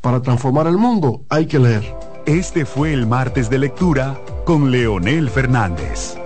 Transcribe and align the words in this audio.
Para 0.00 0.22
transformar 0.22 0.66
el 0.68 0.76
mundo 0.76 1.24
hay 1.28 1.46
que 1.46 1.58
leer. 1.58 1.94
Este 2.24 2.64
fue 2.64 2.92
el 2.92 3.06
martes 3.06 3.50
de 3.50 3.58
lectura 3.58 4.16
con 4.44 4.70
Leonel 4.70 5.28
Fernández. 5.28 6.16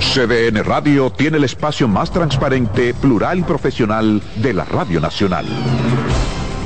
CDN 0.00 0.64
Radio 0.64 1.10
tiene 1.10 1.38
el 1.38 1.44
espacio 1.44 1.88
más 1.88 2.10
transparente, 2.10 2.94
plural 2.94 3.40
y 3.40 3.42
profesional 3.42 4.22
de 4.36 4.52
la 4.52 4.64
Radio 4.64 5.00
Nacional. 5.00 5.46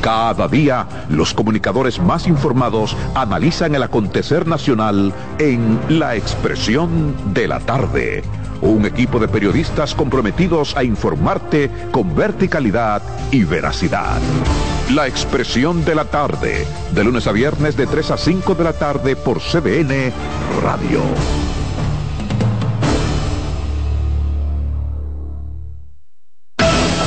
Cada 0.00 0.48
día, 0.48 0.87
los 1.09 1.33
comunicadores 1.33 1.98
más 1.98 2.27
informados 2.27 2.94
analizan 3.14 3.75
el 3.75 3.83
acontecer 3.83 4.47
nacional 4.47 5.14
en 5.39 5.78
La 5.89 6.14
Expresión 6.14 7.14
de 7.33 7.48
la 7.48 7.61
Tarde 7.61 8.22
un 8.60 8.84
equipo 8.86 9.19
de 9.19 9.28
periodistas 9.28 9.94
comprometidos 9.94 10.77
a 10.77 10.84
informarte 10.84 11.70
con 11.91 12.14
verticalidad 12.14 13.02
y 13.30 13.44
veracidad. 13.44 14.20
La 14.92 15.06
expresión 15.06 15.84
de 15.84 15.94
la 15.94 16.05
tarde, 16.05 16.66
de 16.92 17.05
lunes 17.05 17.27
a 17.27 17.32
viernes 17.32 17.77
de 17.77 17.86
3 17.86 18.10
a 18.10 18.16
5 18.16 18.55
de 18.55 18.64
la 18.64 18.72
tarde 18.72 19.16
por 19.16 19.41
CBN 19.41 20.12
Radio. 20.62 21.00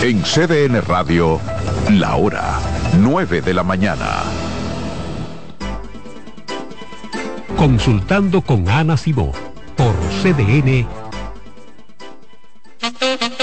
En 0.02 0.22
CDN 0.22 0.82
Radio, 0.82 1.40
la 1.92 2.16
hora 2.16 2.60
9 3.00 3.42
de 3.42 3.54
la 3.54 3.64
mañana. 3.64 4.24
Consultando 7.58 8.42
con 8.42 8.70
Ana 8.70 8.98
Simó 8.98 9.32
por 9.76 9.94
CDN 10.22 10.88
Thank 12.80 13.32
you. 13.32 13.37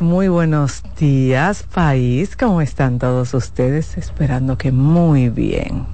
Muy 0.00 0.28
buenos 0.28 0.82
días 0.98 1.62
país, 1.62 2.36
¿cómo 2.36 2.62
están 2.62 2.98
todos 2.98 3.34
ustedes? 3.34 3.98
Esperando 3.98 4.56
que 4.56 4.72
muy 4.72 5.28
bien. 5.28 5.93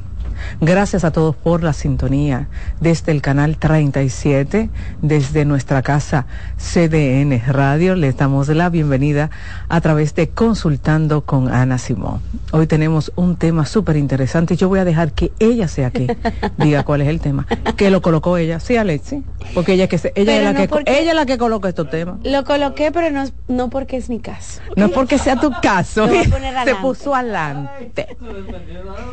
Gracias 0.63 1.05
a 1.05 1.11
todos 1.11 1.35
por 1.37 1.63
la 1.63 1.73
sintonía 1.73 2.49
desde 2.81 3.13
el 3.13 3.23
canal 3.23 3.57
37, 3.57 4.69
desde 5.01 5.47
nuestra 5.47 5.81
casa 5.81 6.27
CDN 6.59 7.41
Radio. 7.47 7.95
Les 7.95 8.15
damos 8.19 8.49
la 8.49 8.69
bienvenida 8.69 9.31
a 9.71 9.81
través 9.81 10.15
de 10.15 10.29
Consultando 10.29 11.23
con 11.23 11.49
Ana 11.49 11.79
Simón. 11.79 12.21
Hoy 12.53 12.67
tenemos 12.67 13.11
un 13.17 13.37
tema 13.37 13.65
súper 13.65 13.97
interesante. 13.97 14.55
Yo 14.55 14.69
voy 14.69 14.81
a 14.81 14.85
dejar 14.85 15.13
que 15.13 15.33
ella 15.39 15.67
sea 15.67 15.91
que 15.91 16.15
diga 16.59 16.83
cuál 16.83 17.01
es 17.01 17.09
el 17.09 17.21
tema. 17.21 17.47
Que 17.79 17.91
lo 17.91 18.03
colocó 18.03 18.37
ella. 18.37 18.61
Sí, 18.61 18.77
Alexi. 18.77 19.25
Porque 19.55 19.73
ella, 19.73 19.89
que 19.89 19.97
ella, 20.15 20.37
es 20.37 20.45
la 20.45 20.55
que, 20.55 20.83
ella 20.85 21.11
es 21.11 21.15
la 21.15 21.25
que 21.25 21.39
coloca 21.39 21.71
estos 21.71 21.89
temas. 21.89 22.17
Lo 22.23 22.45
coloqué, 22.45 22.93
pero 22.93 23.11
no, 23.11 23.25
no 23.49 23.71
porque 23.71 23.97
es 23.97 24.11
mi 24.11 24.21
caso. 24.21 24.61
No 24.77 24.87
es 24.87 24.93
porque 24.93 25.17
sea 25.17 25.37
tu 25.37 25.51
caso. 25.63 26.07
Se 26.65 26.75
puso 26.83 27.15
adelante. 27.15 28.15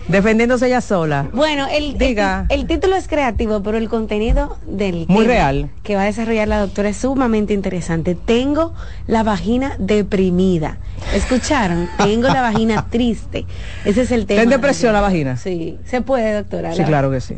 Defendiéndose 0.09 0.67
ella 0.67 0.81
sola. 0.81 1.29
Bueno, 1.37 1.67
el, 1.71 1.99
Diga. 1.99 2.47
El, 2.49 2.65
título 2.65 2.95
es 2.95 3.07
creativo, 3.07 3.61
pero 3.61 3.77
el 3.77 3.89
contenido 3.89 4.57
del 4.65 5.05
Muy 5.07 5.25
real. 5.25 5.69
que 5.83 5.95
va 5.95 6.01
a 6.01 6.05
desarrollar 6.05 6.47
la 6.47 6.59
doctora 6.59 6.89
es 6.89 6.97
sumamente 6.97 7.53
interesante. 7.53 8.15
Tengo 8.15 8.73
la 9.05 9.21
vagina 9.21 9.75
deprimida. 9.77 10.79
¿Escucharon? 11.13 11.87
Tengo 11.97 12.27
la 12.27 12.41
vagina 12.41 12.87
triste. 12.89 13.45
Ese 13.85 14.01
es 14.01 14.11
el 14.11 14.25
tema. 14.25 14.41
¿Ten 14.41 14.49
depresión 14.49 14.93
la 14.93 15.01
vagina? 15.01 15.37
Sí. 15.37 15.77
¿Se 15.85 16.01
puede, 16.01 16.33
doctora? 16.33 16.73
Sí, 16.73 16.83
claro 16.83 17.11
que 17.11 17.21
sí. 17.21 17.37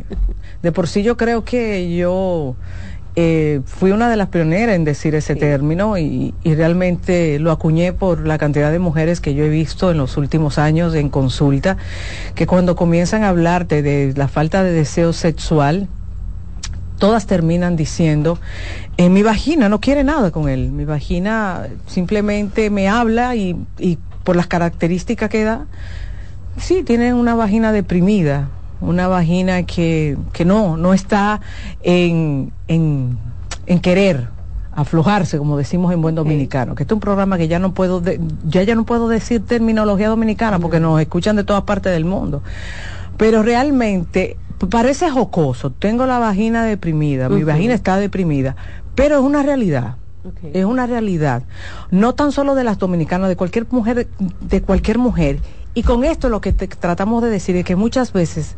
De 0.62 0.72
por 0.72 0.88
sí 0.88 1.02
yo 1.02 1.18
creo 1.18 1.44
que 1.44 1.94
yo 1.94 2.56
eh, 3.16 3.60
fui 3.64 3.90
una 3.90 4.08
de 4.08 4.16
las 4.16 4.28
pioneras 4.28 4.76
en 4.76 4.84
decir 4.84 5.14
ese 5.14 5.34
término 5.34 5.98
y, 5.98 6.32
realmente 6.44 7.38
lo 7.38 7.50
acuñé 7.50 7.92
por 7.92 8.26
la 8.26 8.38
cantidad 8.38 8.70
de 8.70 8.78
mujeres 8.78 9.20
que 9.20 9.34
yo 9.34 9.44
he 9.44 9.48
visto 9.48 9.90
en 9.90 9.98
los 9.98 10.16
últimos 10.16 10.58
años 10.58 10.94
en 10.94 11.08
consulta, 11.08 11.76
que 12.34 12.46
cuando 12.46 12.76
comienzan 12.76 13.24
a 13.24 13.30
hablarte 13.30 13.82
de 13.82 14.12
la 14.16 14.28
falta 14.28 14.62
de 14.62 14.72
deseo 14.72 15.12
sexual, 15.12 15.88
todas 16.98 17.26
terminan 17.26 17.76
diciendo, 17.76 18.38
eh, 18.96 19.08
mi 19.08 19.22
vagina 19.22 19.68
no 19.68 19.80
quiere 19.80 20.04
nada 20.04 20.30
con 20.30 20.48
él, 20.48 20.70
mi 20.70 20.84
vagina 20.84 21.66
simplemente 21.86 22.70
me 22.70 22.88
habla 22.88 23.34
y, 23.34 23.56
y 23.78 23.98
por 24.22 24.36
las 24.36 24.46
características 24.46 25.30
que 25.30 25.44
da, 25.44 25.66
sí, 26.58 26.82
tiene 26.84 27.14
una 27.14 27.34
vagina 27.34 27.72
deprimida, 27.72 28.50
una 28.80 29.08
vagina 29.08 29.64
que, 29.64 30.16
que 30.32 30.44
no, 30.44 30.76
no 30.76 30.94
está 30.94 31.40
en, 31.82 32.52
en, 32.68 33.18
en 33.66 33.80
querer 33.80 34.28
aflojarse, 34.72 35.38
como 35.38 35.56
decimos 35.56 35.92
en 35.92 36.00
buen 36.00 36.14
dominicano, 36.14 36.74
que 36.74 36.84
este 36.84 36.94
es 36.94 36.96
un 36.96 37.00
programa 37.00 37.38
que 37.38 37.48
ya 37.48 37.58
no 37.58 37.74
puedo, 37.74 38.02
ya 38.48 38.62
ya 38.62 38.74
no 38.74 38.84
puedo 38.84 39.08
decir 39.08 39.44
terminología 39.44 40.08
dominicana 40.08 40.58
porque 40.58 40.80
nos 40.80 41.00
escuchan 41.00 41.36
de 41.36 41.44
todas 41.44 41.62
partes 41.64 41.92
del 41.92 42.04
mundo. 42.04 42.42
Pero 43.16 43.42
realmente 43.42 44.36
parece 44.70 45.10
jocoso, 45.10 45.70
tengo 45.70 46.06
la 46.06 46.18
vagina 46.18 46.64
deprimida, 46.64 47.28
mi 47.28 47.44
vagina 47.44 47.74
está 47.74 47.96
deprimida, 47.96 48.56
pero 48.94 49.16
es 49.16 49.22
una 49.22 49.42
realidad. 49.42 49.96
Es 50.52 50.66
una 50.66 50.86
realidad, 50.86 51.44
no 51.90 52.14
tan 52.14 52.30
solo 52.30 52.54
de 52.54 52.62
las 52.62 52.78
dominicanas, 52.78 53.30
de 53.30 53.36
cualquier 53.36 53.66
mujer, 53.70 54.06
de 54.40 54.60
cualquier 54.60 54.98
mujer 54.98 55.40
y 55.74 55.82
con 55.82 56.04
esto 56.04 56.28
lo 56.28 56.40
que 56.40 56.52
tratamos 56.52 57.22
de 57.22 57.30
decir 57.30 57.56
es 57.56 57.64
que 57.64 57.76
muchas 57.76 58.12
veces 58.12 58.56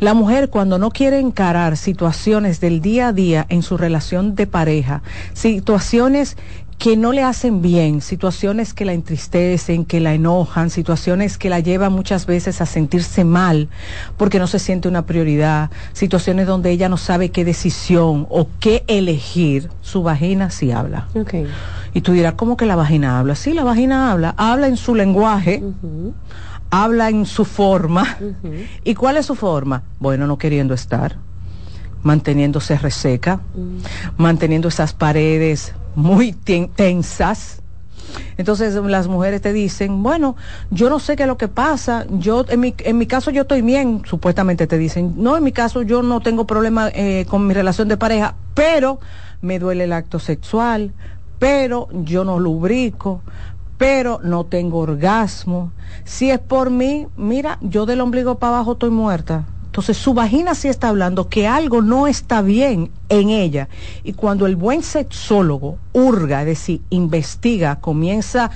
la 0.00 0.14
mujer 0.14 0.50
cuando 0.50 0.78
no 0.78 0.90
quiere 0.90 1.18
encarar 1.18 1.76
situaciones 1.76 2.60
del 2.60 2.80
día 2.80 3.08
a 3.08 3.12
día 3.12 3.46
en 3.48 3.62
su 3.62 3.76
relación 3.76 4.34
de 4.34 4.46
pareja, 4.46 5.02
situaciones 5.32 6.36
que 6.82 6.96
no 6.96 7.12
le 7.12 7.22
hacen 7.22 7.62
bien, 7.62 8.00
situaciones 8.00 8.74
que 8.74 8.84
la 8.84 8.92
entristecen, 8.92 9.84
que 9.84 10.00
la 10.00 10.14
enojan, 10.14 10.68
situaciones 10.68 11.38
que 11.38 11.48
la 11.48 11.60
llevan 11.60 11.92
muchas 11.92 12.26
veces 12.26 12.60
a 12.60 12.66
sentirse 12.66 13.22
mal 13.22 13.68
porque 14.16 14.40
no 14.40 14.48
se 14.48 14.58
siente 14.58 14.88
una 14.88 15.06
prioridad, 15.06 15.70
situaciones 15.92 16.48
donde 16.48 16.72
ella 16.72 16.88
no 16.88 16.96
sabe 16.96 17.28
qué 17.28 17.44
decisión 17.44 18.26
o 18.30 18.48
qué 18.58 18.82
elegir, 18.88 19.70
su 19.80 20.02
vagina 20.02 20.50
sí 20.50 20.72
habla. 20.72 21.06
Y 21.94 22.00
tú 22.00 22.14
dirás, 22.14 22.34
¿cómo 22.34 22.56
que 22.56 22.66
la 22.66 22.74
vagina 22.74 23.20
habla? 23.20 23.36
Sí, 23.36 23.52
la 23.52 23.62
vagina 23.62 24.10
habla, 24.10 24.34
habla 24.36 24.66
en 24.66 24.76
su 24.76 24.96
lenguaje, 24.96 25.62
habla 26.68 27.10
en 27.10 27.26
su 27.26 27.44
forma. 27.44 28.18
¿Y 28.82 28.96
cuál 28.96 29.18
es 29.18 29.26
su 29.26 29.36
forma? 29.36 29.84
Bueno, 30.00 30.26
no 30.26 30.36
queriendo 30.36 30.74
estar, 30.74 31.14
manteniéndose 32.02 32.76
reseca, 32.78 33.40
manteniendo 34.16 34.68
esas 34.68 34.92
paredes 34.92 35.74
muy 35.94 36.32
tensas. 36.32 37.62
Entonces 38.36 38.74
las 38.74 39.08
mujeres 39.08 39.40
te 39.40 39.52
dicen, 39.52 40.02
bueno, 40.02 40.36
yo 40.70 40.90
no 40.90 40.98
sé 40.98 41.16
qué 41.16 41.22
es 41.22 41.28
lo 41.28 41.38
que 41.38 41.48
pasa, 41.48 42.06
yo 42.10 42.44
en 42.48 42.60
mi, 42.60 42.74
en 42.78 42.98
mi 42.98 43.06
caso 43.06 43.30
yo 43.30 43.42
estoy 43.42 43.62
bien, 43.62 44.02
supuestamente 44.04 44.66
te 44.66 44.78
dicen, 44.78 45.14
no, 45.16 45.36
en 45.36 45.44
mi 45.44 45.52
caso 45.52 45.82
yo 45.82 46.02
no 46.02 46.20
tengo 46.20 46.46
problema 46.46 46.90
eh, 46.92 47.24
con 47.28 47.46
mi 47.46 47.54
relación 47.54 47.88
de 47.88 47.96
pareja, 47.96 48.34
pero 48.54 48.98
me 49.40 49.58
duele 49.58 49.84
el 49.84 49.92
acto 49.92 50.18
sexual, 50.18 50.92
pero 51.38 51.88
yo 51.92 52.24
no 52.24 52.38
lubrico, 52.38 53.22
pero 53.78 54.20
no 54.22 54.44
tengo 54.44 54.78
orgasmo. 54.78 55.72
Si 56.04 56.30
es 56.30 56.38
por 56.38 56.70
mí, 56.70 57.06
mira, 57.16 57.58
yo 57.60 57.86
del 57.86 58.00
ombligo 58.00 58.38
para 58.38 58.56
abajo 58.56 58.72
estoy 58.72 58.90
muerta. 58.90 59.44
Entonces 59.72 59.96
su 59.96 60.12
vagina 60.12 60.54
sí 60.54 60.68
está 60.68 60.88
hablando 60.88 61.30
que 61.30 61.48
algo 61.48 61.80
no 61.80 62.06
está 62.06 62.42
bien 62.42 62.90
en 63.08 63.30
ella. 63.30 63.70
Y 64.04 64.12
cuando 64.12 64.44
el 64.44 64.54
buen 64.54 64.82
sexólogo 64.82 65.78
hurga, 65.94 66.40
es 66.40 66.46
decir, 66.46 66.82
investiga, 66.90 67.76
comienza 67.76 68.50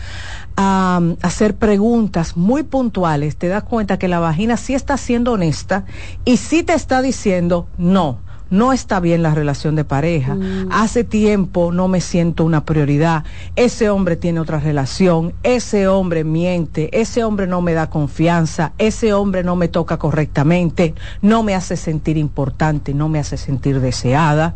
a, 0.57 1.01
a 1.23 1.27
hacer 1.27 1.57
preguntas 1.57 2.37
muy 2.37 2.65
puntuales, 2.65 3.39
te 3.39 3.49
das 3.49 3.63
cuenta 3.63 3.99
que 3.99 4.09
la 4.09 4.19
vagina 4.19 4.59
sí 4.59 4.75
está 4.75 4.99
siendo 4.99 5.33
honesta 5.33 5.87
y 6.27 6.37
sí 6.37 6.63
te 6.63 6.75
está 6.75 7.01
diciendo, 7.01 7.67
no, 7.79 8.19
no 8.51 8.73
está 8.73 9.01
bien 9.01 9.23
la 9.23 9.35
relación 9.35 9.77
de 9.77 9.85
pareja. 9.85 10.35
Mm. 10.35 10.69
Hace 10.71 11.05
tiempo 11.05 11.73
no 11.73 11.89
me 11.89 12.01
siento 12.01 12.45
una 12.45 12.65
prioridad. 12.65 13.25
Ese 13.57 13.91
hombre 13.91 14.17
tiene 14.17 14.41
otra 14.41 14.61
relación, 14.61 15.35
ese 15.43 15.89
hombre 15.89 16.25
miente, 16.25 16.89
ese 16.99 17.25
hombre 17.25 17.47
no 17.47 17.61
me 17.63 17.73
da 17.73 17.91
confianza, 17.91 18.73
ese 18.79 19.13
hombre 19.13 19.43
no 19.43 19.57
me 19.57 19.69
toca 19.69 19.99
correctamente, 19.99 20.95
no 21.23 21.43
me 21.43 21.55
hace 21.55 21.77
sentir 21.77 22.17
importante, 22.17 22.95
no 22.95 23.09
me 23.09 23.19
hace 23.19 23.37
sentir 23.37 23.81
deseada. 23.81 24.55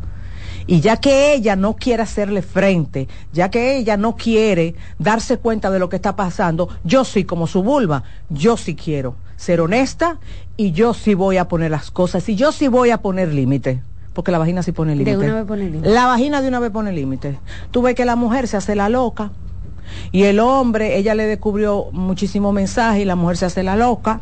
Y 0.70 0.80
ya 0.80 0.98
que 0.98 1.34
ella 1.34 1.56
no 1.56 1.74
quiere 1.74 2.04
hacerle 2.04 2.42
frente, 2.42 3.08
ya 3.32 3.50
que 3.50 3.76
ella 3.76 3.96
no 3.96 4.14
quiere 4.14 4.76
darse 5.00 5.36
cuenta 5.36 5.68
de 5.68 5.80
lo 5.80 5.88
que 5.88 5.96
está 5.96 6.14
pasando, 6.14 6.68
yo 6.84 7.04
sí 7.04 7.24
como 7.24 7.48
su 7.48 7.64
vulva, 7.64 8.04
yo 8.28 8.56
sí 8.56 8.76
quiero 8.76 9.16
ser 9.34 9.60
honesta 9.60 10.20
y 10.56 10.70
yo 10.70 10.94
sí 10.94 11.14
voy 11.14 11.38
a 11.38 11.48
poner 11.48 11.72
las 11.72 11.90
cosas 11.90 12.28
y 12.28 12.36
yo 12.36 12.52
sí 12.52 12.68
voy 12.68 12.90
a 12.90 12.98
poner 12.98 13.34
límite. 13.34 13.82
Porque 14.12 14.30
la 14.30 14.38
vagina 14.38 14.62
sí 14.62 14.70
pone 14.70 14.94
límite. 14.94 15.16
La 15.82 16.06
vagina 16.06 16.40
de 16.40 16.46
una 16.46 16.60
vez 16.60 16.70
pone 16.70 16.92
límite. 16.92 17.40
Tú 17.72 17.82
ves 17.82 17.96
que 17.96 18.04
la 18.04 18.14
mujer 18.14 18.46
se 18.46 18.56
hace 18.56 18.76
la 18.76 18.88
loca, 18.88 19.32
y 20.12 20.24
el 20.24 20.40
hombre, 20.40 20.96
ella 20.98 21.14
le 21.14 21.26
descubrió 21.26 21.86
muchísimo 21.92 22.52
mensaje 22.52 23.02
y 23.02 23.04
la 23.04 23.16
mujer 23.16 23.36
se 23.36 23.46
hace 23.46 23.62
la 23.62 23.76
loca. 23.76 24.20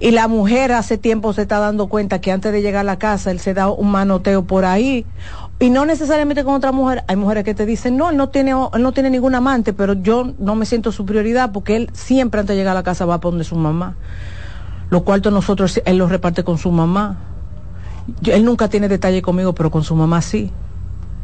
Y 0.00 0.10
la 0.10 0.28
mujer 0.28 0.72
hace 0.72 0.98
tiempo 0.98 1.32
se 1.32 1.42
está 1.42 1.58
dando 1.58 1.88
cuenta 1.88 2.20
que 2.20 2.32
antes 2.32 2.52
de 2.52 2.62
llegar 2.62 2.80
a 2.80 2.84
la 2.84 2.98
casa 2.98 3.30
él 3.30 3.40
se 3.40 3.54
da 3.54 3.70
un 3.70 3.90
manoteo 3.90 4.44
por 4.44 4.64
ahí. 4.64 5.06
Y 5.60 5.70
no 5.70 5.86
necesariamente 5.86 6.44
con 6.44 6.54
otra 6.54 6.72
mujer. 6.72 7.04
Hay 7.06 7.16
mujeres 7.16 7.44
que 7.44 7.54
te 7.54 7.64
dicen, 7.64 7.96
no, 7.96 8.10
él 8.10 8.16
no 8.16 8.28
tiene, 8.28 8.52
no 8.52 8.92
tiene 8.92 9.10
ningún 9.10 9.34
amante, 9.34 9.72
pero 9.72 9.94
yo 9.94 10.32
no 10.38 10.56
me 10.56 10.66
siento 10.66 10.92
su 10.92 11.06
prioridad 11.06 11.52
porque 11.52 11.76
él 11.76 11.90
siempre 11.92 12.40
antes 12.40 12.54
de 12.54 12.60
llegar 12.60 12.72
a 12.72 12.80
la 12.80 12.82
casa 12.82 13.06
va 13.06 13.14
a 13.14 13.20
poner 13.20 13.44
su 13.44 13.56
mamá. 13.56 13.94
Los 14.90 15.02
cuartos 15.02 15.32
nosotros, 15.32 15.80
él 15.84 15.96
los 15.96 16.10
reparte 16.10 16.44
con 16.44 16.58
su 16.58 16.70
mamá. 16.70 17.18
él 18.24 18.44
nunca 18.44 18.68
tiene 18.68 18.88
detalle 18.88 19.22
conmigo, 19.22 19.54
pero 19.54 19.70
con 19.70 19.84
su 19.84 19.94
mamá 19.94 20.20
sí. 20.22 20.50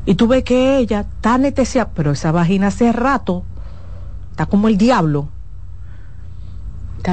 Y 0.06 0.14
tú 0.14 0.28
ves 0.28 0.44
que 0.44 0.78
ella 0.78 1.00
está 1.00 1.34
anestesiada, 1.34 1.90
pero 1.94 2.12
esa 2.12 2.32
vagina 2.32 2.68
hace 2.68 2.90
rato 2.92 3.44
está 4.30 4.46
como 4.46 4.68
el 4.68 4.78
diablo. 4.78 5.28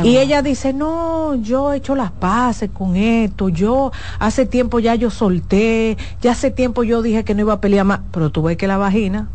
Y 0.04 0.18
ella 0.18 0.42
dice, 0.42 0.74
no, 0.74 1.36
yo 1.36 1.74
he 1.74 1.78
hecho 1.78 1.96
las 1.96 2.12
paces 2.12 2.70
con 2.72 2.96
esto, 2.96 3.50
yo 3.50 3.92
hace 4.20 4.46
tiempo 4.46 4.80
ya 4.80 4.96
yo 4.96 5.10
solté, 5.10 5.98
ya 6.22 6.32
hace 6.32 6.52
tiempo 6.52 6.84
yo 6.84 7.02
dije 7.02 7.24
que 7.24 7.34
no 7.34 7.42
iba 7.42 7.54
a 7.54 7.62
pelear 7.62 7.86
más, 7.86 8.02
pero 8.12 8.30
tú 8.30 8.42
ves 8.44 8.58
que 8.58 8.68
la 8.68 8.78
vagina 8.78 9.30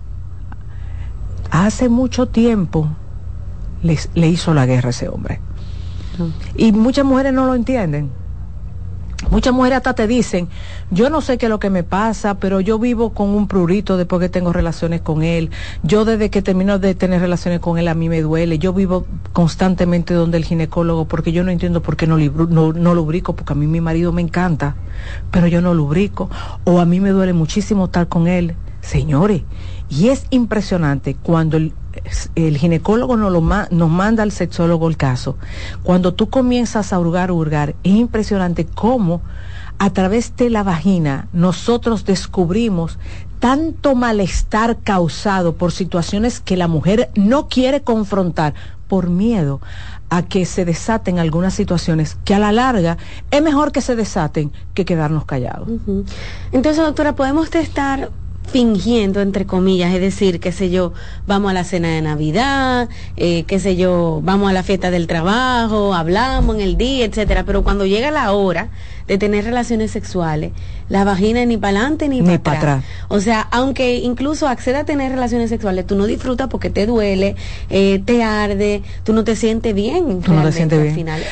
hace 1.51 1.89
mucho 1.89 2.29
tiempo 2.29 2.89
le 3.83 4.29
hizo 4.29 4.55
la 4.55 4.67
guerra 4.67 4.89
a 4.89 4.91
ese 4.91 5.09
hombre. 5.09 5.41
Y 6.57 6.73
muchas 6.73 7.05
mujeres 7.05 7.33
no 7.33 7.47
lo 7.47 7.55
entienden. 7.55 8.11
Muchas 9.31 9.55
mujeres 9.55 9.79
hasta 9.79 9.95
te 9.95 10.07
dicen, 10.07 10.49
yo 10.91 11.09
no 11.09 11.21
sé 11.21 11.39
qué 11.39 11.47
es 11.47 11.51
lo 11.51 11.59
que 11.59 11.71
me 11.71 11.85
pasa, 11.85 12.35
pero 12.35 12.61
yo 12.61 12.79
vivo 12.79 13.11
con 13.11 13.31
un 13.31 13.49
prurito 13.49 13.97
después 13.97 14.21
que 14.21 14.29
tengo 14.29 14.53
relaciones 14.53 15.01
con 15.01 15.23
él. 15.23 15.51
Yo 15.83 16.05
desde 16.05 16.29
que 16.31 16.43
termino 16.43 16.79
de 16.79 16.95
tener 16.95 17.21
relaciones 17.21 17.61
con 17.61 17.79
él 17.79 17.89
a 17.89 17.95
mí 17.95 18.09
me 18.09 18.21
duele. 18.21 18.59
Yo 18.59 18.73
vivo 18.73 19.07
constantemente 19.33 20.13
donde 20.15 20.39
el 20.39 20.45
ginecólogo 20.45 21.07
porque 21.07 21.33
yo 21.33 21.45
no 21.45 21.51
entiendo 21.51 21.83
por 21.83 21.97
qué 21.97 22.07
no, 22.07 22.19
no, 22.19 22.73
no 22.73 22.95
lubrico, 22.95 23.35
porque 23.35 23.53
a 23.53 23.57
mí 23.57 23.67
mi 23.67 23.81
marido 23.81 24.13
me 24.13 24.23
encanta, 24.23 24.77
pero 25.31 25.47
yo 25.47 25.63
no 25.63 25.73
lubrico. 25.73 26.29
O 26.65 26.81
a 26.81 26.85
mí 26.85 27.01
me 27.01 27.11
duele 27.11 27.33
muchísimo 27.33 27.87
estar 27.87 28.09
con 28.09 28.29
él. 28.29 28.55
Señores, 28.81 29.43
y 29.89 30.09
es 30.09 30.27
impresionante 30.31 31.15
cuando 31.15 31.57
el 31.57 31.73
el 32.35 32.57
ginecólogo 32.59 33.17
nos, 33.17 33.33
lo 33.33 33.41
nos 33.41 33.91
manda 33.91 34.23
al 34.23 34.33
sexólogo 34.33 34.89
el 34.89 34.97
caso. 34.97 35.37
Cuando 35.83 36.15
tú 36.15 36.29
comienzas 36.29 36.93
a 36.93 36.99
hurgar, 36.99 37.31
hurgar, 37.31 37.75
es 37.83 37.93
impresionante 37.93 38.65
cómo 38.67 39.23
a 39.79 39.91
través 39.91 40.37
de 40.37 40.51
la 40.51 40.63
vagina 40.63 41.29
nosotros 41.33 42.05
descubrimos 42.05 42.99
tanto 43.41 43.97
malestar 43.97 44.79
causado 44.85 45.57
por 45.57 45.73
situaciones 45.73 46.39
que 46.39 46.57
la 46.57 46.69
mujer 46.69 47.11
no 47.17 47.49
quiere 47.49 47.83
confrontar 47.83 48.55
por 48.87 49.11
miedo 49.11 49.61
a 50.11 50.23
que 50.23 50.45
se 50.45 50.65
desaten 50.65 51.19
algunas 51.19 51.55
situaciones 51.55 52.19
que 52.25 52.35
a 52.35 52.39
la 52.39 52.53
larga 52.53 52.99
es 53.31 53.43
mejor 53.43 53.73
que 53.73 53.81
se 53.81 53.97
desaten 53.97 54.53
que 54.75 54.85
quedarnos 54.85 55.25
callados. 55.25 55.67
Entonces, 56.53 56.85
doctora, 56.85 57.17
podemos 57.17 57.49
testar 57.49 58.11
fingiendo, 58.53 59.23
entre 59.23 59.47
comillas, 59.47 59.95
es 59.95 60.01
decir, 60.01 60.39
qué 60.39 60.53
sé 60.53 60.71
yo, 60.71 60.93
vamos 61.27 61.51
a 61.51 61.55
la 61.55 61.65
cena 61.65 61.89
de 61.89 62.03
Navidad, 62.03 62.89
eh, 63.17 63.45
qué 63.45 63.59
sé 63.59 63.77
yo, 63.77 64.21
vamos 64.23 64.51
a 64.51 64.53
la 64.53 64.63
fiesta 64.63 64.91
del 64.91 65.07
trabajo, 65.07 65.95
hablamos 65.95 66.57
en 66.57 66.61
el 66.61 66.77
día, 66.77 67.07
etcétera, 67.07 67.45
pero 67.45 67.65
cuando 67.65 67.87
llega 67.87 68.11
la 68.11 68.33
hora 68.33 68.69
de 69.09 69.17
tener 69.17 69.45
relaciones 69.45 69.91
sexuales, 69.91 70.53
la 70.91 71.05
vagina 71.05 71.45
ni 71.47 71.57
para 71.57 71.79
adelante 71.79 72.09
ni, 72.09 72.23
para 72.39 72.59
atrás. 72.59 72.85
O 73.09 73.21
sea, 73.21 73.41
aunque 73.51 73.97
incluso 73.97 74.47
acceda 74.47 74.81
a 74.81 74.85
tener 74.85 75.11
relaciones 75.11 75.49
sexuales, 75.49 75.87
tú 75.87 75.97
no 75.97 76.07
disfrutas 76.07 76.49
porque 76.49 76.69
te 76.69 76.87
duele, 76.87 77.35
eh, 77.71 78.03
te 78.05 78.23
arde, 78.23 78.83
tú 79.03 79.15
no 79.15 79.25
te 79.25 79.35
sientes 79.35 79.75
bien. 79.75 80.21
Tú 80.21 80.33
no 80.33 80.43
te 80.45 80.53
sientes 80.53 80.79
bien. 80.79 80.91
Al 80.91 80.95
final 80.95 81.23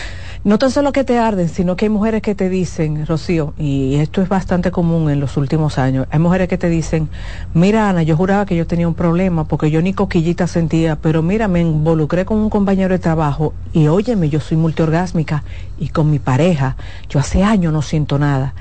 no 0.43 0.59
tan 0.59 0.71
solo 0.71 0.93
que 0.93 1.05
te 1.05 1.19
arden, 1.19 1.51
sino 1.51 1.77
que 1.77 1.85
hay 1.85 1.91
mujeres 1.91 2.23
que 2.23 2.35
te 2.35 2.49
dicen, 2.49 3.05
Rocío, 3.07 3.53
y 3.59 3.97
esto 3.97 4.23
es 4.23 4.29
bastante 4.29 4.71
común 4.71 5.11
en 5.11 5.21
los 5.21 5.37
últimos 5.37 5.77
años, 5.79 6.07
hay 6.11 6.19
mujeres 6.19 6.49
que 6.49 6.57
te 6.57 6.71
dicen, 6.71 7.11
mira 7.53 7.91
Ana, 7.91 8.03
yo 8.03 8.17
juraba 8.17 8.47
que 8.47 8.57
yo 8.57 8.67
tenía 8.67 8.89
un 8.89 8.95
problema 8.95 9.45
porque 9.45 9.71
yo 9.71 9.83
ni 9.83 9.93
coquillita 9.93 10.47
sentía, 10.47 10.97
pero 10.97 11.23
mira, 11.23 11.47
me 11.47 11.61
involucré 11.61 12.25
con 12.25 12.39
un 12.39 12.49
compañero 12.49 12.95
de 12.95 12.99
trabajo 12.99 13.53
y 13.75 13.89
óyeme, 13.89 14.31
yo 14.31 14.41
soy 14.41 14.57
multiorgásmica 14.57 15.45
y 15.79 15.89
con 15.89 16.11
mi 16.11 16.19
pareja, 16.19 16.77
yo 17.11 17.21
hace 17.21 17.43
años 17.43 17.73
no 17.73 17.83
siento 17.83 18.19
nada. 18.19 18.55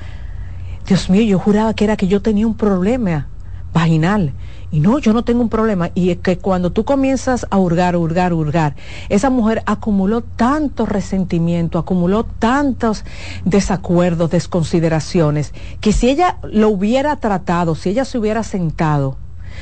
Dios 0.86 1.10
mío, 1.10 1.22
yo 1.22 1.40
juraba 1.40 1.74
que 1.74 1.86
era 1.86 1.96
que 1.96 2.08
yo 2.08 2.22
tenía 2.22 2.46
un 2.46 2.56
problema 2.56 3.28
vaginal 3.74 4.34
y 4.72 4.80
no, 4.80 5.00
yo 5.00 5.14
no 5.14 5.24
tengo 5.24 5.42
un 5.42 5.50
problema. 5.50 5.92
Y 5.96 6.12
es 6.12 6.18
que 6.20 6.38
cuando 6.38 6.72
tú 6.72 6.86
comienzas 6.86 7.48
a 7.50 7.58
hurgar, 7.58 7.96
hurgar, 7.96 8.34
hurgar, 8.34 8.76
esa 9.10 9.30
mujer 9.30 9.64
acumuló 9.66 10.22
tanto 10.22 10.86
resentimiento, 10.86 11.80
acumuló 11.80 12.24
tantos 12.24 13.04
desacuerdos, 13.46 14.32
desconsideraciones, 14.32 15.54
que 15.82 15.92
si 15.92 16.10
ella 16.10 16.38
lo 16.44 16.70
hubiera 16.70 17.16
tratado, 17.16 17.76
si 17.76 17.90
ella 17.90 18.06
se 18.06 18.18
hubiera 18.18 18.44
sentado, 18.44 19.18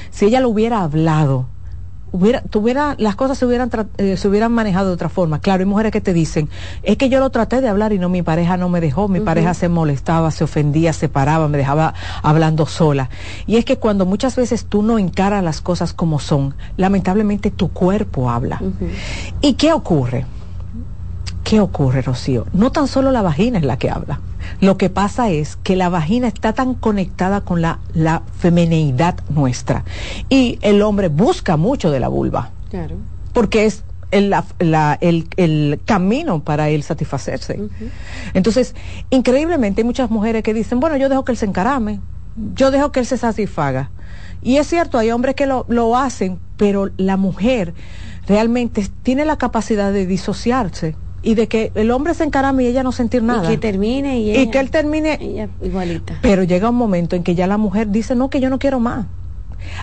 si 0.09 0.25
ella 0.25 0.39
lo 0.39 0.49
hubiera 0.49 0.81
hablado, 0.81 1.47
hubiera, 2.11 2.41
tuviera, 2.41 2.95
las 2.97 3.15
cosas 3.15 3.37
se 3.37 3.45
hubieran, 3.45 3.69
eh, 3.97 4.17
se 4.17 4.27
hubieran 4.27 4.51
manejado 4.51 4.87
de 4.87 4.93
otra 4.93 5.09
forma. 5.09 5.39
Claro, 5.39 5.61
hay 5.61 5.65
mujeres 5.65 5.91
que 5.91 6.01
te 6.01 6.13
dicen, 6.13 6.49
es 6.83 6.97
que 6.97 7.09
yo 7.09 7.19
lo 7.19 7.29
traté 7.29 7.61
de 7.61 7.67
hablar 7.67 7.93
y 7.93 7.99
no, 7.99 8.09
mi 8.09 8.21
pareja 8.21 8.57
no 8.57 8.69
me 8.69 8.81
dejó, 8.81 9.07
mi 9.07 9.19
pareja 9.19 9.53
se 9.53 9.69
molestaba, 9.69 10.31
se 10.31 10.43
ofendía, 10.43 10.93
se 10.93 11.09
paraba, 11.09 11.47
me 11.47 11.57
dejaba 11.57 11.93
hablando 12.21 12.65
sola. 12.65 13.09
Y 13.45 13.57
es 13.57 13.65
que 13.65 13.77
cuando 13.77 14.05
muchas 14.05 14.35
veces 14.35 14.65
tú 14.65 14.81
no 14.83 14.99
encaras 14.99 15.43
las 15.43 15.61
cosas 15.61 15.93
como 15.93 16.19
son, 16.19 16.55
lamentablemente 16.77 17.51
tu 17.51 17.69
cuerpo 17.69 18.29
habla. 18.29 18.61
¿Y 19.41 19.53
qué 19.53 19.73
ocurre? 19.73 20.25
¿Qué 21.43 21.61
ocurre, 21.61 22.01
Rocío? 22.01 22.45
No 22.53 22.71
tan 22.71 22.87
solo 22.87 23.11
la 23.11 23.21
vagina 23.21 23.57
es 23.57 23.63
la 23.63 23.77
que 23.77 23.89
habla. 23.89 24.19
Lo 24.59 24.77
que 24.77 24.89
pasa 24.89 25.29
es 25.29 25.55
que 25.55 25.75
la 25.75 25.89
vagina 25.89 26.27
está 26.27 26.53
tan 26.53 26.73
conectada 26.73 27.41
con 27.41 27.61
la, 27.61 27.79
la 27.93 28.23
femineidad 28.39 29.15
nuestra. 29.29 29.83
Y 30.29 30.59
el 30.61 30.81
hombre 30.81 31.09
busca 31.09 31.57
mucho 31.57 31.91
de 31.91 31.99
la 31.99 32.07
vulva. 32.07 32.51
Claro. 32.69 32.95
Porque 33.33 33.65
es 33.65 33.83
el, 34.11 34.33
el, 34.59 35.79
camino 35.85 36.43
para 36.43 36.69
él 36.69 36.83
satisfacerse. 36.83 37.59
Entonces, 38.33 38.75
increíblemente 39.09 39.81
hay 39.81 39.85
muchas 39.85 40.09
mujeres 40.09 40.43
que 40.43 40.53
dicen, 40.53 40.79
bueno, 40.79 40.97
yo 40.97 41.09
dejo 41.09 41.25
que 41.25 41.33
él 41.33 41.37
se 41.37 41.45
encarame, 41.45 41.99
yo 42.55 42.71
dejo 42.71 42.91
que 42.91 43.01
él 43.01 43.05
se 43.05 43.17
satisfaga. 43.17 43.91
Y 44.41 44.57
es 44.57 44.67
cierto, 44.67 44.97
hay 44.97 45.11
hombres 45.11 45.35
que 45.35 45.45
lo, 45.45 45.65
lo 45.67 45.97
hacen, 45.97 46.39
pero 46.57 46.89
la 46.97 47.17
mujer 47.17 47.73
realmente 48.27 48.87
tiene 49.03 49.25
la 49.25 49.37
capacidad 49.37 49.91
de 49.91 50.05
disociarse 50.05 50.95
y 51.23 51.35
de 51.35 51.47
que 51.47 51.71
el 51.75 51.91
hombre 51.91 52.13
se 52.13 52.23
encarame 52.23 52.63
y 52.63 52.67
ella 52.67 52.83
no 52.83 52.91
sentir 52.91 53.23
nada. 53.23 53.45
Y 53.45 53.55
que 53.55 53.57
termine 53.57 54.19
y, 54.19 54.37
y 54.37 54.49
que 54.49 54.59
él 54.59 54.69
termine 54.69 55.49
igualita. 55.61 56.19
Pero 56.21 56.43
llega 56.43 56.69
un 56.69 56.75
momento 56.75 57.15
en 57.15 57.23
que 57.23 57.35
ya 57.35 57.47
la 57.47 57.57
mujer 57.57 57.89
dice, 57.89 58.15
no, 58.15 58.29
que 58.29 58.39
yo 58.39 58.49
no 58.49 58.59
quiero 58.59 58.79
más. 58.79 59.07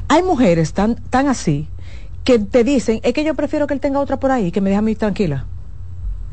Hay 0.09 0.23
mujeres 0.23 0.73
tan, 0.73 0.97
tan 0.97 1.29
así 1.29 1.69
que 2.25 2.39
te 2.39 2.65
dicen, 2.65 3.01
es 3.03 3.13
que 3.13 3.25
yo 3.25 3.35
prefiero 3.35 3.67
que 3.67 3.75
él 3.75 3.81
tenga 3.81 4.01
otra 4.01 4.19
por 4.19 4.31
ahí, 4.31 4.51
que 4.51 4.61
me 4.61 4.71
deje 4.71 4.79
a 4.79 4.83
mí 4.83 4.95
tranquila. 4.95 5.45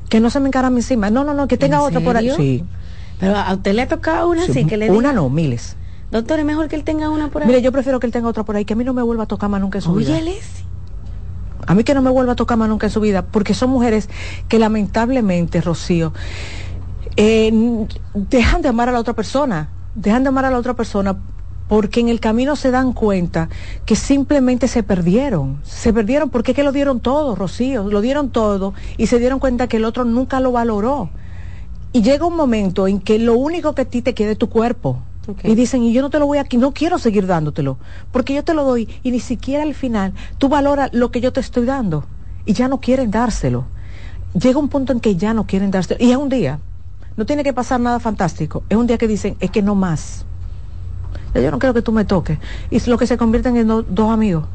Que 0.10 0.20
no 0.20 0.30
se 0.30 0.40
me 0.40 0.48
encarame 0.48 0.78
encima. 0.78 1.10
No, 1.10 1.24
no, 1.24 1.34
no, 1.34 1.48
que 1.48 1.58
tenga 1.58 1.82
otra 1.82 2.00
por 2.00 2.18
ahí. 2.18 2.32
Sí. 2.36 2.64
Pero 3.20 3.36
a 3.36 3.54
usted 3.54 3.74
le 3.74 3.84
ha 3.84 3.88
tocado 3.88 4.30
una 4.30 4.44
así 4.44 4.66
que 4.66 4.78
le 4.78 4.90
Una 4.90 5.14
no, 5.14 5.30
miles. 5.30 5.76
Doctor, 6.12 6.40
es 6.40 6.46
mejor 6.46 6.68
que 6.68 6.76
él 6.76 6.84
tenga 6.84 7.10
una 7.10 7.30
por 7.30 7.42
ahí. 7.42 7.48
Mire, 7.48 7.62
yo 7.62 7.72
prefiero 7.72 8.00
que 8.00 8.08
él 8.08 8.12
tenga 8.12 8.28
otra 8.28 8.44
por 8.44 8.56
ahí, 8.56 8.66
que 8.66 8.74
a 8.74 8.76
mí 8.76 8.84
no 8.84 8.94
me 8.94 9.02
vuelva 9.02 9.24
a 9.24 9.28
tocar 9.28 9.50
más 9.50 9.62
nunca 9.62 9.78
en 9.78 9.82
su 9.82 9.94
vida. 9.94 10.20
A 11.72 11.74
mí 11.74 11.86
que 11.86 11.94
no 11.94 12.02
me 12.02 12.10
vuelva 12.10 12.34
a 12.34 12.36
tocar 12.36 12.58
más 12.58 12.68
nunca 12.68 12.88
en 12.88 12.92
su 12.92 13.00
vida, 13.00 13.22
porque 13.22 13.54
son 13.54 13.70
mujeres 13.70 14.10
que 14.50 14.60
lamentablemente, 14.60 15.62
Rocío, 15.62 16.12
eh, 17.16 17.50
dejan 18.14 18.62
de 18.62 18.68
amar 18.68 18.90
a 18.90 18.92
la 18.92 19.00
otra 19.00 19.14
persona, 19.14 19.70
dejan 19.96 20.24
de 20.24 20.28
amar 20.28 20.44
a 20.44 20.52
la 20.52 20.58
otra 20.58 20.74
persona 20.74 21.16
porque 21.70 22.02
en 22.02 22.10
el 22.10 22.20
camino 22.20 22.58
se 22.58 22.72
dan 22.72 22.92
cuenta 22.92 23.48
que 23.86 23.96
simplemente 23.96 24.68
se 24.68 24.84
perdieron, 24.84 25.62
se 25.64 25.94
perdieron 25.94 26.30
porque 26.30 26.52
es 26.52 26.58
que 26.58 26.64
lo 26.64 26.74
dieron 26.74 27.00
todo, 27.00 27.38
Rocío, 27.38 27.86
lo 27.86 28.02
dieron 28.02 28.32
todo 28.32 28.74
y 28.98 29.08
se 29.08 29.18
dieron 29.18 29.40
cuenta 29.40 29.68
que 29.68 29.78
el 29.78 29.86
otro 29.86 30.04
nunca 30.04 30.42
lo 30.42 30.52
valoró. 30.52 31.10
Y 31.94 32.02
llega 32.02 32.26
un 32.26 32.36
momento 32.36 32.86
en 32.86 33.00
que 33.00 33.18
lo 33.18 33.36
único 33.36 33.76
que 33.76 33.84
a 33.84 33.86
ti 33.86 34.02
te 34.02 34.14
queda 34.14 34.32
es 34.32 34.38
tu 34.38 34.50
cuerpo, 34.50 35.04
y 35.44 35.56
dicen, 35.56 35.84
y 35.84 35.94
yo 35.94 36.02
no 36.02 36.10
te 36.10 36.20
lo 36.20 36.26
voy 36.26 36.40
a, 36.40 36.46
no 36.58 36.72
quiero 36.72 36.98
seguir 36.98 37.28
dándotelo, 37.28 37.78
porque 38.12 38.34
yo 38.34 38.44
te 38.44 38.54
lo 38.54 38.64
doy 38.64 38.90
y 39.04 39.12
ni 39.12 39.20
siquiera 39.20 39.64
al 39.64 39.76
final 39.76 40.14
tú 40.38 40.50
valoras 40.50 40.90
lo 40.94 41.12
que 41.12 41.22
yo 41.22 41.32
te 41.32 41.40
estoy 41.40 41.66
dando 41.66 42.06
y 42.46 42.54
ya 42.54 42.68
no 42.68 42.80
quieren 42.80 43.12
dárselo. 43.12 43.66
Llega 44.34 44.60
un 44.60 44.70
punto 44.70 44.94
en 44.94 45.00
que 45.00 45.16
ya 45.16 45.34
no 45.34 45.46
quieren 45.46 45.72
dárselo. 45.72 46.04
Y 46.04 46.12
es 46.12 46.18
un 46.18 46.30
día, 46.30 46.60
no 47.18 47.26
tiene 47.26 47.44
que 47.44 47.54
pasar 47.54 47.80
nada 47.80 48.00
fantástico, 48.00 48.64
es 48.70 48.78
un 48.78 48.88
día 48.88 48.98
que 48.98 49.08
dicen, 49.08 49.38
es 49.40 49.52
que 49.52 49.62
no 49.62 49.76
más. 49.76 50.26
yo 51.36 51.52
no 51.52 51.60
quiero 51.60 51.74
que 51.74 51.82
tú 51.82 51.92
me 51.92 52.06
toques. 52.06 52.40
Y 52.72 52.78
es 52.78 52.88
lo 52.88 52.98
que 52.98 53.06
se 53.06 53.18
convierten 53.18 53.58
en 53.58 53.68
dos 53.68 54.12
amigos. 54.12 54.46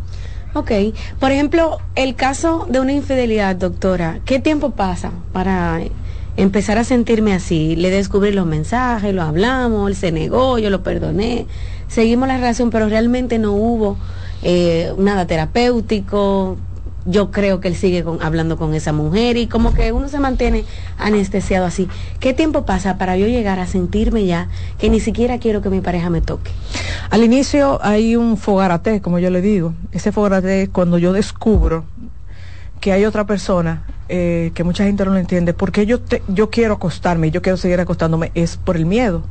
Ok, 0.54 0.73
por 1.20 1.30
ejemplo, 1.32 1.78
el 1.94 2.14
caso 2.14 2.66
de 2.68 2.80
una 2.80 2.92
infidelidad, 2.92 3.54
doctora, 3.56 4.20
¿qué 4.25 4.40
tiempo 4.40 4.70
pasa 4.70 5.12
para 5.32 5.80
empezar 6.37 6.78
a 6.78 6.85
sentirme 6.85 7.33
así. 7.33 7.76
Le 7.76 7.90
descubrí 7.90 8.33
los 8.33 8.47
mensajes, 8.47 9.14
lo 9.14 9.23
hablamos, 9.23 9.90
él 9.90 9.97
se 9.97 10.12
negó, 10.12 10.59
yo 10.59 10.71
lo 10.71 10.83
perdoné, 10.83 11.47
seguimos 11.88 12.28
la 12.28 12.37
relación, 12.37 12.71
pero 12.71 12.88
realmente 12.88 13.38
no 13.38 13.52
hubo 13.52 13.97
eh, 14.43 14.93
nada 14.99 15.26
terapéutico. 15.26 16.57
Yo 17.09 17.31
creo 17.31 17.61
que 17.61 17.69
él 17.69 17.76
sigue 17.76 18.05
hablando 18.21 18.57
con 18.57 18.75
esa 18.75 18.93
mujer 18.93 19.37
y 19.37 19.47
como 19.47 19.73
que 19.73 19.93
uno 19.93 20.09
se 20.09 20.19
mantiene 20.19 20.64
anestesiado 20.99 21.64
así. 21.64 21.87
¿Qué 22.19 22.35
tiempo 22.35 22.66
pasa 22.66 22.99
para 22.99 23.16
yo 23.16 23.28
llegar 23.28 23.61
a 23.61 23.69
sentirme 23.69 24.26
ya 24.26 24.49
que 24.76 24.90
ni 24.90 24.99
siquiera 24.99 25.38
quiero 25.38 25.62
que 25.62 25.71
mi 25.71 25.81
pareja 25.81 26.11
me 26.11 26.21
toque? 26.21 26.50
Al 27.11 27.23
inicio 27.23 27.78
hay 27.81 28.16
un 28.16 28.37
fogarate, 28.37 29.00
como 29.00 29.21
yo 29.21 29.31
le 29.31 29.40
digo. 29.40 29.73
Ese 29.93 30.11
fogarate 30.11 30.62
es 30.62 30.69
cuando 30.69 30.99
yo 30.99 31.12
descubro 31.12 31.85
que 32.81 32.90
hay 32.90 33.05
otra 33.05 33.25
persona 33.25 33.85
eh, 34.08 34.52
que 34.54 34.64
mucha 34.64 34.84
gente 34.84 35.04
no 35.04 35.12
lo 35.12 35.18
entiende, 35.18 35.52
porque 35.54 35.86
yo, 35.86 35.98
yo 36.28 36.50
quiero 36.50 36.75
acostarme 36.75 37.28
y 37.28 37.30
yo 37.30 37.42
quiero 37.42 37.56
seguir 37.56 37.80
acostándome, 37.80 38.30
es 38.34 38.56
por 38.56 38.76
el 38.76 38.86
miedo. 38.86 39.22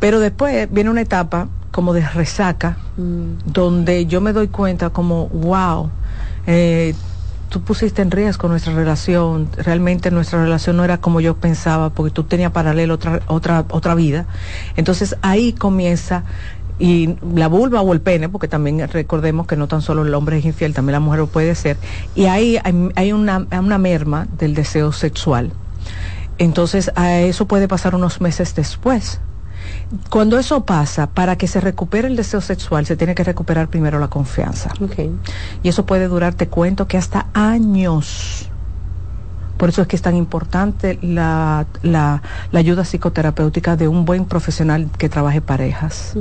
Pero 0.00 0.20
después 0.20 0.68
viene 0.70 0.90
una 0.90 1.00
etapa 1.00 1.48
como 1.70 1.92
de 1.92 2.06
resaca, 2.08 2.76
mm. 2.96 3.50
donde 3.52 4.06
yo 4.06 4.20
me 4.20 4.32
doy 4.32 4.48
cuenta 4.48 4.90
como, 4.90 5.28
wow, 5.28 5.90
eh, 6.46 6.94
tú 7.48 7.62
pusiste 7.62 8.02
en 8.02 8.10
riesgo 8.10 8.48
nuestra 8.48 8.74
relación, 8.74 9.48
realmente 9.56 10.10
nuestra 10.10 10.42
relación 10.42 10.76
no 10.76 10.84
era 10.84 10.98
como 10.98 11.20
yo 11.20 11.36
pensaba, 11.36 11.90
porque 11.90 12.10
tú 12.10 12.24
tenías 12.24 12.50
paralelo 12.50 12.94
otra, 12.94 13.20
otra, 13.28 13.64
otra 13.70 13.94
vida. 13.94 14.26
Entonces 14.76 15.16
ahí 15.22 15.52
comienza 15.52 16.24
y 16.78 17.16
la 17.34 17.48
vulva 17.48 17.80
o 17.80 17.92
el 17.92 18.00
pene, 18.00 18.28
porque 18.28 18.48
también 18.48 18.86
recordemos 18.88 19.46
que 19.46 19.56
no 19.56 19.68
tan 19.68 19.82
solo 19.82 20.02
el 20.02 20.14
hombre 20.14 20.38
es 20.38 20.44
infiel, 20.44 20.74
también 20.74 20.94
la 20.94 21.00
mujer 21.00 21.20
lo 21.20 21.26
puede 21.26 21.54
ser, 21.54 21.76
y 22.14 22.26
ahí 22.26 22.58
hay, 22.94 23.12
una, 23.12 23.46
una, 23.52 23.78
merma 23.78 24.26
del 24.38 24.54
deseo 24.54 24.92
sexual. 24.92 25.52
Entonces, 26.38 26.90
a 26.96 27.20
eso 27.20 27.46
puede 27.46 27.68
pasar 27.68 27.94
unos 27.94 28.20
meses 28.20 28.54
después. 28.56 29.20
Cuando 30.10 30.36
eso 30.38 30.64
pasa, 30.64 31.06
para 31.08 31.36
que 31.36 31.46
se 31.46 31.60
recupere 31.60 32.08
el 32.08 32.16
deseo 32.16 32.40
sexual, 32.40 32.86
se 32.86 32.96
tiene 32.96 33.14
que 33.14 33.22
recuperar 33.22 33.68
primero 33.68 34.00
la 34.00 34.08
confianza. 34.08 34.72
Y 35.62 35.68
eso 35.68 35.86
puede 35.86 36.08
durar, 36.08 36.34
te 36.34 36.48
cuento, 36.48 36.88
que 36.88 36.98
hasta 36.98 37.26
años 37.34 38.50
Por 39.64 39.70
eso 39.70 39.80
es 39.80 39.88
que 39.88 39.96
es 39.96 40.02
tan 40.02 40.14
importante 40.14 40.98
la, 41.00 41.64
la, 41.82 42.20
ayuda 42.52 42.84
psicoterapéutica 42.84 43.76
de 43.76 43.88
un 43.88 44.04
buen 44.04 44.26
profesional 44.26 44.90
que 44.98 45.08
trabaje 45.08 45.40
parejas. 45.40 46.18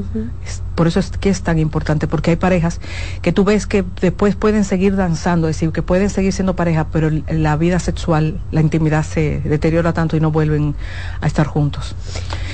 por 0.76 0.88
eso 0.88 1.02
es 1.02 1.10
que 1.10 1.28
es 1.28 1.42
tan 1.42 1.60
importante, 1.60 2.08
porque 2.08 2.32
hay 2.32 2.38
parejas 2.38 2.80
que 3.22 3.34
tú 3.34 3.44
ves 3.44 3.68
que 3.68 3.84
después 4.00 4.38
pueden 4.38 4.64
seguir 4.64 4.96
danzando, 4.96 5.50
es 5.50 5.58
decir, 5.58 5.74
que 5.74 5.82
pueden 5.82 6.10
seguir 6.10 6.32
siendo 6.32 6.56
pareja, 6.56 6.88
pero 6.90 7.10
la 7.28 7.58
vida 7.58 7.80
sexual, 7.80 8.40
la 8.52 8.62
intimidad 8.62 9.04
se 9.04 9.42
deteriora 9.42 9.92
tanto 9.92 10.16
y 10.16 10.22
no 10.22 10.32
vuelven 10.32 10.74
a 11.20 11.28
estar 11.28 11.46
juntos. 11.46 11.98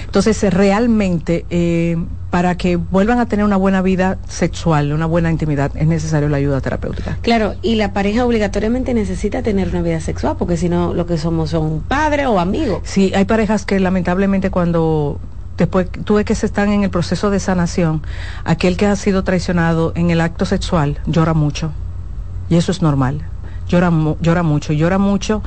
Entonces, 0.05 0.41
realmente, 0.51 1.45
eh, 1.51 2.03
para 2.29 2.55
que 2.55 2.75
vuelvan 2.75 3.19
a 3.19 3.25
tener 3.25 3.45
una 3.45 3.57
buena 3.57 3.81
vida 3.81 4.17
sexual, 4.27 4.93
una 4.93 5.05
buena 5.05 5.31
intimidad, 5.31 5.71
es 5.75 5.87
necesario 5.87 6.29
la 6.29 6.37
ayuda 6.37 6.61
terapéutica. 6.61 7.17
Claro, 7.21 7.55
y 7.61 7.75
la 7.75 7.93
pareja 7.93 8.25
obligatoriamente 8.25 8.93
necesita 8.93 9.41
tener 9.41 9.69
una 9.69 9.81
vida 9.81 9.99
sexual, 9.99 10.35
porque 10.37 10.57
si 10.57 10.69
no, 10.69 10.93
lo 10.93 11.05
que 11.05 11.17
somos 11.17 11.49
son 11.49 11.81
padres 11.81 12.27
o 12.27 12.39
amigos. 12.39 12.81
Sí, 12.83 13.11
hay 13.15 13.25
parejas 13.25 13.65
que 13.65 13.79
lamentablemente 13.79 14.51
cuando 14.51 15.19
después 15.57 15.89
tú 16.05 16.15
ves 16.15 16.25
que 16.25 16.35
se 16.35 16.45
están 16.45 16.71
en 16.71 16.83
el 16.83 16.89
proceso 16.89 17.29
de 17.31 17.39
sanación, 17.39 18.03
aquel 18.45 18.77
que 18.77 18.85
ha 18.85 18.95
sido 18.95 19.23
traicionado 19.23 19.91
en 19.95 20.11
el 20.11 20.21
acto 20.21 20.45
sexual 20.45 20.99
llora 21.05 21.33
mucho. 21.33 21.71
Y 22.49 22.55
eso 22.55 22.71
es 22.71 22.81
normal 22.81 23.23
llora, 23.69 23.91
llora 24.19 24.43
mucho, 24.43 24.73
llora 24.73 24.97
mucho 24.97 25.41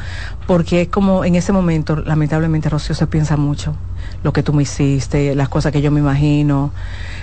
porque 0.46 0.82
es 0.82 0.88
como 0.88 1.24
en 1.24 1.34
ese 1.34 1.52
momento, 1.52 1.96
lamentablemente, 1.96 2.68
Rocío, 2.68 2.94
se 2.94 3.06
piensa 3.06 3.36
mucho 3.36 3.74
lo 4.22 4.32
que 4.32 4.42
tú 4.42 4.52
me 4.52 4.62
hiciste, 4.62 5.34
las 5.34 5.48
cosas 5.48 5.72
que 5.72 5.82
yo 5.82 5.90
me 5.90 6.00
imagino. 6.00 6.72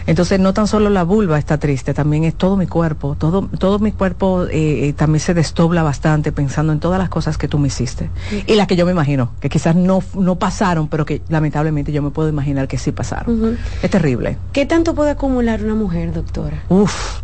Entonces, 0.06 0.40
no 0.40 0.54
tan 0.54 0.68
solo 0.68 0.90
la 0.90 1.04
vulva 1.04 1.38
está 1.38 1.58
triste, 1.58 1.94
también 1.94 2.24
es 2.24 2.36
todo 2.36 2.58
mi 2.58 2.68
cuerpo, 2.68 3.16
todo, 3.18 3.48
todo 3.58 3.80
mi 3.80 3.92
cuerpo 3.92 4.46
eh, 4.46 4.88
eh, 4.88 4.94
también 4.94 5.20
se 5.20 5.34
desdobla 5.34 5.84
bastante 5.84 6.32
pensando 6.32 6.74
en 6.74 6.80
todas 6.80 7.00
las 7.00 7.10
cosas 7.10 7.38
que 7.38 7.48
tú 7.48 7.60
me 7.60 7.68
hiciste 7.68 8.10
y 8.48 8.56
las 8.56 8.68
que 8.68 8.76
yo 8.76 8.86
me 8.86 8.92
imagino, 8.92 9.32
que 9.40 9.50
quizás 9.50 9.76
no, 9.76 10.04
no 10.16 10.36
pasaron, 10.36 10.88
pero 10.88 11.06
que 11.06 11.22
lamentablemente 11.30 11.92
yo 11.92 12.02
me 12.02 12.10
puedo 12.10 12.30
imaginar 12.30 12.68
que 12.68 12.78
sí 12.78 12.92
pasaron. 12.92 13.58
Es 13.82 13.90
terrible. 13.90 14.38
¿Qué 14.52 14.66
tanto 14.66 14.96
puede 14.96 15.12
acumular 15.12 15.64
una 15.64 15.76
mujer, 15.76 16.14
doctora? 16.14 16.64
Uf 16.70 17.22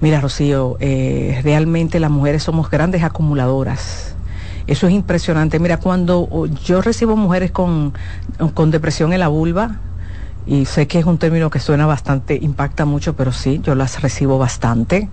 Mira, 0.00 0.20
Rocío, 0.20 0.76
eh, 0.80 1.40
realmente 1.42 1.98
las 1.98 2.10
mujeres 2.10 2.44
somos 2.44 2.70
grandes 2.70 3.02
acumuladoras. 3.02 4.14
Eso 4.66 4.86
es 4.86 4.92
impresionante. 4.92 5.58
Mira, 5.58 5.78
cuando 5.78 6.46
yo 6.64 6.82
recibo 6.82 7.16
mujeres 7.16 7.50
con, 7.50 7.94
con 8.54 8.70
depresión 8.70 9.12
en 9.12 9.20
la 9.20 9.28
vulva, 9.28 9.80
y 10.46 10.66
sé 10.66 10.86
que 10.86 10.98
es 10.98 11.04
un 11.04 11.18
término 11.18 11.50
que 11.50 11.58
suena 11.58 11.86
bastante, 11.86 12.38
impacta 12.40 12.84
mucho, 12.84 13.14
pero 13.14 13.32
sí, 13.32 13.60
yo 13.62 13.74
las 13.74 14.00
recibo 14.00 14.38
bastante 14.38 15.08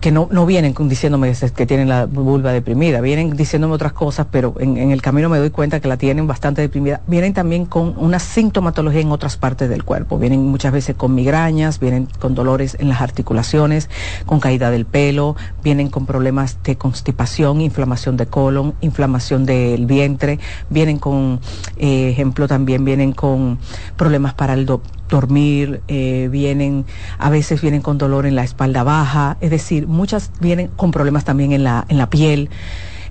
que 0.00 0.10
no, 0.10 0.28
no 0.30 0.46
vienen 0.46 0.74
diciéndome 0.88 1.32
que 1.54 1.66
tienen 1.66 1.88
la 1.88 2.06
vulva 2.06 2.52
deprimida, 2.52 3.00
vienen 3.00 3.36
diciéndome 3.36 3.74
otras 3.74 3.92
cosas, 3.92 4.26
pero 4.30 4.54
en, 4.58 4.78
el 4.78 5.02
camino 5.02 5.28
me 5.28 5.38
doy 5.38 5.50
cuenta 5.50 5.80
que 5.80 5.88
la 5.88 5.98
tienen 5.98 6.26
bastante 6.26 6.62
deprimida. 6.62 7.02
Vienen 7.06 7.34
también 7.34 7.66
con 7.66 7.94
una 7.98 8.18
sintomatología 8.18 9.02
en 9.02 9.12
otras 9.12 9.36
partes 9.36 9.68
del 9.68 9.84
cuerpo, 9.84 10.18
vienen 10.18 10.46
muchas 10.46 10.72
veces 10.72 10.96
con 10.96 11.14
migrañas, 11.14 11.78
vienen 11.80 12.08
con 12.18 12.34
dolores 12.34 12.76
en 12.80 12.88
las 12.88 13.02
articulaciones, 13.02 13.90
con 14.24 14.40
caída 14.40 14.70
del 14.70 14.86
pelo, 14.86 15.36
vienen 15.62 15.88
con 15.88 16.06
problemas 16.06 16.62
de 16.64 16.76
constipación, 16.76 17.60
inflamación 17.60 18.16
de 18.16 18.26
colon, 18.26 18.74
inflamación 18.80 19.44
del 19.44 19.84
vientre, 19.86 20.38
vienen 20.70 20.98
con, 20.98 21.40
eh, 21.76 22.08
ejemplo, 22.10 22.48
también 22.48 22.84
vienen 22.84 23.12
con 23.12 23.58
problemas 23.96 24.32
para 24.32 24.54
el 24.54 24.64
dormir, 25.10 25.82
eh, 25.88 26.28
vienen, 26.30 26.86
a 27.18 27.30
veces 27.30 27.60
vienen 27.60 27.82
con 27.82 27.98
dolor 27.98 28.26
en 28.26 28.36
la 28.36 28.44
espalda 28.44 28.82
baja, 28.82 29.36
es 29.40 29.50
decir, 29.50 29.86
muchas 29.86 30.30
vienen 30.40 30.68
con 30.68 30.90
problemas 30.90 31.24
también 31.24 31.52
en 31.52 31.64
la, 31.64 31.84
en 31.88 31.98
la 31.98 32.08
piel. 32.08 32.48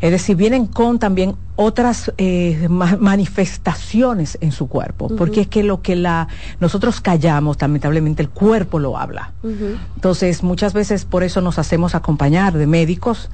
Es 0.01 0.11
decir, 0.11 0.37
vienen 0.37 0.65
con 0.65 0.97
también 0.97 1.35
otras 1.57 2.13
eh, 2.17 2.67
manifestaciones 2.69 4.37
en 4.39 4.53
su 4.53 4.69
cuerpo, 4.69 5.13
porque 5.17 5.41
es 5.41 5.47
que 5.47 5.61
lo 5.61 5.81
que 5.81 5.97
la 5.97 6.29
nosotros 6.61 7.01
callamos, 7.01 7.57
lamentablemente 7.59 8.23
el 8.23 8.29
cuerpo 8.29 8.79
lo 8.79 8.97
habla. 8.97 9.33
Entonces, 9.95 10.41
muchas 10.41 10.71
veces 10.71 11.03
por 11.03 11.23
eso 11.23 11.41
nos 11.41 11.59
hacemos 11.59 11.95
acompañar 11.95 12.53
de 12.53 12.65
médicos 12.65 13.29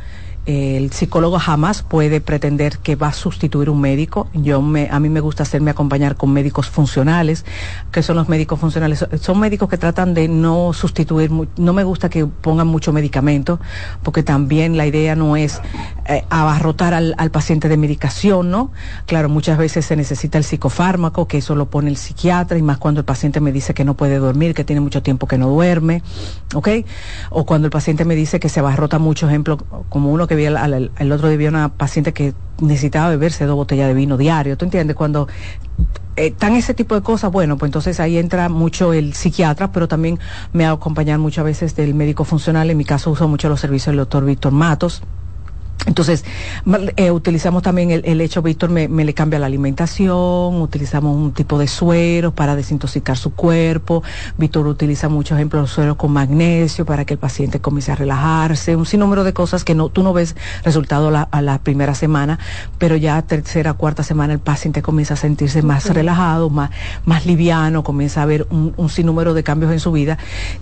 el 0.46 0.92
psicólogo 0.92 1.40
jamás 1.40 1.82
puede 1.82 2.22
pretender 2.22 2.78
que 2.78 2.96
va 2.96 3.08
a 3.08 3.14
sustituir 3.14 3.70
un 3.70 3.82
médico. 3.82 4.28
Yo 4.34 4.62
me, 4.62 4.88
a 4.92 5.00
mí 5.00 5.10
me 5.10 5.20
gusta 5.20 5.44
hacerme 5.44 5.72
acompañar 5.72 6.16
con 6.16 6.32
médicos 6.32 6.70
funcionales. 6.70 7.46
que 7.92 8.04
son 8.04 8.16
los 8.16 8.30
médicos 8.30 8.60
funcionales? 8.60 9.06
Son 9.20 9.40
médicos 9.40 9.70
que 9.70 9.78
tratan 9.78 10.14
de 10.14 10.28
no 10.28 10.74
sustituir, 10.74 11.32
no 11.32 11.74
me 11.74 11.84
gusta 11.84 12.10
que 12.10 12.26
pongan 12.26 12.68
mucho 12.68 12.94
medicamento, 12.94 13.60
porque 14.04 14.22
también 14.24 14.78
la 14.78 14.86
idea 14.86 15.16
no 15.16 15.36
es 15.36 15.62
eh, 16.08 16.24
abarrotar 16.30 16.94
al, 16.94 17.16
al, 17.18 17.32
paciente 17.32 17.68
de 17.68 17.78
medicación, 17.78 18.52
¿no? 18.52 18.72
Claro, 19.08 19.30
muchas 19.30 19.58
veces 19.58 19.86
se 19.86 19.96
necesita 19.96 20.38
el 20.38 20.44
psicofármaco, 20.44 21.28
que 21.28 21.40
eso 21.40 21.56
lo 21.56 21.70
pone 21.70 21.90
el 21.90 21.98
psiquiatra, 21.98 22.58
y 22.58 22.62
más 22.62 22.78
cuando 22.78 23.00
el 23.00 23.06
paciente 23.06 23.40
me 23.40 23.52
dice 23.52 23.74
que 23.74 23.84
no 23.84 23.96
puede 23.96 24.18
dormir, 24.18 24.54
que 24.54 24.64
tiene 24.64 24.80
mucho 24.80 25.02
tiempo 25.02 25.28
que 25.28 25.38
no 25.38 25.50
duerme, 25.50 26.04
¿ok? 26.54 26.70
O 27.32 27.46
cuando 27.46 27.66
el 27.66 27.72
paciente 27.72 28.06
me 28.06 28.16
dice 28.16 28.40
que 28.40 28.50
se 28.50 28.60
abarrota 28.60 29.00
mucho, 29.00 29.28
ejemplo, 29.28 29.58
como 29.90 30.12
uno 30.12 30.28
que 30.28 30.35
el, 30.36 31.12
otro 31.12 31.30
día 31.30 31.50
una 31.50 31.70
paciente 31.70 32.14
que 32.14 32.34
necesitaba 32.62 33.10
beberse 33.10 33.46
dos 33.46 33.56
botellas 33.56 33.88
de 33.88 33.94
vino 33.94 34.18
diario, 34.18 34.58
¿tú 34.58 34.66
entiendes? 34.66 34.96
Cuando 34.96 35.28
eh, 36.16 36.28
están 36.28 36.54
ese 36.56 36.74
tipo 36.74 36.96
de 36.96 37.02
cosas, 37.02 37.32
bueno, 37.32 37.58
pues 37.58 37.70
entonces 37.70 38.00
ahí 38.00 38.18
entra 38.18 38.50
mucho 38.50 38.94
el 38.94 39.14
psiquiatra, 39.14 39.72
pero 39.72 39.88
también 39.88 40.20
me 40.54 40.66
acompañan 40.66 41.20
muchas 41.20 41.46
veces 41.46 41.76
del 41.76 41.94
médico 41.94 42.24
funcional, 42.24 42.70
en 42.70 42.78
mi 42.78 42.86
caso 42.86 43.12
uso 43.12 43.28
mucho 43.28 43.50
los 43.50 43.60
servicios 43.60 43.88
del 43.88 43.98
doctor 43.98 44.26
Víctor 44.26 44.52
Matos, 44.52 45.02
entonces, 45.86 46.26
eh, 46.96 47.12
utilizamos 47.12 47.62
también 47.62 47.92
el, 47.92 48.22
hecho, 48.22 48.42
Víctor 48.42 48.70
me, 48.70 48.88
le 48.88 49.14
cambia 49.14 49.38
la 49.38 49.46
alimentación, 49.46 50.62
utilizamos 50.62 51.16
un 51.16 51.32
tipo 51.32 51.60
de 51.60 51.68
suero 51.68 52.34
para 52.34 52.56
desintoxicar 52.56 53.18
su 53.18 53.34
cuerpo, 53.34 54.04
Víctor 54.38 54.66
utiliza 54.68 55.10
muchos 55.10 55.38
ejemplos 55.38 55.70
de 55.70 55.76
sueros 55.76 55.96
con 55.96 56.12
magnesio 56.12 56.86
para 56.86 57.06
que 57.06 57.14
el 57.14 57.20
paciente 57.20 57.60
comience 57.60 57.92
a 57.92 57.96
relajarse, 57.96 58.76
un 58.76 58.86
sinnúmero 58.86 59.24
de 59.24 59.34
cosas 59.34 59.64
que 59.64 59.76
no, 59.76 59.90
tú 59.90 60.02
no 60.02 60.14
ves 60.14 60.36
resultado 60.64 61.12
a 61.30 61.42
la 61.42 61.60
primera 61.60 61.94
semana, 61.94 62.40
pero 62.80 62.96
ya 62.96 63.22
tercera, 63.22 63.74
cuarta 63.74 64.02
semana 64.02 64.34
el 64.34 64.40
paciente 64.40 64.82
comienza 64.82 65.14
a 65.14 65.18
sentirse 65.18 65.62
más 65.62 65.88
relajado, 65.94 66.50
más, 66.50 66.72
más 67.06 67.28
liviano, 67.28 67.84
comienza 67.84 68.22
a 68.22 68.24
haber 68.24 68.48
un, 68.50 68.74
un 68.76 68.90
sinnúmero 68.90 69.36
de 69.36 69.44
cambios 69.44 69.72
en 69.72 69.80
su 69.80 69.92
vida 69.92 70.18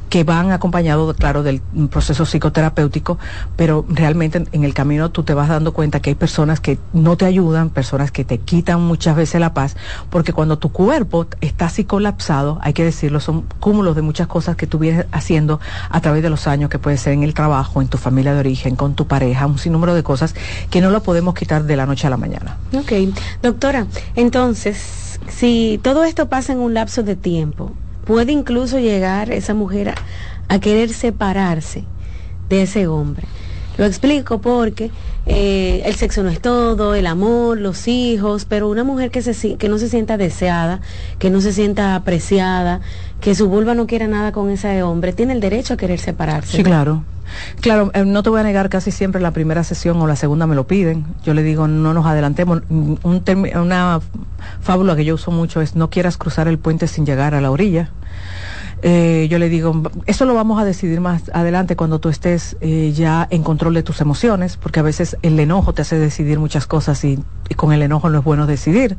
que 0.10 0.26
van 0.26 0.52
acompañados, 0.52 1.16
claro, 1.16 1.44
del 1.44 1.62
proceso 1.90 2.26
psicoterapéutico, 2.26 3.18
pero 3.56 3.86
realmente 3.88 4.44
en 4.52 4.64
el 4.64 4.74
camino 4.74 5.13
tú 5.14 5.24
te 5.24 5.34
vas 5.34 5.48
dando 5.48 5.72
cuenta 5.72 6.02
que 6.02 6.10
hay 6.10 6.16
personas 6.16 6.60
que 6.60 6.78
no 6.92 7.16
te 7.16 7.26
ayudan, 7.26 7.70
personas 7.70 8.12
que 8.12 8.26
te 8.26 8.40
quitan 8.40 8.82
muchas 8.82 9.16
veces 9.16 9.40
la 9.40 9.54
paz, 9.54 9.78
porque 10.10 10.34
cuando 10.34 10.58
tu 10.58 10.72
cuerpo 10.72 11.28
está 11.40 11.68
así 11.68 11.86
colapsado, 11.86 12.60
hay 12.62 12.74
que 12.74 12.84
decirlo, 12.84 13.20
son 13.22 13.44
cúmulos 13.60 13.96
de 13.96 14.02
muchas 14.02 14.28
cosas 14.28 14.58
que 14.58 14.68
tú 14.68 14.80
vienes 14.80 15.06
haciendo 15.12 15.62
a 15.90 16.02
través 16.02 16.24
de 16.24 16.30
los 16.30 16.48
años, 16.48 16.70
que 16.70 16.80
puede 16.80 16.98
ser 16.98 17.14
en 17.14 17.24
el 17.24 17.34
trabajo, 17.34 17.82
en 17.82 17.88
tu 17.88 17.98
familia 17.98 18.34
de 18.34 18.40
origen, 18.40 18.76
con 18.76 18.96
tu 18.96 19.08
pareja, 19.08 19.46
un 19.46 19.60
sinnúmero 19.60 19.94
de 19.94 20.04
cosas 20.04 20.36
que 20.70 20.82
no 20.82 20.90
lo 20.90 21.04
podemos 21.04 21.36
quitar 21.36 21.64
de 21.64 21.76
la 21.78 21.86
noche 21.86 22.08
a 22.08 22.10
la 22.10 22.18
mañana. 22.18 22.58
Ok, 22.74 22.92
doctora, 23.42 23.88
entonces, 24.16 25.20
si 25.30 25.80
todo 25.84 26.04
esto 26.04 26.28
pasa 26.28 26.54
en 26.54 26.60
un 26.60 26.74
lapso 26.74 27.04
de 27.04 27.16
tiempo, 27.16 27.72
puede 28.06 28.32
incluso 28.32 28.80
llegar 28.80 29.32
esa 29.32 29.54
mujer 29.54 29.94
a 30.50 30.60
querer 30.60 30.92
separarse 30.92 31.86
de 32.50 32.64
ese 32.64 32.88
hombre. 32.88 33.28
Lo 33.78 33.86
explico 33.86 34.40
porque 34.40 34.92
eh, 35.26 35.82
el 35.86 35.96
sexo 35.96 36.24
no 36.24 36.30
es 36.30 36.40
todo, 36.40 36.96
el 36.96 37.08
amor, 37.08 37.60
los 37.60 37.88
hijos, 37.88 38.46
pero 38.46 38.70
una 38.70 38.84
mujer 38.84 39.10
que, 39.10 39.22
se, 39.22 39.56
que 39.56 39.70
no 39.70 39.78
se 39.78 39.90
sienta 39.90 40.18
deseada, 40.18 40.82
que 41.18 41.30
no 41.30 41.42
se 41.42 41.54
sienta 41.54 41.96
apreciada, 41.96 42.82
que 43.20 43.34
su 43.36 43.48
vulva 43.48 43.74
no 43.74 43.88
quiera 43.88 44.08
nada 44.08 44.32
con 44.32 44.50
ese 44.50 44.84
hombre, 44.84 45.14
tiene 45.14 45.34
el 45.34 45.40
derecho 45.40 45.74
a 45.74 45.78
querer 45.78 46.00
separarse. 46.00 46.58
Sí, 46.58 46.64
claro. 46.64 47.04
Claro, 47.62 47.92
eh, 47.94 48.06
no 48.06 48.22
te 48.22 48.30
voy 48.30 48.42
a 48.42 48.44
negar, 48.44 48.70
casi 48.70 48.92
siempre 48.92 49.22
la 49.22 49.32
primera 49.32 49.64
sesión 49.64 50.00
o 50.02 50.08
la 50.08 50.16
segunda 50.16 50.46
me 50.46 50.56
lo 50.56 50.68
piden. 50.68 51.06
Yo 51.24 51.34
le 51.34 51.42
digo, 51.42 51.68
no 51.68 51.94
nos 51.94 52.06
adelantemos. 52.06 52.62
Un 52.70 53.24
una 53.56 54.02
fábula 54.62 54.96
que 54.96 55.06
yo 55.06 55.16
uso 55.16 55.32
mucho 55.32 55.62
es, 55.62 55.76
no 55.76 55.90
quieras 55.90 56.18
cruzar 56.18 56.48
el 56.48 56.60
puente 56.60 56.88
sin 56.88 57.06
llegar 57.06 57.34
a 57.34 57.42
la 57.42 57.50
orilla. 57.50 57.90
Eh, 58.86 59.30
yo 59.30 59.40
le 59.40 59.48
digo, 59.48 59.82
eso 60.08 60.26
lo 60.26 60.34
vamos 60.34 60.62
a 60.62 60.66
decidir 60.66 61.00
más 61.00 61.32
adelante 61.34 61.78
cuando 61.78 62.00
tú 62.00 62.10
estés 62.10 62.58
eh, 62.60 62.92
ya 62.94 63.26
en 63.32 63.42
control 63.42 63.74
de 63.76 63.82
tus 63.82 64.02
emociones, 64.02 64.58
porque 64.58 64.82
a 64.82 64.84
veces 64.84 65.16
el 65.22 65.40
enojo 65.40 65.74
te 65.74 65.84
hace 65.84 65.98
decidir 65.98 66.38
muchas 66.38 66.68
cosas 66.68 67.02
y, 67.06 67.24
con 67.56 67.72
el 67.72 67.82
enojo 67.82 68.10
no 68.10 68.20
es 68.20 68.26
bueno 68.26 68.46
decidir. 68.46 68.98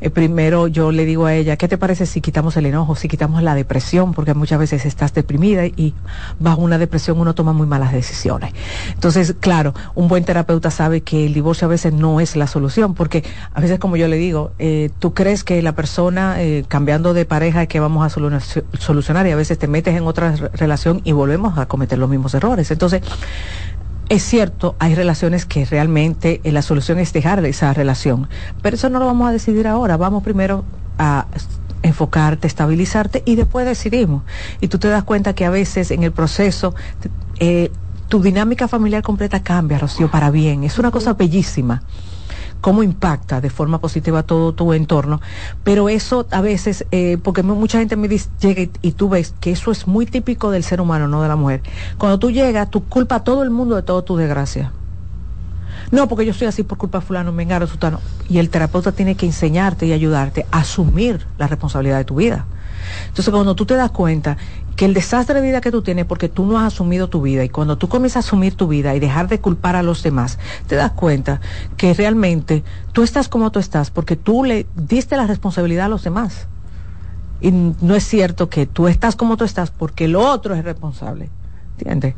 Eh, 0.00 0.08
primero 0.08 0.66
yo 0.66 0.92
le 0.92 1.04
digo 1.04 1.26
a 1.26 1.34
ella, 1.34 1.56
¿qué 1.56 1.68
te 1.68 1.76
parece 1.76 2.06
si 2.06 2.22
quitamos 2.22 2.56
el 2.56 2.64
enojo, 2.64 2.96
si 2.96 3.06
quitamos 3.06 3.42
la 3.42 3.54
depresión? 3.54 4.14
Porque 4.14 4.32
muchas 4.32 4.58
veces 4.60 4.86
estás 4.86 5.12
deprimida 5.12 5.66
y 5.66 5.94
bajo 6.38 6.62
una 6.62 6.78
depresión 6.78 7.20
uno 7.20 7.34
toma 7.34 7.52
muy 7.52 7.66
malas 7.66 7.92
decisiones. 7.92 8.54
Entonces, 8.94 9.34
claro, 9.38 9.74
un 9.94 10.08
buen 10.08 10.24
terapeuta 10.24 10.70
sabe 10.70 11.02
que 11.02 11.26
el 11.26 11.34
divorcio 11.34 11.66
a 11.66 11.68
veces 11.68 11.92
no 11.92 12.20
es 12.20 12.34
la 12.34 12.46
solución, 12.46 12.94
porque 12.94 13.24
a 13.52 13.60
veces 13.60 13.78
como 13.78 13.96
yo 13.96 14.08
le 14.08 14.16
digo, 14.16 14.52
tú 15.00 15.12
crees 15.12 15.44
que 15.44 15.60
la 15.60 15.72
persona 15.72 16.38
cambiando 16.68 17.12
de 17.12 17.26
pareja 17.26 17.62
es 17.62 17.68
que 17.68 17.80
vamos 17.80 18.06
a 18.06 18.08
solucionar 18.78 19.17
y 19.26 19.30
a 19.30 19.36
veces 19.36 19.58
te 19.58 19.68
metes 19.68 19.96
en 19.96 20.06
otra 20.06 20.34
relación 20.54 21.00
y 21.04 21.12
volvemos 21.12 21.58
a 21.58 21.66
cometer 21.66 21.98
los 21.98 22.08
mismos 22.08 22.34
errores. 22.34 22.70
Entonces, 22.70 23.02
es 24.08 24.22
cierto, 24.22 24.74
hay 24.78 24.94
relaciones 24.94 25.44
que 25.44 25.64
realmente 25.66 26.40
eh, 26.44 26.52
la 26.52 26.62
solución 26.62 26.98
es 26.98 27.12
dejar 27.12 27.44
esa 27.44 27.72
relación, 27.74 28.28
pero 28.62 28.76
eso 28.76 28.88
no 28.88 28.98
lo 28.98 29.06
vamos 29.06 29.28
a 29.28 29.32
decidir 29.32 29.66
ahora, 29.66 29.96
vamos 29.96 30.22
primero 30.22 30.64
a 30.98 31.26
enfocarte, 31.82 32.46
estabilizarte 32.46 33.22
y 33.26 33.36
después 33.36 33.66
decidimos. 33.66 34.22
Y 34.60 34.68
tú 34.68 34.78
te 34.78 34.88
das 34.88 35.04
cuenta 35.04 35.34
que 35.34 35.44
a 35.44 35.50
veces 35.50 35.90
en 35.90 36.02
el 36.02 36.12
proceso 36.12 36.74
eh, 37.38 37.70
tu 38.08 38.22
dinámica 38.22 38.66
familiar 38.66 39.02
completa 39.02 39.42
cambia, 39.42 39.78
Rocío, 39.78 40.10
para 40.10 40.30
bien. 40.30 40.64
Es 40.64 40.78
una 40.78 40.90
cosa 40.90 41.12
bellísima 41.12 41.82
cómo 42.60 42.82
impacta 42.82 43.40
de 43.40 43.50
forma 43.50 43.80
positiva 43.80 44.22
todo 44.22 44.52
tu 44.52 44.72
entorno, 44.72 45.20
pero 45.64 45.88
eso 45.88 46.26
a 46.30 46.40
veces, 46.40 46.86
eh, 46.90 47.18
porque 47.22 47.42
mucha 47.42 47.78
gente 47.78 47.96
me 47.96 48.08
dice, 48.08 48.28
llega 48.40 48.62
y, 48.82 48.92
tú 48.92 49.08
ves 49.08 49.34
que 49.40 49.52
eso 49.52 49.70
es 49.70 49.86
muy 49.86 50.06
típico 50.06 50.50
del 50.50 50.64
ser 50.64 50.80
humano, 50.80 51.08
no 51.08 51.22
de 51.22 51.28
la 51.28 51.36
mujer. 51.36 51.62
Cuando 51.98 52.18
tú 52.18 52.30
llegas, 52.30 52.70
tú 52.70 52.84
culpa 52.84 53.16
a 53.16 53.24
todo 53.24 53.42
el 53.42 53.50
mundo 53.50 53.76
de 53.76 53.82
todo 53.82 54.02
tu 54.02 54.16
desgracia. 54.16 54.72
No, 55.90 56.06
porque 56.06 56.26
yo 56.26 56.32
estoy 56.32 56.48
así 56.48 56.64
por 56.64 56.76
culpa 56.76 56.98
de 56.98 57.06
fulano, 57.06 57.32
mengaro, 57.32 57.66
sutano. 57.66 58.00
Y 58.28 58.38
el 58.38 58.50
terapeuta 58.50 58.92
tiene 58.92 59.14
que 59.14 59.24
enseñarte 59.24 59.86
y 59.86 59.92
ayudarte 59.92 60.46
a 60.50 60.58
asumir 60.58 61.26
la 61.38 61.46
responsabilidad 61.46 61.96
de 61.96 62.04
tu 62.04 62.16
vida. 62.16 62.46
Entonces, 63.08 63.32
cuando 63.32 63.54
tú 63.54 63.64
te 63.66 63.74
das 63.74 63.90
cuenta 63.90 64.36
que 64.78 64.84
el 64.84 64.94
desastre 64.94 65.34
de 65.34 65.44
vida 65.44 65.60
que 65.60 65.72
tú 65.72 65.82
tienes 65.82 66.04
porque 66.04 66.28
tú 66.28 66.46
no 66.46 66.56
has 66.56 66.72
asumido 66.72 67.08
tu 67.08 67.20
vida 67.20 67.42
y 67.42 67.48
cuando 67.48 67.76
tú 67.76 67.88
comienzas 67.88 68.24
a 68.24 68.28
asumir 68.28 68.54
tu 68.54 68.68
vida 68.68 68.94
y 68.94 69.00
dejar 69.00 69.26
de 69.26 69.40
culpar 69.40 69.74
a 69.74 69.82
los 69.82 70.04
demás, 70.04 70.38
te 70.68 70.76
das 70.76 70.92
cuenta 70.92 71.40
que 71.76 71.94
realmente 71.94 72.62
tú 72.92 73.02
estás 73.02 73.28
como 73.28 73.50
tú 73.50 73.58
estás 73.58 73.90
porque 73.90 74.14
tú 74.14 74.44
le 74.44 74.68
diste 74.76 75.16
la 75.16 75.26
responsabilidad 75.26 75.86
a 75.86 75.88
los 75.88 76.04
demás. 76.04 76.46
Y 77.40 77.50
no 77.50 77.96
es 77.96 78.04
cierto 78.04 78.48
que 78.48 78.66
tú 78.66 78.86
estás 78.86 79.16
como 79.16 79.36
tú 79.36 79.42
estás 79.42 79.72
porque 79.72 80.04
el 80.04 80.14
otro 80.14 80.54
es 80.54 80.62
responsable. 80.62 81.28
¿Entiendes? 81.78 82.14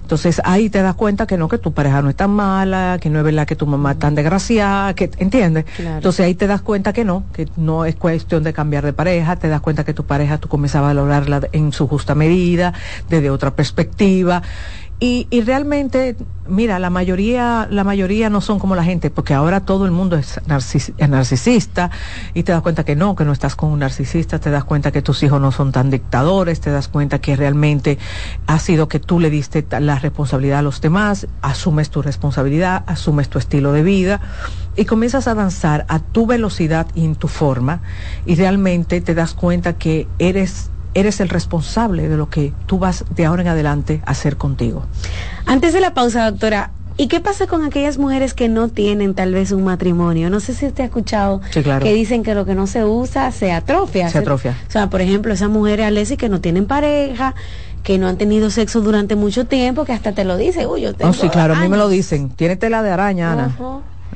Entonces 0.00 0.40
ahí 0.44 0.70
te 0.70 0.82
das 0.82 0.94
cuenta 0.94 1.26
que 1.26 1.36
no, 1.36 1.48
que 1.48 1.58
tu 1.58 1.72
pareja 1.72 2.02
no 2.02 2.10
es 2.10 2.16
tan 2.16 2.30
mala, 2.30 2.98
que 3.00 3.10
no 3.10 3.18
es 3.18 3.24
verdad 3.24 3.46
que 3.46 3.56
tu 3.56 3.66
mamá 3.66 3.92
es 3.92 3.98
tan 3.98 4.14
desgraciada, 4.14 4.94
que, 4.94 5.10
¿entiendes? 5.18 5.64
Entonces 5.78 6.26
ahí 6.26 6.34
te 6.34 6.46
das 6.46 6.62
cuenta 6.62 6.92
que 6.92 7.04
no, 7.04 7.24
que 7.32 7.48
no 7.56 7.84
es 7.84 7.96
cuestión 7.96 8.42
de 8.42 8.52
cambiar 8.52 8.84
de 8.84 8.92
pareja, 8.92 9.36
te 9.36 9.48
das 9.48 9.60
cuenta 9.60 9.84
que 9.84 9.94
tu 9.94 10.04
pareja 10.04 10.38
tú 10.38 10.48
comienzas 10.48 10.80
a 10.80 10.82
valorarla 10.82 11.40
en 11.52 11.72
su 11.72 11.88
justa 11.88 12.14
medida, 12.14 12.74
desde 13.08 13.30
otra 13.30 13.54
perspectiva. 13.54 14.42
Y, 15.02 15.26
y 15.30 15.40
realmente, 15.40 16.14
mira, 16.46 16.78
la 16.78 16.88
mayoría, 16.88 17.66
la 17.68 17.82
mayoría 17.82 18.30
no 18.30 18.40
son 18.40 18.60
como 18.60 18.76
la 18.76 18.84
gente, 18.84 19.10
porque 19.10 19.34
ahora 19.34 19.64
todo 19.64 19.84
el 19.84 19.90
mundo 19.90 20.14
es, 20.16 20.40
narcisista 20.46 21.90
y 22.34 22.44
te 22.44 22.52
das 22.52 22.62
cuenta 22.62 22.84
que 22.84 22.94
no, 22.94 23.16
que 23.16 23.24
no 23.24 23.32
estás 23.32 23.56
con 23.56 23.70
un 23.72 23.80
narcisista, 23.80 24.38
te 24.38 24.52
das 24.52 24.62
cuenta 24.62 24.92
que 24.92 25.02
tus 25.02 25.24
hijos 25.24 25.40
no 25.40 25.50
son 25.50 25.72
tan 25.72 25.90
dictadores, 25.90 26.60
te 26.60 26.70
das 26.70 26.86
cuenta 26.86 27.20
que 27.20 27.34
realmente 27.34 27.98
ha 28.46 28.60
sido 28.60 28.86
que 28.86 29.00
tú 29.00 29.18
le 29.18 29.28
diste 29.28 29.66
la 29.80 29.98
responsabilidad 29.98 30.60
a 30.60 30.62
los 30.62 30.80
demás, 30.80 31.26
asumes 31.40 31.90
tu 31.90 32.00
responsabilidad, 32.00 32.84
asumes 32.86 33.28
tu 33.28 33.40
estilo 33.40 33.72
de 33.72 33.82
vida 33.82 34.20
y 34.76 34.84
comienzas 34.84 35.26
a 35.26 35.34
danzar 35.34 35.84
a 35.88 35.98
tu 35.98 36.28
velocidad 36.28 36.86
y 36.94 37.04
en 37.04 37.16
tu 37.16 37.26
forma 37.26 37.80
y 38.24 38.36
realmente 38.36 39.00
te 39.00 39.16
das 39.16 39.34
cuenta 39.34 39.72
que 39.72 40.06
eres 40.20 40.70
eres 40.94 41.20
el 41.20 41.28
responsable 41.28 42.08
de 42.08 42.16
lo 42.16 42.28
que 42.28 42.52
tú 42.66 42.78
vas 42.78 43.04
de 43.14 43.24
ahora 43.24 43.42
en 43.42 43.48
adelante 43.48 44.02
a 44.04 44.12
hacer 44.12 44.36
contigo. 44.36 44.84
Antes 45.46 45.72
de 45.72 45.80
la 45.80 45.94
pausa, 45.94 46.30
doctora, 46.30 46.70
¿Y 46.96 47.08
qué 47.08 47.20
pasa 47.20 47.46
con 47.46 47.64
aquellas 47.64 47.98
mujeres 47.98 48.34
que 48.34 48.48
no 48.48 48.68
tienen 48.68 49.14
tal 49.14 49.32
vez 49.32 49.50
un 49.52 49.64
matrimonio? 49.64 50.28
No 50.28 50.40
sé 50.40 50.54
si 50.54 50.66
usted 50.66 50.84
ha 50.84 50.86
escuchado 50.86 51.40
que 51.52 51.92
dicen 51.94 52.22
que 52.22 52.34
lo 52.34 52.44
que 52.44 52.54
no 52.54 52.66
se 52.66 52.84
usa 52.84 53.32
se 53.32 53.50
atrofia. 53.50 54.10
Se 54.10 54.18
atrofia. 54.18 54.56
O 54.68 54.70
sea, 54.70 54.90
por 54.90 55.00
ejemplo, 55.00 55.32
esas 55.32 55.48
mujeres, 55.48 55.86
Alessi, 55.86 56.16
que 56.16 56.28
no 56.28 56.40
tienen 56.40 56.66
pareja, 56.66 57.34
que 57.82 57.98
no 57.98 58.08
han 58.08 58.18
tenido 58.18 58.50
sexo 58.50 58.80
durante 58.82 59.16
mucho 59.16 59.46
tiempo, 59.46 59.84
que 59.84 59.92
hasta 59.92 60.12
te 60.12 60.24
lo 60.24 60.36
dice, 60.36 60.66
uy, 60.66 60.82
yo 60.82 60.94
tengo 60.94 61.10
Oh, 61.10 61.14
sí, 61.14 61.28
claro, 61.30 61.54
a 61.54 61.60
mí 61.60 61.68
me 61.68 61.76
lo 61.76 61.88
dicen. 61.88 62.28
Tiene 62.30 62.56
tela 62.56 62.82
de 62.82 62.90
araña, 62.90 63.32
Ana. 63.32 63.56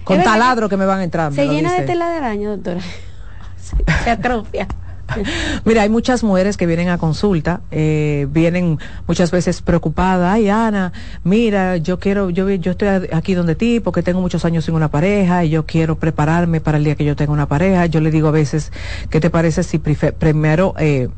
Con 0.05 0.23
taladro 0.23 0.69
que 0.69 0.77
me 0.77 0.85
van 0.85 1.01
a 1.01 1.05
entrar. 1.05 1.33
Se 1.33 1.47
llena 1.49 1.73
de 1.73 1.83
tela 1.83 2.11
de 2.11 2.17
araña, 2.19 2.51
doctora. 2.51 2.81
se 4.05 4.11
atrofia. 4.11 4.69
Mira, 5.65 5.83
hay 5.83 5.89
muchas 5.89 6.23
mujeres 6.25 6.57
que 6.57 6.67
vienen 6.67 6.89
a 6.89 6.99
consulta, 6.99 7.61
eh, 7.71 8.27
vienen 8.31 8.79
muchas 9.07 9.31
veces 9.31 9.63
preocupadas, 9.63 10.33
ay 10.33 10.49
Ana, 10.49 10.93
mira, 11.25 11.77
yo 11.77 11.99
quiero, 11.99 12.31
yo, 12.31 12.49
yo 12.51 12.73
estoy 12.73 12.89
aquí 13.13 13.35
donde 13.35 13.55
ti 13.55 13.81
porque 13.81 14.03
tengo 14.03 14.21
muchos 14.21 14.45
años 14.45 14.65
sin 14.65 14.75
una 14.75 14.89
pareja 14.89 15.45
y 15.45 15.51
yo 15.51 15.67
quiero 15.67 15.99
prepararme 15.99 16.61
para 16.61 16.79
el 16.79 16.85
día 16.85 16.95
que 16.95 17.05
yo 17.05 17.17
tenga 17.17 17.33
una 17.33 17.47
pareja. 17.47 17.87
Yo 17.87 18.01
le 18.01 18.11
digo 18.11 18.29
a 18.29 18.33
veces, 18.33 18.73
¿qué 19.11 19.21
te 19.21 19.31
parece 19.31 19.63
si 19.63 19.79
primero... 19.79 20.75
Eh, 20.79 21.09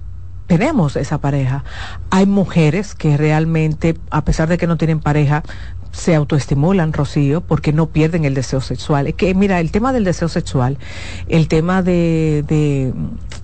tenemos 0.48 0.96
esa 0.96 1.18
pareja. 1.18 1.62
Hay 2.10 2.24
mujeres 2.24 2.94
que 2.94 3.16
realmente, 3.18 3.96
a 4.10 4.24
pesar 4.24 4.48
de 4.48 4.56
que 4.56 4.66
no 4.66 4.78
tienen 4.78 4.98
pareja, 4.98 5.42
se 5.98 6.14
autoestimulan, 6.14 6.92
Rocío, 6.92 7.40
porque 7.40 7.72
no 7.72 7.86
pierden 7.86 8.24
el 8.24 8.34
deseo 8.34 8.60
sexual. 8.60 9.08
Es 9.08 9.14
que, 9.14 9.34
mira, 9.34 9.60
el 9.60 9.70
tema 9.70 9.92
del 9.92 10.04
deseo 10.04 10.28
sexual, 10.28 10.78
el 11.28 11.48
tema 11.48 11.82
de, 11.82 12.44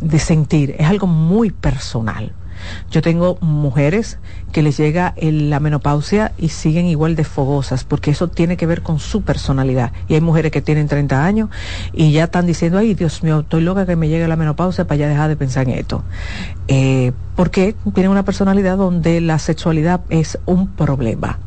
de, 0.00 0.18
sentir, 0.18 0.76
es 0.78 0.86
algo 0.86 1.06
muy 1.06 1.50
personal. 1.50 2.32
Yo 2.90 3.02
tengo 3.02 3.36
mujeres 3.40 4.18
que 4.52 4.62
les 4.62 4.76
llega 4.76 5.14
la 5.20 5.58
menopausia 5.58 6.32
y 6.38 6.50
siguen 6.50 6.86
igual 6.86 7.16
de 7.16 7.24
fogosas, 7.24 7.82
porque 7.82 8.12
eso 8.12 8.28
tiene 8.28 8.56
que 8.56 8.66
ver 8.66 8.82
con 8.82 9.00
su 9.00 9.22
personalidad. 9.22 9.90
Y 10.06 10.14
hay 10.14 10.20
mujeres 10.20 10.52
que 10.52 10.62
tienen 10.62 10.86
30 10.86 11.24
años 11.24 11.50
y 11.92 12.12
ya 12.12 12.24
están 12.24 12.46
diciendo, 12.46 12.78
ay 12.78 12.94
Dios 12.94 13.24
mío, 13.24 13.40
estoy 13.40 13.62
loca 13.62 13.84
que 13.84 13.96
me 13.96 14.08
llegue 14.08 14.28
la 14.28 14.36
menopausia 14.36 14.86
para 14.86 14.96
ya 14.96 15.08
dejar 15.08 15.28
de 15.28 15.36
pensar 15.36 15.68
en 15.68 15.74
esto. 15.74 16.04
Eh, 16.68 17.12
porque 17.34 17.74
tienen 17.92 18.12
una 18.12 18.24
personalidad 18.24 18.76
donde 18.76 19.20
la 19.20 19.40
sexualidad 19.40 20.02
es 20.08 20.38
un 20.46 20.68
problema. 20.68 21.40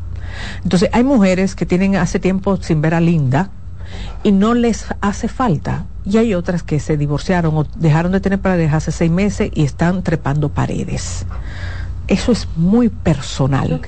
Entonces, 0.62 0.90
hay 0.92 1.04
mujeres 1.04 1.54
que 1.54 1.66
tienen 1.66 1.96
hace 1.96 2.18
tiempo 2.18 2.56
sin 2.56 2.80
ver 2.80 2.94
a 2.94 3.00
Linda 3.00 3.50
y 4.22 4.32
no 4.32 4.54
les 4.54 4.86
hace 5.00 5.28
falta. 5.28 5.86
Y 6.04 6.16
hay 6.16 6.34
otras 6.34 6.62
que 6.62 6.80
se 6.80 6.96
divorciaron 6.96 7.56
o 7.56 7.66
dejaron 7.76 8.12
de 8.12 8.20
tener 8.20 8.40
pareja 8.40 8.78
hace 8.78 8.92
seis 8.92 9.10
meses 9.10 9.50
y 9.54 9.64
están 9.64 10.02
trepando 10.02 10.48
paredes. 10.48 11.26
Eso 12.06 12.32
es 12.32 12.48
muy 12.56 12.88
personal. 12.88 13.80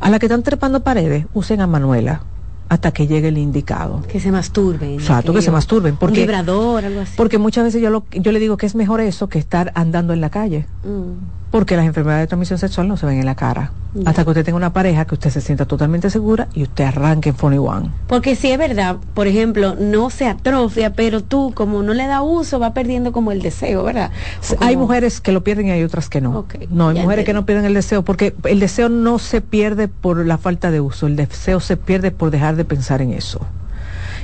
A 0.00 0.10
la 0.10 0.18
que 0.18 0.26
están 0.26 0.42
trepando 0.42 0.82
paredes, 0.82 1.26
usen 1.32 1.62
a 1.62 1.66
Manuela 1.66 2.20
hasta 2.68 2.92
que 2.92 3.06
llegue 3.06 3.28
el 3.28 3.38
indicado. 3.38 4.02
Que 4.02 4.20
se 4.20 4.30
masturben. 4.30 4.94
Exacto, 4.94 5.32
que, 5.32 5.42
se 5.42 5.50
masturben. 5.50 5.96
Porque, 5.96 6.20
un 6.20 6.26
vibrador, 6.26 6.84
algo 6.84 7.00
así. 7.00 7.12
Porque 7.16 7.38
muchas 7.38 7.64
veces 7.64 7.80
yo, 7.80 7.90
lo, 7.90 8.04
yo 8.10 8.32
le 8.32 8.38
digo 8.38 8.56
que 8.56 8.66
es 8.66 8.74
mejor 8.74 9.00
eso 9.00 9.28
que 9.28 9.38
estar 9.38 9.72
andando 9.74 10.12
en 10.12 10.20
la 10.20 10.30
calle. 10.30 10.66
Mm 10.82 11.43
porque 11.54 11.76
las 11.76 11.86
enfermedades 11.86 12.24
de 12.24 12.26
transmisión 12.26 12.58
sexual 12.58 12.88
no 12.88 12.96
se 12.96 13.06
ven 13.06 13.20
en 13.20 13.26
la 13.26 13.36
cara. 13.36 13.70
Hasta 14.06 14.24
que 14.24 14.30
usted 14.30 14.44
tenga 14.44 14.56
una 14.56 14.72
pareja 14.72 15.04
que 15.04 15.14
usted 15.14 15.30
se 15.30 15.40
sienta 15.40 15.66
totalmente 15.66 16.10
segura 16.10 16.48
y 16.52 16.64
usted 16.64 16.82
arranque 16.82 17.28
en 17.28 17.36
Funny 17.36 17.58
One. 17.58 17.90
Porque 18.08 18.34
si 18.34 18.50
es 18.50 18.58
verdad, 18.58 18.96
por 19.14 19.28
ejemplo, 19.28 19.76
no 19.78 20.10
se 20.10 20.26
atrofia, 20.26 20.94
pero 20.94 21.22
tú 21.22 21.52
como 21.54 21.84
no 21.84 21.94
le 21.94 22.08
da 22.08 22.22
uso, 22.22 22.58
va 22.58 22.74
perdiendo 22.74 23.12
como 23.12 23.30
el 23.30 23.40
deseo, 23.40 23.84
¿verdad? 23.84 24.10
Hay 24.58 24.76
mujeres 24.76 25.20
que 25.20 25.30
lo 25.30 25.44
pierden 25.44 25.68
y 25.68 25.70
hay 25.70 25.84
otras 25.84 26.08
que 26.08 26.20
no. 26.20 26.44
no, 26.70 26.88
hay 26.88 27.00
mujeres 27.00 27.24
que 27.24 27.32
no 27.32 27.46
pierden 27.46 27.66
el 27.66 27.74
deseo 27.74 28.02
porque 28.02 28.34
el 28.42 28.58
deseo 28.58 28.88
no 28.88 29.20
se 29.20 29.40
pierde 29.40 29.86
por 29.86 30.26
la 30.26 30.38
falta 30.38 30.72
de 30.72 30.80
uso, 30.80 31.06
el 31.06 31.14
deseo 31.14 31.60
se 31.60 31.76
pierde 31.76 32.10
por 32.10 32.32
dejar 32.32 32.56
de 32.56 32.64
pensar 32.64 33.00
en 33.00 33.12
eso. 33.12 33.46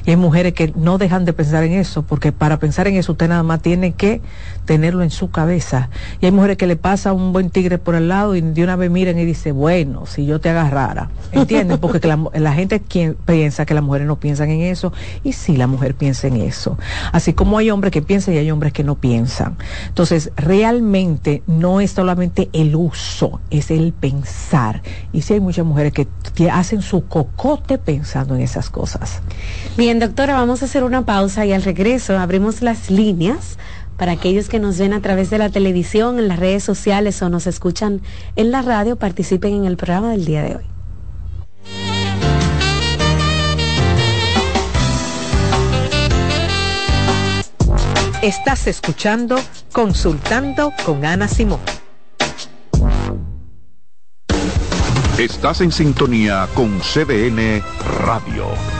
Y 0.04 0.10
hay 0.10 0.16
mujeres 0.16 0.52
que 0.52 0.72
no 0.76 0.98
dejan 0.98 1.24
de 1.24 1.32
pensar 1.32 1.64
en 1.64 1.72
eso, 1.72 2.02
porque 2.02 2.32
para 2.32 2.58
pensar 2.58 2.86
en 2.88 2.96
eso 2.96 3.12
usted 3.12 3.28
nada 3.28 3.42
más 3.42 3.60
tiene 3.60 3.92
que 3.92 4.20
tenerlo 4.64 5.02
en 5.02 5.10
su 5.10 5.30
cabeza. 5.30 5.90
Y 6.20 6.26
hay 6.26 6.32
mujeres 6.32 6.56
que 6.56 6.66
le 6.66 6.76
pasa 6.76 7.12
un 7.12 7.32
buen 7.32 7.50
tigre 7.50 7.78
por 7.78 7.94
el 7.94 8.08
lado 8.08 8.36
y 8.36 8.40
de 8.40 8.62
una 8.62 8.76
vez 8.76 8.90
miren 8.90 9.18
y 9.18 9.24
dice, 9.24 9.52
bueno, 9.52 10.06
si 10.06 10.26
yo 10.26 10.40
te 10.40 10.50
agarrara. 10.50 11.10
¿Entienden? 11.32 11.78
Porque 11.78 12.00
la, 12.06 12.52
gente 12.52 12.80
quien 12.80 13.14
piensa 13.14 13.66
que 13.66 13.74
las 13.74 13.82
mujeres 13.82 14.06
no 14.06 14.16
piensan 14.16 14.50
en 14.50 14.62
eso, 14.62 14.92
y 15.24 15.32
sí 15.32 15.56
la 15.56 15.66
mujer 15.66 15.94
piensa 15.94 16.26
en 16.26 16.36
eso. 16.36 16.78
Así 17.12 17.32
como 17.32 17.58
hay 17.58 17.70
hombres 17.70 17.92
que 17.92 18.02
piensan 18.02 18.34
y 18.34 18.38
hay 18.38 18.50
hombres 18.50 18.72
que 18.72 18.84
no 18.84 18.96
piensan. 18.96 19.56
Entonces, 19.88 20.32
realmente 20.36 21.42
no 21.46 21.80
es 21.80 21.92
solamente 21.92 22.48
el 22.52 22.74
uso, 22.74 23.40
es 23.50 23.70
el 23.70 23.92
pensar. 23.92 24.82
Y 25.12 25.22
sí 25.22 25.34
hay 25.34 25.40
muchas 25.40 25.64
mujeres 25.64 25.92
que 25.92 26.50
hacen 26.50 26.82
su 26.82 27.06
cocote 27.06 27.78
pensando 27.78 28.34
en 28.34 28.40
esas 28.42 28.70
cosas. 28.70 29.20
Bien, 29.76 29.89
doctora, 29.98 30.34
vamos 30.34 30.62
a 30.62 30.66
hacer 30.66 30.84
una 30.84 31.04
pausa 31.04 31.44
y 31.46 31.52
al 31.52 31.62
regreso 31.62 32.16
abrimos 32.16 32.62
las 32.62 32.90
líneas 32.90 33.58
para 33.96 34.12
aquellos 34.12 34.48
que 34.48 34.60
nos 34.60 34.78
ven 34.78 34.92
a 34.92 35.02
través 35.02 35.30
de 35.30 35.38
la 35.38 35.50
televisión, 35.50 36.18
en 36.18 36.28
las 36.28 36.38
redes 36.38 36.62
sociales 36.62 37.20
o 37.22 37.28
nos 37.28 37.46
escuchan 37.46 38.00
en 38.36 38.50
la 38.50 38.62
radio, 38.62 38.96
participen 38.96 39.54
en 39.54 39.64
el 39.64 39.76
programa 39.76 40.12
del 40.12 40.24
día 40.24 40.42
de 40.42 40.56
hoy. 40.56 40.64
Estás 48.22 48.66
escuchando 48.66 49.36
Consultando 49.72 50.72
con 50.84 51.04
Ana 51.04 51.26
Simón. 51.26 51.60
Estás 55.18 55.60
en 55.62 55.72
sintonía 55.72 56.48
con 56.54 56.80
CDN 56.80 57.62
Radio. 58.04 58.79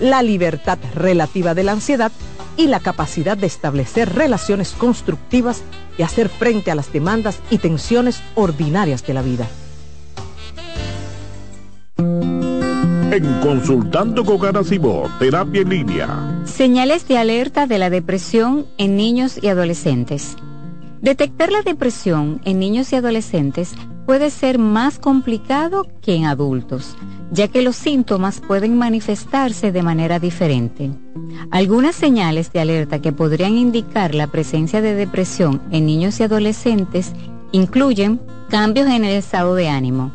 la 0.00 0.22
libertad 0.22 0.78
relativa 0.94 1.54
de 1.54 1.64
la 1.64 1.72
ansiedad 1.72 2.12
y 2.56 2.68
la 2.68 2.80
capacidad 2.80 3.36
de 3.36 3.46
establecer 3.46 4.14
relaciones 4.14 4.72
constructivas 4.72 5.62
y 5.98 6.02
hacer 6.02 6.28
frente 6.28 6.70
a 6.70 6.74
las 6.74 6.92
demandas 6.92 7.38
y 7.50 7.58
tensiones 7.58 8.22
ordinarias 8.34 9.06
de 9.06 9.14
la 9.14 9.22
vida. 9.22 9.46
En 11.98 13.40
Consultando 13.40 14.24
con 14.24 14.38
Garacimo, 14.38 15.04
Terapia 15.18 15.62
en 15.62 15.68
Línea. 15.70 16.42
Señales 16.44 17.08
de 17.08 17.16
alerta 17.16 17.66
de 17.66 17.78
la 17.78 17.88
depresión 17.88 18.66
en 18.78 18.96
niños 18.96 19.38
y 19.40 19.48
adolescentes. 19.48 20.36
Detectar 21.00 21.52
la 21.52 21.62
depresión 21.62 22.40
en 22.44 22.58
niños 22.58 22.92
y 22.92 22.96
adolescentes 22.96 23.74
puede 24.06 24.30
ser 24.30 24.58
más 24.58 24.98
complicado 24.98 25.86
que 26.00 26.14
en 26.14 26.24
adultos, 26.24 26.96
ya 27.32 27.48
que 27.48 27.60
los 27.60 27.74
síntomas 27.76 28.40
pueden 28.40 28.78
manifestarse 28.78 29.72
de 29.72 29.82
manera 29.82 30.20
diferente. 30.20 30.92
Algunas 31.50 31.96
señales 31.96 32.52
de 32.52 32.60
alerta 32.60 33.02
que 33.02 33.12
podrían 33.12 33.58
indicar 33.58 34.14
la 34.14 34.28
presencia 34.28 34.80
de 34.80 34.94
depresión 34.94 35.60
en 35.72 35.86
niños 35.86 36.20
y 36.20 36.22
adolescentes 36.22 37.12
incluyen 37.50 38.20
cambios 38.48 38.86
en 38.86 39.04
el 39.04 39.16
estado 39.16 39.54
de 39.56 39.68
ánimo. 39.68 40.12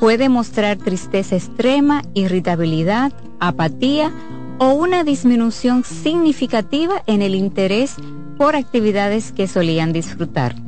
Puede 0.00 0.28
mostrar 0.28 0.78
tristeza 0.78 1.36
extrema, 1.36 2.02
irritabilidad, 2.14 3.12
apatía 3.40 4.10
o 4.58 4.72
una 4.72 5.04
disminución 5.04 5.84
significativa 5.84 7.02
en 7.06 7.20
el 7.20 7.34
interés 7.34 7.96
por 8.38 8.56
actividades 8.56 9.32
que 9.32 9.48
solían 9.48 9.92
disfrutar. 9.92 10.67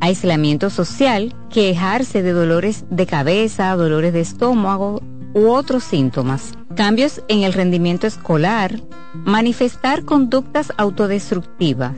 Aislamiento 0.00 0.70
social, 0.70 1.34
quejarse 1.50 2.22
de 2.22 2.32
dolores 2.32 2.84
de 2.90 3.06
cabeza, 3.06 3.74
dolores 3.76 4.12
de 4.12 4.20
estómago 4.20 5.02
u 5.34 5.48
otros 5.48 5.84
síntomas. 5.84 6.52
Cambios 6.74 7.22
en 7.28 7.42
el 7.42 7.52
rendimiento 7.52 8.06
escolar, 8.06 8.80
manifestar 9.14 10.04
conductas 10.04 10.72
autodestructivas, 10.76 11.92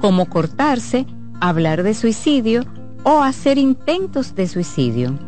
como 0.00 0.26
cortarse, 0.26 1.06
hablar 1.40 1.82
de 1.82 1.94
suicidio 1.94 2.64
o 3.04 3.22
hacer 3.22 3.58
intentos 3.58 4.34
de 4.34 4.48
suicidio. 4.48 5.18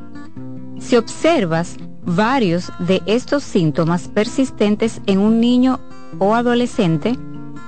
Si 0.79 0.97
observas 0.97 1.77
varios 2.05 2.73
de 2.79 3.03
estos 3.07 3.43
síntomas 3.43 4.09
persistentes 4.09 5.01
en 5.07 5.19
un 5.19 5.41
niño 5.41 5.81
o 6.19 6.35
adolescente, 6.35 7.17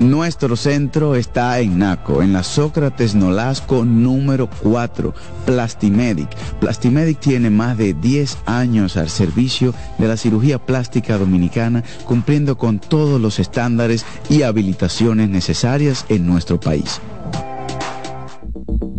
Nuestro 0.00 0.56
centro 0.56 1.14
está 1.14 1.60
en 1.60 1.78
Naco, 1.78 2.22
en 2.22 2.32
la 2.32 2.42
Sócrates 2.42 3.14
Nolasco 3.14 3.84
número 3.84 4.48
4, 4.62 5.12
Plastimedic. 5.44 6.34
Plastimedic 6.58 7.20
tiene 7.20 7.50
más 7.50 7.76
de 7.76 7.92
10 7.92 8.38
años 8.46 8.96
al 8.96 9.10
servicio 9.10 9.74
de 9.98 10.08
la 10.08 10.16
cirugía 10.16 10.58
plástica 10.58 11.18
dominicana, 11.18 11.84
cumpliendo 12.06 12.56
con 12.56 12.78
todos 12.78 13.20
los 13.20 13.38
estándares 13.38 14.06
y 14.30 14.40
habilitaciones 14.40 15.28
necesarias 15.28 16.06
en 16.08 16.26
nuestro 16.26 16.58
país. 16.58 16.98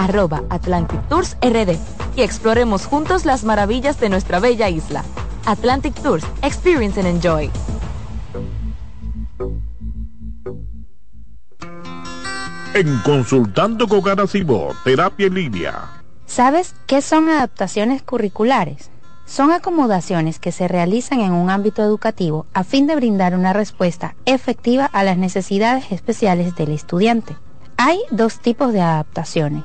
arroba 0.00 0.42
Atlantic 0.48 1.00
Tours 1.08 1.36
RD 1.42 1.76
y 2.16 2.22
exploremos 2.22 2.86
juntos 2.86 3.26
las 3.26 3.44
maravillas 3.44 4.00
de 4.00 4.08
nuestra 4.08 4.40
bella 4.40 4.68
isla. 4.68 5.04
Atlantic 5.44 5.94
Tours, 6.02 6.24
Experience 6.42 6.98
and 7.00 7.08
Enjoy. 7.08 7.50
En 12.72 12.98
Consultando 12.98 13.86
con 13.88 14.00
Garacimo, 14.00 14.68
Terapia 14.84 15.26
en 15.26 15.34
Línea. 15.34 16.02
¿Sabes 16.26 16.74
qué 16.86 17.02
son 17.02 17.28
adaptaciones 17.28 18.02
curriculares? 18.02 18.90
Son 19.26 19.52
acomodaciones 19.52 20.38
que 20.38 20.50
se 20.50 20.66
realizan 20.66 21.20
en 21.20 21.32
un 21.32 21.50
ámbito 21.50 21.82
educativo 21.82 22.46
a 22.54 22.64
fin 22.64 22.86
de 22.86 22.96
brindar 22.96 23.34
una 23.34 23.52
respuesta 23.52 24.14
efectiva 24.24 24.86
a 24.86 25.04
las 25.04 25.18
necesidades 25.18 25.92
especiales 25.92 26.54
del 26.54 26.72
estudiante. 26.72 27.36
Hay 27.76 27.98
dos 28.10 28.40
tipos 28.40 28.72
de 28.72 28.80
adaptaciones. 28.80 29.64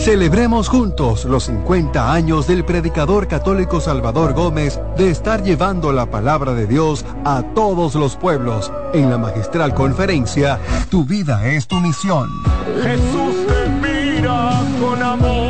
Celebremos 0.02 0.68
juntos 0.68 1.24
los 1.26 1.44
50 1.44 2.12
años 2.12 2.48
del 2.48 2.64
predicador 2.64 3.28
católico 3.28 3.80
Salvador 3.80 4.32
Gómez 4.32 4.80
de 4.96 5.10
estar 5.10 5.44
llevando 5.44 5.92
la 5.92 6.06
palabra 6.06 6.54
de 6.54 6.66
Dios 6.66 7.04
a 7.24 7.44
todos 7.54 7.94
los 7.94 8.16
pueblos 8.16 8.72
en 8.94 9.10
la 9.10 9.18
magistral 9.18 9.74
conferencia 9.74 10.58
Tu 10.90 11.04
vida 11.04 11.46
es 11.46 11.68
tu 11.68 11.76
misión. 11.76 12.28
Jesús 12.82 13.46
te 13.46 13.68
mira 13.68 14.60
con 14.80 15.02
amor. 15.02 15.41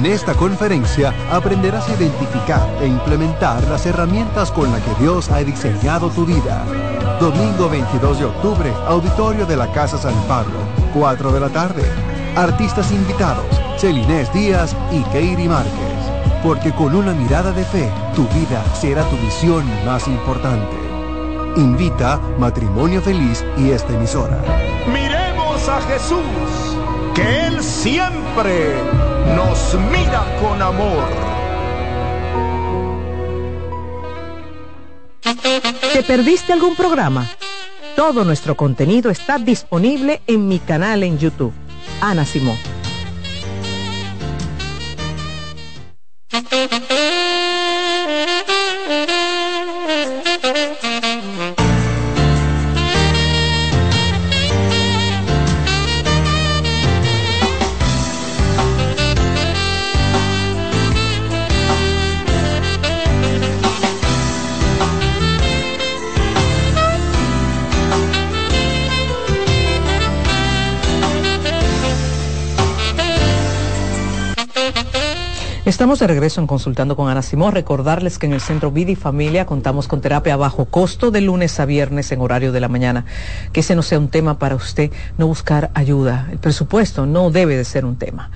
En 0.00 0.06
esta 0.06 0.32
conferencia 0.32 1.12
aprenderás 1.30 1.86
a 1.90 1.94
identificar 1.94 2.66
e 2.80 2.86
implementar 2.86 3.62
las 3.64 3.84
herramientas 3.84 4.50
con 4.50 4.72
las 4.72 4.80
que 4.80 4.94
Dios 4.94 5.28
ha 5.28 5.40
diseñado 5.40 6.08
tu 6.08 6.24
vida. 6.24 6.64
Domingo 7.20 7.68
22 7.68 8.20
de 8.20 8.24
octubre, 8.24 8.72
auditorio 8.86 9.44
de 9.44 9.58
la 9.58 9.70
Casa 9.72 9.98
San 9.98 10.14
Pablo, 10.26 10.56
4 10.94 11.32
de 11.32 11.40
la 11.40 11.50
tarde. 11.50 11.82
Artistas 12.34 12.90
invitados, 12.92 13.44
Celinés 13.76 14.32
Díaz 14.32 14.74
y 14.90 15.02
Keiri 15.12 15.46
Márquez. 15.46 16.00
Porque 16.42 16.72
con 16.72 16.94
una 16.94 17.12
mirada 17.12 17.52
de 17.52 17.66
fe, 17.66 17.92
tu 18.16 18.26
vida 18.28 18.64
será 18.72 19.02
tu 19.10 19.16
misión 19.16 19.66
más 19.84 20.08
importante. 20.08 20.78
Invita 21.56 22.18
Matrimonio 22.38 23.02
Feliz 23.02 23.44
y 23.58 23.72
esta 23.72 23.92
emisora. 23.92 24.42
Miremos 24.90 25.68
a 25.68 25.78
Jesús, 25.82 26.78
Él 27.26 27.62
siempre 27.62 28.74
nos 29.36 29.74
mira 29.90 30.24
con 30.40 30.60
amor. 30.62 31.04
¿Te 35.92 36.02
perdiste 36.02 36.52
algún 36.52 36.76
programa? 36.76 37.28
Todo 37.96 38.24
nuestro 38.24 38.56
contenido 38.56 39.10
está 39.10 39.38
disponible 39.38 40.22
en 40.26 40.48
mi 40.48 40.58
canal 40.58 41.02
en 41.02 41.18
YouTube. 41.18 41.52
Ana 42.00 42.24
Simón. 42.24 42.56
Estamos 75.80 75.98
de 75.98 76.08
regreso 76.08 76.42
en 76.42 76.46
Consultando 76.46 76.94
con 76.94 77.08
Ana 77.08 77.22
Simón. 77.22 77.54
Recordarles 77.54 78.18
que 78.18 78.26
en 78.26 78.34
el 78.34 78.42
Centro 78.42 78.70
Vida 78.70 78.90
y 78.90 78.96
Familia 78.96 79.46
contamos 79.46 79.88
con 79.88 80.02
terapia 80.02 80.34
a 80.34 80.36
bajo 80.36 80.66
costo 80.66 81.10
de 81.10 81.22
lunes 81.22 81.58
a 81.58 81.64
viernes 81.64 82.12
en 82.12 82.20
horario 82.20 82.52
de 82.52 82.60
la 82.60 82.68
mañana. 82.68 83.06
Que 83.54 83.60
ese 83.60 83.74
no 83.74 83.80
sea 83.80 83.98
un 83.98 84.10
tema 84.10 84.38
para 84.38 84.56
usted 84.56 84.90
no 85.16 85.26
buscar 85.26 85.70
ayuda. 85.72 86.28
El 86.30 86.36
presupuesto 86.36 87.06
no 87.06 87.30
debe 87.30 87.56
de 87.56 87.64
ser 87.64 87.86
un 87.86 87.96
tema. 87.96 88.30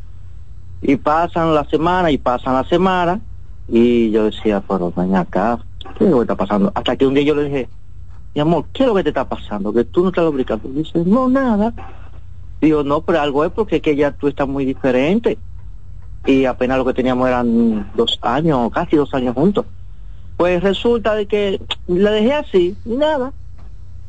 Y 0.81 0.95
pasan 0.95 1.53
la 1.53 1.65
semana 1.65 2.09
y 2.11 2.17
pasan 2.17 2.53
la 2.53 2.63
semana, 2.63 3.19
y 3.67 4.09
yo 4.11 4.25
decía, 4.25 4.63
pero 4.67 4.91
ven 4.95 5.15
acá, 5.15 5.59
¿qué 5.97 6.09
está 6.09 6.35
pasando? 6.35 6.71
Hasta 6.73 6.95
que 6.95 7.05
un 7.05 7.13
día 7.13 7.23
yo 7.23 7.35
le 7.35 7.43
dije, 7.43 7.69
mi 8.35 8.41
amor, 8.41 8.65
¿qué 8.73 8.83
es 8.83 8.89
lo 8.89 8.95
que 8.95 9.03
te 9.03 9.09
está 9.09 9.27
pasando? 9.27 9.73
Que 9.73 9.83
tú 9.83 10.03
no 10.03 10.09
estás 10.09 10.25
lubricando. 10.25 10.69
Dice, 10.69 11.03
no, 11.05 11.27
nada. 11.29 11.73
Digo, 12.61 12.83
no, 12.83 13.01
pero 13.01 13.21
algo 13.21 13.45
es 13.45 13.51
porque 13.51 13.81
que 13.81 13.95
ya 13.95 14.11
tú 14.11 14.27
estás 14.27 14.47
muy 14.47 14.65
diferente. 14.65 15.37
Y 16.25 16.45
apenas 16.45 16.77
lo 16.77 16.85
que 16.85 16.93
teníamos 16.93 17.27
eran 17.27 17.91
dos 17.95 18.19
años, 18.21 18.71
casi 18.71 18.95
dos 18.95 19.13
años 19.13 19.33
juntos. 19.33 19.65
Pues 20.37 20.61
resulta 20.61 21.15
de 21.15 21.25
que 21.25 21.61
la 21.87 22.11
dejé 22.11 22.33
así, 22.33 22.77
nada. 22.85 23.33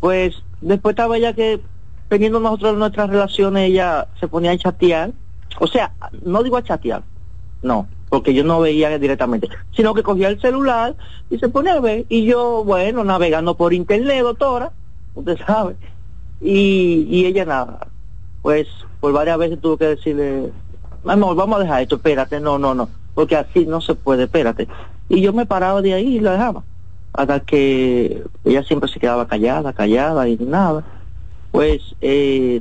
Pues 0.01 0.43
después 0.61 0.93
estaba 0.93 1.19
ya 1.19 1.33
que 1.33 1.61
teniendo 2.09 2.41
nosotros 2.41 2.77
nuestras 2.77 3.09
relaciones, 3.09 3.71
ella 3.71 4.09
se 4.19 4.29
ponía 4.29 4.51
a 4.51 4.59
chatear. 4.59 5.13
O 5.59 5.67
sea, 5.67 5.93
no 6.25 6.43
digo 6.43 6.57
a 6.57 6.63
chatear, 6.63 7.03
no, 7.63 7.87
porque 8.11 8.35
yo 8.35 8.45
no 8.45 8.61
veía 8.61 8.99
directamente, 8.99 9.49
sino 9.75 9.95
que 9.95 10.03
cogía 10.03 10.29
el 10.29 10.41
celular 10.41 10.95
y 11.31 11.39
se 11.39 11.49
ponía 11.49 11.75
a 11.75 11.81
ver, 11.81 12.05
y 12.09 12.25
yo, 12.25 12.65
bueno, 12.65 13.05
navegando 13.05 13.55
por 13.55 13.73
internet, 13.73 14.23
doctora, 14.23 14.73
usted 15.15 15.39
sabe, 15.47 15.77
y, 16.41 17.07
y 17.09 17.25
ella 17.25 17.47
nada, 17.47 17.87
pues 18.43 18.67
por 19.01 19.13
varias 19.13 19.39
veces 19.39 19.61
tuve 19.61 19.79
que 19.79 19.87
decirle, 19.87 20.53
amor, 21.07 21.37
vamos 21.37 21.59
a 21.59 21.63
dejar 21.63 21.83
esto, 21.83 21.97
espérate, 21.97 22.41
no, 22.41 22.59
no, 22.59 22.75
no, 22.75 22.91
porque 23.15 23.37
así 23.37 23.65
no 23.65 23.81
se 23.81 23.95
puede, 23.95 24.25
espérate. 24.25 24.69
Y 25.09 25.23
yo 25.23 25.33
me 25.33 25.47
paraba 25.47 25.81
de 25.81 25.95
ahí 25.95 26.17
y 26.17 26.21
la 26.21 26.33
dejaba, 26.33 26.65
hasta 27.13 27.41
que 27.41 28.25
ella 28.45 28.63
siempre 28.65 28.91
se 28.91 29.01
quedaba 29.01 29.27
callada, 29.27 29.73
callada 29.73 30.29
y 30.29 30.37
nada. 30.37 30.85
Pues 31.51 31.97
eh, 32.01 32.61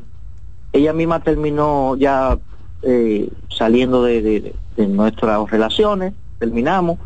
ella 0.73 0.93
misma 0.93 1.21
terminó 1.21 1.95
ya 1.95 2.37
eh, 2.81 3.29
saliendo 3.49 4.03
de, 4.03 4.53
nuestras 4.77 5.49
relaciones, 5.49 6.13
terminamos, 6.37 6.97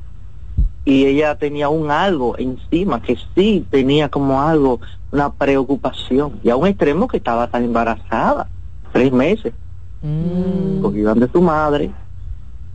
y 0.85 1.05
ella 1.05 1.35
tenía 1.35 1.69
un 1.69 1.89
algo 1.89 2.37
encima, 2.37 3.01
que 3.01 3.17
sí 3.33 3.65
tenía 3.69 4.09
como 4.09 4.41
algo, 4.41 4.79
una 5.11 5.31
preocupación, 5.31 6.39
y 6.43 6.49
a 6.49 6.55
un 6.55 6.67
extremo 6.67 7.07
que 7.07 7.17
estaba 7.17 7.47
tan 7.47 7.63
embarazada, 7.63 8.47
tres 8.91 9.11
meses, 9.11 9.53
mm. 10.01 10.81
cogían 10.81 11.19
de 11.19 11.29
su 11.29 11.41
madre, 11.41 11.91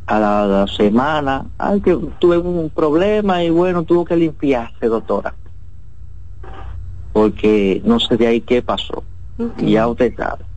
a 0.06 0.18
la, 0.18 0.66
semana, 0.66 1.44
ay, 1.58 1.82
que 1.82 1.94
tuve 2.18 2.38
un 2.38 2.70
problema 2.70 3.44
y 3.44 3.50
bueno, 3.50 3.82
tuvo 3.82 4.06
que 4.06 4.16
limpiarse, 4.16 4.86
doctora, 4.86 5.34
porque 7.12 7.82
no 7.84 8.00
sé 8.00 8.16
de 8.16 8.26
ahí 8.26 8.40
qué 8.40 8.62
pasó, 8.62 9.04
y 9.58 9.72
ya 9.72 9.86
usted 9.86 10.16
sabe. 10.16 10.47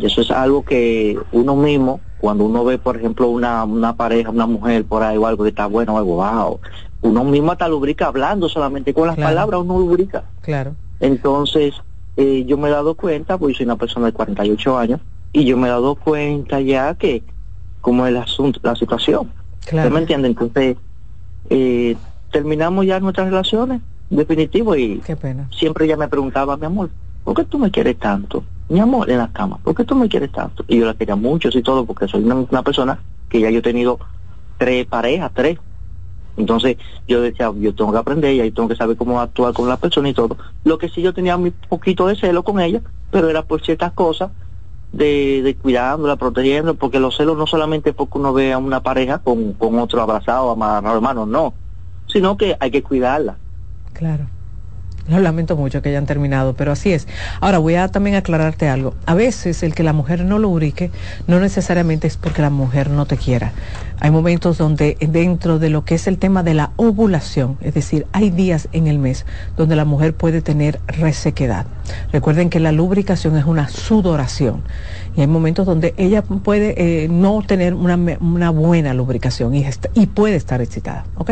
Y 0.00 0.06
eso 0.06 0.20
es 0.20 0.30
algo 0.30 0.64
que 0.64 1.18
uno 1.32 1.56
mismo, 1.56 2.00
cuando 2.18 2.44
uno 2.44 2.64
ve, 2.64 2.78
por 2.78 2.96
ejemplo, 2.96 3.28
una, 3.28 3.64
una 3.64 3.96
pareja, 3.96 4.30
una 4.30 4.46
mujer 4.46 4.84
por 4.84 5.02
ahí 5.02 5.16
o 5.16 5.26
algo 5.26 5.42
que 5.42 5.50
está 5.50 5.66
bueno, 5.66 5.98
algo 5.98 6.16
wow, 6.16 6.60
uno 7.02 7.24
mismo 7.24 7.52
hasta 7.52 7.68
lubrica 7.68 8.06
hablando 8.06 8.48
solamente 8.48 8.94
con 8.94 9.08
las 9.08 9.16
palabras, 9.16 9.60
uno 9.60 9.78
lubrica. 9.78 10.24
Claro. 10.40 10.74
Entonces, 11.00 11.74
eh, 12.16 12.44
yo 12.46 12.56
me 12.56 12.68
he 12.68 12.70
dado 12.70 12.94
cuenta, 12.94 13.36
pues 13.38 13.56
soy 13.56 13.66
una 13.66 13.76
persona 13.76 14.06
de 14.06 14.12
48 14.12 14.78
años, 14.78 15.00
y 15.32 15.44
yo 15.44 15.56
me 15.56 15.66
he 15.66 15.70
dado 15.70 15.96
cuenta 15.96 16.60
ya 16.60 16.94
que, 16.94 17.22
como 17.80 18.06
el 18.06 18.16
asunto, 18.16 18.60
la 18.62 18.76
situación. 18.76 19.30
Claro. 19.66 19.88
¿Usted 19.88 19.94
me 19.94 20.00
entiende? 20.00 20.28
Entonces, 20.28 20.76
eh, 21.50 21.96
terminamos 22.30 22.86
ya 22.86 23.00
nuestras 23.00 23.28
relaciones 23.28 23.80
definitivo 24.10 24.76
y 24.76 24.98
Qué 25.00 25.16
pena. 25.16 25.48
siempre 25.50 25.84
ella 25.84 25.96
me 25.96 26.08
preguntaba, 26.08 26.56
mi 26.56 26.66
amor, 26.66 26.90
¿por 27.24 27.34
qué 27.34 27.44
tú 27.44 27.58
me 27.58 27.70
quieres 27.70 27.98
tanto? 27.98 28.44
Mi 28.68 28.80
amor, 28.80 29.10
en 29.10 29.18
la 29.18 29.28
cama, 29.28 29.58
¿por 29.62 29.74
qué 29.74 29.84
tú 29.84 29.94
me 29.94 30.08
quieres 30.08 30.32
tanto? 30.32 30.64
Y 30.66 30.78
yo 30.78 30.86
la 30.86 30.94
quería 30.94 31.14
mucho, 31.14 31.48
y 31.52 31.62
todo, 31.62 31.84
porque 31.84 32.08
soy 32.08 32.24
una, 32.24 32.62
persona 32.62 32.98
que 33.28 33.40
ya 33.40 33.50
yo 33.50 33.60
he 33.60 33.62
tenido 33.62 33.98
tres 34.58 34.86
parejas, 34.86 35.30
tres. 35.34 35.58
Entonces 36.36 36.76
yo 37.06 37.22
decía, 37.22 37.50
yo 37.56 37.74
tengo 37.74 37.92
que 37.92 37.98
aprender 37.98 38.34
y 38.34 38.40
ahí 38.40 38.50
tengo 38.50 38.68
que 38.68 38.76
saber 38.76 38.96
cómo 38.96 39.20
actuar 39.20 39.54
con 39.54 39.68
la 39.68 39.76
persona 39.76 40.08
y 40.08 40.14
todo. 40.14 40.36
Lo 40.64 40.78
que 40.78 40.88
sí 40.88 41.00
yo 41.00 41.14
tenía 41.14 41.36
un 41.36 41.54
poquito 41.68 42.06
de 42.08 42.16
celo 42.16 42.42
con 42.42 42.60
ella, 42.60 42.82
pero 43.10 43.30
era 43.30 43.42
por 43.42 43.62
ciertas 43.62 43.92
cosas 43.92 44.30
de, 44.92 45.42
de 45.42 45.54
cuidándola, 45.54 46.16
protegiendo, 46.16 46.74
porque 46.74 47.00
los 47.00 47.16
celos 47.16 47.38
no 47.38 47.46
solamente 47.46 47.90
es 47.90 47.96
porque 47.96 48.18
uno 48.18 48.32
ve 48.32 48.52
a 48.52 48.58
una 48.58 48.82
pareja 48.82 49.18
con, 49.20 49.52
con 49.52 49.78
otro 49.78 50.02
abrazado, 50.02 50.50
amarrado, 50.50 50.96
hermano, 50.96 51.24
no, 51.24 51.54
sino 52.06 52.36
que 52.36 52.56
hay 52.58 52.70
que 52.70 52.82
cuidarla. 52.82 53.36
Claro. 53.92 54.26
Lo 55.08 55.20
lamento 55.20 55.56
mucho 55.56 55.82
que 55.82 55.90
hayan 55.90 56.06
terminado, 56.06 56.54
pero 56.54 56.72
así 56.72 56.92
es. 56.92 57.06
Ahora 57.40 57.58
voy 57.58 57.76
a 57.76 57.88
también 57.88 58.16
aclararte 58.16 58.68
algo. 58.68 58.94
A 59.06 59.14
veces 59.14 59.62
el 59.62 59.74
que 59.74 59.82
la 59.82 59.92
mujer 59.92 60.24
no 60.24 60.38
lubrique 60.38 60.90
no 61.26 61.38
necesariamente 61.38 62.06
es 62.06 62.16
porque 62.16 62.42
la 62.42 62.50
mujer 62.50 62.90
no 62.90 63.06
te 63.06 63.16
quiera. 63.16 63.52
Hay 64.00 64.10
momentos 64.10 64.58
donde 64.58 64.96
dentro 65.00 65.58
de 65.58 65.70
lo 65.70 65.84
que 65.84 65.94
es 65.94 66.06
el 66.06 66.18
tema 66.18 66.42
de 66.42 66.54
la 66.54 66.72
ovulación, 66.76 67.56
es 67.60 67.74
decir, 67.74 68.06
hay 68.12 68.30
días 68.30 68.68
en 68.72 68.88
el 68.88 68.98
mes 68.98 69.24
donde 69.56 69.76
la 69.76 69.84
mujer 69.84 70.14
puede 70.14 70.42
tener 70.42 70.80
resequedad. 70.86 71.66
Recuerden 72.12 72.50
que 72.50 72.60
la 72.60 72.72
lubricación 72.72 73.36
es 73.36 73.44
una 73.44 73.68
sudoración 73.68 74.62
y 75.16 75.22
hay 75.22 75.26
momentos 75.26 75.66
donde 75.66 75.94
ella 75.96 76.22
puede 76.22 77.04
eh, 77.04 77.08
no 77.08 77.42
tener 77.46 77.74
una, 77.74 77.96
una 78.20 78.50
buena 78.50 78.92
lubricación 78.92 79.54
y, 79.54 79.64
puede 80.06 80.36
estar 80.36 80.60
excitada. 80.60 81.06
¿Ok? 81.16 81.30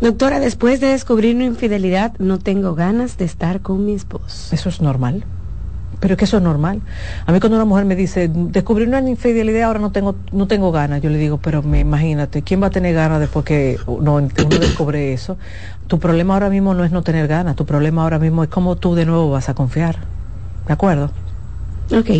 Doctora, 0.00 0.40
después 0.40 0.80
de 0.80 0.88
descubrir 0.88 1.36
una 1.36 1.44
infidelidad, 1.44 2.14
no 2.18 2.38
tengo 2.38 2.74
ganas 2.74 3.18
de 3.18 3.24
estar 3.24 3.60
con 3.60 3.84
mi 3.84 3.92
esposo. 3.94 4.54
Eso 4.54 4.68
es 4.68 4.80
normal. 4.80 5.24
Pero 6.00 6.14
es 6.14 6.18
que 6.18 6.24
eso 6.24 6.38
es 6.38 6.42
normal. 6.42 6.82
A 7.24 7.32
mí 7.32 7.40
cuando 7.40 7.56
una 7.56 7.64
mujer 7.64 7.84
me 7.84 7.96
dice, 7.96 8.28
descubrí 8.32 8.84
una 8.84 9.00
infidelidad, 9.00 9.64
ahora 9.64 9.78
no 9.78 9.92
tengo, 9.92 10.14
no 10.32 10.46
tengo 10.46 10.72
ganas, 10.72 11.00
yo 11.00 11.08
le 11.08 11.18
digo, 11.18 11.38
pero 11.38 11.62
me, 11.62 11.80
imagínate, 11.80 12.42
¿quién 12.42 12.62
va 12.62 12.66
a 12.66 12.70
tener 12.70 12.94
ganas 12.94 13.20
después 13.20 13.44
que 13.44 13.78
uno, 13.86 14.16
uno 14.16 14.58
descubre 14.58 15.12
eso? 15.14 15.38
Tu 15.86 15.98
problema 15.98 16.34
ahora 16.34 16.50
mismo 16.50 16.74
no 16.74 16.84
es 16.84 16.90
no 16.90 17.02
tener 17.02 17.28
ganas, 17.28 17.56
tu 17.56 17.64
problema 17.64 18.02
ahora 18.02 18.18
mismo 18.18 18.42
es 18.42 18.50
cómo 18.50 18.76
tú 18.76 18.94
de 18.94 19.06
nuevo 19.06 19.30
vas 19.30 19.48
a 19.48 19.54
confiar. 19.54 19.96
¿De 20.66 20.72
acuerdo? 20.72 21.10
Ok, 21.92 22.10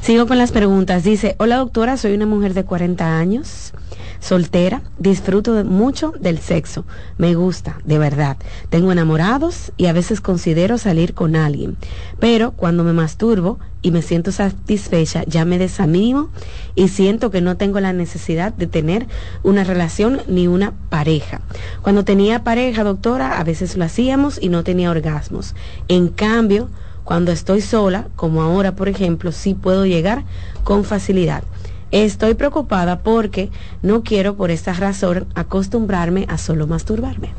sigo 0.00 0.26
con 0.26 0.38
las 0.38 0.50
preguntas. 0.50 1.04
Dice, 1.04 1.36
hola 1.38 1.58
doctora, 1.58 1.98
soy 1.98 2.14
una 2.14 2.24
mujer 2.24 2.54
de 2.54 2.64
40 2.64 3.18
años, 3.18 3.74
soltera, 4.18 4.80
disfruto 4.98 5.62
mucho 5.62 6.14
del 6.18 6.38
sexo, 6.38 6.86
me 7.18 7.34
gusta, 7.34 7.80
de 7.84 7.98
verdad. 7.98 8.38
Tengo 8.70 8.92
enamorados 8.92 9.72
y 9.76 9.86
a 9.86 9.92
veces 9.92 10.22
considero 10.22 10.78
salir 10.78 11.12
con 11.12 11.36
alguien, 11.36 11.76
pero 12.18 12.52
cuando 12.52 12.82
me 12.82 12.94
masturbo 12.94 13.58
y 13.82 13.90
me 13.90 14.00
siento 14.00 14.32
satisfecha, 14.32 15.22
ya 15.26 15.44
me 15.44 15.58
desanimo 15.58 16.30
y 16.74 16.88
siento 16.88 17.30
que 17.30 17.42
no 17.42 17.58
tengo 17.58 17.78
la 17.78 17.92
necesidad 17.92 18.54
de 18.54 18.68
tener 18.68 19.06
una 19.42 19.64
relación 19.64 20.22
ni 20.28 20.48
una 20.48 20.72
pareja. 20.88 21.42
Cuando 21.82 22.06
tenía 22.06 22.42
pareja, 22.42 22.84
doctora, 22.84 23.38
a 23.38 23.44
veces 23.44 23.76
lo 23.76 23.84
hacíamos 23.84 24.38
y 24.40 24.48
no 24.48 24.64
tenía 24.64 24.90
orgasmos. 24.90 25.54
En 25.88 26.08
cambio, 26.08 26.70
cuando 27.10 27.32
estoy 27.32 27.60
sola, 27.60 28.06
como 28.14 28.40
ahora 28.40 28.76
por 28.76 28.88
ejemplo, 28.88 29.32
sí 29.32 29.54
puedo 29.54 29.84
llegar 29.84 30.22
con 30.62 30.84
facilidad. 30.84 31.42
Estoy 31.90 32.34
preocupada 32.34 33.00
porque 33.00 33.50
no 33.82 34.04
quiero 34.04 34.36
por 34.36 34.52
esta 34.52 34.74
razón 34.74 35.26
acostumbrarme 35.34 36.24
a 36.28 36.38
solo 36.38 36.68
masturbarme. 36.68 37.30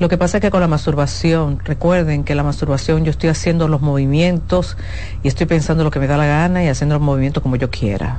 Lo 0.00 0.08
que 0.08 0.18
pasa 0.18 0.38
es 0.38 0.40
que 0.40 0.50
con 0.50 0.60
la 0.60 0.66
masturbación, 0.66 1.60
recuerden 1.64 2.24
que 2.24 2.34
la 2.34 2.42
masturbación 2.42 3.04
yo 3.04 3.12
estoy 3.12 3.28
haciendo 3.28 3.68
los 3.68 3.80
movimientos 3.80 4.76
y 5.22 5.28
estoy 5.28 5.46
pensando 5.46 5.84
lo 5.84 5.92
que 5.92 6.00
me 6.00 6.08
da 6.08 6.16
la 6.16 6.26
gana 6.26 6.64
y 6.64 6.66
haciendo 6.66 6.96
los 6.96 7.02
movimientos 7.04 7.44
como 7.44 7.54
yo 7.54 7.70
quiera. 7.70 8.18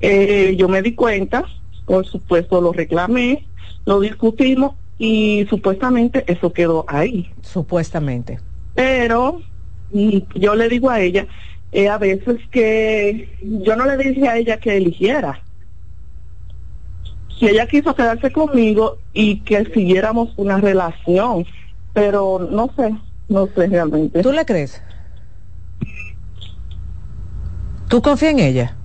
Eh, 0.00 0.56
yo 0.58 0.68
me 0.68 0.82
di 0.82 0.94
cuenta, 0.94 1.44
por 1.84 2.06
supuesto 2.06 2.60
lo 2.60 2.72
reclamé, 2.72 3.48
lo 3.84 4.00
discutimos 4.00 4.74
y 4.98 5.46
supuestamente 5.48 6.24
eso 6.26 6.52
quedó 6.52 6.84
ahí. 6.88 7.30
Supuestamente. 7.42 8.38
Pero 8.74 9.40
mm, 9.92 10.18
yo 10.34 10.54
le 10.54 10.68
digo 10.68 10.90
a 10.90 11.00
ella, 11.00 11.26
eh, 11.72 11.88
a 11.88 11.98
veces 11.98 12.38
que 12.50 13.36
yo 13.42 13.76
no 13.76 13.86
le 13.86 13.96
dije 13.96 14.28
a 14.28 14.36
ella 14.36 14.58
que 14.58 14.76
eligiera. 14.76 15.42
Si 17.38 17.48
ella 17.48 17.66
quiso 17.66 17.94
quedarse 17.94 18.30
conmigo 18.30 18.98
y 19.12 19.40
que 19.40 19.64
siguiéramos 19.72 20.30
una 20.36 20.58
relación, 20.58 21.44
pero 21.92 22.48
no 22.50 22.70
sé, 22.76 22.94
no 23.28 23.48
sé 23.54 23.66
realmente. 23.66 24.22
¿Tú 24.22 24.32
le 24.32 24.44
crees? 24.44 24.82
¿Tú 27.88 28.00
confías 28.00 28.32
en 28.32 28.38
ella? 28.38 28.76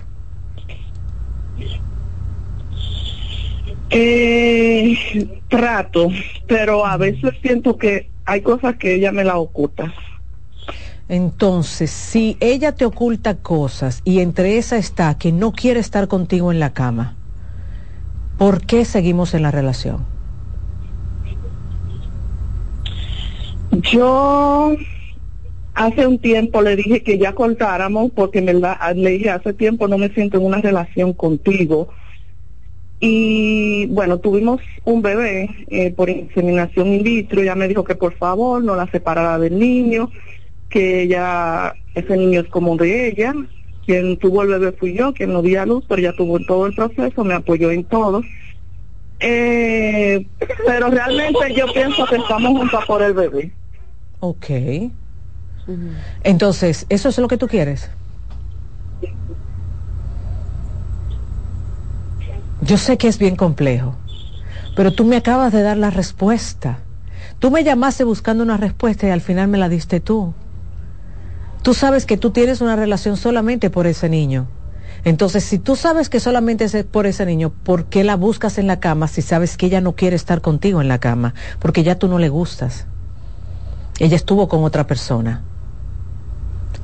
Eh, 3.90 4.96
trato, 5.48 6.08
pero 6.46 6.84
a 6.84 6.96
veces 6.96 7.32
siento 7.40 7.78
que 7.78 8.10
hay 8.26 8.42
cosas 8.42 8.76
que 8.76 8.94
ella 8.94 9.12
me 9.12 9.24
la 9.24 9.38
oculta. 9.38 9.94
Entonces, 11.08 11.90
si 11.90 12.36
ella 12.40 12.72
te 12.72 12.84
oculta 12.84 13.36
cosas 13.36 14.02
y 14.04 14.20
entre 14.20 14.58
esas 14.58 14.80
está 14.80 15.16
que 15.16 15.32
no 15.32 15.52
quiere 15.52 15.80
estar 15.80 16.06
contigo 16.06 16.52
en 16.52 16.60
la 16.60 16.74
cama, 16.74 17.16
¿por 18.36 18.66
qué 18.66 18.84
seguimos 18.84 19.32
en 19.32 19.42
la 19.42 19.50
relación? 19.50 20.04
Yo 23.72 24.76
hace 25.74 26.06
un 26.06 26.18
tiempo 26.18 26.60
le 26.60 26.76
dije 26.76 27.02
que 27.02 27.18
ya 27.18 27.34
cortáramos 27.34 28.10
porque 28.14 28.42
me 28.42 28.52
la, 28.52 28.92
le 28.94 29.10
dije 29.10 29.30
hace 29.30 29.54
tiempo 29.54 29.88
no 29.88 29.96
me 29.96 30.10
siento 30.10 30.36
en 30.36 30.44
una 30.44 30.60
relación 30.60 31.14
contigo. 31.14 31.88
Y 33.00 33.86
bueno, 33.86 34.18
tuvimos 34.18 34.60
un 34.84 35.02
bebé 35.02 35.48
eh, 35.68 35.92
por 35.92 36.10
inseminación 36.10 36.88
in 36.88 37.02
vitro. 37.02 37.40
Ella 37.40 37.54
me 37.54 37.68
dijo 37.68 37.84
que 37.84 37.94
por 37.94 38.14
favor 38.14 38.62
no 38.62 38.74
la 38.74 38.90
separara 38.90 39.38
del 39.38 39.58
niño, 39.58 40.10
que 40.68 41.02
ella, 41.02 41.74
ese 41.94 42.16
niño 42.16 42.40
es 42.40 42.48
como 42.48 42.76
de 42.76 43.08
ella. 43.08 43.34
Quien 43.86 44.18
tuvo 44.18 44.42
el 44.42 44.48
bebé 44.48 44.72
fui 44.72 44.94
yo, 44.94 45.14
quien 45.14 45.32
no 45.32 45.42
di 45.42 45.56
a 45.56 45.64
luz, 45.64 45.84
pero 45.88 46.00
ella 46.00 46.12
tuvo 46.12 46.40
todo 46.40 46.66
el 46.66 46.74
proceso, 46.74 47.24
me 47.24 47.34
apoyó 47.34 47.70
en 47.70 47.84
todo. 47.84 48.22
Eh, 49.20 50.26
pero 50.66 50.90
realmente 50.90 51.54
yo 51.56 51.72
pienso 51.72 52.04
que 52.06 52.16
estamos 52.16 52.58
juntos 52.58 52.84
por 52.86 53.02
el 53.02 53.14
bebé. 53.14 53.52
Ok. 54.20 54.46
Entonces, 56.24 56.86
¿eso 56.88 57.08
es 57.08 57.18
lo 57.18 57.28
que 57.28 57.36
tú 57.36 57.46
quieres? 57.46 57.90
Yo 62.60 62.76
sé 62.76 62.98
que 62.98 63.08
es 63.08 63.18
bien 63.18 63.36
complejo, 63.36 63.94
pero 64.74 64.92
tú 64.92 65.04
me 65.04 65.16
acabas 65.16 65.52
de 65.52 65.62
dar 65.62 65.76
la 65.76 65.90
respuesta. 65.90 66.78
Tú 67.38 67.50
me 67.50 67.62
llamaste 67.62 68.02
buscando 68.02 68.42
una 68.42 68.56
respuesta 68.56 69.06
y 69.06 69.10
al 69.10 69.20
final 69.20 69.48
me 69.48 69.58
la 69.58 69.68
diste 69.68 70.00
tú. 70.00 70.34
Tú 71.62 71.72
sabes 71.74 72.04
que 72.04 72.16
tú 72.16 72.30
tienes 72.30 72.60
una 72.60 72.74
relación 72.74 73.16
solamente 73.16 73.70
por 73.70 73.86
ese 73.86 74.08
niño. 74.08 74.46
Entonces, 75.04 75.44
si 75.44 75.58
tú 75.58 75.76
sabes 75.76 76.08
que 76.08 76.18
solamente 76.18 76.64
es 76.64 76.84
por 76.84 77.06
ese 77.06 77.24
niño, 77.26 77.50
¿por 77.50 77.84
qué 77.84 78.02
la 78.02 78.16
buscas 78.16 78.58
en 78.58 78.66
la 78.66 78.80
cama 78.80 79.06
si 79.06 79.22
sabes 79.22 79.56
que 79.56 79.66
ella 79.66 79.80
no 79.80 79.94
quiere 79.94 80.16
estar 80.16 80.40
contigo 80.40 80.80
en 80.80 80.88
la 80.88 80.98
cama? 80.98 81.34
Porque 81.60 81.84
ya 81.84 81.96
tú 81.96 82.08
no 82.08 82.18
le 82.18 82.28
gustas. 82.28 82.86
Ella 84.00 84.16
estuvo 84.16 84.48
con 84.48 84.64
otra 84.64 84.86
persona. 84.86 85.42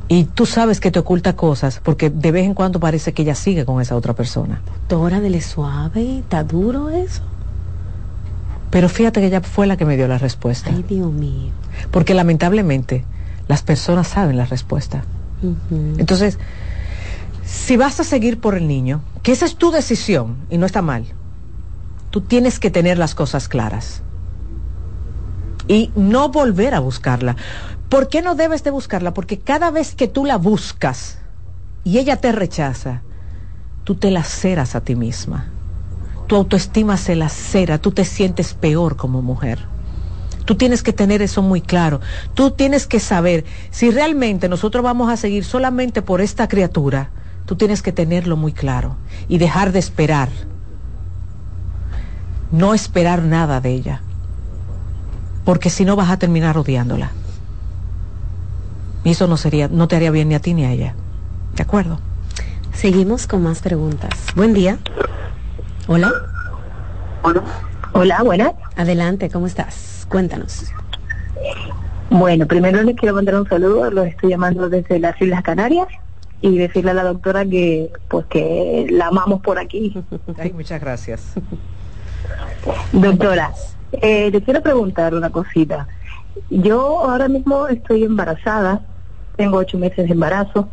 Y 0.09 0.24
tú 0.24 0.44
sabes 0.44 0.80
que 0.80 0.90
te 0.90 0.98
oculta 0.98 1.34
cosas 1.34 1.80
porque 1.82 2.11
de 2.11 2.30
vez 2.30 2.44
en 2.44 2.55
cuando 2.55 2.78
parece 2.78 3.12
que 3.12 3.22
ella 3.22 3.34
sigue 3.34 3.64
con 3.64 3.80
esa 3.80 3.96
otra 3.96 4.12
persona. 4.12 4.61
Doctora, 4.66 5.20
dele 5.20 5.40
suave, 5.40 6.18
está 6.18 6.44
duro 6.44 6.90
eso. 6.90 7.22
Pero 8.70 8.88
fíjate 8.88 9.20
que 9.20 9.28
ella 9.28 9.40
fue 9.40 9.66
la 9.66 9.76
que 9.76 9.84
me 9.84 9.96
dio 9.96 10.09
la 10.09 10.18
respuesta. 10.18 10.70
Ay, 10.74 10.84
Dios 10.88 11.12
mío. 11.12 11.52
Porque 11.90 12.12
lamentablemente 12.12 13.05
las 13.48 13.62
personas 13.62 14.09
saben 14.09 14.36
la 14.36 14.46
respuesta. 14.46 15.05
Entonces, 15.98 16.38
si 17.44 17.76
vas 17.76 18.00
a 18.00 18.05
seguir 18.05 18.40
por 18.40 18.57
el 18.57 18.66
niño, 18.66 19.00
que 19.22 19.32
esa 19.32 19.44
es 19.44 19.57
tu 19.57 19.70
decisión 19.70 20.36
y 20.50 20.59
no 20.59 20.66
está 20.66 20.82
mal, 20.82 21.05
tú 22.11 22.20
tienes 22.20 22.59
que 22.59 22.70
tener 22.70 22.98
las 22.98 23.14
cosas 23.14 23.48
claras. 23.48 24.02
Y 25.68 25.90
no 25.94 26.30
volver 26.30 26.74
a 26.74 26.80
buscarla. 26.80 27.36
¿Por 27.89 28.09
qué 28.09 28.22
no 28.22 28.35
debes 28.35 28.64
de 28.64 28.70
buscarla? 28.70 29.14
Porque 29.14 29.39
cada 29.41 29.70
vez 29.70 29.95
que 29.95 30.09
tú 30.09 30.24
la 30.24 30.37
buscas 30.37 31.18
y 31.85 31.99
ella 31.99 32.16
te 32.16 32.32
rechaza, 32.32 33.03
tú 33.85 33.95
te 33.95 34.11
laceras 34.11 34.74
a 34.74 34.80
ti 34.80 34.97
misma. 34.97 35.51
Tu 36.26 36.37
autoestima 36.37 36.97
se 36.97 37.14
lacera, 37.14 37.78
tú 37.78 37.93
te 37.93 38.05
sientes 38.05 38.55
peor 38.55 38.97
como 38.97 39.20
mujer. 39.20 39.59
Tú 40.45 40.57
tienes 40.57 40.82
que 40.82 40.93
tener 40.93 41.22
eso 41.22 41.43
muy 41.43 41.61
claro. 41.61 42.01
Tú 42.35 42.51
tienes 42.51 42.87
que 42.87 43.01
saber 43.01 43.45
si 43.70 43.91
realmente 43.91 44.49
nosotros 44.49 44.82
vamos 44.82 45.11
a 45.11 45.16
seguir 45.16 45.45
solamente 45.45 46.03
por 46.03 46.20
esta 46.20 46.49
criatura. 46.49 47.11
Tú 47.47 47.57
tienes 47.57 47.82
que 47.82 47.93
tenerlo 47.93 48.37
muy 48.37 48.53
claro 48.53 48.97
y 49.28 49.39
dejar 49.39 49.72
de 49.72 49.78
esperar. 49.78 50.30
No 52.51 52.74
esperar 52.74 53.22
nada 53.22 53.61
de 53.61 53.70
ella. 53.70 54.01
Porque 55.45 55.70
si 55.70 55.85
no 55.85 55.97
vas 55.97 56.11
a 56.11 56.18
terminar 56.18 56.57
odiándola. 56.57 57.11
Y 59.05 59.11
eso 59.11 59.26
no 59.26 59.36
sería, 59.36 59.68
no 59.68 59.86
te 59.86 59.96
haría 59.96 60.11
bien 60.11 60.28
ni 60.28 60.34
a 60.34 60.40
ti 60.40 60.55
ni 60.55 60.64
a 60.64 60.72
ella. 60.72 60.94
¿De 61.55 61.62
acuerdo? 61.62 62.00
Seguimos 62.72 63.26
con 63.26 63.42
más 63.42 63.61
preguntas. 63.61 64.11
Buen 64.34 64.55
día. 64.55 64.78
Hola. 65.86 66.11
Hola, 67.92 68.22
buenas. 68.22 68.52
Adelante, 68.76 69.30
¿cómo 69.30 69.46
estás? 69.46 70.07
Cuéntanos. 70.09 70.72
Bueno, 72.11 72.46
primero 72.46 72.82
les 72.82 72.96
quiero 72.96 73.14
mandar 73.14 73.36
un 73.36 73.48
saludo, 73.48 73.90
los 73.90 74.07
estoy 74.07 74.30
llamando 74.30 74.68
desde 74.68 74.98
las 74.98 75.20
Islas 75.20 75.42
Canarias 75.42 75.88
y 76.40 76.59
decirle 76.59 76.92
a 76.92 76.94
la 76.94 77.05
doctora 77.05 77.44
que 77.44 77.90
pues 78.09 78.26
que 78.26 78.86
la 78.90 79.09
amamos 79.09 79.40
por 79.42 79.59
aquí. 79.59 79.94
Ay, 80.38 80.52
muchas 80.52 80.80
gracias. 80.80 81.34
Doctora, 82.92 83.52
eh, 83.92 84.30
le 84.30 84.42
quiero 84.42 84.62
preguntar 84.62 85.14
una 85.14 85.30
cosita. 85.30 85.88
Yo 86.50 87.00
ahora 87.00 87.28
mismo 87.28 87.68
estoy 87.68 88.05
embarazada, 88.05 88.80
tengo 89.37 89.59
ocho 89.59 89.78
meses 89.78 90.07
de 90.07 90.12
embarazo 90.12 90.70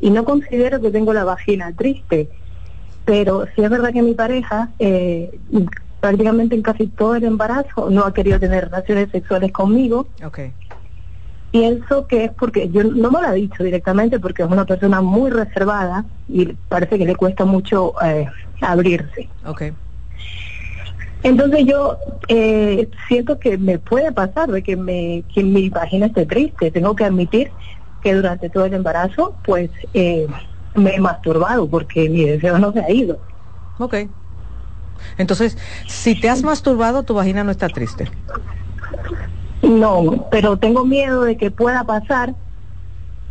y 0.00 0.10
no 0.10 0.24
considero 0.24 0.80
que 0.80 0.90
tengo 0.90 1.12
la 1.12 1.24
vagina 1.24 1.72
triste, 1.76 2.28
pero 3.04 3.46
sí 3.54 3.62
es 3.62 3.70
verdad 3.70 3.92
que 3.92 4.02
mi 4.02 4.14
pareja 4.14 4.70
eh, 4.78 5.38
prácticamente 6.00 6.54
en 6.54 6.62
casi 6.62 6.88
todo 6.88 7.14
el 7.14 7.24
embarazo 7.24 7.88
no 7.88 8.04
ha 8.04 8.12
querido 8.12 8.38
tener 8.40 8.64
relaciones 8.64 9.10
sexuales 9.10 9.52
conmigo. 9.52 10.08
Ok. 10.24 10.40
Pienso 11.52 12.06
que 12.06 12.24
es 12.24 12.30
porque, 12.32 12.70
yo 12.70 12.82
no 12.82 13.10
me 13.10 13.20
lo 13.20 13.28
ha 13.28 13.32
dicho 13.32 13.62
directamente 13.62 14.18
porque 14.18 14.42
es 14.42 14.50
una 14.50 14.64
persona 14.64 15.00
muy 15.00 15.30
reservada 15.30 16.04
y 16.28 16.46
parece 16.46 16.98
que 16.98 17.04
le 17.04 17.14
cuesta 17.14 17.44
mucho 17.44 17.94
eh, 18.02 18.26
abrirse. 18.60 19.28
Ok. 19.44 19.62
Entonces 21.22 21.64
yo 21.66 21.98
eh, 22.26 22.88
siento 23.06 23.38
que 23.38 23.56
me 23.56 23.78
puede 23.78 24.10
pasar 24.10 24.50
de 24.50 24.62
que, 24.62 24.76
me, 24.76 25.22
que 25.32 25.44
mi 25.44 25.68
vagina 25.68 26.06
esté 26.06 26.26
triste. 26.26 26.72
Tengo 26.72 26.96
que 26.96 27.04
admitir 27.04 27.52
que 28.02 28.14
durante 28.14 28.50
todo 28.50 28.64
el 28.64 28.74
embarazo 28.74 29.34
pues 29.44 29.70
eh, 29.94 30.26
me 30.74 30.94
he 30.94 31.00
masturbado 31.00 31.68
porque 31.68 32.08
mi 32.08 32.24
deseo 32.24 32.58
no 32.58 32.72
se 32.72 32.80
ha 32.80 32.90
ido. 32.90 33.18
Ok. 33.78 33.94
Entonces, 35.18 35.58
si 35.86 36.14
te 36.14 36.28
has 36.28 36.42
masturbado, 36.42 37.02
tu 37.02 37.14
vagina 37.14 37.44
no 37.44 37.50
está 37.50 37.68
triste. 37.68 38.08
No, 39.62 40.28
pero 40.30 40.56
tengo 40.56 40.84
miedo 40.84 41.22
de 41.22 41.36
que 41.36 41.50
pueda 41.50 41.84
pasar, 41.84 42.34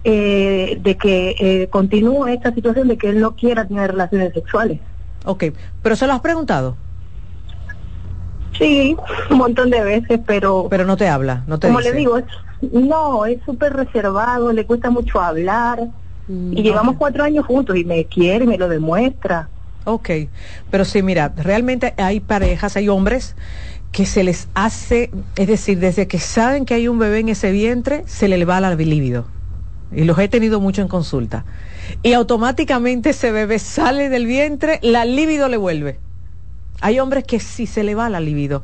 eh, 0.04 0.78
de 0.82 0.98
que 0.98 1.36
eh, 1.40 1.70
continúe 1.70 2.28
esta 2.28 2.54
situación 2.54 2.88
de 2.88 2.98
que 2.98 3.10
él 3.10 3.20
no 3.20 3.36
quiera 3.36 3.68
tener 3.68 3.92
relaciones 3.92 4.34
sexuales. 4.34 4.80
Ok, 5.26 5.46
pero 5.82 5.96
se 5.96 6.08
lo 6.08 6.14
has 6.14 6.22
preguntado. 6.22 6.76
Sí, 8.62 8.96
un 9.32 9.38
montón 9.40 9.72
de 9.72 9.84
veces, 9.84 10.20
pero... 10.24 10.68
Pero 10.70 10.86
no 10.86 10.96
te 10.96 11.08
habla, 11.08 11.42
no 11.48 11.58
te 11.58 11.68
Como 11.68 11.80
dice. 11.80 11.92
le 11.92 11.98
digo, 11.98 12.18
es, 12.20 12.26
no, 12.72 13.26
es 13.26 13.40
súper 13.44 13.74
reservado, 13.74 14.54
le 14.54 14.66
cuesta 14.66 14.92
mucho 14.92 15.20
hablar. 15.20 15.80
Mm, 16.28 16.56
y 16.56 16.62
llevamos 16.62 16.96
cuatro 16.98 17.24
años 17.24 17.44
juntos 17.48 17.76
y 17.76 17.84
me 17.84 18.06
quiere, 18.06 18.46
me 18.46 18.60
lo 18.60 18.70
demuestra. 18.70 19.50
Ok, 19.86 20.10
pero 20.70 20.86
sí, 20.86 21.02
mira, 21.02 21.34
realmente 21.36 21.96
hay 21.98 22.20
parejas, 22.20 22.78
hay 22.78 22.88
hombres 22.88 23.36
que 23.92 24.06
se 24.06 24.24
les 24.24 24.48
hace, 24.54 25.10
es 25.36 25.48
decir, 25.48 25.80
desde 25.80 26.08
que 26.08 26.20
saben 26.20 26.66
que 26.66 26.76
hay 26.76 26.88
un 26.88 27.00
bebé 27.00 27.18
en 27.18 27.30
ese 27.30 27.52
vientre, 27.52 28.04
se 28.06 28.28
le 28.28 28.46
va 28.46 28.62
la 28.62 28.76
libido. 28.76 29.26
Y 29.92 30.04
los 30.04 30.20
he 30.20 30.28
tenido 30.28 30.60
mucho 30.60 30.84
en 30.84 30.88
consulta. 30.88 31.46
Y 32.04 32.14
automáticamente 32.14 33.10
ese 33.10 33.32
bebé 33.32 33.58
sale 33.58 34.10
del 34.10 34.28
vientre, 34.28 34.80
la 34.84 35.04
libido 35.04 35.50
le 35.50 35.58
vuelve. 35.58 35.98
Hay 36.80 37.00
hombres 37.00 37.24
que 37.26 37.40
sí 37.40 37.68
se 37.68 37.84
le 37.84 37.96
va 37.96 38.10
la 38.10 38.20
libido. 38.20 38.64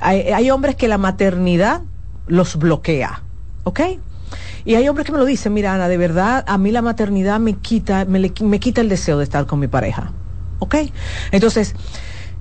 Hay, 0.00 0.50
hombres 0.50 0.76
que 0.76 0.88
la 0.88 0.98
maternidad 0.98 1.82
los 2.26 2.56
bloquea. 2.56 3.22
¿Ok? 3.64 3.80
Y 4.64 4.74
hay 4.74 4.88
hombres 4.88 5.06
que 5.06 5.12
me 5.12 5.18
lo 5.18 5.24
dicen, 5.24 5.52
mira 5.52 5.74
Ana, 5.74 5.88
de 5.88 5.96
verdad, 5.96 6.44
a 6.46 6.56
mí 6.58 6.70
la 6.70 6.82
maternidad 6.82 7.40
me 7.40 7.54
quita, 7.54 8.04
me, 8.04 8.32
me 8.40 8.60
quita 8.60 8.80
el 8.80 8.88
deseo 8.88 9.18
de 9.18 9.24
estar 9.24 9.46
con 9.46 9.58
mi 9.58 9.68
pareja. 9.68 10.12
¿Ok? 10.58 10.76
Entonces, 11.32 11.74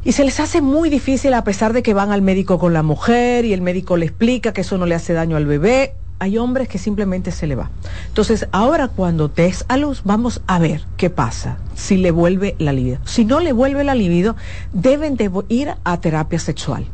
y 0.03 0.13
se 0.13 0.23
les 0.23 0.39
hace 0.39 0.61
muy 0.61 0.89
difícil 0.89 1.33
a 1.33 1.43
pesar 1.43 1.73
de 1.73 1.83
que 1.83 1.93
van 1.93 2.11
al 2.11 2.21
médico 2.21 2.57
con 2.57 2.73
la 2.73 2.83
mujer 2.83 3.43
y 3.43 3.53
el 3.53 3.61
médico 3.61 3.97
le 3.97 4.05
explica 4.05 4.53
que 4.53 4.61
eso 4.61 4.77
no 4.77 4.85
le 4.85 4.95
hace 4.95 5.13
daño 5.13 5.35
al 5.35 5.45
bebé. 5.45 5.95
Hay 6.19 6.37
hombres 6.37 6.67
que 6.67 6.77
simplemente 6.77 7.31
se 7.31 7.47
le 7.47 7.55
va. 7.55 7.69
Entonces, 8.07 8.47
ahora 8.51 8.89
cuando 8.89 9.29
des 9.29 9.65
a 9.67 9.77
luz, 9.77 10.01
vamos 10.03 10.41
a 10.47 10.59
ver 10.59 10.85
qué 10.97 11.09
pasa, 11.09 11.57
si 11.75 11.97
le 11.97 12.11
vuelve 12.11 12.55
la 12.59 12.73
libido. 12.73 12.99
Si 13.05 13.25
no 13.25 13.39
le 13.39 13.53
vuelve 13.53 13.83
la 13.83 13.95
libido, 13.95 14.35
deben 14.73 15.15
de 15.15 15.31
ir 15.47 15.73
a 15.83 16.01
terapia 16.01 16.39
sexual 16.39 16.85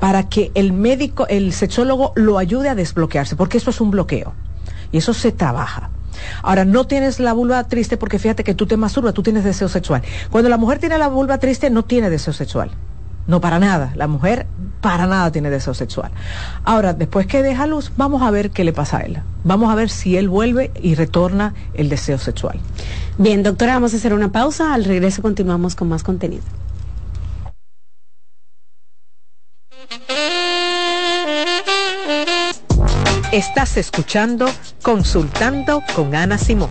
para 0.00 0.28
que 0.28 0.50
el 0.54 0.72
médico, 0.72 1.26
el 1.28 1.52
sexólogo 1.52 2.12
lo 2.14 2.38
ayude 2.38 2.68
a 2.68 2.74
desbloquearse, 2.74 3.36
porque 3.36 3.58
eso 3.58 3.70
es 3.70 3.80
un 3.80 3.90
bloqueo 3.90 4.34
y 4.92 4.98
eso 4.98 5.14
se 5.14 5.32
trabaja. 5.32 5.90
Ahora, 6.42 6.64
no 6.64 6.86
tienes 6.86 7.20
la 7.20 7.32
vulva 7.32 7.64
triste 7.64 7.96
porque 7.96 8.18
fíjate 8.18 8.44
que 8.44 8.54
tú 8.54 8.66
te 8.66 8.76
masturbas, 8.76 9.14
tú 9.14 9.22
tienes 9.22 9.44
deseo 9.44 9.68
sexual. 9.68 10.02
Cuando 10.30 10.48
la 10.48 10.56
mujer 10.56 10.78
tiene 10.78 10.98
la 10.98 11.08
vulva 11.08 11.38
triste, 11.38 11.70
no 11.70 11.84
tiene 11.84 12.10
deseo 12.10 12.32
sexual. 12.32 12.70
No, 13.26 13.40
para 13.40 13.58
nada. 13.58 13.92
La 13.96 14.06
mujer 14.06 14.46
para 14.80 15.06
nada 15.06 15.32
tiene 15.32 15.50
deseo 15.50 15.74
sexual. 15.74 16.12
Ahora, 16.64 16.92
después 16.92 17.26
que 17.26 17.42
deja 17.42 17.66
luz, 17.66 17.92
vamos 17.96 18.22
a 18.22 18.30
ver 18.30 18.50
qué 18.50 18.64
le 18.64 18.72
pasa 18.72 18.98
a 18.98 19.00
él. 19.00 19.20
Vamos 19.44 19.70
a 19.70 19.74
ver 19.74 19.90
si 19.90 20.16
él 20.16 20.28
vuelve 20.28 20.70
y 20.80 20.94
retorna 20.94 21.54
el 21.74 21.88
deseo 21.88 22.18
sexual. 22.18 22.60
Bien, 23.18 23.42
doctora, 23.42 23.74
vamos 23.74 23.94
a 23.94 23.96
hacer 23.96 24.14
una 24.14 24.30
pausa. 24.30 24.74
Al 24.74 24.84
regreso 24.84 25.22
continuamos 25.22 25.74
con 25.74 25.88
más 25.88 26.02
contenido. 26.02 26.42
Estás 33.32 33.76
escuchando 33.76 34.46
Consultando 34.82 35.82
con 35.94 36.14
Ana 36.14 36.38
Simón. 36.38 36.70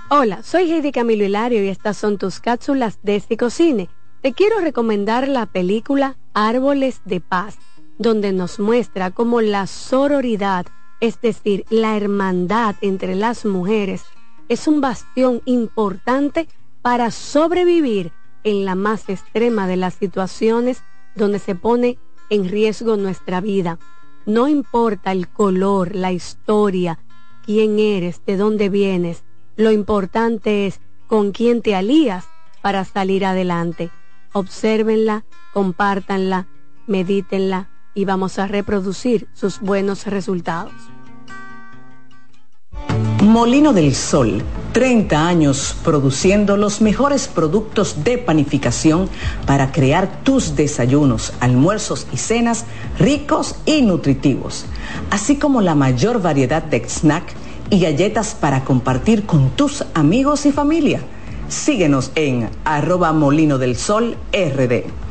Hola, 0.09 0.43
soy 0.43 0.71
Heidi 0.71 0.91
Camilo 0.91 1.23
Hilario 1.23 1.63
y 1.63 1.67
estas 1.67 1.97
son 1.97 2.17
tus 2.17 2.39
cápsulas 2.39 2.97
de 3.03 3.21
Cine. 3.49 3.89
Te 4.21 4.33
quiero 4.33 4.59
recomendar 4.59 5.27
la 5.27 5.45
película 5.45 6.17
Árboles 6.33 7.01
de 7.05 7.21
Paz, 7.21 7.59
donde 7.99 8.33
nos 8.33 8.59
muestra 8.59 9.11
cómo 9.11 9.41
la 9.41 9.67
sororidad, 9.67 10.65
es 10.99 11.21
decir, 11.21 11.63
la 11.69 11.95
hermandad 11.95 12.73
entre 12.81 13.13
las 13.13 13.45
mujeres, 13.45 14.03
es 14.49 14.67
un 14.67 14.81
bastión 14.81 15.43
importante 15.45 16.47
para 16.81 17.11
sobrevivir 17.11 18.11
en 18.43 18.65
la 18.65 18.73
más 18.73 19.09
extrema 19.09 19.67
de 19.67 19.75
las 19.75 19.93
situaciones 19.93 20.81
donde 21.15 21.39
se 21.39 21.55
pone 21.55 21.97
en 22.29 22.49
riesgo 22.49 22.97
nuestra 22.97 23.41
vida. 23.41 23.79
No 24.25 24.47
importa 24.47 25.11
el 25.11 25.27
color, 25.27 25.95
la 25.95 26.11
historia, 26.11 26.99
quién 27.45 27.79
eres, 27.79 28.25
de 28.25 28.37
dónde 28.37 28.69
vienes, 28.69 29.23
lo 29.55 29.71
importante 29.71 30.67
es 30.67 30.81
con 31.07 31.31
quién 31.31 31.61
te 31.61 31.75
alías 31.75 32.25
para 32.61 32.83
salir 32.83 33.25
adelante. 33.25 33.91
Obsérvenla, 34.33 35.23
compártanla, 35.53 36.47
medítenla 36.87 37.69
y 37.93 38.05
vamos 38.05 38.39
a 38.39 38.47
reproducir 38.47 39.27
sus 39.33 39.59
buenos 39.61 40.07
resultados. 40.07 40.73
Molino 43.25 43.73
del 43.73 43.95
Sol, 43.95 44.43
30 44.71 45.27
años 45.27 45.75
produciendo 45.83 46.57
los 46.57 46.79
mejores 46.79 47.27
productos 47.27 48.03
de 48.03 48.17
panificación 48.17 49.09
para 49.45 49.71
crear 49.71 50.21
tus 50.23 50.55
desayunos, 50.55 51.33
almuerzos 51.39 52.07
y 52.13 52.17
cenas 52.17 52.65
ricos 52.99 53.55
y 53.65 53.81
nutritivos, 53.81 54.65
así 55.09 55.37
como 55.37 55.61
la 55.61 55.75
mayor 55.75 56.21
variedad 56.21 56.63
de 56.63 56.87
snack 56.87 57.33
y 57.69 57.79
galletas 57.79 58.35
para 58.35 58.63
compartir 58.63 59.25
con 59.25 59.49
tus 59.49 59.83
amigos 59.93 60.45
y 60.45 60.51
familia. 60.51 61.01
Síguenos 61.49 62.11
en 62.15 62.49
arroba 62.63 63.11
molino 63.11 63.57
del 63.57 63.75
sol 63.75 64.15
rd. 64.31 65.04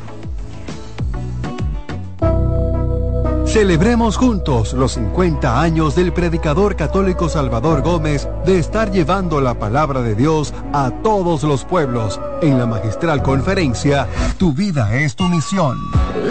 Celebremos 3.54 4.16
juntos 4.16 4.72
los 4.72 4.94
50 4.94 5.60
años 5.62 5.94
del 5.94 6.12
predicador 6.12 6.74
católico 6.74 7.28
Salvador 7.28 7.82
Gómez 7.82 8.26
de 8.44 8.58
estar 8.58 8.90
llevando 8.90 9.40
la 9.40 9.54
palabra 9.60 10.02
de 10.02 10.16
Dios 10.16 10.52
a 10.72 10.90
todos 11.04 11.44
los 11.44 11.64
pueblos 11.64 12.20
en 12.42 12.58
la 12.58 12.66
magistral 12.66 13.22
conferencia 13.22 14.08
Tu 14.38 14.52
vida 14.52 14.96
es 14.96 15.14
tu 15.14 15.28
misión. 15.28 15.78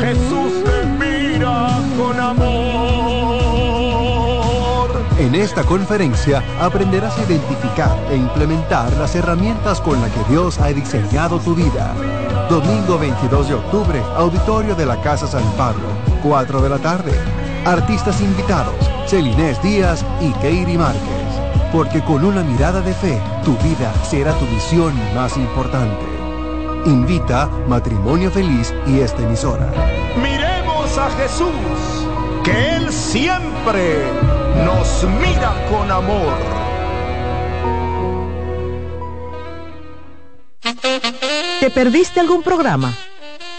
Jesús 0.02 0.66
te 0.66 0.86
mira 0.86 1.80
con 1.98 2.20
amor. 2.20 2.84
En 5.18 5.34
esta 5.36 5.64
conferencia 5.64 6.44
aprenderás 6.60 7.18
a 7.18 7.24
identificar 7.24 7.98
e 8.12 8.18
implementar 8.18 8.92
las 8.98 9.16
herramientas 9.16 9.80
con 9.80 10.02
las 10.02 10.12
que 10.12 10.30
Dios 10.30 10.60
ha 10.60 10.68
diseñado 10.74 11.40
tu 11.40 11.56
vida. 11.56 11.94
Domingo 12.50 13.00
22 13.00 13.48
de 13.48 13.54
octubre, 13.54 14.02
auditorio 14.18 14.76
de 14.76 14.86
la 14.86 15.02
Casa 15.02 15.26
San 15.26 15.50
Pablo, 15.54 15.88
4 16.24 16.62
de 16.62 16.70
la 16.70 16.80
tarde. 16.80 17.12
Artistas 17.66 18.22
invitados, 18.22 18.90
Celinés 19.08 19.62
Díaz 19.62 20.04
y 20.22 20.32
Keiri 20.42 20.78
Márquez. 20.78 21.02
Porque 21.72 22.02
con 22.02 22.24
una 22.24 22.44
mirada 22.44 22.82
de 22.82 22.94
fe, 22.94 23.22
tu 23.44 23.58
vida 23.58 23.94
será 24.10 24.34
tu 24.40 24.46
misión 24.46 24.94
más 25.14 25.36
importante. 25.38 26.06
Invita 26.86 27.48
Matrimonio 27.68 28.32
Feliz 28.32 28.74
y 28.88 29.00
esta 29.00 29.22
emisora. 29.22 29.72
Miremos 30.22 30.98
a 30.98 31.10
Jesús, 31.12 31.50
que 32.44 32.76
Él 32.76 32.92
siempre 32.92 34.04
nos 34.66 35.06
mira 35.22 35.54
con 35.70 35.92
amor. 35.92 36.34
¿Te 41.60 41.70
perdiste 41.70 42.20
algún 42.20 42.44
programa? 42.44 42.94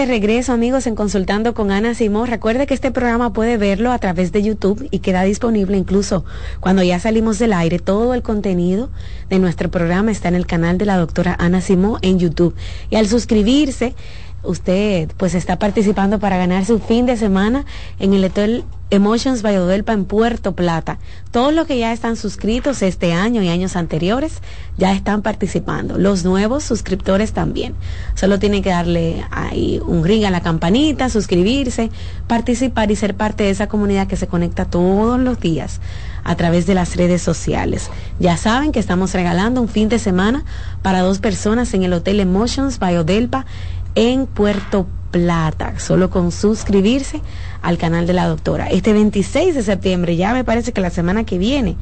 De 0.00 0.06
regreso, 0.06 0.54
amigos, 0.54 0.86
en 0.86 0.94
Consultando 0.94 1.52
con 1.52 1.70
Ana 1.70 1.92
Simón. 1.92 2.26
Recuerde 2.26 2.66
que 2.66 2.72
este 2.72 2.90
programa 2.90 3.34
puede 3.34 3.58
verlo 3.58 3.92
a 3.92 3.98
través 3.98 4.32
de 4.32 4.42
YouTube 4.42 4.88
y 4.90 5.00
queda 5.00 5.24
disponible 5.24 5.76
incluso 5.76 6.24
cuando 6.58 6.82
ya 6.82 6.98
salimos 6.98 7.38
del 7.38 7.52
aire. 7.52 7.78
Todo 7.78 8.14
el 8.14 8.22
contenido 8.22 8.88
de 9.28 9.38
nuestro 9.38 9.70
programa 9.70 10.10
está 10.10 10.28
en 10.28 10.36
el 10.36 10.46
canal 10.46 10.78
de 10.78 10.86
la 10.86 10.96
doctora 10.96 11.36
Ana 11.38 11.60
Simón 11.60 11.98
en 12.00 12.18
YouTube. 12.18 12.54
Y 12.88 12.96
al 12.96 13.08
suscribirse, 13.08 13.94
usted 14.42 15.10
pues 15.16 15.34
está 15.34 15.58
participando 15.58 16.18
para 16.18 16.36
ganar 16.38 16.64
su 16.64 16.78
fin 16.78 17.06
de 17.06 17.16
semana 17.16 17.64
en 17.98 18.14
el 18.14 18.24
Hotel 18.24 18.64
Emotions 18.90 19.42
Valladolid 19.42 19.88
en 19.88 20.04
Puerto 20.04 20.56
Plata. 20.56 20.98
Todos 21.30 21.54
los 21.54 21.68
que 21.68 21.78
ya 21.78 21.92
están 21.92 22.16
suscritos 22.16 22.82
este 22.82 23.12
año 23.12 23.40
y 23.40 23.48
años 23.48 23.76
anteriores 23.76 24.42
ya 24.76 24.92
están 24.92 25.22
participando. 25.22 25.96
Los 25.96 26.24
nuevos 26.24 26.64
suscriptores 26.64 27.32
también. 27.32 27.74
Solo 28.14 28.40
tienen 28.40 28.62
que 28.62 28.70
darle 28.70 29.24
ahí 29.30 29.80
un 29.86 30.04
ring 30.04 30.24
a 30.24 30.30
la 30.30 30.40
campanita, 30.40 31.08
suscribirse, 31.08 31.90
participar 32.26 32.90
y 32.90 32.96
ser 32.96 33.14
parte 33.14 33.44
de 33.44 33.50
esa 33.50 33.68
comunidad 33.68 34.08
que 34.08 34.16
se 34.16 34.26
conecta 34.26 34.64
todos 34.64 35.20
los 35.20 35.38
días 35.38 35.80
a 36.24 36.34
través 36.34 36.66
de 36.66 36.74
las 36.74 36.96
redes 36.96 37.22
sociales. 37.22 37.90
Ya 38.18 38.36
saben 38.36 38.72
que 38.72 38.80
estamos 38.80 39.14
regalando 39.14 39.60
un 39.60 39.68
fin 39.68 39.88
de 39.88 40.00
semana 40.00 40.44
para 40.82 41.00
dos 41.00 41.20
personas 41.20 41.72
en 41.74 41.84
el 41.84 41.92
Hotel 41.92 42.18
Emotions 42.18 42.80
Biodelpa 42.80 43.46
en 43.94 44.26
Puerto 44.26 44.86
Plata, 45.10 45.78
solo 45.78 46.08
con 46.10 46.30
suscribirse 46.30 47.20
al 47.62 47.78
canal 47.78 48.06
de 48.06 48.12
la 48.12 48.26
doctora. 48.26 48.68
Este 48.68 48.92
26 48.92 49.54
de 49.54 49.62
septiembre, 49.62 50.16
ya 50.16 50.32
me 50.32 50.44
parece 50.44 50.72
que 50.72 50.80
la 50.80 50.90
semana 50.90 51.24
que 51.24 51.36
viene, 51.36 51.76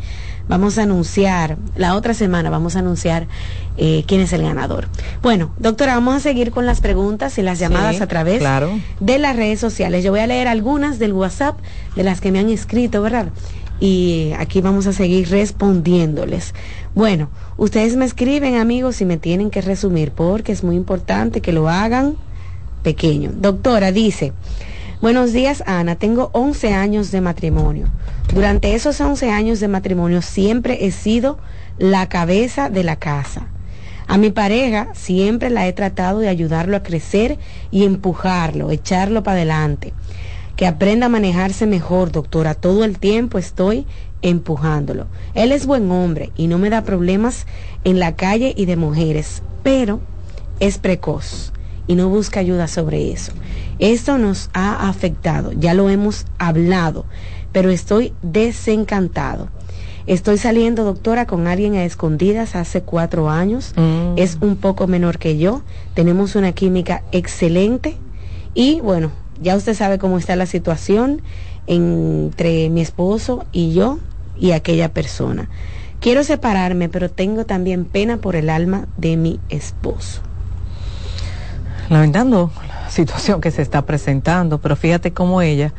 vamos 0.48 0.78
a 0.78 0.84
anunciar, 0.84 1.58
la 1.76 1.94
otra 1.94 2.14
semana 2.14 2.50
vamos 2.50 2.74
a 2.74 2.78
anunciar 2.78 3.26
eh, 3.76 4.04
quién 4.06 4.22
es 4.22 4.32
el 4.32 4.42
ganador. 4.42 4.88
Bueno, 5.22 5.52
doctora, 5.58 5.94
vamos 5.94 6.16
a 6.16 6.20
seguir 6.20 6.50
con 6.50 6.66
las 6.66 6.80
preguntas 6.80 7.36
y 7.38 7.42
las 7.42 7.58
llamadas 7.58 8.00
a 8.00 8.06
través 8.06 8.42
de 9.00 9.18
las 9.18 9.36
redes 9.36 9.60
sociales. 9.60 10.02
Yo 10.02 10.10
voy 10.10 10.20
a 10.20 10.26
leer 10.26 10.48
algunas 10.48 10.98
del 10.98 11.12
WhatsApp 11.12 11.58
de 11.94 12.04
las 12.04 12.20
que 12.20 12.32
me 12.32 12.38
han 12.38 12.48
escrito, 12.48 13.02
¿verdad? 13.02 13.28
Y 13.80 14.32
aquí 14.38 14.60
vamos 14.60 14.86
a 14.86 14.92
seguir 14.92 15.28
respondiéndoles. 15.30 16.54
Bueno, 16.94 17.30
ustedes 17.56 17.96
me 17.96 18.04
escriben, 18.04 18.56
amigos, 18.56 19.00
y 19.00 19.04
me 19.04 19.18
tienen 19.18 19.50
que 19.50 19.60
resumir 19.60 20.10
porque 20.12 20.52
es 20.52 20.64
muy 20.64 20.76
importante 20.76 21.40
que 21.40 21.52
lo 21.52 21.68
hagan 21.68 22.16
pequeño. 22.82 23.32
Doctora 23.34 23.92
dice, 23.92 24.32
buenos 25.00 25.32
días 25.32 25.62
Ana, 25.66 25.96
tengo 25.96 26.30
11 26.32 26.74
años 26.74 27.10
de 27.10 27.20
matrimonio. 27.20 27.88
Durante 28.34 28.74
esos 28.74 29.00
11 29.00 29.30
años 29.30 29.60
de 29.60 29.68
matrimonio 29.68 30.22
siempre 30.22 30.86
he 30.86 30.90
sido 30.90 31.38
la 31.78 32.08
cabeza 32.08 32.70
de 32.70 32.84
la 32.84 32.96
casa. 32.96 33.46
A 34.08 34.16
mi 34.16 34.30
pareja 34.30 34.88
siempre 34.94 35.50
la 35.50 35.68
he 35.68 35.72
tratado 35.72 36.20
de 36.20 36.28
ayudarlo 36.28 36.76
a 36.76 36.82
crecer 36.82 37.38
y 37.70 37.84
empujarlo, 37.84 38.70
echarlo 38.70 39.22
para 39.22 39.36
adelante. 39.36 39.92
Que 40.58 40.66
aprenda 40.66 41.06
a 41.06 41.08
manejarse 41.08 41.68
mejor, 41.68 42.10
doctora. 42.10 42.54
Todo 42.54 42.82
el 42.82 42.98
tiempo 42.98 43.38
estoy 43.38 43.86
empujándolo. 44.22 45.06
Él 45.34 45.52
es 45.52 45.66
buen 45.66 45.88
hombre 45.92 46.32
y 46.36 46.48
no 46.48 46.58
me 46.58 46.68
da 46.68 46.82
problemas 46.82 47.46
en 47.84 48.00
la 48.00 48.16
calle 48.16 48.54
y 48.56 48.64
de 48.64 48.74
mujeres, 48.76 49.44
pero 49.62 50.00
es 50.58 50.78
precoz 50.78 51.52
y 51.86 51.94
no 51.94 52.08
busca 52.08 52.40
ayuda 52.40 52.66
sobre 52.66 53.12
eso. 53.12 53.30
Esto 53.78 54.18
nos 54.18 54.50
ha 54.52 54.88
afectado, 54.88 55.52
ya 55.52 55.74
lo 55.74 55.90
hemos 55.90 56.26
hablado, 56.38 57.04
pero 57.52 57.70
estoy 57.70 58.12
desencantado. 58.22 59.50
Estoy 60.08 60.38
saliendo, 60.38 60.82
doctora, 60.82 61.28
con 61.28 61.46
alguien 61.46 61.76
a 61.76 61.84
escondidas 61.84 62.56
hace 62.56 62.82
cuatro 62.82 63.30
años. 63.30 63.74
Mm. 63.76 64.14
Es 64.16 64.38
un 64.40 64.56
poco 64.56 64.88
menor 64.88 65.18
que 65.18 65.38
yo. 65.38 65.62
Tenemos 65.94 66.34
una 66.34 66.50
química 66.50 67.04
excelente. 67.12 67.96
Y 68.54 68.80
bueno, 68.80 69.12
ya 69.40 69.56
usted 69.56 69.74
sabe 69.74 69.98
cómo 69.98 70.18
está 70.18 70.36
la 70.36 70.46
situación 70.46 71.22
entre 71.66 72.70
mi 72.70 72.80
esposo 72.80 73.44
y 73.52 73.72
yo 73.74 73.98
y 74.38 74.52
aquella 74.52 74.92
persona. 74.92 75.48
Quiero 76.00 76.22
separarme, 76.22 76.88
pero 76.88 77.10
tengo 77.10 77.44
también 77.44 77.84
pena 77.84 78.18
por 78.18 78.36
el 78.36 78.50
alma 78.50 78.86
de 78.96 79.16
mi 79.16 79.40
esposo. 79.48 80.22
lamentando 81.90 82.50
la 82.68 82.90
situación 82.90 83.40
que 83.40 83.50
se 83.50 83.62
está 83.62 83.82
presentando, 83.82 84.58
pero 84.58 84.76
fíjate 84.76 85.12
cómo 85.12 85.40
ella, 85.40 85.72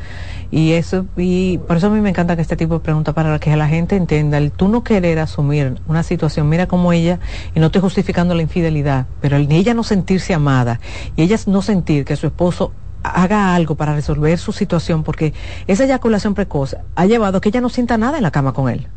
y 0.50 0.72
eso, 0.72 1.06
y 1.16 1.58
por 1.58 1.76
eso 1.76 1.86
a 1.86 1.90
mí 1.90 2.00
me 2.00 2.10
encanta 2.10 2.34
que 2.34 2.42
este 2.42 2.56
tipo 2.56 2.74
de 2.74 2.80
preguntas 2.80 3.14
para 3.14 3.38
que 3.38 3.56
la 3.56 3.68
gente 3.68 3.94
entienda, 3.96 4.36
el 4.38 4.50
tú 4.50 4.68
no 4.68 4.82
querer 4.82 5.20
asumir 5.20 5.80
una 5.86 6.02
situación, 6.02 6.48
mira 6.48 6.66
cómo 6.66 6.92
ella, 6.92 7.20
y 7.54 7.60
no 7.60 7.66
estoy 7.66 7.80
justificando 7.80 8.34
la 8.34 8.42
infidelidad, 8.42 9.06
pero 9.20 9.36
el 9.36 9.50
ella 9.52 9.72
no 9.72 9.84
sentirse 9.84 10.34
amada, 10.34 10.80
y 11.16 11.22
ella 11.22 11.38
no 11.46 11.62
sentir 11.62 12.04
que 12.04 12.16
su 12.16 12.26
esposo 12.26 12.72
haga 13.02 13.54
algo 13.54 13.74
para 13.74 13.94
resolver 13.94 14.38
su 14.38 14.52
situación, 14.52 15.02
porque 15.02 15.32
esa 15.66 15.84
eyaculación 15.84 16.34
precoz 16.34 16.76
ha 16.94 17.06
llevado 17.06 17.38
a 17.38 17.40
que 17.40 17.48
ella 17.48 17.60
no 17.60 17.68
sienta 17.68 17.98
nada 17.98 18.18
en 18.18 18.22
la 18.22 18.30
cama 18.30 18.52
con 18.52 18.68
él. 18.68 18.88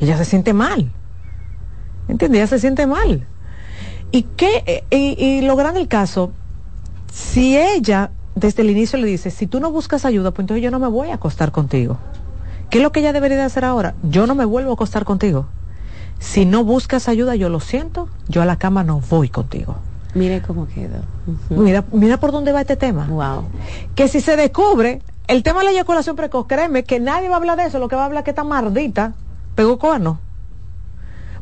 Ella 0.00 0.16
se 0.16 0.24
siente 0.24 0.52
mal. 0.52 0.92
¿Entiendes? 2.08 2.38
Ella 2.38 2.46
se 2.46 2.58
siente 2.58 2.86
mal. 2.86 3.26
¿Y 4.10 4.22
qué? 4.22 4.84
Y, 4.90 5.22
y 5.22 5.40
lo 5.42 5.56
grande 5.56 5.80
del 5.80 5.88
caso, 5.88 6.32
si 7.12 7.56
ella 7.56 8.10
desde 8.34 8.62
el 8.62 8.70
inicio 8.70 8.98
le 8.98 9.06
dice, 9.06 9.30
si 9.30 9.46
tú 9.46 9.60
no 9.60 9.70
buscas 9.70 10.04
ayuda, 10.04 10.30
pues 10.30 10.44
entonces 10.44 10.62
yo 10.62 10.70
no 10.70 10.78
me 10.78 10.88
voy 10.88 11.10
a 11.10 11.14
acostar 11.14 11.52
contigo. 11.52 11.98
¿Qué 12.70 12.78
es 12.78 12.82
lo 12.82 12.92
que 12.92 13.00
ella 13.00 13.12
debería 13.12 13.36
de 13.36 13.42
hacer 13.42 13.64
ahora? 13.64 13.94
Yo 14.02 14.26
no 14.26 14.34
me 14.34 14.44
vuelvo 14.44 14.70
a 14.70 14.74
acostar 14.74 15.04
contigo. 15.04 15.46
Si 16.18 16.46
no 16.46 16.64
buscas 16.64 17.08
ayuda, 17.08 17.34
yo 17.36 17.48
lo 17.48 17.60
siento, 17.60 18.08
yo 18.28 18.40
a 18.42 18.46
la 18.46 18.56
cama 18.56 18.84
no 18.84 19.00
voy 19.00 19.28
contigo. 19.28 19.76
Mire 20.14 20.42
cómo 20.42 20.66
quedó. 20.68 21.00
Mira, 21.50 21.84
mira 21.92 22.18
por 22.18 22.32
dónde 22.32 22.52
va 22.52 22.60
este 22.60 22.76
tema. 22.76 23.06
Wow. 23.06 23.46
Que 23.94 24.08
si 24.08 24.20
se 24.20 24.36
descubre 24.36 25.00
el 25.26 25.42
tema 25.42 25.60
de 25.60 25.66
la 25.66 25.70
eyaculación 25.70 26.16
precoz, 26.16 26.46
créeme 26.46 26.84
que 26.84 27.00
nadie 27.00 27.28
va 27.28 27.36
a 27.36 27.38
hablar 27.38 27.56
de 27.56 27.64
eso, 27.64 27.78
lo 27.78 27.88
que 27.88 27.96
va 27.96 28.02
a 28.02 28.06
hablar 28.06 28.20
es 28.20 28.24
que 28.24 28.30
esta 28.30 28.44
mardita 28.44 29.14
pegó 29.54 29.78
cuerno. 29.78 30.18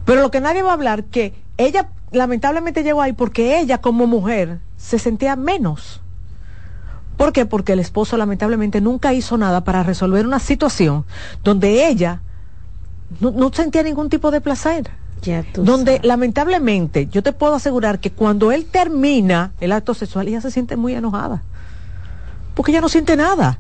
Pero 0.05 0.23
lo 0.23 0.31
que 0.31 0.41
nadie 0.41 0.63
va 0.63 0.71
a 0.71 0.75
hablar 0.75 1.05
que 1.05 1.35
ella 1.57 1.89
lamentablemente 2.13 2.83
llegó 2.83 3.03
ahí 3.03 3.13
porque 3.13 3.59
ella 3.59 3.79
como 3.79 4.07
mujer 4.07 4.61
se 4.77 4.99
sentía 4.99 5.37
menos. 5.37 6.01
¿Por 7.17 7.33
qué? 7.33 7.45
Porque 7.47 7.73
el 7.73 7.81
esposo 7.81 8.17
lamentablemente 8.17 8.81
nunca 8.81 9.13
hizo 9.13 9.37
nada 9.37 9.63
para 9.63 9.83
resolver 9.83 10.27
una 10.27 10.39
situación 10.39 11.05
donde 11.45 11.89
ella 11.89 12.23
no, 13.21 13.31
no 13.31 13.53
sentía 13.53 13.83
ningún 13.83 14.09
tipo 14.09 14.31
de 14.31 14.41
placer. 14.41 14.91
Ya 15.23 15.43
tú 15.53 15.65
donde 15.65 15.97
sabes. 15.97 16.07
lamentablemente 16.09 17.07
yo 17.07 17.23
te 17.23 17.33
puedo 17.33 17.55
asegurar 17.55 17.99
que 18.01 18.11
cuando 18.11 18.53
él 18.53 18.65
termina 18.67 19.53
el 19.61 19.73
acto 19.73 19.95
sexual 19.95 20.29
ella 20.29 20.41
se 20.41 20.51
siente 20.51 20.77
muy 20.77 20.95
enojada. 20.95 21.43
Porque 22.55 22.73
ella 22.73 22.81
no 22.81 22.89
siente 22.89 23.17
nada. 23.17 23.59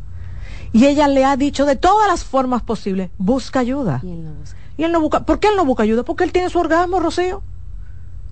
Y 0.73 0.87
ella 0.87 1.09
le 1.09 1.25
ha 1.25 1.37
dicho 1.37 1.65
de 1.67 1.77
todas 1.77 2.09
las 2.09 2.25
formas 2.25 2.63
posibles, 2.63 3.11
busca 3.19 3.61
ayuda. 3.61 4.01
Y 4.03 4.11
él 4.13 4.23
no 4.25 4.33
busca. 4.33 4.57
Y 4.77 4.85
él 4.85 4.93
no 4.93 5.01
busca, 5.01 5.21
¿por 5.27 5.39
qué 5.41 5.49
él 5.49 5.57
no 5.57 5.65
busca 5.65 5.83
ayuda? 5.83 6.03
Porque 6.05 6.25
él 6.25 6.33
tiene 6.33 6.49
su 6.49 6.59
orgasmo, 6.59 7.01
Rocío. 7.01 7.43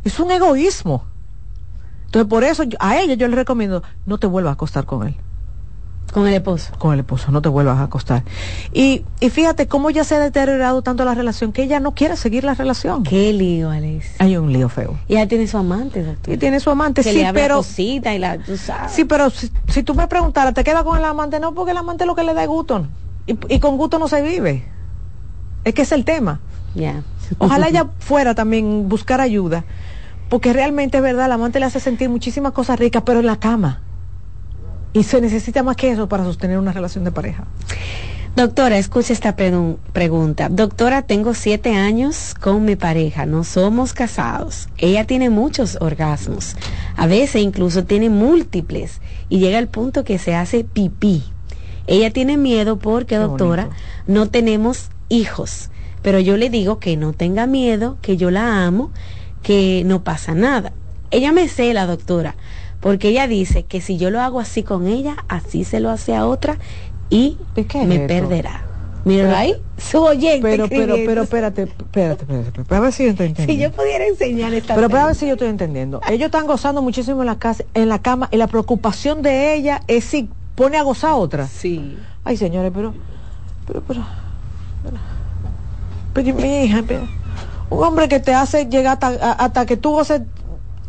Es 0.05 0.19
un 0.21 0.31
egoísmo. 0.31 1.05
Entonces, 2.07 2.29
por 2.31 2.45
eso 2.45 2.63
yo- 2.63 2.79
a 2.81 2.97
ella 2.99 3.15
yo 3.15 3.29
le 3.29 3.37
recomiendo, 3.37 3.83
no 4.07 4.19
te 4.19 4.27
vuelvas 4.27 4.53
a 4.53 4.55
acostar 4.55 4.87
con 4.87 5.07
él. 5.09 5.15
Con 6.13 6.27
el 6.27 6.35
esposo. 6.35 6.73
Con 6.79 6.95
el 6.95 7.01
esposo, 7.01 7.31
no 7.31 7.43
te 7.43 7.49
vuelvas 7.49 7.79
a 7.79 7.85
acostar. 7.85 8.23
Y, 8.73 9.05
y 9.21 9.31
fíjate 9.31 9.69
cómo 9.69 9.91
ya 9.91 10.05
se 10.05 10.17
ha 10.17 10.21
deteriorado 10.21 10.83
tanto 10.83 11.05
la 11.05 11.15
relación 11.15 11.53
que 11.53 11.63
ella 11.63 11.81
no 11.81 11.93
quiere 11.93 12.17
seguir 12.17 12.45
la 12.45 12.55
relación. 12.55 13.03
Qué 13.03 13.33
lío, 13.33 13.71
Alex. 13.71 14.07
Hay 14.19 14.37
un 14.37 14.53
lío 14.53 14.69
feo. 14.69 14.99
Y 15.07 15.15
ella 15.15 15.29
tiene 15.29 15.47
su 15.47 15.59
amante, 15.59 16.03
doctor. 16.03 16.35
Y 16.35 16.39
tiene 16.39 16.61
su 16.61 16.71
amante, 16.71 17.03
que 17.03 17.13
sí, 17.13 17.23
le 17.23 17.33
pero... 17.33 17.57
cosita 17.59 18.15
y 18.15 18.19
la, 18.19 18.39
tú 18.39 18.57
sabes. 18.57 18.93
Sí, 18.93 19.05
pero 19.05 19.31
si, 19.31 19.51
si 19.69 19.83
tú 19.83 19.95
me 19.95 20.09
preguntaras, 20.09 20.55
¿te 20.55 20.65
queda 20.65 20.83
con 20.83 20.99
el 20.99 21.05
amante? 21.05 21.41
No, 21.41 21.55
porque 21.55 21.73
el 21.73 21.77
amante 21.77 22.05
es 22.05 22.09
lo 22.09 22.15
que 22.15 22.25
le 22.25 22.35
da 22.35 22.47
gusto. 22.47 22.87
Y, 23.27 23.39
y 23.49 23.61
con 23.61 23.77
gusto 23.77 23.99
no 23.99 24.09
se 24.09 24.23
vive. 24.23 24.65
Es 25.65 25.75
que 25.75 25.83
es 25.83 25.93
el 25.93 26.05
tema. 26.05 26.41
Ya. 26.75 27.03
Ojalá 27.39 27.69
ella 27.69 27.89
fuera 27.99 28.35
también 28.35 28.89
buscar 28.89 29.21
ayuda, 29.21 29.65
porque 30.31 30.53
realmente 30.53 30.97
es 30.97 31.03
verdad, 31.03 31.27
el 31.27 31.33
amante 31.33 31.61
le 31.61 31.67
hace 31.67 31.81
sentir 31.81 32.09
muchísimas 32.09 32.53
cosas 32.53 32.79
ricas, 32.79 33.03
pero 33.05 33.21
en 33.21 33.27
la 33.27 33.37
cama. 33.37 33.83
Y 34.93 35.03
se 35.05 35.21
necesita 35.21 35.63
más 35.63 35.77
que 35.77 35.91
eso 35.91 36.09
para 36.09 36.25
sostener 36.25 36.59
una 36.59 36.73
relación 36.73 37.05
de 37.05 37.13
pareja. 37.13 37.45
Doctora, 38.37 38.79
escucha 38.79 39.13
esta 39.13 39.37
pregun- 39.37 39.79
pregunta. 39.93 40.49
Doctora, 40.49 41.03
tengo 41.03 41.35
siete 41.35 41.75
años 41.75 42.35
con 42.41 42.65
mi 42.65 42.77
pareja, 42.77 43.27
no 43.27 43.43
somos 43.43 43.93
casados. 43.95 44.69
Ella 44.79 45.05
tiene 45.07 45.29
muchos 45.29 45.77
orgasmos, 45.81 46.55
a 46.97 47.07
veces 47.09 47.43
incluso 47.43 47.85
tiene 47.85 48.11
múltiples 48.11 49.01
y 49.29 49.41
llega 49.41 49.59
al 49.59 49.67
punto 49.69 50.05
que 50.05 50.19
se 50.19 50.35
hace 50.37 50.63
pipí. 50.63 51.25
Ella 51.89 52.13
tiene 52.13 52.37
miedo 52.37 52.79
porque, 52.79 53.17
Qué 53.17 53.19
doctora, 53.19 53.65
bonito. 53.65 53.83
no 54.07 54.29
tenemos 54.29 54.91
hijos, 55.09 55.71
pero 56.03 56.21
yo 56.21 56.37
le 56.37 56.49
digo 56.49 56.79
que 56.79 56.97
no 56.97 57.13
tenga 57.15 57.47
miedo, 57.47 57.97
que 58.03 58.17
yo 58.17 58.31
la 58.31 58.65
amo, 58.67 58.93
que 59.43 59.83
no 59.85 60.05
pasa 60.05 60.35
nada. 60.35 60.73
Ella 61.11 61.33
me 61.33 61.49
cela, 61.49 61.87
doctora, 61.87 62.37
porque 62.81 63.09
ella 63.09 63.27
dice 63.27 63.65
que 63.65 63.81
si 63.81 63.97
yo 63.99 64.11
lo 64.11 64.21
hago 64.21 64.41
así 64.41 64.63
con 64.63 64.87
ella, 64.87 65.17
así 65.29 65.65
se 65.65 65.81
lo 65.81 65.91
hace 65.91 66.15
a 66.15 66.27
otra 66.27 66.59
y 67.11 67.39
¿De 67.55 67.67
qué 67.67 67.85
me 67.85 68.01
perderá. 68.01 68.65
Pero- 69.05 69.35
ahí, 69.35 69.55
su 69.79 70.03
oyente. 70.03 70.43
Pero, 70.43 70.69
pero, 70.69 70.95
pero, 71.07 71.23
espérate, 71.23 71.63
espérate, 71.63 72.23
espérate, 72.25 72.49
espérate, 72.49 72.75
a 72.75 72.81
ver 72.81 72.93
si 72.93 73.05
yo 73.05 73.11
estoy 73.11 73.27
Si 73.27 73.31
entendiendo. 73.31 73.65
yo 73.65 73.73
pudiera 73.73 74.07
enseñar 74.07 74.53
esta 74.53 74.75
Pero 74.75 74.91
para 74.91 75.07
ver 75.07 75.15
técnica. 75.15 75.21
si 75.21 75.27
yo 75.29 75.33
estoy 75.35 75.49
entendiendo. 75.49 76.01
Ellos 76.09 76.27
están 76.27 76.47
gozando 76.47 76.83
muchísimo 76.83 77.23
en 77.23 77.27
la 77.27 77.39
casa, 77.39 77.65
en 77.75 77.89
la 77.89 78.01
cama, 78.01 78.29
y 78.31 78.37
la 78.37 78.49
preocupación 78.49 79.23
de 79.23 79.55
ella 79.55 79.81
es 79.87 80.05
si 80.05 80.29
pone 80.55 80.77
a 80.77 80.83
gozar 80.83 81.11
a 81.13 81.15
otra. 81.17 81.47
Sí. 81.47 81.97
Ay, 82.25 82.37
señores, 82.37 82.71
pero, 82.75 82.93
pero, 83.67 83.83
pero, 83.87 84.05
pero, 84.83 84.97
pero, 86.13 86.35
mi 86.37 86.65
hija, 86.65 86.83
pero, 86.87 87.09
un 87.71 87.83
hombre 87.85 88.09
que 88.09 88.21
te 88.21 88.35
hace 88.35 88.67
llegar 88.67 88.95
hasta, 88.95 89.07
a- 89.09 89.33
hasta 89.45 89.65
que 89.65 89.77
tú 89.79 89.93
goces 89.93 90.23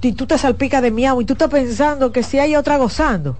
y 0.02 0.14
tú 0.14 0.26
te 0.26 0.38
salpicas 0.38 0.82
de 0.82 0.92
miau 0.92 1.22
y 1.22 1.26
tú 1.26 1.34
estás 1.34 1.50
pensando 1.50 2.12
que 2.12 2.24
si 2.24 2.40
hay 2.40 2.56
otra 2.56 2.78
gozando. 2.78 3.38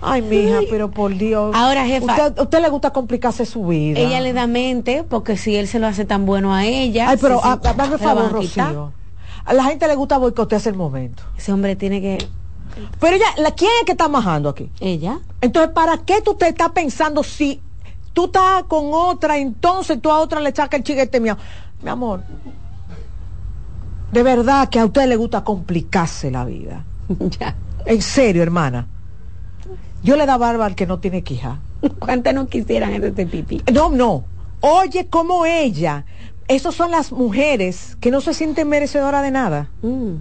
Ay, 0.00 0.20
mi 0.22 0.36
hija, 0.36 0.58
pero 0.68 0.90
por 0.90 1.16
Dios. 1.16 1.54
Ahora, 1.56 1.86
jefa. 1.86 2.12
Usted, 2.12 2.38
usted 2.42 2.60
le 2.60 2.68
gusta 2.68 2.92
complicarse 2.92 3.46
su 3.46 3.66
vida. 3.66 3.98
Ella 3.98 4.20
le 4.20 4.32
da 4.34 4.46
mente 4.46 5.04
porque 5.08 5.36
si 5.38 5.56
él 5.56 5.66
se 5.68 5.78
lo 5.78 5.86
hace 5.86 6.04
tan 6.04 6.26
bueno 6.26 6.54
a 6.54 6.64
ella. 6.66 7.08
Ay, 7.08 7.16
pero 7.20 7.40
se- 7.40 7.48
a- 7.48 7.58
se- 7.62 7.68
a- 7.68 7.70
hazme 7.70 7.98
se 7.98 8.04
la 8.04 8.14
van 8.14 8.24
favor. 8.24 8.32
Rocío. 8.32 8.92
A 9.46 9.54
la 9.54 9.64
gente 9.64 9.86
le 9.88 9.94
gusta 9.94 10.18
boicotearse 10.18 10.68
el 10.68 10.74
momento. 10.76 11.22
Ese 11.38 11.52
hombre 11.52 11.76
tiene 11.76 12.00
que. 12.00 12.18
Pero 13.00 13.16
ella, 13.16 13.26
la, 13.38 13.52
¿quién 13.52 13.70
es 13.80 13.86
que 13.86 13.92
está 13.92 14.06
majando 14.08 14.50
aquí? 14.50 14.70
Ella. 14.80 15.18
Entonces, 15.40 15.72
¿para 15.72 15.96
qué 15.98 16.20
tú 16.20 16.34
te 16.34 16.48
estás 16.48 16.70
pensando 16.72 17.22
si 17.22 17.62
tú 18.12 18.26
estás 18.26 18.64
con 18.64 18.90
otra, 18.92 19.38
entonces 19.38 20.00
tú 20.02 20.10
a 20.10 20.18
otra 20.20 20.40
le 20.40 20.50
sacas 20.54 20.78
el 20.78 20.84
chiquete 20.84 21.20
mío? 21.20 21.38
Mi 21.82 21.88
amor, 21.88 22.22
de 24.16 24.22
verdad 24.22 24.70
que 24.70 24.78
a 24.78 24.86
usted 24.86 25.06
le 25.08 25.16
gusta 25.16 25.44
complicarse 25.44 26.30
la 26.30 26.46
vida. 26.46 26.86
ya. 27.38 27.54
En 27.84 28.00
serio, 28.00 28.42
hermana. 28.42 28.88
Yo 30.02 30.16
le 30.16 30.24
da 30.24 30.38
barba 30.38 30.64
al 30.64 30.74
que 30.74 30.86
no 30.86 31.00
tiene 31.00 31.20
quija. 31.20 31.60
¿Cuántas 31.98 32.32
no 32.32 32.46
quisieran 32.46 32.94
este 32.94 33.26
pipí? 33.26 33.62
No, 33.70 33.90
no. 33.90 34.24
Oye, 34.62 35.08
como 35.08 35.44
ella. 35.44 36.06
Esas 36.48 36.74
son 36.74 36.92
las 36.92 37.12
mujeres 37.12 37.98
que 38.00 38.10
no 38.10 38.22
se 38.22 38.32
sienten 38.32 38.70
merecedoras 38.70 39.22
de 39.22 39.32
nada. 39.32 39.68
Mm. 39.82 40.14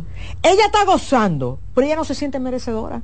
Ella 0.43 0.65
está 0.65 0.83
gozando, 0.83 1.59
pero 1.73 1.87
ella 1.87 1.95
no 1.95 2.03
se 2.03 2.15
siente 2.15 2.37
merecedora. 2.37 3.01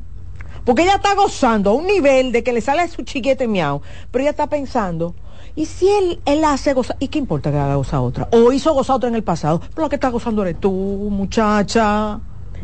Porque 0.65 0.81
ella 0.81 0.95
está 0.95 1.15
gozando 1.15 1.69
a 1.69 1.73
un 1.73 1.87
nivel 1.87 2.33
de 2.33 2.43
que 2.43 2.51
le 2.51 2.59
sale 2.59 2.85
su 2.89 3.03
chiquete 3.03 3.47
miau, 3.47 3.81
pero 4.11 4.23
ella 4.23 4.31
está 4.31 4.47
pensando, 4.47 5.15
¿y 5.55 5.65
si 5.65 5.87
él, 5.87 6.19
él 6.25 6.43
hace 6.43 6.73
gozar? 6.73 6.97
¿Y 6.99 7.07
qué 7.07 7.19
importa 7.19 7.51
que 7.51 7.57
haga 7.57 7.75
gozar 7.75 7.99
otra? 7.99 8.27
O 8.31 8.51
hizo 8.51 8.73
gozar 8.73 8.97
otra 8.97 9.09
en 9.09 9.15
el 9.15 9.23
pasado, 9.23 9.61
pero 9.73 9.83
la 9.83 9.89
que 9.89 9.95
está 9.95 10.09
gozando 10.09 10.41
eres 10.43 10.59
tú, 10.59 10.71
muchacha. 11.11 12.19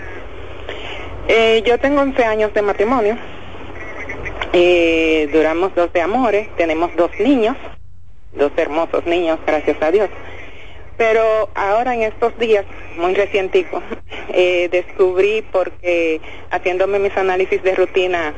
Eh, 1.28 1.62
yo 1.66 1.78
tengo 1.78 2.01
11 2.01 2.24
años 2.24 2.55
de 2.55 2.62
matrimonio, 2.62 3.16
eh, 4.53 5.28
duramos 5.32 5.74
12 5.74 6.01
amores, 6.01 6.49
tenemos 6.57 6.95
dos 6.97 7.11
niños, 7.18 7.57
dos 8.32 8.53
hermosos 8.57 9.05
niños, 9.07 9.39
gracias 9.47 9.80
a 9.82 9.91
Dios. 9.91 10.09
Pero 10.97 11.51
ahora 11.55 11.95
en 11.95 12.03
estos 12.03 12.39
días, 12.39 12.64
muy 12.97 13.14
recientico, 13.14 13.82
eh, 14.32 14.68
descubrí 14.70 15.45
porque 15.53 16.20
haciéndome 16.51 16.99
mis 16.99 17.16
análisis 17.16 17.62
de 17.62 17.74
rutina, 17.74 18.34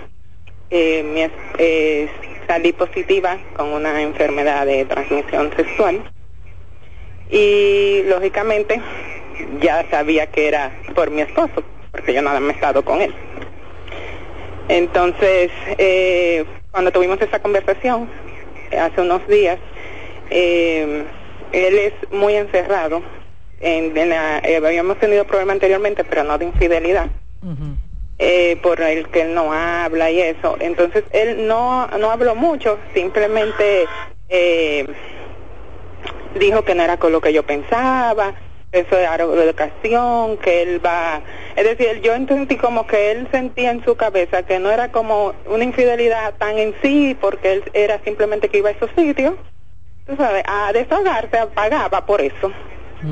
eh, 0.70 1.03
mi 1.03 1.22
eh, 1.59 2.09
salí 2.46 2.72
positiva 2.72 3.38
con 3.57 3.68
una 3.68 4.03
enfermedad 4.03 4.66
de 4.66 4.84
transmisión 4.86 5.55
sexual 5.57 6.03
y 7.31 8.03
lógicamente 8.07 8.81
ya 9.61 9.85
sabía 9.91 10.26
que 10.26 10.49
era 10.49 10.72
por 10.95 11.11
mi 11.11 11.20
esposo, 11.22 11.62
porque 11.93 12.12
yo 12.12 12.22
nada 12.22 12.41
me 12.41 12.53
he 12.53 12.55
estado 12.55 12.85
con 12.85 13.01
él. 13.01 13.14
Entonces, 14.68 15.51
eh, 15.79 16.45
cuando 16.70 16.91
tuvimos 16.93 17.20
esa 17.22 17.39
conversación 17.41 18.09
hace 18.79 19.01
unos 19.01 19.26
días, 19.29 19.59
eh, 20.31 21.05
él 21.53 21.79
es 21.79 21.93
muy 22.11 22.35
encerrado. 22.35 23.03
En, 23.61 23.97
en 23.97 24.11
la- 24.11 24.39
eh, 24.39 24.57
habíamos 24.64 24.99
tenido 24.99 25.24
problemas 25.24 25.55
anteriormente, 25.55 26.05
pero 26.05 26.22
no 26.22 26.39
de 26.39 26.45
infidelidad, 26.45 27.07
eh, 28.18 28.57
por 28.62 28.81
el 28.81 29.09
que 29.09 29.22
él 29.22 29.35
no 29.35 29.53
habla 29.53 30.11
y 30.11 30.20
eso. 30.20 30.57
Entonces, 30.61 31.03
él 31.12 31.47
no, 31.49 31.89
no 31.99 32.11
habló 32.11 32.35
mucho, 32.37 32.79
simplemente 32.95 33.87
eh, 34.29 34.87
dijo 36.35 36.64
que 36.64 36.74
no 36.74 36.83
era 36.83 36.97
con 36.97 37.12
lo 37.12 37.20
que 37.20 37.33
yo 37.33 37.43
pensaba, 37.45 38.35
eso 38.72 38.97
de 38.97 39.05
educación, 39.45 40.37
que 40.39 40.62
él 40.62 40.85
va, 40.85 41.22
es 41.57 41.64
decir, 41.64 42.03
yo 42.03 42.14
entendí 42.14 42.57
como 42.57 42.87
que 42.87 43.12
él 43.12 43.26
sentía 43.31 43.70
en 43.70 43.83
su 43.85 43.97
cabeza 43.97 44.43
que 44.43 44.59
no 44.59 44.70
era 44.70 44.93
como 44.93 45.35
una 45.47 45.64
infidelidad 45.64 46.35
tan 46.35 46.59
en 46.59 46.74
sí, 46.83 47.16
porque 47.18 47.53
él 47.53 47.64
era 47.72 47.99
simplemente 48.05 48.49
que 48.49 48.59
iba 48.59 48.68
a 48.68 48.72
esos 48.72 48.91
sitios, 48.95 49.35
tú 50.07 50.16
sabes, 50.16 50.43
a 50.47 50.72
desahogarse, 50.72 51.47
pagaba 51.55 52.05
por 52.05 52.20
eso. 52.20 52.53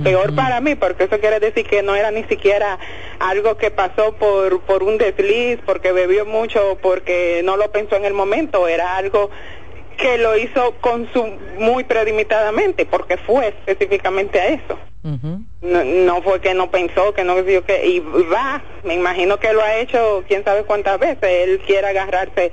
Peor 0.02 0.34
para 0.34 0.60
mí, 0.60 0.74
porque 0.74 1.04
eso 1.04 1.20
quiere 1.20 1.38
decir 1.38 1.64
que 1.64 1.80
no 1.80 1.94
era 1.94 2.10
ni 2.10 2.24
siquiera 2.24 2.76
algo 3.20 3.56
que 3.56 3.70
pasó 3.70 4.14
por, 4.14 4.60
por 4.62 4.82
un 4.82 4.98
desliz, 4.98 5.60
porque 5.64 5.92
bebió 5.92 6.26
mucho, 6.26 6.76
porque 6.82 7.40
no 7.44 7.56
lo 7.56 7.70
pensó 7.70 7.94
en 7.94 8.04
el 8.04 8.12
momento, 8.12 8.66
era 8.66 8.96
algo 8.96 9.30
que 9.96 10.18
lo 10.18 10.36
hizo 10.36 10.74
con 10.80 11.10
su 11.12 11.24
muy 11.58 11.84
predimitadamente, 11.84 12.86
porque 12.86 13.16
fue 13.16 13.48
específicamente 13.48 14.40
a 14.40 14.48
eso. 14.48 14.78
No, 15.62 15.84
no 15.84 16.22
fue 16.22 16.40
que 16.40 16.52
no 16.52 16.68
pensó, 16.70 17.14
que 17.14 17.22
no 17.22 17.40
vio 17.44 17.64
que 17.64 17.86
y 17.86 18.00
va, 18.00 18.60
me 18.82 18.94
imagino 18.94 19.38
que 19.38 19.52
lo 19.52 19.62
ha 19.62 19.76
hecho 19.76 20.24
quién 20.26 20.42
sabe 20.42 20.64
cuántas 20.64 20.98
veces, 20.98 21.22
él 21.22 21.60
quiere 21.64 21.86
agarrarse 21.86 22.50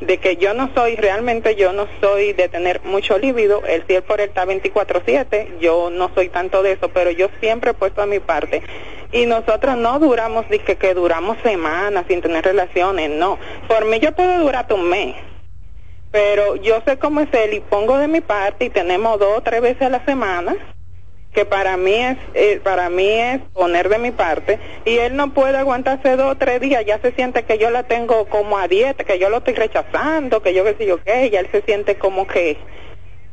de 0.00 0.18
que 0.18 0.36
yo 0.36 0.52
no 0.52 0.68
soy, 0.74 0.96
realmente 0.96 1.54
yo 1.54 1.72
no 1.72 1.86
soy 2.00 2.32
de 2.32 2.48
tener 2.48 2.80
mucho 2.82 3.18
líbido, 3.18 3.62
el 3.66 3.84
cielo 3.84 4.04
por 4.04 4.20
él 4.20 4.30
está 4.30 4.44
24/7, 4.44 5.60
yo 5.60 5.90
no 5.90 6.10
soy 6.12 6.28
tanto 6.28 6.64
de 6.64 6.72
eso, 6.72 6.88
pero 6.88 7.12
yo 7.12 7.28
siempre 7.38 7.70
he 7.70 7.74
puesto 7.74 8.02
a 8.02 8.06
mi 8.06 8.18
parte. 8.18 8.62
Y 9.12 9.26
nosotros 9.26 9.76
no 9.76 10.00
duramos, 10.00 10.48
dije 10.48 10.74
que 10.76 10.94
duramos 10.94 11.36
semanas 11.44 12.04
sin 12.08 12.20
tener 12.20 12.44
relaciones, 12.44 13.10
no. 13.10 13.38
Por 13.68 13.84
mí 13.84 14.00
yo 14.00 14.10
puedo 14.10 14.40
durar 14.40 14.66
un 14.72 14.88
mes, 14.88 15.14
pero 16.12 16.56
yo 16.56 16.80
sé 16.86 16.98
cómo 16.98 17.20
es 17.20 17.28
él 17.32 17.54
y 17.54 17.60
pongo 17.60 17.98
de 17.98 18.06
mi 18.06 18.20
parte 18.20 18.66
y 18.66 18.70
tenemos 18.70 19.18
dos 19.18 19.38
o 19.38 19.42
tres 19.42 19.60
veces 19.60 19.82
a 19.82 19.88
la 19.88 20.04
semana 20.04 20.54
que 21.32 21.46
para 21.46 21.76
mí 21.76 21.94
es 21.94 22.18
eh, 22.34 22.60
para 22.62 22.90
mí 22.90 23.08
es 23.08 23.40
poner 23.54 23.88
de 23.88 23.98
mi 23.98 24.10
parte. 24.10 24.58
Y 24.84 24.98
él 24.98 25.16
no 25.16 25.32
puede 25.32 25.56
aguantarse 25.56 26.16
dos 26.16 26.32
o 26.32 26.36
tres 26.36 26.60
días 26.60 26.84
ya 26.84 26.98
se 27.00 27.12
siente 27.12 27.44
que 27.44 27.58
yo 27.58 27.70
la 27.70 27.84
tengo 27.84 28.26
como 28.26 28.58
a 28.58 28.68
dieta 28.68 29.04
que 29.04 29.18
yo 29.18 29.30
lo 29.30 29.38
estoy 29.38 29.54
rechazando 29.54 30.42
que 30.42 30.54
yo 30.54 30.64
qué 30.64 30.74
sé 30.74 30.86
yo 30.86 31.02
qué 31.02 31.30
ya 31.30 31.40
él 31.40 31.48
se 31.50 31.62
siente 31.62 31.96
como 31.96 32.26
que 32.26 32.58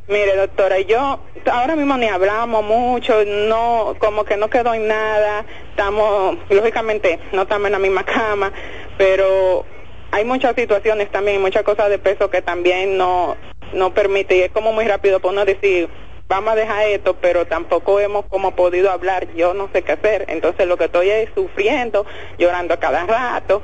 mire 0.07 0.35
doctora 0.35 0.79
yo 0.79 1.19
ahora 1.51 1.75
mismo 1.75 1.97
ni 1.97 2.07
hablamos 2.07 2.63
mucho 2.63 3.25
no 3.25 3.95
como 3.99 4.23
que 4.23 4.37
no 4.37 4.49
quedó 4.49 4.73
en 4.73 4.87
nada 4.87 5.45
estamos 5.69 6.37
lógicamente 6.49 7.19
no 7.33 7.43
estamos 7.43 7.67
en 7.67 7.73
la 7.73 7.79
misma 7.79 8.05
cama 8.05 8.51
pero 8.97 9.65
hay 10.11 10.25
muchas 10.25 10.55
situaciones 10.55 11.11
también 11.11 11.41
muchas 11.41 11.63
cosas 11.63 11.89
de 11.89 11.99
peso 11.99 12.29
que 12.29 12.41
también 12.41 12.97
no 12.97 13.37
no 13.73 13.93
permite 13.93 14.37
y 14.37 14.41
es 14.41 14.51
como 14.51 14.73
muy 14.73 14.85
rápido 14.85 15.19
para 15.19 15.33
uno 15.33 15.45
decir 15.45 15.89
vamos 16.29 16.53
a 16.53 16.55
dejar 16.55 16.87
esto, 16.87 17.15
pero 17.19 17.47
tampoco 17.47 17.99
hemos 17.99 18.25
como 18.27 18.51
podido 18.51 18.91
hablar, 18.91 19.27
yo 19.33 19.55
no 19.55 19.67
sé 19.73 19.81
qué 19.81 19.93
hacer, 19.93 20.25
entonces 20.29 20.67
lo 20.67 20.77
que 20.77 20.85
estoy 20.85 21.09
es 21.09 21.29
sufriendo, 21.33 22.05
llorando 22.37 22.75
a 22.75 22.77
cada 22.77 23.03
rato 23.07 23.63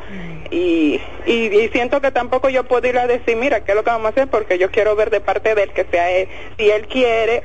y, 0.50 1.00
y, 1.28 1.70
siento 1.72 2.02
que 2.02 2.12
tampoco 2.12 2.50
yo 2.50 2.64
puedo 2.64 2.88
ir 2.88 2.98
a 2.98 3.06
decir, 3.06 3.38
mira, 3.38 3.64
¿qué 3.64 3.72
es 3.72 3.76
lo 3.76 3.84
que 3.84 3.92
vamos 3.92 4.08
a 4.08 4.10
hacer? 4.10 4.28
Porque 4.30 4.58
yo 4.58 4.72
quiero 4.72 4.96
ver 4.96 5.12
de 5.12 5.22
parte 5.22 5.54
de 5.54 5.64
él 5.64 5.74
que 5.74 5.86
sea 5.86 6.10
él, 6.10 6.28
si 6.58 6.72
él 6.72 6.88
quiere 6.88 7.44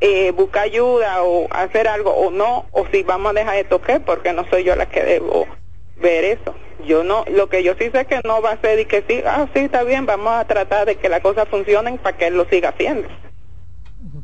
eh, 0.00 0.32
buscar 0.32 0.64
ayuda 0.64 1.22
o 1.22 1.46
hacer 1.52 1.86
algo 1.86 2.10
o 2.10 2.32
no, 2.32 2.66
o 2.72 2.84
si 2.90 3.04
vamos 3.04 3.30
a 3.30 3.34
dejar 3.34 3.56
esto, 3.56 3.80
¿qué? 3.80 4.00
Porque 4.00 4.32
no 4.32 4.44
soy 4.50 4.64
yo 4.64 4.74
la 4.74 4.86
que 4.86 5.04
debo 5.04 5.46
ver 5.96 6.24
eso. 6.24 6.52
Yo 6.86 7.04
no, 7.04 7.24
lo 7.30 7.48
que 7.48 7.62
yo 7.62 7.74
sí 7.78 7.90
sé 7.92 8.06
que 8.06 8.20
no 8.24 8.42
va 8.42 8.52
a 8.52 8.60
ser 8.60 8.80
y 8.80 8.84
que 8.86 9.04
sí, 9.08 9.22
ah, 9.26 9.48
sí, 9.54 9.60
está 9.60 9.84
bien, 9.84 10.06
vamos 10.06 10.32
a 10.32 10.44
tratar 10.44 10.86
de 10.86 10.96
que 10.96 11.08
las 11.08 11.20
cosas 11.20 11.48
funcionen 11.48 11.98
para 11.98 12.16
que 12.16 12.26
él 12.26 12.36
lo 12.36 12.44
siga 12.46 12.70
haciendo. 12.70 13.08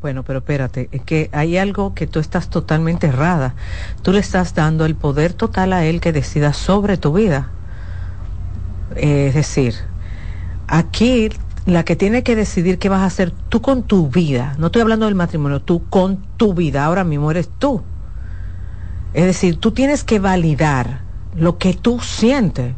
Bueno, 0.01 0.23
pero 0.23 0.39
espérate, 0.39 0.89
es 0.91 1.01
que 1.01 1.29
hay 1.33 1.57
algo 1.57 1.93
que 1.93 2.07
tú 2.07 2.19
estás 2.19 2.49
totalmente 2.49 3.07
errada. 3.07 3.55
Tú 4.01 4.13
le 4.13 4.19
estás 4.19 4.53
dando 4.53 4.85
el 4.85 4.95
poder 4.95 5.33
total 5.33 5.73
a 5.73 5.85
él 5.85 5.99
que 5.99 6.11
decida 6.13 6.53
sobre 6.53 6.97
tu 6.97 7.13
vida. 7.13 7.51
Es 8.95 9.33
decir, 9.33 9.75
aquí 10.67 11.29
la 11.65 11.83
que 11.83 11.95
tiene 11.95 12.23
que 12.23 12.35
decidir 12.35 12.79
qué 12.79 12.89
vas 12.89 13.01
a 13.01 13.05
hacer 13.05 13.31
tú 13.49 13.61
con 13.61 13.83
tu 13.83 14.09
vida, 14.09 14.55
no 14.57 14.67
estoy 14.67 14.81
hablando 14.81 15.05
del 15.05 15.15
matrimonio, 15.15 15.61
tú 15.61 15.87
con 15.89 16.17
tu 16.37 16.53
vida, 16.53 16.85
ahora 16.85 17.03
mismo 17.03 17.29
eres 17.31 17.49
tú. 17.49 17.83
Es 19.13 19.25
decir, 19.25 19.59
tú 19.59 19.71
tienes 19.71 20.03
que 20.03 20.19
validar 20.19 21.01
lo 21.35 21.57
que 21.57 21.73
tú 21.73 21.99
sientes. 21.99 22.73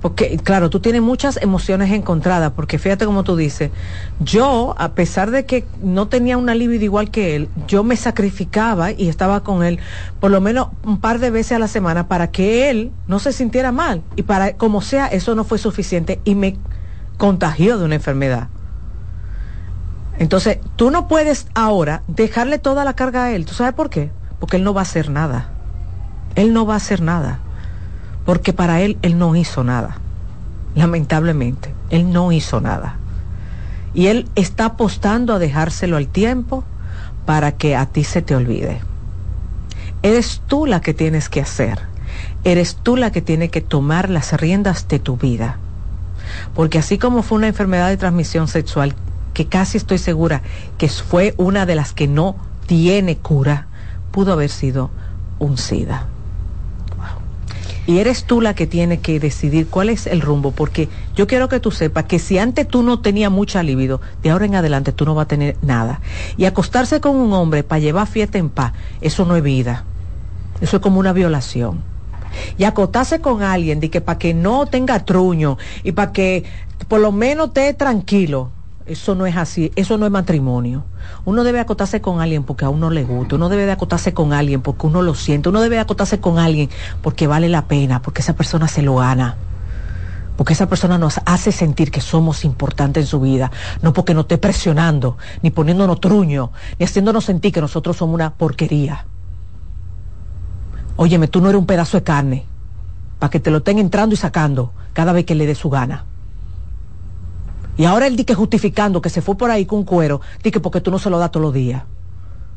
Porque, 0.00 0.38
claro, 0.38 0.70
tú 0.70 0.80
tienes 0.80 1.02
muchas 1.02 1.36
emociones 1.42 1.92
encontradas, 1.92 2.52
porque 2.52 2.78
fíjate 2.78 3.04
como 3.04 3.22
tú 3.22 3.36
dices, 3.36 3.70
yo, 4.18 4.74
a 4.78 4.92
pesar 4.92 5.30
de 5.30 5.44
que 5.44 5.66
no 5.82 6.08
tenía 6.08 6.38
una 6.38 6.54
libido 6.54 6.84
igual 6.84 7.10
que 7.10 7.36
él, 7.36 7.50
yo 7.66 7.84
me 7.84 7.96
sacrificaba 7.96 8.92
y 8.92 9.10
estaba 9.10 9.42
con 9.42 9.62
él 9.62 9.78
por 10.18 10.30
lo 10.30 10.40
menos 10.40 10.68
un 10.84 11.00
par 11.00 11.18
de 11.18 11.30
veces 11.30 11.52
a 11.52 11.58
la 11.58 11.68
semana 11.68 12.08
para 12.08 12.30
que 12.30 12.70
él 12.70 12.92
no 13.08 13.18
se 13.18 13.32
sintiera 13.32 13.72
mal. 13.72 14.02
Y 14.16 14.22
para, 14.22 14.54
como 14.54 14.80
sea, 14.80 15.06
eso 15.06 15.34
no 15.34 15.44
fue 15.44 15.58
suficiente 15.58 16.18
y 16.24 16.34
me 16.34 16.56
contagió 17.18 17.76
de 17.76 17.84
una 17.84 17.96
enfermedad. 17.96 18.48
Entonces, 20.18 20.60
tú 20.76 20.90
no 20.90 21.08
puedes 21.08 21.46
ahora 21.54 22.02
dejarle 22.06 22.58
toda 22.58 22.84
la 22.84 22.94
carga 22.94 23.24
a 23.24 23.32
él. 23.32 23.44
¿Tú 23.44 23.52
sabes 23.52 23.74
por 23.74 23.90
qué? 23.90 24.10
Porque 24.38 24.56
él 24.56 24.64
no 24.64 24.72
va 24.72 24.80
a 24.80 24.84
hacer 24.84 25.10
nada. 25.10 25.50
Él 26.36 26.54
no 26.54 26.64
va 26.64 26.74
a 26.74 26.76
hacer 26.78 27.02
nada 27.02 27.40
porque 28.24 28.52
para 28.52 28.80
él 28.80 28.98
él 29.02 29.18
no 29.18 29.36
hizo 29.36 29.64
nada. 29.64 29.98
Lamentablemente, 30.74 31.74
él 31.90 32.12
no 32.12 32.32
hizo 32.32 32.60
nada. 32.60 32.96
Y 33.92 34.06
él 34.06 34.28
está 34.36 34.66
apostando 34.66 35.34
a 35.34 35.38
dejárselo 35.38 35.96
al 35.96 36.06
tiempo 36.06 36.64
para 37.26 37.52
que 37.52 37.76
a 37.76 37.86
ti 37.86 38.04
se 38.04 38.22
te 38.22 38.36
olvide. 38.36 38.80
Eres 40.02 40.42
tú 40.46 40.66
la 40.66 40.80
que 40.80 40.94
tienes 40.94 41.28
que 41.28 41.40
hacer. 41.40 41.80
Eres 42.44 42.76
tú 42.76 42.96
la 42.96 43.10
que 43.10 43.20
tiene 43.20 43.50
que 43.50 43.60
tomar 43.60 44.08
las 44.08 44.32
riendas 44.32 44.88
de 44.88 44.98
tu 44.98 45.16
vida. 45.16 45.58
Porque 46.54 46.78
así 46.78 46.98
como 46.98 47.22
fue 47.22 47.38
una 47.38 47.48
enfermedad 47.48 47.88
de 47.88 47.96
transmisión 47.96 48.48
sexual, 48.48 48.94
que 49.34 49.46
casi 49.46 49.76
estoy 49.78 49.98
segura 49.98 50.42
que 50.78 50.88
fue 50.88 51.34
una 51.36 51.66
de 51.66 51.74
las 51.74 51.92
que 51.92 52.08
no 52.08 52.36
tiene 52.66 53.16
cura, 53.16 53.66
pudo 54.10 54.32
haber 54.32 54.50
sido 54.50 54.90
un 55.38 55.58
SIDA. 55.58 56.06
Y 57.90 57.98
eres 57.98 58.22
tú 58.22 58.40
la 58.40 58.54
que 58.54 58.68
tiene 58.68 59.00
que 59.00 59.18
decidir 59.18 59.66
cuál 59.66 59.88
es 59.88 60.06
el 60.06 60.20
rumbo, 60.20 60.52
porque 60.52 60.88
yo 61.16 61.26
quiero 61.26 61.48
que 61.48 61.58
tú 61.58 61.72
sepas 61.72 62.04
que 62.04 62.20
si 62.20 62.38
antes 62.38 62.68
tú 62.68 62.84
no 62.84 63.00
tenías 63.00 63.32
mucha 63.32 63.64
libido, 63.64 64.00
de 64.22 64.30
ahora 64.30 64.44
en 64.44 64.54
adelante 64.54 64.92
tú 64.92 65.04
no 65.04 65.16
vas 65.16 65.24
a 65.24 65.26
tener 65.26 65.56
nada. 65.60 66.00
Y 66.36 66.44
acostarse 66.44 67.00
con 67.00 67.16
un 67.16 67.32
hombre 67.32 67.64
para 67.64 67.80
llevar 67.80 68.06
fiesta 68.06 68.38
en 68.38 68.48
paz, 68.48 68.74
eso 69.00 69.24
no 69.24 69.34
es 69.34 69.42
vida. 69.42 69.82
Eso 70.60 70.76
es 70.76 70.82
como 70.84 71.00
una 71.00 71.12
violación. 71.12 71.82
Y 72.58 72.62
acostarse 72.62 73.20
con 73.20 73.42
alguien 73.42 73.80
de 73.80 73.90
que 73.90 74.00
para 74.00 74.20
que 74.20 74.34
no 74.34 74.66
tenga 74.66 75.04
truño 75.04 75.58
y 75.82 75.90
para 75.90 76.12
que 76.12 76.44
por 76.86 77.00
lo 77.00 77.10
menos 77.10 77.48
esté 77.48 77.74
tranquilo, 77.74 78.52
eso 78.90 79.14
no 79.14 79.24
es 79.24 79.36
así, 79.36 79.70
eso 79.76 79.98
no 79.98 80.06
es 80.06 80.10
matrimonio. 80.10 80.84
Uno 81.24 81.44
debe 81.44 81.60
acotarse 81.60 82.00
con 82.00 82.20
alguien 82.20 82.42
porque 82.42 82.64
a 82.64 82.70
uno 82.70 82.90
le 82.90 83.04
gusta, 83.04 83.36
uno 83.36 83.48
debe 83.48 83.64
de 83.64 83.70
acotarse 83.70 84.12
con 84.12 84.32
alguien 84.32 84.62
porque 84.62 84.88
uno 84.88 85.00
lo 85.00 85.14
siente, 85.14 85.48
uno 85.48 85.60
debe 85.60 85.76
de 85.76 85.82
acotarse 85.82 86.18
con 86.18 86.38
alguien 86.38 86.68
porque 87.00 87.28
vale 87.28 87.48
la 87.48 87.66
pena, 87.66 88.02
porque 88.02 88.20
esa 88.20 88.34
persona 88.34 88.66
se 88.66 88.82
lo 88.82 88.96
gana. 88.96 89.36
Porque 90.36 90.54
esa 90.54 90.68
persona 90.68 90.98
nos 90.98 91.20
hace 91.24 91.52
sentir 91.52 91.92
que 91.92 92.00
somos 92.00 92.44
importantes 92.44 93.04
en 93.04 93.06
su 93.06 93.20
vida, 93.20 93.52
no 93.80 93.92
porque 93.92 94.12
nos 94.12 94.24
esté 94.24 94.38
presionando, 94.38 95.18
ni 95.42 95.50
poniéndonos 95.50 96.00
truño, 96.00 96.50
ni 96.78 96.84
haciéndonos 96.84 97.24
sentir 97.24 97.52
que 97.52 97.60
nosotros 97.60 97.96
somos 97.96 98.14
una 98.14 98.34
porquería. 98.34 99.06
Óyeme, 100.96 101.28
tú 101.28 101.40
no 101.40 101.48
eres 101.48 101.60
un 101.60 101.66
pedazo 101.66 101.96
de 101.96 102.02
carne, 102.02 102.44
para 103.20 103.30
que 103.30 103.38
te 103.38 103.52
lo 103.52 103.58
estén 103.58 103.78
entrando 103.78 104.14
y 104.14 104.18
sacando 104.18 104.72
cada 104.94 105.12
vez 105.12 105.26
que 105.26 105.36
le 105.36 105.46
dé 105.46 105.54
su 105.54 105.70
gana. 105.70 106.06
Y 107.80 107.86
ahora 107.86 108.06
él 108.06 108.14
dice 108.14 108.34
justificando 108.34 109.00
que 109.00 109.08
se 109.08 109.22
fue 109.22 109.38
por 109.38 109.50
ahí 109.50 109.64
con 109.64 109.84
cuero, 109.84 110.20
dice 110.42 110.60
porque 110.60 110.82
tú 110.82 110.90
no 110.90 110.98
se 110.98 111.08
lo 111.08 111.18
das 111.18 111.30
todos 111.30 111.44
los 111.44 111.54
días. 111.54 111.84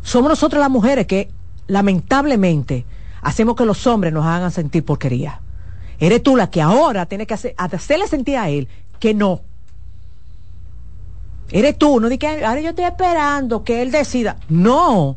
Somos 0.02 0.28
nosotros 0.28 0.60
las 0.60 0.70
mujeres 0.70 1.08
que 1.08 1.32
lamentablemente 1.68 2.86
hacemos 3.22 3.56
que 3.56 3.64
los 3.64 3.88
hombres 3.88 4.12
nos 4.12 4.26
hagan 4.26 4.52
sentir 4.52 4.84
porquería. 4.84 5.40
Eres 5.98 6.22
tú 6.24 6.36
la 6.36 6.50
que 6.50 6.62
ahora 6.62 7.06
tiene 7.06 7.26
que 7.26 7.36
hacer, 7.36 7.56
hacerle 7.58 8.10
sentir 8.10 8.36
a 8.36 8.50
él 8.50 8.68
que 9.00 9.14
no. 9.14 9.40
Eres 11.52 11.78
tú, 11.78 12.02
no 12.02 12.10
di 12.10 12.18
que 12.18 12.44
ahora 12.44 12.60
yo 12.60 12.72
estoy 12.72 12.84
esperando 12.84 13.64
que 13.64 13.82
él 13.82 13.92
decida. 13.92 14.36
No, 14.50 15.16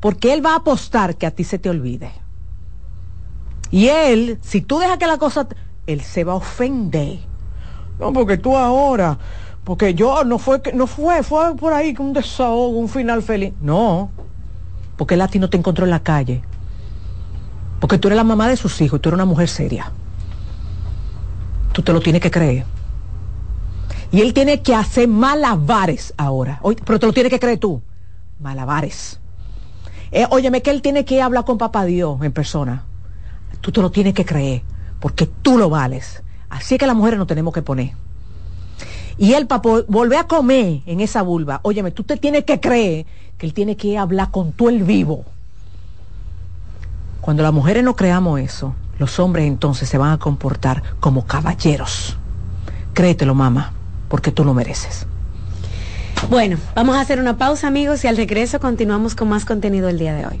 porque 0.00 0.34
él 0.34 0.44
va 0.44 0.52
a 0.52 0.56
apostar 0.56 1.16
que 1.16 1.24
a 1.24 1.30
ti 1.30 1.44
se 1.44 1.58
te 1.58 1.70
olvide. 1.70 2.12
Y 3.70 3.88
él, 3.88 4.38
si 4.42 4.60
tú 4.60 4.80
dejas 4.80 4.98
que 4.98 5.06
la 5.06 5.16
cosa, 5.16 5.48
él 5.86 6.02
se 6.02 6.24
va 6.24 6.34
a 6.34 6.36
ofender 6.36 7.20
no, 7.98 8.12
porque 8.12 8.36
tú 8.36 8.56
ahora, 8.56 9.18
porque 9.64 9.94
yo 9.94 10.24
no 10.24 10.38
fue, 10.38 10.60
no 10.74 10.86
fue, 10.86 11.22
fue 11.22 11.54
por 11.56 11.72
ahí 11.72 11.94
un 11.98 12.12
desahogo, 12.12 12.78
un 12.78 12.88
final 12.88 13.22
feliz. 13.22 13.52
No, 13.60 14.10
porque 14.96 15.16
ti 15.30 15.38
no 15.38 15.48
te 15.48 15.56
encontró 15.56 15.84
en 15.84 15.90
la 15.90 16.00
calle. 16.00 16.42
Porque 17.80 17.98
tú 17.98 18.08
eres 18.08 18.16
la 18.16 18.24
mamá 18.24 18.48
de 18.48 18.56
sus 18.56 18.80
hijos 18.80 19.00
tú 19.00 19.08
eres 19.08 19.16
una 19.16 19.24
mujer 19.24 19.48
seria. 19.48 19.92
Tú 21.72 21.82
te 21.82 21.92
lo 21.92 22.00
tienes 22.00 22.22
que 22.22 22.30
creer. 22.30 22.64
Y 24.10 24.20
él 24.20 24.32
tiene 24.32 24.62
que 24.62 24.74
hacer 24.74 25.08
malabares 25.08 26.14
ahora. 26.16 26.60
pero 26.84 26.98
te 26.98 27.06
lo 27.06 27.12
tienes 27.12 27.30
que 27.30 27.40
creer 27.40 27.58
tú. 27.58 27.82
Malabares. 28.40 29.20
Eh, 30.12 30.26
óyeme 30.30 30.62
que 30.62 30.70
él 30.70 30.82
tiene 30.82 31.04
que 31.04 31.20
hablar 31.20 31.44
con 31.44 31.58
papá 31.58 31.84
Dios 31.84 32.22
en 32.22 32.32
persona. 32.32 32.84
Tú 33.60 33.72
te 33.72 33.82
lo 33.82 33.90
tienes 33.90 34.14
que 34.14 34.24
creer. 34.24 34.62
Porque 35.00 35.26
tú 35.26 35.58
lo 35.58 35.68
vales. 35.68 36.23
Así 36.54 36.76
es 36.76 36.78
que 36.78 36.86
las 36.86 36.94
mujeres 36.94 37.18
nos 37.18 37.26
tenemos 37.26 37.52
que 37.52 37.62
poner. 37.62 37.90
Y 39.18 39.32
él, 39.32 39.48
para 39.48 39.60
volver 39.88 40.20
a 40.20 40.28
comer 40.28 40.82
en 40.86 41.00
esa 41.00 41.22
vulva, 41.22 41.58
óyeme, 41.62 41.90
tú 41.90 42.04
te 42.04 42.16
tienes 42.16 42.44
que 42.44 42.60
creer 42.60 43.06
que 43.36 43.46
él 43.46 43.52
tiene 43.52 43.76
que 43.76 43.98
hablar 43.98 44.30
con 44.30 44.52
tú 44.52 44.68
el 44.68 44.84
vivo. 44.84 45.24
Cuando 47.20 47.42
las 47.42 47.52
mujeres 47.52 47.82
no 47.82 47.96
creamos 47.96 48.38
eso, 48.38 48.72
los 49.00 49.18
hombres 49.18 49.46
entonces 49.46 49.88
se 49.88 49.98
van 49.98 50.12
a 50.12 50.18
comportar 50.18 50.84
como 51.00 51.26
caballeros. 51.26 52.16
Créetelo, 52.92 53.34
mamá, 53.34 53.72
porque 54.08 54.30
tú 54.30 54.44
lo 54.44 54.54
mereces. 54.54 55.06
Bueno, 56.30 56.56
vamos 56.76 56.94
a 56.94 57.00
hacer 57.00 57.18
una 57.18 57.36
pausa, 57.36 57.66
amigos, 57.66 58.04
y 58.04 58.06
al 58.06 58.16
regreso 58.16 58.60
continuamos 58.60 59.16
con 59.16 59.28
más 59.28 59.44
contenido 59.44 59.88
el 59.88 59.98
día 59.98 60.14
de 60.14 60.26
hoy. 60.26 60.40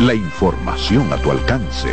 la 0.00 0.14
información 0.14 1.12
a 1.12 1.16
tu 1.16 1.32
alcance. 1.32 1.88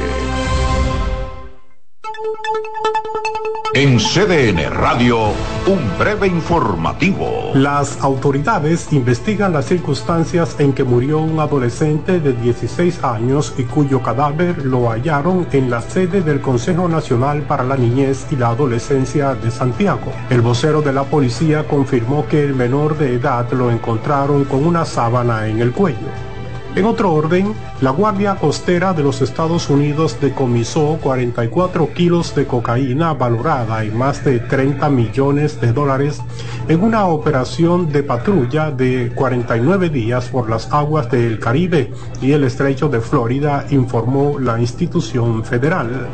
En 3.73 3.97
CDN 3.97 4.69
Radio, 4.69 5.31
un 5.65 5.97
breve 5.97 6.27
informativo. 6.27 7.51
Las 7.55 7.99
autoridades 8.01 8.93
investigan 8.93 9.53
las 9.53 9.65
circunstancias 9.65 10.55
en 10.59 10.73
que 10.73 10.83
murió 10.83 11.17
un 11.17 11.39
adolescente 11.39 12.19
de 12.19 12.33
16 12.33 13.03
años 13.03 13.55
y 13.57 13.63
cuyo 13.63 14.03
cadáver 14.03 14.63
lo 14.63 14.91
hallaron 14.91 15.47
en 15.51 15.71
la 15.71 15.81
sede 15.81 16.21
del 16.21 16.41
Consejo 16.41 16.87
Nacional 16.87 17.41
para 17.41 17.63
la 17.63 17.75
Niñez 17.75 18.27
y 18.31 18.35
la 18.35 18.49
Adolescencia 18.49 19.33
de 19.33 19.49
Santiago. 19.49 20.13
El 20.29 20.41
vocero 20.41 20.83
de 20.83 20.93
la 20.93 21.03
policía 21.03 21.67
confirmó 21.67 22.27
que 22.27 22.43
el 22.43 22.53
menor 22.53 22.97
de 22.97 23.15
edad 23.15 23.51
lo 23.51 23.71
encontraron 23.71 24.45
con 24.45 24.63
una 24.63 24.85
sábana 24.85 25.47
en 25.47 25.59
el 25.59 25.71
cuello. 25.71 26.34
En 26.75 26.83
otro 26.83 27.13
orden, 27.13 27.53
la 27.79 27.91
Guardia 27.91 28.35
Costera 28.35 28.91
de 28.91 29.01
los 29.01 29.21
Estados 29.21 29.69
Unidos 29.69 30.17
decomisó 30.19 30.99
44 31.01 31.93
kilos 31.93 32.35
de 32.35 32.45
cocaína 32.45 33.13
valorada 33.13 33.85
en 33.85 33.97
más 33.97 34.25
de 34.25 34.39
30 34.39 34.89
millones 34.89 35.61
de 35.61 35.71
dólares 35.71 36.21
en 36.67 36.83
una 36.83 37.05
operación 37.05 37.93
de 37.93 38.03
patrulla 38.03 38.71
de 38.71 39.13
49 39.15 39.89
días 39.89 40.27
por 40.27 40.49
las 40.49 40.69
aguas 40.73 41.09
del 41.09 41.39
Caribe 41.39 41.93
y 42.21 42.33
el 42.33 42.43
estrecho 42.43 42.89
de 42.89 42.99
Florida, 42.99 43.65
informó 43.69 44.37
la 44.37 44.59
institución 44.59 45.45
federal. 45.45 46.09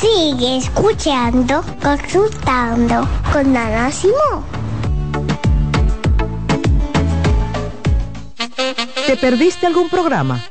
Sigue 0.00 0.56
escuchando, 0.56 1.64
consultando 1.82 3.08
con 3.32 3.56
Ana 3.56 3.90
Simón. 3.92 4.44
¿Te 9.06 9.16
perdiste 9.16 9.66
algún 9.66 9.88
programa? 9.88 10.42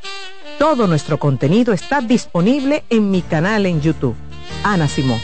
Todo 0.60 0.88
nuestro 0.88 1.20
contenido 1.20 1.74
está 1.74 2.00
disponible 2.00 2.86
en 2.90 3.12
mi 3.12 3.22
canal 3.22 3.66
en 3.66 3.82
YouTube. 3.82 4.16
Ana 4.64 4.88
Simón. 4.88 5.20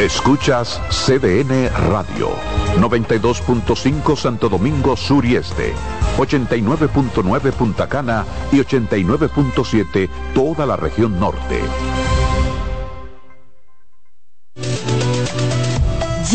Escuchas 0.00 0.80
CDN 0.90 1.68
Radio, 1.90 2.30
92.5 2.78 4.16
Santo 4.16 4.48
Domingo 4.48 4.96
Sur 4.96 5.24
y 5.24 5.36
Este, 5.36 5.74
89.9 6.16 7.52
Punta 7.52 7.88
Cana 7.88 8.24
y 8.50 8.56
89.7 8.58 10.08
toda 10.34 10.66
la 10.66 10.76
región 10.76 11.20
norte. 11.20 11.60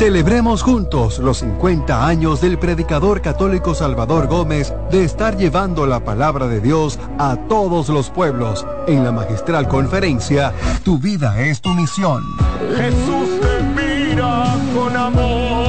Celebremos 0.00 0.62
juntos 0.62 1.18
los 1.18 1.40
50 1.40 2.06
años 2.06 2.40
del 2.40 2.58
predicador 2.58 3.20
católico 3.20 3.74
Salvador 3.74 4.28
Gómez 4.28 4.72
de 4.90 5.04
estar 5.04 5.36
llevando 5.36 5.84
la 5.84 6.02
palabra 6.02 6.48
de 6.48 6.62
Dios 6.62 6.98
a 7.18 7.36
todos 7.50 7.90
los 7.90 8.08
pueblos 8.08 8.66
en 8.86 9.04
la 9.04 9.12
magistral 9.12 9.68
conferencia 9.68 10.54
Tu 10.84 10.98
vida 10.98 11.38
es 11.42 11.60
tu 11.60 11.74
misión. 11.74 12.22
Jesús 12.78 13.42
te 13.42 13.62
mira 13.62 14.56
con 14.74 14.96
amor. 14.96 15.60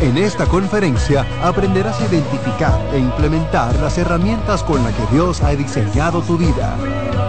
En 0.00 0.16
esta 0.16 0.46
conferencia 0.46 1.26
aprenderás 1.42 2.00
a 2.00 2.06
identificar 2.06 2.80
e 2.92 3.00
implementar 3.00 3.74
las 3.80 3.98
herramientas 3.98 4.62
con 4.62 4.84
las 4.84 4.94
que 4.94 5.12
Dios 5.12 5.42
ha 5.42 5.56
diseñado 5.56 6.22
tu 6.22 6.38
vida. 6.38 6.76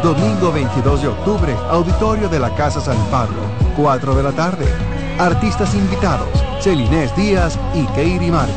Domingo 0.07 0.53
22 0.53 1.01
de 1.01 1.07
octubre, 1.09 1.53
auditorio 1.69 2.29
de 2.29 2.39
la 2.39 2.55
Casa 2.55 2.79
San 2.79 2.95
Pablo, 3.11 3.41
4 3.75 4.15
de 4.15 4.23
la 4.23 4.31
tarde. 4.31 4.65
Artistas 5.19 5.75
invitados, 5.75 6.29
Celinés 6.61 7.13
Díaz 7.17 7.59
y 7.75 7.83
Keiri 7.87 8.31
Márquez. 8.31 8.55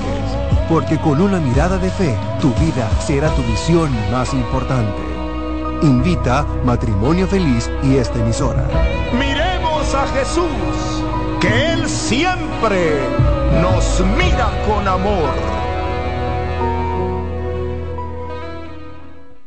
Porque 0.68 0.96
con 1.00 1.20
una 1.20 1.40
mirada 1.40 1.76
de 1.78 1.90
fe, 1.90 2.16
tu 2.40 2.54
vida 2.54 2.88
será 3.04 3.34
tu 3.34 3.42
visión 3.42 3.90
más 4.12 4.32
importante. 4.32 5.02
Invita 5.82 6.46
Matrimonio 6.64 7.26
Feliz 7.26 7.68
y 7.82 7.96
esta 7.96 8.20
emisora. 8.20 8.68
Miremos 9.12 9.92
a 9.92 10.06
Jesús, 10.06 11.02
que 11.40 11.72
Él 11.72 11.88
siempre 11.88 13.00
nos 13.60 14.00
mira 14.16 14.52
con 14.68 14.86
amor. 14.86 15.30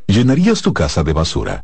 ¿Llenarías 0.06 0.62
tu 0.62 0.74
casa 0.74 1.01
de 1.01 1.14
basura? 1.14 1.64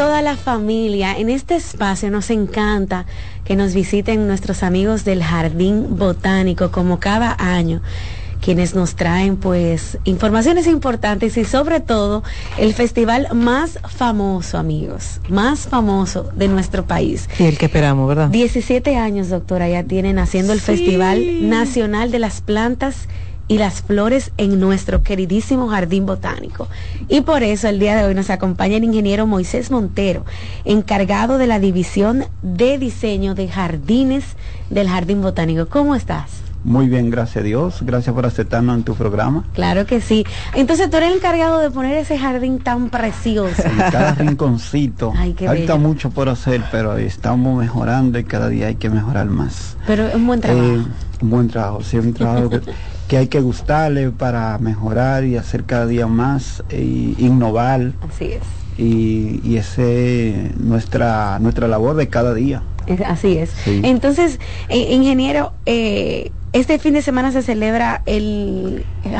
Toda 0.00 0.22
la 0.22 0.34
familia, 0.34 1.12
en 1.18 1.28
este 1.28 1.56
espacio 1.56 2.10
nos 2.10 2.30
encanta 2.30 3.04
que 3.44 3.54
nos 3.54 3.74
visiten 3.74 4.26
nuestros 4.26 4.62
amigos 4.62 5.04
del 5.04 5.22
Jardín 5.22 5.98
Botánico 5.98 6.70
como 6.70 6.98
cada 6.98 7.36
año 7.38 7.82
quienes 8.40 8.74
nos 8.74 8.94
traen 8.96 9.36
pues 9.36 9.98
informaciones 10.04 10.66
importantes 10.66 11.36
y 11.36 11.44
sobre 11.44 11.80
todo 11.80 12.22
el 12.56 12.72
festival 12.72 13.28
más 13.34 13.78
famoso, 13.90 14.56
amigos, 14.56 15.20
más 15.28 15.68
famoso 15.68 16.30
de 16.34 16.48
nuestro 16.48 16.86
país. 16.86 17.28
Y 17.38 17.42
el 17.44 17.58
que 17.58 17.66
esperamos, 17.66 18.08
¿verdad? 18.08 18.30
17 18.30 18.96
años, 18.96 19.28
doctora, 19.28 19.68
ya 19.68 19.82
tienen 19.84 20.18
haciendo 20.18 20.54
el 20.54 20.60
Sí. 20.60 20.64
Festival 20.64 21.50
Nacional 21.50 22.10
de 22.10 22.20
las 22.20 22.40
Plantas 22.40 23.06
y 23.50 23.58
las 23.58 23.82
flores 23.82 24.30
en 24.36 24.60
nuestro 24.60 25.02
queridísimo 25.02 25.66
jardín 25.66 26.06
botánico. 26.06 26.68
Y 27.08 27.22
por 27.22 27.42
eso 27.42 27.66
el 27.66 27.80
día 27.80 27.96
de 27.96 28.04
hoy 28.04 28.14
nos 28.14 28.30
acompaña 28.30 28.76
el 28.76 28.84
ingeniero 28.84 29.26
Moisés 29.26 29.72
Montero, 29.72 30.24
encargado 30.64 31.36
de 31.36 31.48
la 31.48 31.58
división 31.58 32.26
de 32.42 32.78
diseño 32.78 33.34
de 33.34 33.48
jardines 33.48 34.24
del 34.70 34.88
jardín 34.88 35.20
botánico. 35.20 35.66
¿Cómo 35.66 35.96
estás? 35.96 36.30
Muy 36.62 36.88
bien, 36.88 37.10
gracias 37.10 37.38
a 37.38 37.42
Dios. 37.42 37.78
Gracias 37.80 38.14
por 38.14 38.24
aceptarnos 38.24 38.76
en 38.76 38.84
tu 38.84 38.94
programa. 38.94 39.42
Claro 39.52 39.84
que 39.84 40.00
sí. 40.00 40.24
Entonces 40.54 40.88
tú 40.88 40.98
eres 40.98 41.10
el 41.10 41.16
encargado 41.16 41.58
de 41.58 41.72
poner 41.72 41.96
ese 41.96 42.18
jardín 42.18 42.60
tan 42.60 42.88
precioso. 42.88 43.64
En 43.64 43.78
cada 43.90 44.14
rinconcito. 44.14 45.12
Ay, 45.16 45.32
qué 45.32 45.46
Falta 45.46 45.74
bello. 45.74 45.78
mucho 45.78 46.10
por 46.10 46.28
hacer, 46.28 46.62
pero 46.70 46.96
estamos 46.98 47.58
mejorando 47.58 48.16
y 48.16 48.22
cada 48.22 48.48
día 48.48 48.68
hay 48.68 48.76
que 48.76 48.90
mejorar 48.90 49.26
más. 49.26 49.76
Pero 49.88 50.06
es 50.06 50.14
un 50.14 50.28
buen 50.28 50.40
trabajo. 50.40 50.66
Eh, 50.66 50.84
un 51.22 51.30
buen 51.30 51.48
trabajo, 51.48 51.82
sí, 51.82 51.98
un 51.98 52.14
trabajo 52.14 52.50
que, 52.50 52.60
que 53.10 53.16
hay 53.18 53.26
que 53.26 53.40
gustarle 53.40 54.10
para 54.12 54.56
mejorar 54.58 55.24
y 55.24 55.36
hacer 55.36 55.64
cada 55.64 55.84
día 55.86 56.06
más 56.06 56.62
e 56.68 56.80
innovar. 57.18 57.90
Así 58.08 58.26
es. 58.26 58.42
Y, 58.78 59.40
y 59.42 59.56
ese 59.56 60.52
nuestra 60.60 61.40
nuestra 61.40 61.66
labor 61.66 61.96
de 61.96 62.06
cada 62.08 62.34
día. 62.34 62.62
Es- 62.86 63.00
Así 63.00 63.36
es. 63.36 63.50
Sí. 63.64 63.80
Entonces, 63.82 64.38
eh, 64.68 64.92
ingeniero, 64.94 65.52
eh, 65.66 66.30
este 66.52 66.78
fin 66.78 66.94
de 66.94 67.02
semana 67.02 67.32
se 67.32 67.42
celebra 67.42 68.02
el... 68.06 68.84
eh, 69.04 69.16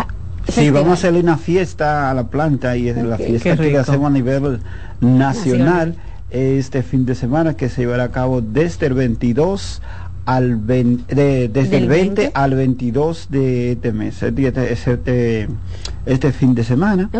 Sí, 0.47 0.53
festival. 0.53 0.73
vamos 0.83 0.91
a 0.91 0.95
hacerle 0.95 1.21
una 1.21 1.37
fiesta 1.37 2.11
a 2.11 2.15
la 2.15 2.29
planta 2.29 2.77
y 2.77 2.89
es 2.89 2.97
la 2.97 3.17
fiesta 3.19 3.57
que 3.57 3.71
le 3.73 3.79
hacemos 3.79 4.07
a 4.07 4.11
nivel 4.11 4.61
nacional 5.01 5.97
este 6.31 6.85
fin 6.85 7.05
de 7.07 7.17
semana 7.17 7.55
que 7.57 7.69
se 7.69 7.81
llevará 7.83 8.05
a 8.05 8.11
cabo 8.12 8.41
desde 8.41 8.87
el 8.87 8.95
22 8.95 9.83
al 10.31 10.57
20, 10.57 11.15
de- 11.15 11.48
desde 11.48 11.78
el 11.78 11.89
20, 11.89 12.23
20. 12.23 12.31
al 12.35 12.55
22 12.55 13.27
de 13.31 13.73
este 13.73 13.93
mes, 13.93 14.23
este, 14.23 14.73
este, 14.73 14.73
este, 14.93 15.48
este 16.07 16.32
fin 16.32 16.55
de 16.55 16.62
semana. 16.62 17.11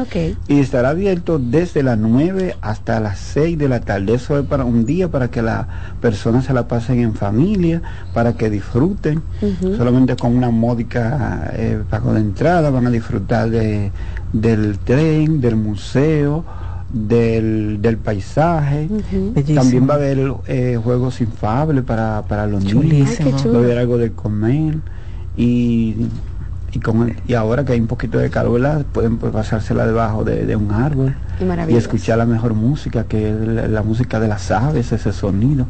Y 0.47 0.61
estará 0.61 0.91
abierto 0.91 1.41
desde 1.41 1.83
las 1.83 1.99
9 1.99 2.55
hasta 2.61 3.01
las 3.01 3.19
6 3.19 3.59
de 3.59 3.69
la 3.69 3.81
tarde. 3.81 4.15
Eso 4.15 4.39
es 4.39 4.47
para 4.47 4.65
un 4.65 4.85
día 4.87 5.09
para 5.09 5.29
que 5.29 5.43
las 5.43 5.67
personas 6.01 6.45
se 6.45 6.53
la 6.53 6.69
pasen 6.69 7.01
en 7.01 7.15
familia, 7.15 7.83
para 8.15 8.35
que 8.35 8.49
disfruten. 8.49 9.23
Solamente 9.77 10.15
con 10.15 10.37
una 10.37 10.51
módica 10.51 11.51
eh, 11.55 11.83
pago 11.91 12.13
de 12.15 12.21
entrada 12.21 12.71
van 12.71 12.87
a 12.87 12.91
disfrutar 12.91 13.51
de, 13.51 13.91
del 14.33 14.79
tren, 14.79 15.41
del 15.41 15.57
museo, 15.57 16.45
del, 16.93 17.79
del 17.81 17.97
paisaje. 17.99 18.89
También 19.55 19.89
va 19.89 19.95
a 19.95 19.97
haber 19.97 20.33
eh, 20.47 20.79
juegos 20.83 21.21
infables 21.21 21.85
para, 21.85 22.23
para 22.29 22.47
los 22.47 22.65
Chulísimo. 22.65 23.29
niños. 23.29 23.43
Ay. 23.45 23.51
Va 23.51 23.59
a 23.59 23.63
haber 23.63 23.79
algo 23.79 23.99
de 23.99 24.13
comer. 24.13 24.79
Y, 25.37 25.97
y, 26.73 26.79
con, 26.81 27.15
y 27.27 27.35
ahora 27.35 27.65
que 27.65 27.73
hay 27.73 27.81
un 27.81 27.87
poquito 27.87 28.19
de 28.19 28.31
calor, 28.31 28.61
¿verdad? 28.61 28.85
pueden 28.93 29.17
pues, 29.17 29.33
pasársela 29.33 29.87
debajo 29.87 30.23
de, 30.25 30.45
de 30.47 30.55
un 30.57 30.71
árbol 30.73 31.15
y 31.69 31.75
escuchar 31.77 32.19
la 32.19 32.27
mejor 32.27 32.53
música, 32.55 33.05
que 33.05 33.31
es 33.31 33.35
la, 33.49 33.67
la 33.67 33.83
música 33.83 34.21
de 34.21 34.29
las 34.29 34.51
aves, 34.51 34.93
ese 34.93 35.13
sonido, 35.13 35.67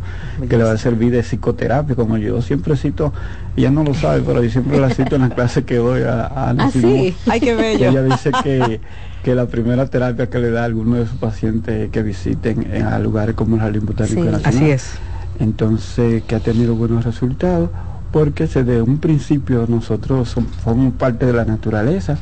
que 0.49 0.57
le 0.59 0.65
va 0.65 0.73
a 0.73 0.77
servir 0.77 1.13
de 1.13 1.23
psicoterapia, 1.23 1.95
como 1.95 2.17
yo 2.19 2.43
siempre 2.43 2.77
cito, 2.77 3.13
ella 3.57 3.71
no 3.71 3.85
lo 3.85 3.95
sabe, 3.95 4.23
pero 4.27 4.43
yo 4.43 4.51
siempre 4.51 4.81
la 4.81 4.91
cito 4.91 5.15
en 5.15 5.23
la 5.23 5.31
clase 5.35 5.63
que 5.65 5.77
doy 5.77 6.03
a, 6.03 6.27
a 6.27 6.51
Ah, 6.51 6.71
sí. 6.73 7.15
Ay, 7.29 7.41
qué 7.41 7.55
bello. 7.55 7.89
Ella 7.89 8.03
dice 8.03 8.33
que, 8.43 8.81
que 9.23 9.35
la 9.35 9.47
primera 9.47 9.87
terapia 9.87 10.29
que 10.31 10.39
le 10.39 10.51
da 10.51 10.63
a 10.63 10.65
alguno 10.65 10.97
de 10.97 11.07
sus 11.07 11.17
pacientes 11.19 11.91
que 11.91 12.03
visiten 12.03 12.67
en, 12.73 12.85
a 12.87 12.99
lugares 12.99 13.35
como 13.35 13.57
el 13.57 13.63
Jardín 13.63 13.85
Botánico 13.87 14.23
Sí, 14.23 14.27
Nacional. 14.29 14.43
así 14.55 14.71
es. 14.71 14.93
Entonces, 15.39 16.23
que 16.25 16.35
ha 16.37 16.41
tenido 16.41 16.75
buenos 16.75 17.05
resultados, 17.05 17.71
porque 18.13 18.47
desde 18.47 18.83
un 18.83 18.99
principio 18.99 19.67
nosotros 19.69 20.37
som- 20.37 20.47
formamos 20.63 20.95
parte 20.95 21.27
de 21.27 21.33
la 21.33 21.45
naturaleza 21.45 22.19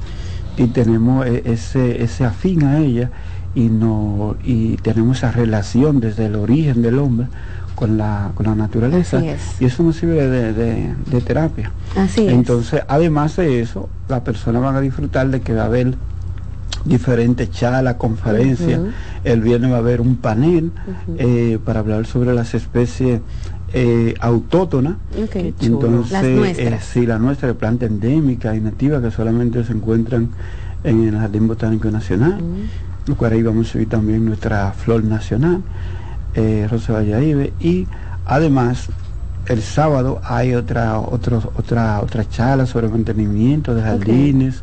y 0.57 0.67
tenemos 0.69 1.27
e- 1.27 1.43
ese, 1.47 2.03
ese 2.03 2.25
afín 2.25 2.65
a 2.65 2.79
ella 2.79 3.11
y, 3.55 3.69
no, 3.69 4.37
y 4.45 4.77
tenemos 4.79 5.19
esa 5.19 5.33
relación 5.33 6.01
desde 6.01 6.27
el 6.27 6.37
origen 6.37 6.83
del 6.83 6.99
hombre 6.99 7.29
con 7.75 7.97
la, 7.97 8.33
con 8.35 8.47
la 8.47 8.55
naturaleza 8.55 9.19
Así 9.19 9.29
es. 9.29 9.41
y 9.61 9.65
eso 9.67 9.83
nos 9.85 9.97
sirve 9.97 10.27
de, 10.29 10.53
de- 10.53 10.95
de 11.11 11.21
terapia. 11.21 11.71
Así 11.97 12.27
es. 12.27 12.33
Entonces, 12.33 12.83
además 12.89 13.37
de 13.37 13.61
eso, 13.61 13.89
las 14.09 14.21
personas 14.21 14.63
van 14.63 14.77
a 14.77 14.81
disfrutar 14.81 15.29
de 15.29 15.41
que 15.41 15.55
va 15.55 15.63
a 15.63 15.67
haber 15.67 15.95
diferentes 16.85 17.51
charlas, 17.51 17.95
conferencias. 17.95 18.81
El 19.25 19.41
viernes 19.41 19.71
va 19.73 19.77
a 19.77 19.79
haber 19.79 20.01
un 20.01 20.17
panel 20.17 20.73
eh, 21.19 21.59
para 21.65 21.81
hablar 21.81 22.07
sobre 22.07 22.33
las 22.35 22.55
especies 22.55 23.21
eh, 23.73 24.15
autóctonas. 24.21 24.95
Ok. 25.23 25.37
Entonces, 25.61 26.13
Las 26.13 26.25
nuestras. 26.25 26.73
eh, 26.73 26.79
sí, 26.81 27.07
la 27.07 27.19
nuestra, 27.19 27.49
de 27.49 27.55
planta 27.55 27.87
endémica 27.87 28.55
y 28.55 28.61
nativa 28.61 29.01
que 29.01 29.11
solamente 29.11 29.65
se 29.65 29.73
encuentran 29.73 30.31
en 30.85 31.09
el 31.09 31.17
Jardín 31.19 31.49
Botánico 31.49 31.91
Nacional. 31.91 32.41
Lo 33.07 33.17
cual 33.17 33.33
ahí 33.33 33.43
vamos 33.43 33.69
a 33.69 33.73
subir 33.73 33.89
también 33.89 34.25
nuestra 34.25 34.73
flor 34.73 35.03
nacional, 35.05 35.63
eh, 36.35 36.67
Rosa 36.71 36.93
Valladolid. 36.93 37.51
Y 37.59 37.87
además, 38.27 38.89
el 39.47 39.63
sábado 39.63 40.21
hay 40.25 40.55
otra, 40.55 40.99
otros 40.99 41.47
otra, 41.57 42.01
otra 42.03 42.29
charla 42.29 42.67
sobre 42.67 42.89
mantenimiento 42.89 43.75
de 43.75 43.83
jardines. 43.83 44.63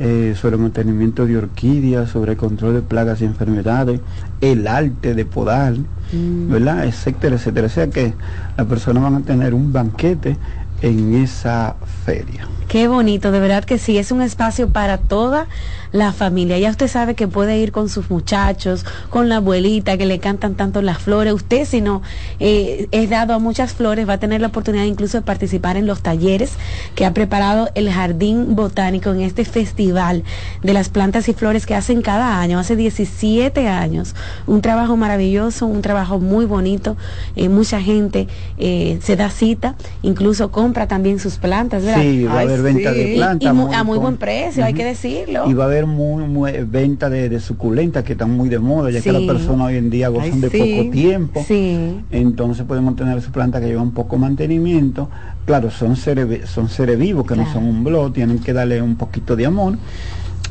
Eh, 0.00 0.34
sobre 0.34 0.56
mantenimiento 0.56 1.26
de 1.26 1.36
orquídeas, 1.36 2.08
sobre 2.08 2.36
control 2.36 2.72
de 2.72 2.80
plagas 2.80 3.20
y 3.20 3.26
enfermedades, 3.26 4.00
el 4.40 4.66
arte 4.66 5.14
de 5.14 5.26
podar, 5.26 5.74
¿verdad? 6.12 6.86
Etcétera, 6.86 7.36
etcétera. 7.36 7.66
O 7.66 7.70
sea 7.70 7.90
que 7.90 8.14
las 8.56 8.66
personas 8.66 9.02
van 9.02 9.16
a 9.16 9.20
tener 9.20 9.52
un 9.52 9.72
banquete 9.74 10.38
en 10.82 11.14
esa 11.14 11.76
feria. 12.04 12.48
Qué 12.70 12.86
bonito, 12.86 13.32
de 13.32 13.40
verdad 13.40 13.64
que 13.64 13.78
sí, 13.78 13.98
es 13.98 14.12
un 14.12 14.22
espacio 14.22 14.68
para 14.68 14.98
toda 14.98 15.48
la 15.90 16.12
familia. 16.12 16.56
Ya 16.56 16.70
usted 16.70 16.86
sabe 16.86 17.16
que 17.16 17.26
puede 17.26 17.58
ir 17.58 17.72
con 17.72 17.88
sus 17.88 18.10
muchachos, 18.10 18.86
con 19.08 19.28
la 19.28 19.38
abuelita 19.38 19.98
que 19.98 20.06
le 20.06 20.20
cantan 20.20 20.54
tanto 20.54 20.80
las 20.80 20.98
flores. 20.98 21.32
Usted, 21.32 21.64
si 21.64 21.80
no 21.80 22.00
eh, 22.38 22.86
es 22.92 23.10
dado 23.10 23.34
a 23.34 23.40
muchas 23.40 23.72
flores, 23.72 24.08
va 24.08 24.12
a 24.12 24.18
tener 24.18 24.40
la 24.40 24.46
oportunidad 24.46 24.84
incluso 24.84 25.18
de 25.18 25.22
participar 25.22 25.76
en 25.76 25.88
los 25.88 26.00
talleres 26.00 26.52
que 26.94 27.04
ha 27.04 27.12
preparado 27.12 27.70
el 27.74 27.90
Jardín 27.90 28.54
Botánico 28.54 29.10
en 29.10 29.22
este 29.22 29.44
festival 29.44 30.22
de 30.62 30.72
las 30.72 30.90
plantas 30.90 31.28
y 31.28 31.34
flores 31.34 31.66
que 31.66 31.74
hacen 31.74 32.02
cada 32.02 32.40
año, 32.40 32.60
hace 32.60 32.76
17 32.76 33.66
años. 33.66 34.14
Un 34.46 34.62
trabajo 34.62 34.96
maravilloso, 34.96 35.66
un 35.66 35.82
trabajo 35.82 36.20
muy 36.20 36.44
bonito. 36.44 36.96
Eh, 37.34 37.48
mucha 37.48 37.80
gente 37.80 38.28
eh, 38.58 39.00
se 39.02 39.16
da 39.16 39.28
cita, 39.30 39.74
incluso 40.02 40.52
compra 40.70 40.86
también 40.86 41.18
sus 41.18 41.36
plantas, 41.36 41.84
¿verdad? 41.84 42.00
Sí, 42.00 42.24
va 42.24 42.34
a 42.38 42.40
haber 42.42 42.62
venta 42.62 42.92
de 42.92 43.08
Y- 43.08 43.12
y 43.14 43.16
plantas. 43.16 43.52
muy 43.54 43.74
a 43.74 43.82
muy 43.82 43.98
buen 43.98 44.16
precio, 44.18 44.64
hay 44.64 44.72
que 44.72 44.84
decirlo. 44.84 45.50
Y 45.50 45.54
va 45.54 45.64
a 45.64 45.66
haber 45.66 45.86
muy, 45.86 46.22
muy 46.24 46.52
venta 46.64 47.10
de, 47.10 47.28
de 47.28 47.40
suculentas 47.40 48.04
que 48.04 48.12
están 48.12 48.30
muy 48.30 48.48
de 48.48 48.60
moda, 48.60 48.88
ya 48.90 48.98
que 49.00 49.10
Sí. 49.10 49.12
las 49.12 49.22
personas 49.22 49.66
hoy 49.66 49.76
en 49.78 49.90
día 49.90 50.08
gozan 50.10 50.34
Ay, 50.34 50.40
de 50.42 50.50
sí. 50.50 50.58
poco 50.76 50.90
tiempo. 50.92 51.44
Sí. 51.46 52.00
Entonces 52.12 52.64
podemos 52.66 52.94
tener 52.94 53.20
su 53.20 53.32
planta 53.32 53.60
que 53.60 53.66
llevan 53.66 53.90
poco 53.90 54.16
mantenimiento. 54.16 55.10
Claro, 55.44 55.72
son 55.72 55.96
seres, 55.96 56.48
son 56.48 56.68
seres 56.68 56.96
vivos 56.96 57.26
que 57.26 57.34
no 57.34 57.52
son 57.52 57.64
un 57.64 57.82
blog, 57.82 58.12
tienen 58.12 58.38
que 58.38 58.52
darle 58.52 58.80
un 58.80 58.94
poquito 58.94 59.34
de 59.34 59.46
amor. 59.46 59.76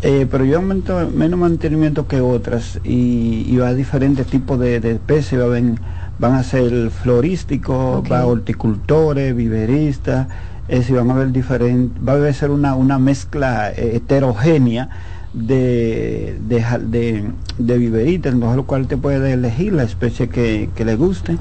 Eh, 0.02 0.28
pero 0.30 0.44
llevan 0.44 0.68
mento- 0.68 1.10
menos 1.14 1.40
mantenimiento 1.40 2.08
que 2.08 2.20
otras 2.20 2.80
y, 2.84 3.46
y 3.48 3.56
va 3.58 3.70
a 3.70 3.74
diferentes 3.74 4.28
tipos 4.28 4.60
de, 4.60 4.82
de 4.82 4.92
especies, 4.92 5.40
va 5.40 5.46
a 5.46 5.48
haber- 5.48 5.76
van 6.20 6.34
a 6.36 6.44
ser 6.44 6.90
florísticos, 6.92 7.98
Ok. 8.00 8.12
va 8.12 8.20
a 8.22 8.26
horticultores, 8.28 9.36
viveristas, 9.36 10.28
es 10.68 10.80
decir, 10.80 10.96
van 10.98 11.10
a 11.10 11.14
haber 11.16 11.32
diferentes, 11.32 11.98
va 12.08 12.14
a 12.28 12.34
ser 12.34 12.52
una, 12.52 12.76
una 12.76 13.00
mezcla 13.00 13.72
eh, 13.72 13.94
heterogénea 13.96 14.90
de, 15.34 16.38
de, 16.48 16.64
de, 16.88 17.24
de 17.60 17.78
viveritas, 17.78 18.34
entonces 18.34 18.58
lo 18.58 18.66
cual 18.66 18.88
te 18.88 18.98
puede 18.98 19.34
elegir 19.34 19.74
la 19.74 19.84
especie 19.84 20.28
que, 20.28 20.70
que 20.76 20.86
le 20.86 20.96
guste 20.96 21.38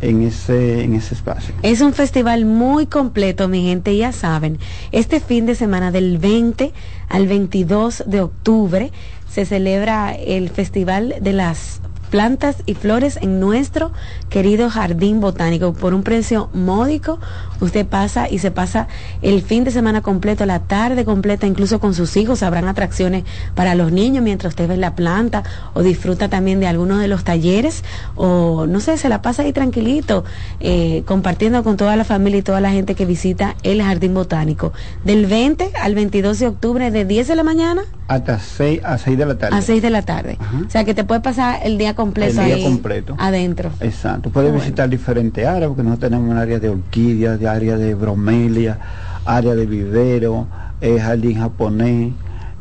en 0.00 0.22
ese, 0.22 0.82
en 0.82 0.94
ese 0.94 1.14
espacio. 1.14 1.54
Es 1.62 1.80
un 1.80 1.92
festival 1.92 2.44
muy 2.44 2.86
completo, 2.86 3.46
mi 3.48 3.62
gente, 3.64 3.96
ya 3.96 4.10
saben. 4.12 4.58
Este 4.90 5.20
fin 5.20 5.46
de 5.46 5.54
semana 5.54 5.92
del 5.92 6.18
20 6.18 6.72
al 7.08 7.26
22 7.28 8.04
de 8.06 8.20
octubre 8.22 8.90
se 9.30 9.46
celebra 9.46 10.12
el 10.14 10.50
Festival 10.50 11.14
de 11.20 11.32
las 11.32 11.80
plantas 12.12 12.56
y 12.66 12.74
flores 12.74 13.18
en 13.22 13.40
nuestro 13.40 13.90
querido 14.28 14.68
jardín 14.68 15.18
botánico 15.20 15.72
por 15.72 15.94
un 15.94 16.02
precio 16.02 16.50
módico. 16.52 17.18
Usted 17.60 17.86
pasa 17.86 18.28
y 18.28 18.38
se 18.38 18.50
pasa 18.50 18.86
el 19.22 19.40
fin 19.40 19.64
de 19.64 19.70
semana 19.70 20.02
completo, 20.02 20.44
la 20.44 20.58
tarde 20.58 21.06
completa, 21.06 21.46
incluso 21.46 21.80
con 21.80 21.94
sus 21.94 22.18
hijos. 22.18 22.42
Habrán 22.42 22.68
atracciones 22.68 23.24
para 23.54 23.74
los 23.74 23.92
niños 23.92 24.22
mientras 24.22 24.50
usted 24.50 24.68
ve 24.68 24.76
la 24.76 24.94
planta 24.94 25.42
o 25.72 25.82
disfruta 25.82 26.28
también 26.28 26.60
de 26.60 26.66
algunos 26.66 27.00
de 27.00 27.08
los 27.08 27.24
talleres 27.24 27.82
o 28.14 28.66
no 28.66 28.80
sé, 28.80 28.98
se 28.98 29.08
la 29.08 29.22
pasa 29.22 29.42
ahí 29.42 29.54
tranquilito, 29.54 30.24
eh, 30.60 31.04
compartiendo 31.06 31.64
con 31.64 31.78
toda 31.78 31.96
la 31.96 32.04
familia 32.04 32.40
y 32.40 32.42
toda 32.42 32.60
la 32.60 32.72
gente 32.72 32.94
que 32.94 33.06
visita 33.06 33.56
el 33.62 33.82
jardín 33.82 34.12
botánico. 34.12 34.74
Del 35.02 35.24
20 35.24 35.70
al 35.80 35.94
22 35.94 36.38
de 36.40 36.48
octubre, 36.48 36.90
de 36.90 37.06
10 37.06 37.28
de 37.28 37.36
la 37.36 37.42
mañana 37.42 37.84
Hasta 38.06 38.38
6 38.38 38.82
a 38.84 38.98
6 38.98 39.16
de 39.16 39.24
la 39.24 39.38
tarde. 39.38 39.56
a 39.56 39.62
6 39.62 39.80
de 39.80 39.90
la 39.90 40.02
tarde. 40.02 40.38
O 40.66 40.70
sea 40.70 40.84
que 40.84 40.92
te 40.92 41.04
puede 41.04 41.22
pasar 41.22 41.60
el 41.64 41.78
día 41.78 41.94
completo 42.02 42.40
El 42.40 42.46
día 42.46 42.54
ahí 42.56 42.62
completo. 42.64 43.14
adentro. 43.18 43.70
Exacto, 43.80 44.30
puedes 44.30 44.50
Bueno. 44.50 44.64
visitar 44.64 44.88
diferentes 44.88 45.46
áreas, 45.46 45.68
porque 45.68 45.82
nosotros 45.84 46.10
tenemos 46.10 46.30
un 46.30 46.36
área 46.36 46.58
de 46.58 46.68
orquídeas, 46.68 47.38
de 47.38 47.46
área 47.48 47.76
de 47.76 47.94
bromelia, 47.94 48.78
área 49.24 49.54
de 49.54 49.66
vivero, 49.66 50.46
eh, 50.80 50.98
jardín 50.98 51.38
japonés, 51.38 52.12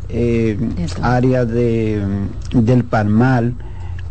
eh, 0.09 0.57
área 1.01 1.45
de, 1.45 2.01
mm, 2.53 2.59
del 2.59 2.83
palmal, 2.83 3.55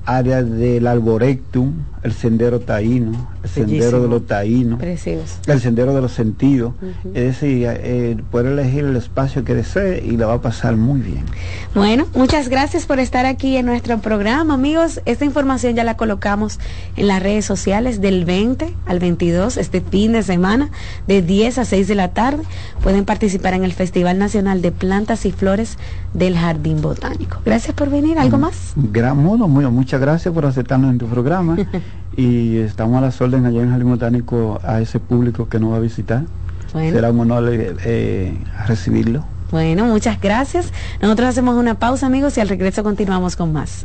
área 0.05 0.43
del 0.43 0.87
arborectum, 0.87 1.73
el 2.03 2.13
sendero 2.13 2.61
taíno, 2.61 3.29
el 3.43 3.51
sendero 3.51 4.01
de 4.01 4.09
los 4.09 4.27
taínos, 4.27 4.79
Precioso. 4.79 5.37
el 5.47 5.61
sendero 5.61 5.95
de 5.95 6.01
los 6.01 6.13
sentidos. 6.13 6.73
Es 7.15 7.41
decir, 7.41 7.67
eh, 7.69 8.17
puede 8.31 8.53
elegir 8.53 8.85
el 8.85 8.97
espacio 8.97 9.45
que 9.45 9.55
desee 9.55 10.03
y 10.05 10.17
la 10.17 10.27
va 10.27 10.35
a 10.35 10.41
pasar 10.41 10.77
muy 10.77 11.01
bien. 11.01 11.25
Bueno, 11.75 12.07
muchas 12.15 12.49
gracias 12.49 12.87
por 12.87 13.01
estar 13.01 13.27
aquí 13.27 13.57
en 13.57 13.67
nuestro 13.67 13.99
programa, 13.99 14.55
amigos. 14.55 15.01
Esta 15.05 15.25
información 15.25 15.75
ya 15.75 15.85
la 15.85 15.97
colocamos 15.97 16.59
en 16.97 17.07
las 17.07 17.23
redes 17.23 17.45
sociales 17.45 18.01
del 18.01 18.25
20 18.25 18.75
al 18.87 18.99
22, 18.99 19.57
este 19.59 19.81
fin 19.81 20.13
de 20.13 20.23
semana, 20.23 20.71
de 21.07 21.23
10 21.23 21.59
a 21.59 21.65
6 21.65 21.87
de 21.87 21.95
la 21.95 22.09
tarde. 22.09 22.43
Pueden 22.83 23.05
participar 23.05 23.55
en 23.55 23.65
el 23.65 23.73
Festival 23.73 24.19
Nacional 24.19 24.63
de 24.63 24.73
Plantas 24.73 25.27
y 25.27 25.33
Flores 25.33 25.77
del 26.15 26.37
Jardín 26.37 26.81
Botánico. 26.81 27.39
Gracias 27.45 27.75
por 27.75 27.91
venir. 27.91 28.19
¿Algo 28.19 28.39
más? 28.39 28.73
Gran 28.77 29.23
modo, 29.23 29.49
muy, 29.49 29.65
muchas 29.67 30.01
gracias 30.01 30.33
por 30.33 30.47
aceptarnos 30.47 30.91
en 30.91 30.99
tu 30.99 31.07
programa 31.07 31.57
y 32.17 32.59
estamos 32.59 32.99
a 32.99 33.01
las 33.01 33.21
órdenes 33.21 33.47
allá 33.47 33.59
en 33.59 33.65
el 33.67 33.71
Jardín 33.71 33.91
Botánico 33.91 34.61
a 34.63 34.81
ese 34.81 34.99
público 35.01 35.49
que 35.49 35.59
nos 35.59 35.73
va 35.73 35.77
a 35.77 35.81
visitar. 35.81 36.25
Bueno. 36.73 36.95
Será 36.95 37.11
un 37.11 37.21
honor 37.21 37.49
eh, 37.53 37.75
eh, 37.85 38.39
recibirlo. 38.67 39.25
Bueno, 39.51 39.87
muchas 39.87 40.21
gracias. 40.21 40.73
Nosotros 41.01 41.29
hacemos 41.29 41.57
una 41.57 41.79
pausa, 41.79 42.07
amigos, 42.07 42.37
y 42.37 42.41
al 42.41 42.49
regreso 42.49 42.83
continuamos 42.83 43.37
con 43.37 43.53
más. 43.53 43.85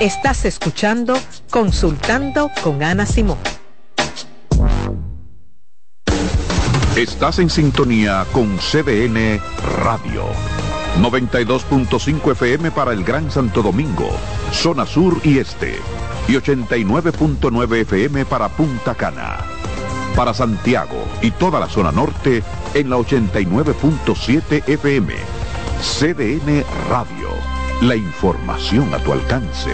Estás 0.00 0.46
escuchando 0.46 1.14
Consultando 1.50 2.50
con 2.62 2.82
Ana 2.82 3.04
Simón. 3.04 3.36
Estás 6.96 7.38
en 7.38 7.50
sintonía 7.50 8.24
con 8.32 8.56
CDN 8.56 9.40
Radio. 9.84 10.24
92.5 10.98 12.32
FM 12.32 12.70
para 12.72 12.92
el 12.92 13.04
Gran 13.04 13.30
Santo 13.30 13.62
Domingo, 13.62 14.10
zona 14.52 14.84
sur 14.84 15.18
y 15.24 15.38
este. 15.38 15.78
Y 16.28 16.32
89.9 16.32 17.76
FM 17.82 18.24
para 18.26 18.48
Punta 18.48 18.94
Cana. 18.94 19.38
Para 20.14 20.34
Santiago 20.34 21.06
y 21.22 21.30
toda 21.30 21.60
la 21.60 21.68
zona 21.68 21.92
norte 21.92 22.42
en 22.74 22.90
la 22.90 22.96
89.7 22.96 24.68
FM. 24.68 25.14
CDN 25.80 26.64
Radio. 26.90 27.28
La 27.80 27.96
información 27.96 28.92
a 28.92 28.98
tu 28.98 29.12
alcance. 29.12 29.70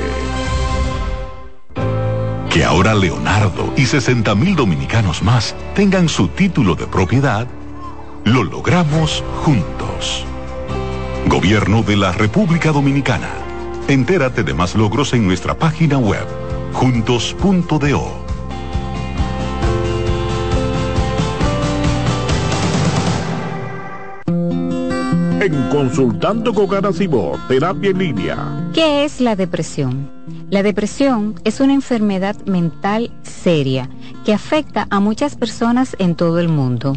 Que 2.50 2.64
ahora 2.64 2.94
Leonardo 2.94 3.72
y 3.76 3.86
60 3.86 4.34
mil 4.36 4.54
dominicanos 4.54 5.22
más 5.22 5.56
tengan 5.74 6.08
su 6.08 6.28
título 6.28 6.74
de 6.74 6.86
propiedad, 6.86 7.46
lo 8.24 8.44
logramos 8.44 9.24
juntos. 9.44 10.24
Gobierno 11.28 11.82
de 11.82 11.96
la 11.96 12.12
República 12.12 12.70
Dominicana. 12.70 13.28
Entérate 13.88 14.44
de 14.44 14.54
más 14.54 14.76
logros 14.76 15.12
en 15.12 15.26
nuestra 15.26 15.58
página 15.58 15.98
web, 15.98 16.24
juntos.do. 16.72 18.26
En 25.40 25.68
Consultando 25.68 26.54
con 26.54 26.94
Simón, 26.94 27.40
terapia 27.48 27.90
en 27.90 27.98
línea. 27.98 28.70
¿Qué 28.72 29.04
es 29.04 29.20
la 29.20 29.34
depresión? 29.34 30.08
La 30.50 30.62
depresión 30.62 31.34
es 31.42 31.58
una 31.58 31.74
enfermedad 31.74 32.36
mental 32.46 33.10
seria 33.22 33.90
que 34.24 34.32
afecta 34.32 34.86
a 34.90 35.00
muchas 35.00 35.34
personas 35.34 35.96
en 35.98 36.14
todo 36.14 36.38
el 36.38 36.48
mundo. 36.48 36.96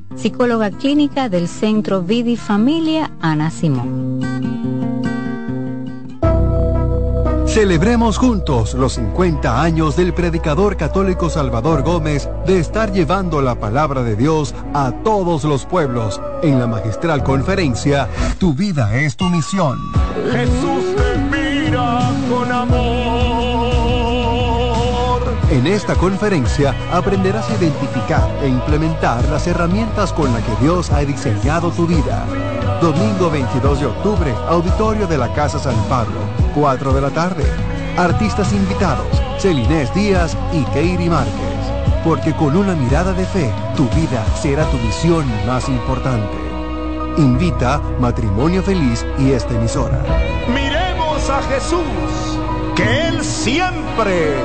psicóloga 0.15 0.71
clínica 0.71 1.29
del 1.29 1.47
Centro 1.47 2.01
Vidi 2.01 2.35
Familia 2.37 3.11
Ana 3.21 3.49
Simón. 3.51 4.21
Celebremos 7.51 8.17
juntos 8.17 8.75
los 8.75 8.93
50 8.93 9.61
años 9.61 9.97
del 9.97 10.13
predicador 10.13 10.77
católico 10.77 11.29
Salvador 11.29 11.83
Gómez 11.83 12.29
de 12.45 12.59
estar 12.59 12.93
llevando 12.93 13.41
la 13.41 13.55
palabra 13.55 14.03
de 14.03 14.15
Dios 14.15 14.55
a 14.73 14.93
todos 15.03 15.43
los 15.43 15.65
pueblos 15.65 16.21
en 16.43 16.59
la 16.59 16.67
magistral 16.67 17.23
conferencia 17.23 18.07
Tu 18.39 18.53
vida 18.53 18.95
es 18.95 19.17
tu 19.17 19.25
misión. 19.25 19.77
Jesús 20.31 20.95
te 20.95 21.17
mira 21.29 22.09
con 22.29 22.49
amor. 22.49 23.00
En 25.51 25.67
esta 25.67 25.95
conferencia 25.95 26.73
aprenderás 26.93 27.49
a 27.49 27.55
identificar 27.55 28.25
e 28.41 28.47
implementar 28.47 29.21
las 29.25 29.45
herramientas 29.47 30.13
con 30.13 30.31
las 30.31 30.41
que 30.43 30.55
Dios 30.63 30.89
ha 30.91 30.99
diseñado 30.99 31.71
tu 31.71 31.85
vida. 31.85 32.25
Domingo 32.81 33.29
22 33.29 33.81
de 33.81 33.85
octubre, 33.85 34.33
auditorio 34.47 35.07
de 35.07 35.17
la 35.17 35.33
Casa 35.33 35.59
San 35.59 35.75
Pablo, 35.89 36.21
4 36.55 36.93
de 36.93 37.01
la 37.01 37.09
tarde. 37.09 37.43
Artistas 37.97 38.53
invitados, 38.53 39.05
Celinés 39.39 39.93
Díaz 39.93 40.37
y 40.53 40.63
Keiri 40.71 41.09
Márquez. 41.09 41.33
Porque 42.05 42.33
con 42.33 42.55
una 42.55 42.73
mirada 42.73 43.11
de 43.11 43.25
fe, 43.25 43.51
tu 43.75 43.89
vida 43.89 44.25
será 44.41 44.63
tu 44.71 44.77
misión 44.77 45.25
más 45.45 45.67
importante. 45.67 46.37
Invita 47.17 47.81
Matrimonio 47.99 48.63
Feliz 48.63 49.05
y 49.19 49.33
esta 49.33 49.53
emisora. 49.53 50.01
Miremos 50.47 51.29
a 51.29 51.41
Jesús, 51.43 52.39
que 52.75 53.07
Él 53.07 53.23
siempre 53.23 54.35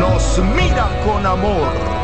nos 0.00 0.38
mira 0.56 0.88
con 1.04 1.26
amor. 1.26 2.03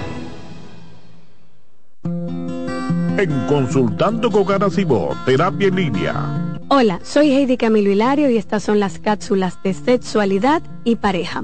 En 3.17 3.45
Consultando 3.47 4.31
con 4.31 4.71
Simón, 4.71 5.17
terapia 5.25 5.67
en 5.67 5.75
línea. 5.75 6.57
Hola, 6.69 6.99
soy 7.03 7.31
Heidi 7.31 7.57
Camilo 7.57 7.91
Hilario 7.91 8.29
y 8.29 8.37
estas 8.37 8.63
son 8.63 8.79
las 8.79 8.99
cápsulas 8.99 9.61
de 9.63 9.73
sexualidad 9.73 10.63
y 10.85 10.95
pareja. 10.95 11.43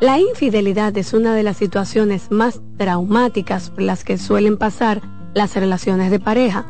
La 0.00 0.18
infidelidad 0.18 0.96
es 0.98 1.14
una 1.14 1.34
de 1.34 1.44
las 1.44 1.58
situaciones 1.58 2.30
más 2.30 2.60
traumáticas 2.76 3.70
por 3.70 3.82
las 3.82 4.04
que 4.04 4.18
suelen 4.18 4.58
pasar 4.58 5.00
las 5.32 5.54
relaciones 5.54 6.10
de 6.10 6.18
pareja. 6.18 6.66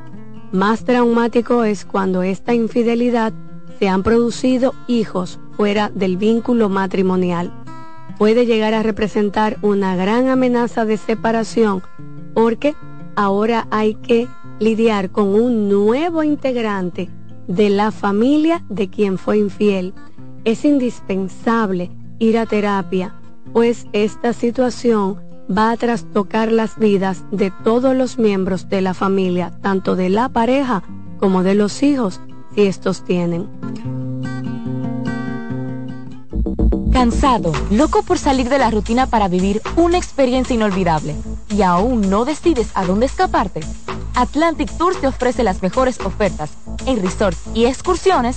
Más 0.53 0.85
traumático 0.85 1.65
es 1.65 1.85
cuando 1.85 2.23
esta 2.23 2.53
infidelidad 2.53 3.33
se 3.79 3.89
han 3.89 4.03
producido 4.03 4.75
hijos 4.87 5.41
fuera 5.57 5.91
del 5.95 6.19
vínculo 6.19 6.69
matrimonial. 6.69 7.53
Puede 8.19 8.47
llegar 8.47 8.75
a 8.75 8.83
representar 8.83 9.57
una 9.63 9.97
gran 9.97 10.29
amenaza 10.29 10.85
de 10.85 10.99
separación 10.99 11.83
porque 12.35 12.77
ahora 13.17 13.67
hay 13.71 13.95
que 13.95 14.29
lidiar 14.61 15.11
con 15.11 15.29
un 15.29 15.69
nuevo 15.69 16.23
integrante 16.23 17.11
de 17.49 17.71
la 17.71 17.91
familia 17.91 18.65
de 18.69 18.89
quien 18.89 19.19
fue 19.19 19.39
infiel. 19.39 19.95
Es 20.45 20.65
indispensable 20.65 21.91
ir 22.19 22.39
a 22.39 22.47
terapia, 22.47 23.15
pues 23.53 23.87
esta 23.93 24.33
situación 24.33 25.21
va 25.51 25.71
a 25.71 25.77
trastocar 25.77 26.53
las 26.53 26.79
vidas 26.79 27.25
de 27.31 27.51
todos 27.65 27.97
los 27.97 28.19
miembros 28.19 28.69
de 28.69 28.81
la 28.81 28.95
familia, 28.95 29.53
tanto 29.63 29.97
de 29.97 30.09
la 30.09 30.29
pareja 30.29 30.83
como 31.19 31.43
de 31.43 31.55
los 31.55 31.83
hijos, 31.83 32.21
si 32.55 32.63
estos 32.63 33.05
tienen. 33.05 33.49
Cansado, 36.93 37.53
loco 37.71 38.03
por 38.03 38.19
salir 38.19 38.49
de 38.49 38.59
la 38.59 38.71
rutina 38.71 39.07
para 39.07 39.29
vivir 39.29 39.61
una 39.77 39.99
experiencia 39.99 40.55
inolvidable 40.55 41.15
y 41.57 41.63
aún 41.63 42.11
no 42.11 42.27
decides 42.27 42.69
a 42.75 42.85
dónde 42.85 43.07
escaparte. 43.07 43.61
Atlantic 44.15 44.71
Tours 44.77 45.01
te 45.01 45.07
ofrece 45.07 45.43
las 45.43 45.63
mejores 45.63 45.99
ofertas 46.01 46.51
en 46.85 47.01
resorts 47.01 47.41
y 47.55 47.65
excursiones 47.65 48.37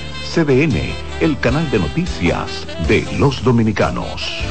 CDN, 0.33 0.93
el 1.19 1.37
canal 1.41 1.69
de 1.71 1.79
noticias 1.79 2.65
de 2.87 3.05
los 3.19 3.43
dominicanos. 3.43 4.41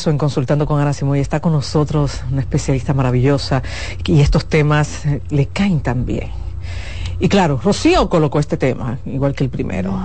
En 0.06 0.18
Consultando 0.18 0.66
con 0.66 0.80
Ana 0.80 0.92
Simoy. 0.92 1.20
Está 1.20 1.40
con 1.40 1.52
nosotros 1.52 2.22
una 2.30 2.40
especialista 2.40 2.92
maravillosa 2.92 3.62
y 4.04 4.20
estos 4.20 4.46
temas 4.46 5.06
eh, 5.06 5.22
le 5.30 5.46
caen 5.46 5.80
tan 5.80 6.04
bien. 6.04 6.30
Y 7.20 7.28
claro, 7.28 7.60
Rocío 7.62 8.08
colocó 8.08 8.40
este 8.40 8.56
tema, 8.56 8.98
igual 9.06 9.34
que 9.34 9.44
el 9.44 9.50
primero, 9.50 9.96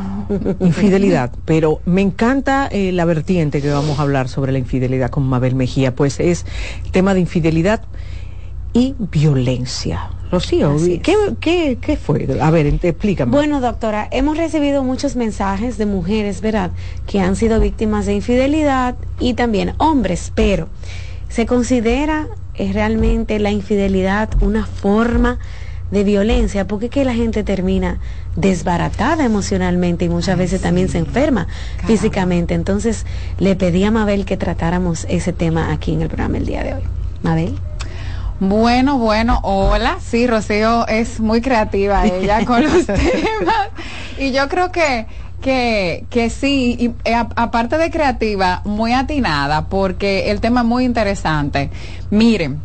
infidelidad, 0.59 1.31
pero 1.45 1.81
me 1.85 2.01
encanta 2.01 2.67
eh, 2.71 2.91
la 2.91 3.03
vertiente 3.05 3.61
que 3.61 3.69
vamos 3.69 3.99
a 3.99 4.03
hablar 4.03 4.29
sobre 4.29 4.51
la 4.51 4.59
infidelidad 4.59 5.09
con 5.09 5.23
Mabel 5.23 5.55
Mejía, 5.55 5.95
pues 5.95 6.19
es 6.19 6.45
el 6.85 6.91
tema 6.91 7.13
de 7.13 7.21
infidelidad 7.21 7.81
y 8.73 8.95
violencia. 8.99 10.11
Rocío, 10.31 10.75
¿qué, 11.01 11.15
qué, 11.39 11.77
qué 11.81 11.97
fue? 11.97 12.27
A 12.39 12.51
ver, 12.51 12.67
explícame. 12.67 13.31
Bueno, 13.31 13.61
doctora, 13.61 14.07
hemos 14.11 14.37
recibido 14.37 14.83
muchos 14.83 15.15
mensajes 15.15 15.77
de 15.77 15.87
mujeres, 15.87 16.41
¿verdad?, 16.41 16.71
que 17.07 17.19
han 17.19 17.35
sido 17.35 17.59
víctimas 17.59 18.05
de 18.05 18.13
infidelidad 18.13 18.95
y 19.19 19.33
también 19.33 19.73
hombres, 19.79 20.31
pero 20.35 20.67
¿se 21.29 21.47
considera 21.47 22.27
eh, 22.53 22.71
realmente 22.73 23.39
la 23.39 23.49
infidelidad 23.49 24.29
una 24.41 24.67
forma 24.67 25.39
de 25.89 26.03
violencia? 26.03 26.67
Porque 26.67 26.85
es 26.85 26.91
que 26.91 27.05
la 27.05 27.15
gente 27.15 27.43
termina 27.43 27.97
desbaratada 28.35 29.25
emocionalmente 29.25 30.05
y 30.05 30.09
muchas 30.09 30.37
veces 30.37 30.61
también 30.61 30.89
se 30.89 30.99
enferma 30.99 31.47
físicamente. 31.87 32.53
Entonces, 32.53 33.07
le 33.39 33.55
pedí 33.55 33.83
a 33.83 33.89
Mabel 33.89 34.25
que 34.25 34.37
tratáramos 34.37 35.07
ese 35.09 35.33
tema 35.33 35.71
aquí 35.71 35.93
en 35.93 36.03
el 36.03 36.07
programa 36.07 36.37
el 36.37 36.45
día 36.45 36.63
de 36.63 36.75
hoy. 36.75 36.83
Mabel. 37.23 37.55
Bueno, 38.39 38.97
bueno, 38.97 39.39
hola. 39.43 39.97
Sí, 40.01 40.25
Rocío 40.25 40.87
es 40.87 41.19
muy 41.19 41.41
creativa 41.41 42.05
ella 42.05 42.45
con 42.45 42.63
los 42.63 42.85
temas. 42.85 42.99
Y 44.17 44.31
yo 44.31 44.47
creo 44.47 44.71
que, 44.71 45.07
que, 45.41 46.07
que 46.09 46.29
sí, 46.29 46.75
y 46.79 47.09
eh, 47.09 47.15
a- 47.15 47.27
aparte 47.35 47.77
de 47.77 47.91
creativa, 47.91 48.61
muy 48.65 48.93
atinada, 48.93 49.67
porque 49.67 50.31
el 50.31 50.39
tema 50.39 50.61
es 50.61 50.67
muy 50.67 50.85
interesante. 50.85 51.69
Miren, 52.09 52.63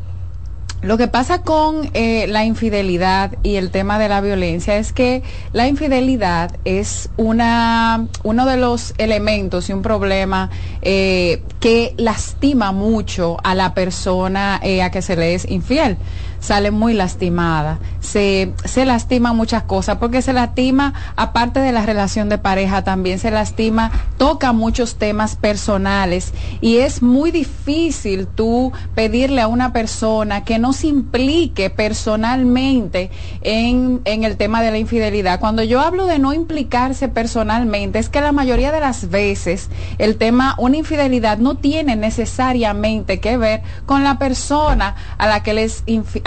lo 0.85 0.99
que 0.99 1.09
pasa 1.09 1.41
con 1.41 1.91
eh, 1.95 2.27
la 2.29 2.45
infidelidad 2.45 3.39
y 3.43 3.57
el 3.57 3.71
tema 3.71 3.99
de 3.99 4.11
la 4.11 4.21
violencia 4.21 4.77
es 4.77 4.93
que 4.93 5.23
la 5.55 5.67
infidelidad 5.67 6.59
es 6.67 7.09
una 7.17 8.07
uno 8.23 8.45
de 8.45 8.59
los 8.59 8.93
elementos 8.99 9.71
y 9.71 9.73
un 9.73 9.81
problema 9.81 10.51
eh, 10.83 11.43
que 11.59 11.95
lastima 11.97 12.73
mucho 12.73 13.39
a 13.45 13.55
la 13.55 13.73
persona 13.73 14.61
eh, 14.63 14.83
a 14.83 14.91
que 14.91 15.01
se 15.01 15.17
le 15.17 15.35
es 15.35 15.51
infiel. 15.51 15.97
Sale 16.45 16.71
muy 16.71 16.93
lastimada, 16.93 17.79
se, 18.01 18.53
se 18.67 18.85
lastima 18.85 19.33
muchas 19.33 19.63
cosas, 19.63 19.97
porque 19.97 20.21
se 20.21 20.35
lastima, 20.35 20.93
aparte 21.17 21.61
de 21.61 21.73
la 21.73 21.87
relación 21.87 22.29
de 22.29 22.37
pareja, 22.37 22.85
también 22.85 23.19
se 23.19 23.31
lastima, 23.31 23.91
toca 24.19 24.53
muchos 24.53 24.97
temas 24.97 25.37
personales 25.37 26.35
y 26.61 26.77
es 26.77 27.01
muy 27.01 27.31
difícil 27.31 28.27
tú 28.27 28.73
pedirle 28.95 29.41
a 29.41 29.49
una 29.49 29.73
persona 29.73 30.45
que 30.45 30.59
no 30.59 30.75
se 30.75 30.89
implique 30.89 31.71
personalmente 31.71 33.11
en, 33.41 34.03
en 34.05 34.25
el 34.25 34.37
tema 34.37 34.61
de 34.61 34.71
la 34.71 34.77
infidelidad. 34.77 35.41
Cuando 35.41 35.63
yo 35.63 35.81
hablo 35.81 36.05
de 36.05 36.19
no 36.19 36.35
implicarse 36.35 37.09
personalmente, 37.09 37.99
es 37.99 38.11
que 38.11 38.21
la 38.21 38.33
mayoría 38.33 38.71
de 38.71 38.81
las 38.81 39.09
veces 39.09 39.71
el 39.97 40.17
tema, 40.17 40.57
una 40.59 40.77
infidelidad 40.77 41.39
no 41.39 41.57
tiene 41.57 41.97
necesariamente 41.97 43.21
que 43.21 43.39
ver 43.39 43.63
con 43.87 44.05
la 44.05 44.19
persona 44.19 44.95
a 45.17 45.27
la 45.27 45.43
que 45.43 45.55
les, 45.55 45.85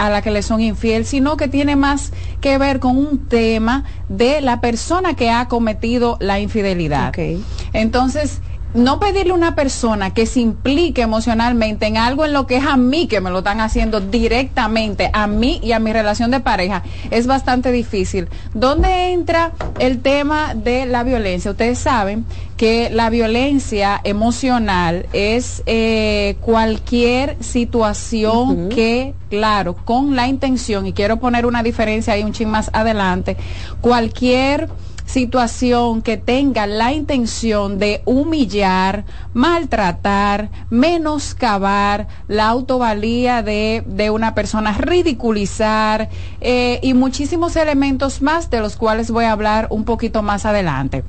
a 0.08 0.10
la 0.10 0.22
que 0.22 0.30
le 0.30 0.42
son 0.42 0.60
infiel, 0.60 1.04
sino 1.04 1.36
que 1.36 1.48
tiene 1.48 1.76
más 1.76 2.12
que 2.40 2.58
ver 2.58 2.80
con 2.80 2.96
un 2.96 3.26
tema 3.28 3.84
de 4.08 4.40
la 4.40 4.60
persona 4.60 5.14
que 5.14 5.30
ha 5.30 5.46
cometido 5.46 6.16
la 6.20 6.40
infidelidad. 6.40 7.14
Entonces, 7.72 8.40
no 8.74 9.00
pedirle 9.00 9.32
a 9.32 9.34
una 9.34 9.54
persona 9.54 10.12
que 10.12 10.26
se 10.26 10.40
implique 10.40 11.02
emocionalmente 11.02 11.86
en 11.86 11.96
algo 11.96 12.24
en 12.24 12.32
lo 12.32 12.46
que 12.46 12.56
es 12.56 12.64
a 12.64 12.76
mí 12.76 13.06
que 13.06 13.20
me 13.20 13.30
lo 13.30 13.38
están 13.38 13.60
haciendo 13.60 14.00
directamente, 14.00 15.10
a 15.12 15.26
mí 15.26 15.60
y 15.62 15.72
a 15.72 15.78
mi 15.78 15.92
relación 15.92 16.30
de 16.30 16.40
pareja, 16.40 16.82
es 17.10 17.26
bastante 17.26 17.72
difícil. 17.72 18.28
¿Dónde 18.54 19.12
entra 19.12 19.52
el 19.78 20.00
tema 20.00 20.54
de 20.54 20.86
la 20.86 21.02
violencia? 21.02 21.50
Ustedes 21.50 21.78
saben 21.78 22.24
que 22.56 22.90
la 22.90 23.08
violencia 23.08 24.00
emocional 24.02 25.06
es 25.12 25.62
eh, 25.66 26.36
cualquier 26.40 27.36
situación 27.40 28.68
que, 28.68 29.14
claro, 29.30 29.76
con 29.76 30.16
la 30.16 30.26
intención, 30.26 30.86
y 30.86 30.92
quiero 30.92 31.18
poner 31.18 31.46
una 31.46 31.62
diferencia 31.62 32.14
ahí 32.14 32.24
un 32.24 32.32
ching 32.32 32.48
más 32.48 32.70
adelante, 32.72 33.36
cualquier 33.80 34.68
situación 35.08 36.02
que 36.02 36.18
tenga 36.18 36.66
la 36.66 36.92
intención 36.92 37.78
de 37.78 38.02
humillar, 38.04 39.06
maltratar, 39.32 40.50
menoscabar 40.68 42.06
la 42.28 42.48
autovalía 42.48 43.42
de, 43.42 43.82
de 43.86 44.10
una 44.10 44.34
persona, 44.34 44.72
ridiculizar 44.72 46.10
eh, 46.42 46.78
y 46.82 46.92
muchísimos 46.92 47.56
elementos 47.56 48.20
más 48.20 48.50
de 48.50 48.60
los 48.60 48.76
cuales 48.76 49.10
voy 49.10 49.24
a 49.24 49.32
hablar 49.32 49.66
un 49.70 49.84
poquito 49.84 50.22
más 50.22 50.44
adelante. 50.44 51.04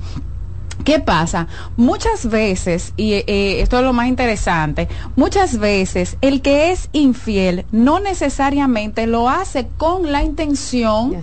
¿Qué 0.83 0.99
pasa? 0.99 1.47
Muchas 1.77 2.29
veces, 2.29 2.93
y 2.95 3.13
eh, 3.13 3.61
esto 3.61 3.77
es 3.77 3.83
lo 3.83 3.93
más 3.93 4.07
interesante, 4.07 4.87
muchas 5.15 5.57
veces 5.57 6.17
el 6.21 6.41
que 6.41 6.71
es 6.71 6.89
infiel 6.93 7.65
no 7.71 7.99
necesariamente 7.99 9.05
lo 9.05 9.29
hace 9.29 9.67
con 9.77 10.11
la 10.11 10.23
intención 10.23 11.15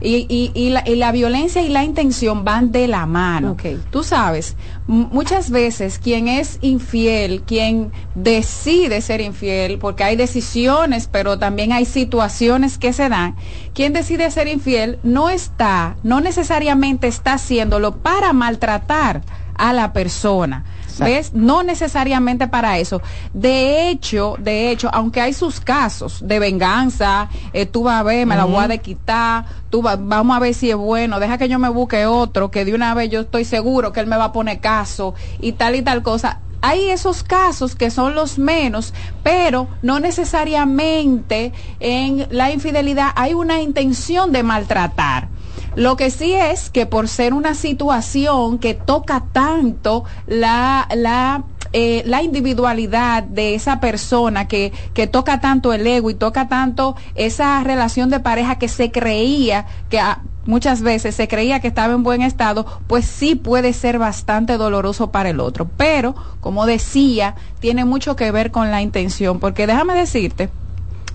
y, 0.00 0.26
y, 0.28 0.50
y, 0.54 0.70
la, 0.70 0.82
y, 0.86 0.96
la, 0.96 1.12
violencia 1.12 1.62
y 1.62 1.68
la 1.68 1.84
intención 1.84 2.44
van 2.44 2.72
de 2.72 2.88
la 2.88 3.06
mano. 3.06 3.52
Okay. 3.52 3.80
Tú 3.90 4.02
sabes, 4.02 4.56
muchas 4.86 5.50
veces 5.50 5.98
quien 5.98 6.28
es 6.28 6.58
infiel, 6.60 7.42
quien 7.42 7.92
decide 8.14 9.00
ser 9.00 9.20
infiel, 9.20 9.78
porque 9.78 10.04
hay 10.04 10.16
decisiones, 10.16 11.08
pero 11.10 11.38
también 11.38 11.72
hay 11.72 11.84
situaciones 11.86 12.78
que 12.78 12.92
se 12.92 13.08
dan, 13.08 13.36
quien 13.72 13.92
decide 13.92 14.30
ser 14.30 14.48
infiel 14.48 14.98
no 15.02 15.30
está, 15.30 15.96
no 16.02 16.20
necesariamente 16.20 17.06
está 17.06 17.34
haciéndolo 17.34 17.96
para 17.96 18.32
maltratar 18.32 19.22
a 19.56 19.72
la 19.72 19.92
persona. 19.92 20.64
¿Ves? 20.98 21.32
No 21.32 21.62
necesariamente 21.62 22.48
para 22.48 22.78
eso. 22.78 23.02
De 23.32 23.88
hecho, 23.88 24.36
de 24.38 24.70
hecho, 24.70 24.88
aunque 24.92 25.20
hay 25.20 25.32
sus 25.32 25.60
casos 25.60 26.26
de 26.26 26.38
venganza, 26.38 27.28
eh, 27.52 27.66
tú 27.66 27.84
vas 27.84 28.00
a 28.00 28.02
ver, 28.02 28.26
me 28.26 28.34
uh 28.34 28.38
-huh. 28.38 28.40
la 28.40 28.44
voy 28.44 28.64
a 28.64 28.68
de 28.68 28.78
quitar, 28.78 29.44
tú 29.70 29.82
va, 29.82 29.96
vamos 29.96 30.36
a 30.36 30.40
ver 30.40 30.54
si 30.54 30.70
es 30.70 30.76
bueno, 30.76 31.20
deja 31.20 31.38
que 31.38 31.48
yo 31.48 31.58
me 31.58 31.68
busque 31.68 32.06
otro, 32.06 32.50
que 32.50 32.64
de 32.64 32.74
una 32.74 32.94
vez 32.94 33.10
yo 33.10 33.20
estoy 33.20 33.44
seguro 33.44 33.92
que 33.92 34.00
él 34.00 34.06
me 34.06 34.16
va 34.16 34.26
a 34.26 34.32
poner 34.32 34.60
caso 34.60 35.14
y 35.40 35.52
tal 35.52 35.74
y 35.74 35.82
tal 35.82 36.02
cosa 36.02 36.40
hay 36.66 36.88
esos 36.88 37.22
casos 37.22 37.74
que 37.74 37.90
son 37.90 38.14
los 38.14 38.38
menos, 38.38 38.94
pero 39.22 39.68
no 39.82 40.00
necesariamente 40.00 41.52
en 41.78 42.26
la 42.30 42.52
infidelidad 42.52 43.10
hay 43.16 43.34
una 43.34 43.60
intención 43.60 44.32
de 44.32 44.42
maltratar. 44.42 45.28
Lo 45.76 45.96
que 45.96 46.10
sí 46.10 46.34
es 46.34 46.70
que 46.70 46.86
por 46.86 47.08
ser 47.08 47.34
una 47.34 47.54
situación 47.54 48.58
que 48.58 48.74
toca 48.74 49.24
tanto 49.32 50.04
la, 50.26 50.88
la 50.94 51.44
eh, 51.76 52.04
la 52.06 52.22
individualidad 52.22 53.24
de 53.24 53.56
esa 53.56 53.80
persona 53.80 54.46
que, 54.46 54.72
que 54.92 55.08
toca 55.08 55.40
tanto 55.40 55.72
el 55.72 55.84
ego 55.84 56.08
y 56.08 56.14
toca 56.14 56.46
tanto 56.46 56.94
esa 57.16 57.64
relación 57.64 58.10
de 58.10 58.20
pareja 58.20 58.60
que 58.60 58.68
se 58.68 58.92
creía 58.92 59.66
que 59.90 59.98
a, 59.98 60.22
muchas 60.46 60.82
veces 60.82 61.16
se 61.16 61.26
creía 61.26 61.58
que 61.58 61.66
estaba 61.66 61.94
en 61.94 62.04
buen 62.04 62.22
estado, 62.22 62.64
pues 62.86 63.06
sí 63.06 63.34
puede 63.34 63.72
ser 63.72 63.98
bastante 63.98 64.56
doloroso 64.56 65.10
para 65.10 65.30
el 65.30 65.40
otro. 65.40 65.68
Pero, 65.76 66.14
como 66.40 66.66
decía, 66.66 67.34
tiene 67.58 67.84
mucho 67.84 68.16
que 68.16 68.30
ver 68.30 68.50
con 68.50 68.70
la 68.70 68.80
intención, 68.80 69.40
porque 69.40 69.66
déjame 69.66 69.94
decirte, 69.94 70.50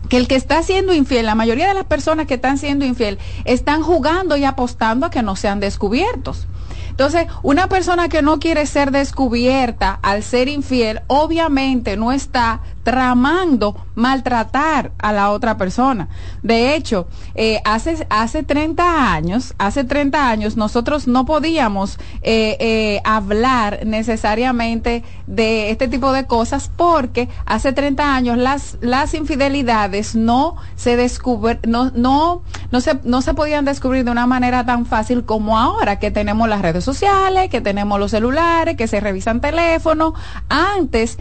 que 0.09 0.17
el 0.17 0.27
que 0.27 0.35
está 0.35 0.61
siendo 0.63 0.93
infiel, 0.93 1.25
la 1.25 1.35
mayoría 1.35 1.67
de 1.67 1.75
las 1.75 1.85
personas 1.85 2.25
que 2.25 2.33
están 2.33 2.57
siendo 2.57 2.83
infiel, 2.83 3.19
están 3.45 3.83
jugando 3.83 4.35
y 4.35 4.43
apostando 4.43 5.05
a 5.05 5.09
que 5.09 5.21
no 5.21 5.35
sean 5.35 5.59
descubiertos. 5.59 6.47
Entonces, 6.89 7.27
una 7.43 7.69
persona 7.69 8.09
que 8.09 8.21
no 8.21 8.39
quiere 8.39 8.65
ser 8.65 8.91
descubierta 8.91 9.97
al 10.01 10.21
ser 10.21 10.49
infiel, 10.49 10.99
obviamente 11.07 11.95
no 11.95 12.11
está 12.11 12.59
tramando 12.89 13.75
maltratar 13.93 14.93
a 14.97 15.13
la 15.13 15.29
otra 15.29 15.57
persona. 15.57 16.09
De 16.41 16.73
hecho, 16.73 17.07
eh, 17.35 17.61
hace, 17.63 18.07
hace 18.09 18.41
30 18.41 19.13
años, 19.13 19.53
hace 19.59 19.83
30 19.83 20.27
años 20.27 20.57
nosotros 20.57 21.07
no 21.07 21.23
podíamos 21.23 21.99
eh, 22.23 22.57
eh, 22.59 22.99
hablar 23.03 23.81
necesariamente 23.85 25.03
de 25.27 25.69
este 25.69 25.87
tipo 25.87 26.13
de 26.13 26.25
cosas 26.25 26.71
porque 26.75 27.29
hace 27.45 27.73
30 27.73 28.15
años 28.15 28.39
las, 28.39 28.79
las 28.81 29.13
infidelidades 29.13 30.15
no 30.15 30.55
se 30.75 30.95
descubren, 30.95 31.59
no, 31.67 31.91
no, 31.91 32.41
no 32.71 32.81
se, 32.81 32.99
no 33.03 33.21
se 33.21 33.35
podían 33.35 33.65
descubrir 33.65 34.03
de 34.03 34.09
una 34.09 34.25
manera 34.25 34.65
tan 34.65 34.87
fácil 34.87 35.25
como 35.25 35.59
ahora 35.59 35.99
que 35.99 36.09
tenemos 36.09 36.49
las 36.49 36.63
redes 36.63 36.83
sociales, 36.83 37.51
que 37.51 37.61
tenemos 37.61 37.99
los 37.99 38.09
celulares, 38.09 38.77
que 38.77 38.87
se 38.87 38.99
revisan 38.99 39.41
teléfonos. 39.41 40.13
Antes 40.49 41.19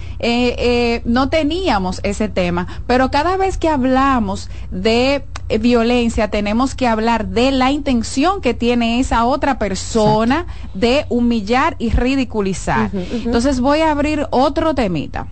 no 1.05 1.29
teníamos 1.29 1.58
ese 2.03 2.29
tema, 2.29 2.67
pero 2.87 3.11
cada 3.11 3.37
vez 3.37 3.59
que 3.59 3.69
hablamos 3.69 4.49
de 4.71 5.25
eh, 5.49 5.59
violencia 5.59 6.31
tenemos 6.31 6.75
que 6.75 6.87
hablar 6.87 7.29
de 7.29 7.51
la 7.51 7.71
intención 7.71 8.41
que 8.41 8.55
tiene 8.55 9.01
esa 9.01 9.25
otra 9.25 9.59
persona 9.59 10.47
Exacto. 10.49 10.79
de 10.79 11.07
humillar 11.09 11.77
y 11.79 11.91
ridiculizar. 11.91 12.91
Uh 12.93 12.99
-huh, 12.99 13.03
uh 13.03 13.15
-huh. 13.15 13.27
Entonces 13.27 13.61
voy 13.61 13.81
a 13.81 13.91
abrir 13.91 14.27
otro 14.31 14.75
temita. 14.75 15.27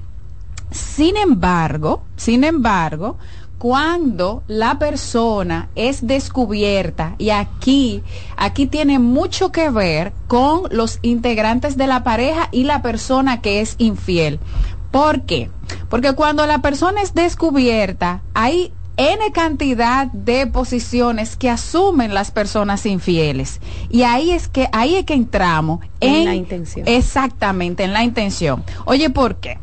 Sin 0.70 1.16
embargo, 1.16 2.02
sin 2.16 2.44
embargo, 2.44 3.16
cuando 3.58 4.42
la 4.48 4.78
persona 4.78 5.68
es 5.74 6.06
descubierta 6.06 7.14
y 7.18 7.30
aquí 7.30 8.02
aquí 8.36 8.66
tiene 8.66 8.98
mucho 8.98 9.50
que 9.50 9.70
ver 9.70 10.12
con 10.28 10.64
los 10.70 10.98
integrantes 11.02 11.76
de 11.76 11.86
la 11.86 12.04
pareja 12.04 12.48
y 12.52 12.64
la 12.64 12.82
persona 12.82 13.40
que 13.40 13.60
es 13.60 13.76
infiel. 13.78 14.38
¿Por 14.96 15.22
qué? 15.26 15.50
Porque 15.90 16.14
cuando 16.14 16.46
la 16.46 16.62
persona 16.62 17.02
es 17.02 17.12
descubierta, 17.12 18.22
hay 18.32 18.72
N 18.96 19.30
cantidad 19.32 20.06
de 20.06 20.46
posiciones 20.46 21.36
que 21.36 21.50
asumen 21.50 22.14
las 22.14 22.30
personas 22.30 22.86
infieles. 22.86 23.60
Y 23.90 24.04
ahí 24.04 24.30
es 24.30 24.48
que, 24.48 24.70
ahí 24.72 24.94
es 24.94 25.04
que 25.04 25.12
entramos 25.12 25.80
en, 26.00 26.14
en 26.14 26.24
la 26.24 26.34
intención. 26.34 26.88
Exactamente, 26.88 27.84
en 27.84 27.92
la 27.92 28.04
intención. 28.04 28.64
Oye, 28.86 29.10
¿por 29.10 29.36
qué? 29.36 29.58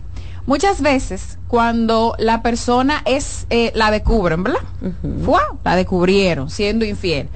Muchas 0.46 0.82
veces 0.82 1.40
cuando 1.48 2.14
la 2.20 2.44
persona 2.44 3.02
es, 3.06 3.48
eh, 3.50 3.72
la 3.74 3.90
descubren, 3.90 4.44
¿verdad? 4.44 4.62
Uh 4.84 5.08
-huh. 5.08 5.58
la 5.64 5.76
descubrieron 5.76 6.52
siendo 6.52 6.86
infiel. 6.86 7.28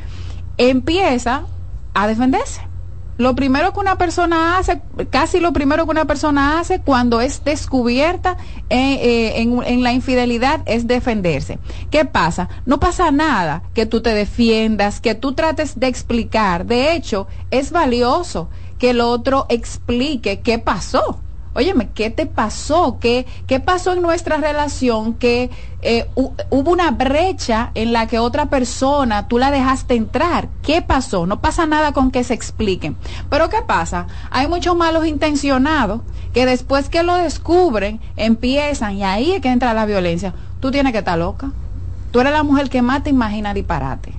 Empieza 0.60 1.46
a 1.96 2.06
defenderse 2.06 2.62
lo 3.18 3.36
primero 3.36 3.74
que 3.74 3.80
una 3.80 3.98
persona 3.98 4.58
hace, 4.58 4.82
casi 5.10 5.40
lo 5.40 5.54
primero 5.54 5.86
que 5.86 5.92
una 5.92 6.06
persona 6.06 6.60
hace 6.60 6.82
cuando 6.82 7.20
es 7.22 7.44
descubierta 7.44 8.38
eh, 8.70 8.94
eh, 9.02 9.42
en, 9.42 9.62
en, 9.64 9.84
la 9.84 9.92
infidelidad 9.92 10.62
es 10.66 10.88
defenderse. 10.88 11.60
¿Qué 11.90 12.06
pasa? 12.06 12.50
No 12.66 12.80
pasa 12.80 13.12
nada 13.12 13.64
que 13.74 13.86
tú 13.86 14.02
te 14.02 14.14
defiendas, 14.14 15.02
que 15.02 15.16
tú 15.16 15.34
trates 15.34 15.80
de 15.80 15.88
explicar. 15.88 16.66
De 16.66 16.94
hecho, 16.94 17.28
es 17.50 17.72
valioso 17.72 18.50
que 18.78 18.92
el 18.92 19.02
otro 19.02 19.48
explique 19.50 20.42
qué 20.42 20.60
pasó. 20.60 21.20
Óyeme, 21.58 21.90
¿qué 21.90 22.12
te 22.12 22.28
pasó? 22.28 23.00
¿Qué, 23.02 23.26
qué 23.48 23.60
pasó 23.60 23.94
en 23.94 24.04
nuestra 24.04 24.38
relación? 24.38 25.16
Que 25.16 25.50
eh, 25.82 26.08
hubo 26.14 26.72
una 26.72 26.92
brecha 26.92 27.72
en 27.74 27.94
la 27.94 28.06
que 28.06 28.20
otra 28.20 28.46
persona 28.46 29.28
tú 29.28 29.40
la 29.40 29.50
dejaste 29.50 29.96
entrar. 29.96 30.50
¿Qué 30.62 30.84
pasó? 30.84 31.26
No 31.26 31.42
pasa 31.42 31.66
nada 31.66 31.94
con 31.94 32.12
que 32.12 32.24
se 32.24 32.36
expliquen. 32.36 32.96
Pero 33.32 33.50
¿qué 33.50 33.64
pasa? 33.66 34.06
Hay 34.30 34.48
muchos 34.48 34.78
malos 34.78 35.08
intencionados 35.08 36.02
que 36.32 36.46
después 36.46 36.90
que 36.90 37.02
lo 37.02 37.16
descubren 37.16 38.00
empiezan 38.18 38.94
y 38.94 39.04
ahí 39.04 39.32
es 39.32 39.42
que 39.42 39.50
entra 39.50 39.74
la 39.74 39.88
violencia. 39.88 40.36
Tú 40.60 40.70
tienes 40.70 40.92
que 40.92 41.00
estar 41.00 41.18
loca. 41.18 41.50
Tú 42.12 42.20
eres 42.20 42.34
la 42.34 42.44
mujer 42.44 42.70
que 42.70 42.84
más 42.84 43.02
te 43.02 43.10
imagina 43.10 43.56
disparate. 43.56 44.14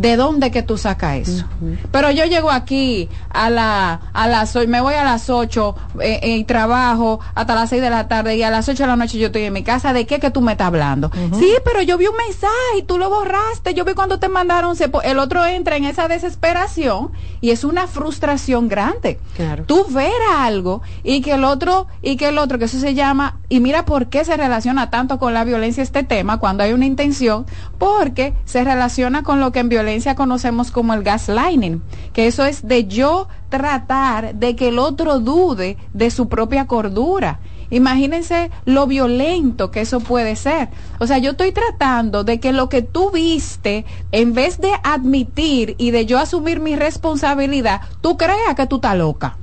¿De 0.00 0.16
dónde 0.16 0.50
que 0.50 0.62
tú 0.62 0.78
sacas 0.78 1.28
eso? 1.28 1.44
Uh 1.60 1.66
-huh. 1.66 1.78
Pero 1.92 2.10
yo 2.10 2.24
llego 2.24 2.50
aquí 2.50 3.10
a 3.28 3.50
la 3.50 4.00
a 4.14 4.28
las 4.28 4.56
me 4.66 4.80
voy 4.80 4.94
a 4.94 5.04
las 5.04 5.28
8 5.28 5.74
eh, 6.00 6.20
eh, 6.22 6.36
y 6.38 6.44
trabajo 6.44 7.20
hasta 7.34 7.54
las 7.54 7.68
6 7.68 7.82
de 7.82 7.90
la 7.90 8.08
tarde 8.08 8.34
y 8.36 8.42
a 8.42 8.50
las 8.50 8.66
8 8.66 8.82
de 8.82 8.86
la 8.86 8.96
noche 8.96 9.18
yo 9.18 9.26
estoy 9.26 9.42
en 9.44 9.52
mi 9.52 9.62
casa. 9.62 9.92
¿De 9.92 10.06
qué 10.06 10.18
que 10.18 10.30
tú 10.30 10.40
me 10.40 10.52
estás 10.52 10.68
hablando? 10.68 11.08
Uh 11.08 11.34
-huh. 11.34 11.38
Sí, 11.38 11.52
pero 11.66 11.82
yo 11.82 11.98
vi 11.98 12.06
un 12.06 12.16
mensaje 12.16 12.78
y 12.78 12.82
tú 12.82 12.96
lo 12.96 13.10
borraste. 13.10 13.74
Yo 13.74 13.84
vi 13.84 13.92
cuando 13.92 14.18
te 14.18 14.28
mandaron. 14.30 14.74
El 15.04 15.18
otro 15.18 15.44
entra 15.44 15.76
en 15.76 15.84
esa 15.84 16.08
desesperación 16.08 17.10
y 17.42 17.50
es 17.50 17.62
una 17.64 17.86
frustración 17.86 18.68
grande. 18.68 19.18
Claro. 19.36 19.64
Tú 19.66 19.84
ver 19.90 20.20
algo 20.38 20.80
y 21.04 21.20
que 21.20 21.32
el 21.32 21.44
otro 21.44 21.88
y 22.00 22.16
que 22.16 22.28
el 22.28 22.38
otro 22.38 22.58
que 22.58 22.64
eso 22.64 22.78
se 22.78 22.94
llama 22.94 23.36
y 23.50 23.60
mira 23.60 23.84
por 23.84 24.06
qué 24.06 24.24
se 24.24 24.36
relaciona 24.36 24.88
tanto 24.88 25.18
con 25.18 25.34
la 25.34 25.44
violencia 25.44 25.82
este 25.82 26.04
tema 26.04 26.38
cuando 26.38 26.62
hay 26.62 26.72
una 26.72 26.86
intención 26.86 27.44
porque 27.78 28.32
se 28.44 28.64
relaciona 28.64 29.22
con 29.22 29.40
lo 29.40 29.52
que 29.52 29.58
en 29.60 29.68
violencia 29.68 29.89
violencia 29.90 30.14
conocemos 30.14 30.70
como 30.70 30.94
el 30.94 31.02
gaslighting, 31.02 31.82
que 32.12 32.28
eso 32.28 32.44
es 32.44 32.66
de 32.66 32.86
yo 32.86 33.26
tratar 33.48 34.36
de 34.36 34.54
que 34.54 34.68
el 34.68 34.78
otro 34.78 35.18
dude 35.18 35.76
de 35.92 36.10
su 36.12 36.28
propia 36.28 36.68
cordura. 36.68 37.40
Imagínense 37.70 38.52
lo 38.66 38.86
violento 38.86 39.72
que 39.72 39.80
eso 39.80 39.98
puede 39.98 40.36
ser. 40.36 40.68
O 41.00 41.08
sea, 41.08 41.18
yo 41.18 41.32
estoy 41.32 41.50
tratando 41.50 42.22
de 42.22 42.38
que 42.38 42.52
lo 42.52 42.68
que 42.68 42.82
tú 42.82 43.10
viste, 43.10 43.84
en 44.12 44.32
vez 44.32 44.60
de 44.60 44.70
admitir 44.84 45.74
y 45.76 45.90
de 45.90 46.06
yo 46.06 46.20
asumir 46.20 46.60
mi 46.60 46.76
responsabilidad, 46.76 47.80
tú 48.00 48.16
creas 48.16 48.54
que 48.54 48.68
tú 48.68 48.76
estás 48.76 48.96
loca. 48.96 49.38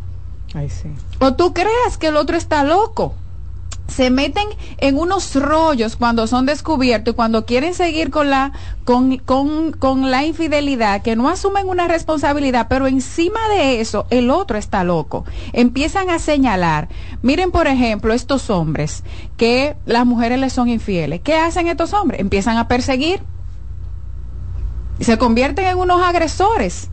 Ay, 0.54 0.70
sí. 0.70 0.88
O 1.20 1.34
tú 1.34 1.54
creas 1.54 1.98
que 2.00 2.08
el 2.08 2.16
otro 2.16 2.38
está 2.38 2.64
loco 2.64 3.16
se 3.88 4.10
meten 4.10 4.48
en 4.78 4.98
unos 4.98 5.36
rollos 5.36 5.96
cuando 5.96 6.28
son 6.28 6.46
descubiertos 6.46 7.14
y 7.14 7.16
cuando 7.16 7.46
quieren 7.46 7.74
seguir 7.74 8.12
con 8.12 8.30
la 8.30 8.52
con, 8.84 9.18
con, 9.18 9.72
con, 9.72 10.12
la 10.12 10.26
infidelidad 10.26 11.02
que 11.02 11.16
no 11.16 11.30
asumen 11.30 11.68
una 11.68 11.88
responsabilidad 11.88 12.68
pero 12.70 12.88
encima 12.88 13.40
de 13.50 13.82
eso 13.82 14.06
el 14.10 14.30
otro 14.30 14.58
está 14.58 14.84
loco. 14.84 15.26
Empiezan 15.54 16.10
a 16.10 16.20
señalar. 16.20 16.90
Miren 17.22 17.52
por 17.52 17.68
ejemplo 17.68 18.14
estos 18.14 18.50
hombres 18.50 19.04
que 19.38 19.76
las 19.86 20.06
mujeres 20.06 20.40
les 20.40 20.54
son 20.54 20.70
infieles. 20.70 21.22
¿qué 21.22 21.36
hacen 21.36 21.68
estos 21.68 21.94
hombres? 21.94 22.20
empiezan 22.20 22.58
a 22.58 22.68
perseguir. 22.68 23.22
Se 25.00 25.18
convierten 25.18 25.66
en 25.66 25.78
unos 25.78 26.02
agresores 26.02 26.90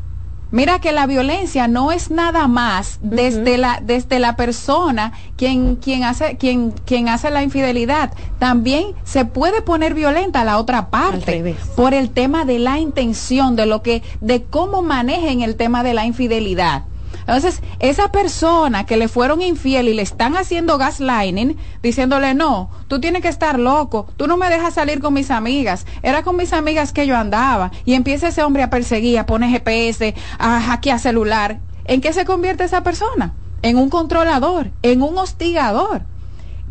Mira 0.55 0.79
que 0.79 0.93
la 0.93 1.09
violencia 1.09 1.67
no 1.67 1.91
es 1.91 2.13
nada 2.13 2.47
más 2.47 3.01
desde 3.03 3.59
la 3.59 3.81
desde 3.83 4.21
la 4.21 4.37
persona 4.37 5.13
quien 5.37 5.75
quien 5.75 6.05
hace 6.05 6.37
quien 6.37 6.71
quien 6.71 7.09
hace 7.09 7.29
la 7.31 7.43
infidelidad. 7.43 8.13
También 8.39 8.95
se 9.03 9.25
puede 9.25 9.63
poner 9.63 9.95
violenta 9.95 10.43
a 10.43 10.45
la 10.45 10.59
otra 10.59 10.91
parte 10.91 11.57
por 11.75 11.93
el 11.93 12.11
tema 12.11 12.45
de 12.45 12.61
la 12.61 12.79
intención 12.79 13.57
de 13.57 13.67
lo 13.67 13.83
que 13.83 14.05
de 14.21 14.45
cómo 14.45 14.81
manejen 14.81 15.43
el 15.43 15.57
tema 15.57 15.83
de 15.83 15.93
la 15.93 16.07
infidelidad. 16.07 16.85
Entonces, 17.21 17.63
esa 17.81 18.11
persona 18.11 18.87
que 18.87 18.97
le 18.97 19.09
fueron 19.09 19.43
infiel 19.43 19.89
y 19.89 19.95
le 19.95 20.03
están 20.03 20.37
haciendo 20.37 20.79
gaslighting, 20.79 21.57
diciéndole, 21.83 22.35
no, 22.35 22.71
tú 22.89 23.01
tienes 23.01 23.23
que 23.23 23.29
estar 23.29 23.59
loco, 23.59 24.07
tú 24.17 24.27
no 24.27 24.37
me 24.37 24.51
dejas 24.51 24.75
salir 24.75 25.01
con 25.01 25.15
mis 25.15 25.31
amigas, 25.31 25.87
era 26.03 26.23
con 26.23 26.37
mis 26.37 26.53
amigas 26.53 26.93
que 26.93 27.07
yo 27.07 27.17
andaba, 27.17 27.71
y 27.85 27.95
empieza 27.95 28.29
ese 28.29 28.43
hombre 28.43 28.63
a 28.63 28.71
perseguir, 28.71 29.19
a 29.19 29.27
poner 29.27 29.51
GPS, 29.51 30.15
a 30.39 30.61
hackear 30.61 30.99
celular. 30.99 31.61
¿En 31.87 32.01
qué 32.01 32.13
se 32.13 32.25
convierte 32.25 32.65
esa 32.65 32.83
persona? 32.83 33.35
En 33.63 33.77
un 33.79 33.91
controlador, 33.91 34.71
en 34.83 35.03
un 35.03 35.17
hostigador 35.19 36.03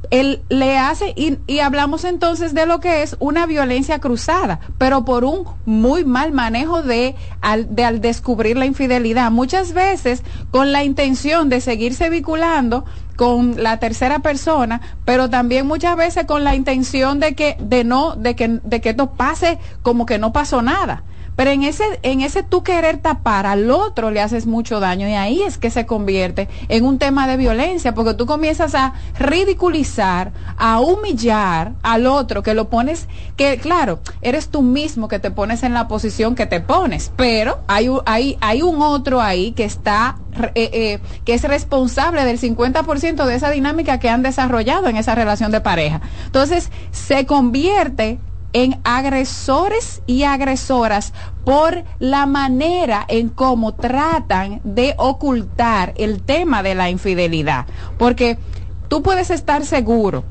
él 0.09 0.41
le 0.49 0.77
hace 0.77 1.13
y, 1.15 1.59
hablamos 1.59 2.03
entonces 2.03 2.53
de 2.53 2.65
lo 2.65 2.79
que 2.79 3.03
es 3.03 3.15
una 3.19 3.45
violencia 3.45 3.99
cruzada, 3.99 4.59
pero 4.77 5.05
por 5.05 5.23
un 5.23 5.45
muy 5.65 6.05
mal 6.05 6.31
manejo 6.31 6.81
de 6.81 7.15
al, 7.41 7.75
de 7.75 7.85
al 7.85 8.01
descubrir 8.01 8.57
la 8.57 8.65
infidelidad, 8.65 9.31
muchas 9.31 9.73
veces 9.73 10.23
con 10.51 10.71
la 10.71 10.83
intención 10.83 11.49
de 11.49 11.61
seguirse 11.61 12.09
vinculando 12.09 12.85
con 13.15 13.61
la 13.61 13.77
tercera 13.77 14.19
persona, 14.19 14.81
pero 15.05 15.29
también 15.29 15.67
muchas 15.67 15.95
veces 15.95 16.25
con 16.25 16.43
la 16.43 16.55
intención 16.55 17.19
de 17.19 17.35
que 17.35 17.55
de 17.59 17.83
no 17.83 18.15
de 18.15 18.35
que 18.35 18.59
de 18.63 18.81
que 18.81 18.89
esto 18.89 19.11
pase 19.11 19.59
como 19.81 20.05
que 20.05 20.17
no 20.17 20.33
pasó 20.33 20.61
nada. 20.61 21.03
Pero 21.35 21.51
en 21.51 21.63
ese, 21.63 21.83
en 22.03 22.21
ese 22.21 22.43
tú 22.43 22.63
querer 22.63 22.97
tapar 22.97 23.45
al 23.45 23.71
otro 23.71 24.11
le 24.11 24.21
haces 24.21 24.45
mucho 24.45 24.79
daño 24.79 25.07
y 25.07 25.13
ahí 25.13 25.41
es 25.41 25.57
que 25.57 25.69
se 25.69 25.85
convierte 25.85 26.47
en 26.69 26.85
un 26.85 26.99
tema 26.99 27.27
de 27.27 27.37
violencia, 27.37 27.93
porque 27.93 28.13
tú 28.13 28.25
comienzas 28.25 28.75
a 28.75 28.93
ridiculizar, 29.17 30.31
a 30.57 30.79
humillar 30.79 31.73
al 31.83 32.07
otro, 32.07 32.43
que 32.43 32.53
lo 32.53 32.69
pones, 32.69 33.07
que 33.35 33.57
claro, 33.57 33.99
eres 34.21 34.49
tú 34.49 34.61
mismo 34.61 35.07
que 35.07 35.19
te 35.19 35.31
pones 35.31 35.63
en 35.63 35.73
la 35.73 35.87
posición 35.87 36.35
que 36.35 36.45
te 36.45 36.61
pones, 36.61 37.11
pero 37.15 37.59
hay, 37.67 37.89
hay, 38.05 38.37
hay 38.41 38.61
un 38.61 38.81
otro 38.81 39.21
ahí 39.21 39.51
que 39.51 39.65
está 39.65 40.17
eh, 40.55 40.69
eh, 40.73 40.99
que 41.25 41.35
es 41.35 41.43
responsable 41.43 42.25
del 42.25 42.39
50% 42.39 43.25
de 43.25 43.35
esa 43.35 43.51
dinámica 43.51 43.99
que 43.99 44.09
han 44.09 44.23
desarrollado 44.23 44.87
en 44.87 44.97
esa 44.97 45.13
relación 45.13 45.51
de 45.51 45.61
pareja. 45.61 46.01
Entonces, 46.25 46.71
se 46.91 47.25
convierte 47.25 48.17
en 48.53 48.79
agresores 48.83 50.01
y 50.05 50.23
agresoras 50.23 51.13
por 51.43 51.83
la 51.99 52.25
manera 52.25 53.05
en 53.07 53.29
cómo 53.29 53.73
tratan 53.73 54.61
de 54.63 54.95
ocultar 54.97 55.93
el 55.97 56.21
tema 56.21 56.63
de 56.63 56.75
la 56.75 56.89
infidelidad. 56.89 57.65
Porque 57.97 58.37
tú 58.87 59.01
puedes 59.01 59.31
estar 59.31 59.65
seguro 59.65 60.23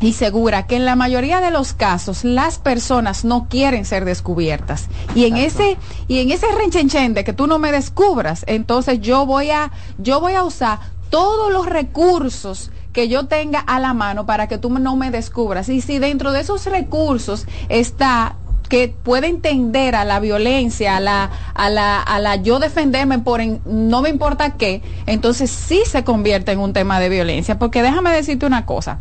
y 0.00 0.14
segura 0.14 0.66
que 0.66 0.76
en 0.76 0.86
la 0.86 0.96
mayoría 0.96 1.40
de 1.40 1.50
los 1.50 1.74
casos 1.74 2.24
las 2.24 2.58
personas 2.58 3.24
no 3.24 3.48
quieren 3.48 3.84
ser 3.84 4.04
descubiertas 4.04 4.88
y 5.14 5.26
en 5.26 5.36
ese 5.36 5.76
y 6.08 6.20
en 6.20 6.30
ese 6.30 6.46
renchenchen 6.56 7.12
de 7.12 7.22
que 7.22 7.34
tú 7.34 7.46
no 7.46 7.58
me 7.58 7.70
descubras 7.70 8.44
entonces 8.46 9.00
yo 9.00 9.26
voy 9.26 9.50
a 9.50 9.70
yo 9.98 10.20
voy 10.20 10.32
a 10.32 10.42
usar 10.42 10.78
todos 11.10 11.52
los 11.52 11.66
recursos 11.66 12.70
que 12.92 13.08
yo 13.08 13.26
tenga 13.26 13.60
a 13.60 13.78
la 13.78 13.94
mano 13.94 14.26
para 14.26 14.48
que 14.48 14.58
tú 14.58 14.70
no 14.70 14.96
me 14.96 15.10
descubras. 15.10 15.68
Y 15.68 15.80
si 15.80 15.98
dentro 15.98 16.32
de 16.32 16.40
esos 16.40 16.66
recursos 16.66 17.46
está 17.68 18.36
que 18.68 18.88
puede 18.88 19.26
entender 19.26 19.96
a 19.96 20.04
la 20.04 20.20
violencia, 20.20 20.96
a 20.96 21.00
la, 21.00 21.30
a 21.54 21.68
la, 21.70 22.00
a 22.00 22.20
la 22.20 22.36
yo 22.36 22.60
defenderme 22.60 23.18
por 23.18 23.40
no 23.66 24.00
me 24.00 24.08
importa 24.08 24.56
qué, 24.56 24.80
entonces 25.06 25.50
sí 25.50 25.82
se 25.84 26.04
convierte 26.04 26.52
en 26.52 26.60
un 26.60 26.72
tema 26.72 27.00
de 27.00 27.08
violencia. 27.08 27.58
Porque 27.58 27.82
déjame 27.82 28.12
decirte 28.12 28.46
una 28.46 28.66
cosa, 28.66 28.98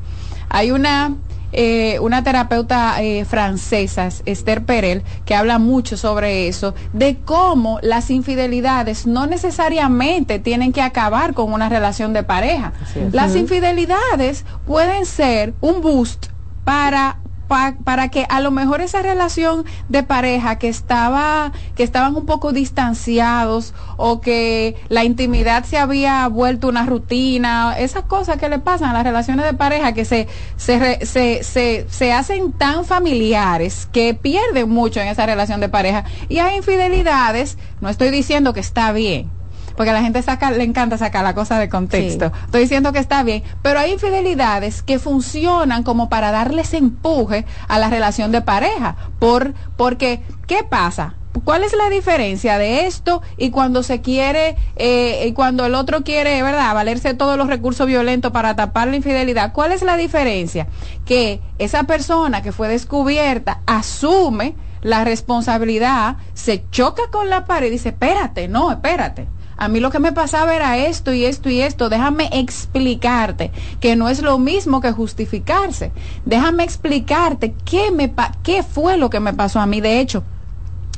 hay 0.50 0.72
una 0.72 1.16
eh, 1.52 2.00
una 2.00 2.24
terapeuta 2.24 3.02
eh, 3.02 3.26
francesa, 3.26 4.10
Esther 4.26 4.66
Perel, 4.66 5.04
que 5.26 5.36
habla 5.36 5.60
mucho 5.60 5.98
sobre 5.98 6.48
eso, 6.48 6.76
de 6.94 7.18
cómo 7.24 7.80
las 7.82 8.10
infidelidades 8.10 9.08
no 9.08 9.26
necesariamente 9.26 10.40
tienen 10.40 10.72
que 10.72 10.82
acabar 10.82 11.34
con 11.34 11.52
una 11.54 11.70
relación 11.70 12.14
de 12.14 12.24
pareja. 12.24 12.74
Las 13.12 13.36
infidelidades 13.36 14.46
pueden 14.66 15.06
ser 15.06 15.54
un 15.62 15.82
boost 15.82 16.28
para 16.64 17.18
para 17.50 18.10
que 18.10 18.26
a 18.30 18.40
lo 18.40 18.52
mejor 18.52 18.80
esa 18.80 19.02
relación 19.02 19.66
de 19.90 20.04
pareja 20.04 20.58
que 20.60 20.70
estaba 20.70 21.52
que 21.76 21.84
estaban 21.84 22.16
un 22.16 22.26
poco 22.26 22.54
distanciados 22.54 23.74
o 23.98 24.22
que 24.22 24.76
la 24.88 25.04
intimidad 25.04 25.66
se 25.66 25.78
había 25.78 26.28
vuelto 26.28 26.70
una 26.70 26.86
rutina 26.86 27.76
esas 27.78 28.04
cosas 28.04 28.38
que 28.38 28.50
le 28.50 28.60
pasan 28.60 28.92
a 28.92 28.94
las 28.94 29.04
relaciones 29.04 29.46
de 29.46 29.54
pareja 29.54 29.94
que 29.94 30.06
se 30.06 30.28
se, 30.58 31.06
se, 31.06 31.44
se, 31.44 31.88
se 31.90 32.14
hacen 32.14 32.54
tan 32.54 32.86
familiares 32.86 33.90
que 33.92 34.14
pierden 34.14 34.70
mucho 34.70 35.02
en 35.02 35.08
esa 35.08 35.26
relación 35.26 35.60
de 35.60 35.70
pareja. 35.70 36.04
Y 36.30 36.38
hay 36.38 36.58
infidelidades 36.58 37.58
no 37.82 37.90
estoy 37.90 38.12
diciendo 38.12 38.54
que 38.54 38.60
está 38.60 38.92
bien 38.92 39.39
porque 39.80 39.92
a 39.92 39.94
la 39.94 40.02
gente 40.02 40.22
saca, 40.22 40.52
le 40.52 40.66
encanta 40.66 40.98
sacar 40.98 41.24
la 41.24 41.34
cosa 41.34 41.58
de 41.58 41.70
contexto. 41.70 42.34
Estoy 42.44 42.64
diciendo 42.64 42.92
que 42.92 43.00
está 43.00 43.24
bien, 43.24 43.44
pero 43.62 43.80
hay 43.80 43.94
infidelidades 43.94 44.82
que 44.82 45.00
funcionan 45.00 45.84
como 45.84 46.10
para 46.10 46.32
darles 46.32 46.74
empuje 46.74 47.46
a 47.70 47.80
la 47.80 47.90
relación 47.90 48.34
de 48.34 48.42
pareja, 48.42 48.98
por, 49.20 49.54
porque, 49.78 50.22
¿qué 50.48 50.66
pasa? 50.70 51.16
¿Cuál 51.46 51.64
es 51.64 51.72
la 51.72 51.90
diferencia 51.90 52.58
de 52.58 52.88
esto 52.88 53.22
y 53.38 53.52
cuando 53.52 53.82
se 53.82 54.02
quiere, 54.02 54.58
eh, 54.76 55.24
y 55.26 55.32
cuando 55.32 55.66
el 55.66 55.74
otro 55.76 56.04
quiere, 56.04 56.44
¿verdad?, 56.44 56.74
valerse 56.74 57.14
todos 57.14 57.38
los 57.38 57.48
recursos 57.48 57.88
violentos 57.88 58.34
para 58.34 58.58
tapar 58.58 58.90
la 58.90 58.98
infidelidad. 58.98 59.54
¿Cuál 59.54 59.72
es 59.72 59.82
la 59.82 59.96
diferencia? 59.96 60.68
Que 61.06 61.40
esa 61.58 61.84
persona 61.84 62.42
que 62.42 62.52
fue 62.52 62.68
descubierta 62.68 63.62
asume 63.66 64.56
la 64.82 65.06
responsabilidad, 65.06 66.18
se 66.34 66.66
choca 66.70 67.04
con 67.10 67.30
la 67.30 67.46
pared 67.46 67.68
y 67.68 67.72
dice, 67.72 67.90
espérate, 67.90 68.50
no, 68.50 68.74
espérate 68.74 69.39
a 69.60 69.68
mí 69.68 69.82
lo 69.82 69.92
que 69.92 70.00
me 70.00 70.14
pasaba 70.14 70.56
era 70.56 70.78
esto 70.78 71.12
y 71.12 71.26
esto 71.26 71.50
y 71.50 71.60
esto, 71.60 71.90
déjame 71.90 72.30
explicarte 72.32 73.52
que 73.82 73.98
no 73.98 74.08
es 74.08 74.22
lo 74.22 74.38
mismo 74.40 74.80
que 74.80 74.94
justificarse. 74.94 75.92
Déjame 76.24 76.64
explicarte 76.64 77.54
qué, 77.66 77.92
me 77.92 78.14
qué 78.42 78.64
fue 78.64 78.98
lo 78.98 79.10
que 79.10 79.20
me 79.20 79.34
pasó 79.34 79.60
a 79.60 79.66
mí. 79.66 79.82
De 79.82 80.00
hecho, 80.00 80.24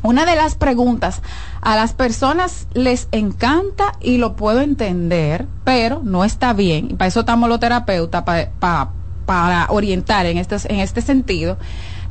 una 0.04 0.26
de 0.26 0.36
las 0.36 0.54
preguntas 0.54 1.24
a 1.62 1.76
las 1.76 1.94
personas 1.94 2.68
les 2.76 3.08
encanta 3.12 3.94
y 4.00 4.18
lo 4.18 4.36
puedo 4.36 4.62
entender, 4.62 5.48
pero 5.64 6.02
no 6.04 6.24
está 6.24 6.54
bien. 6.54 6.92
Y 6.92 6.94
para 6.94 7.08
eso 7.08 7.22
estamos 7.22 7.50
los 7.50 7.60
terapeutas, 7.60 8.24
para 9.26 9.66
orientar 9.70 10.28
en 10.28 10.38
este, 10.38 10.58
en 10.72 10.82
este 10.82 11.02
sentido. 11.02 11.58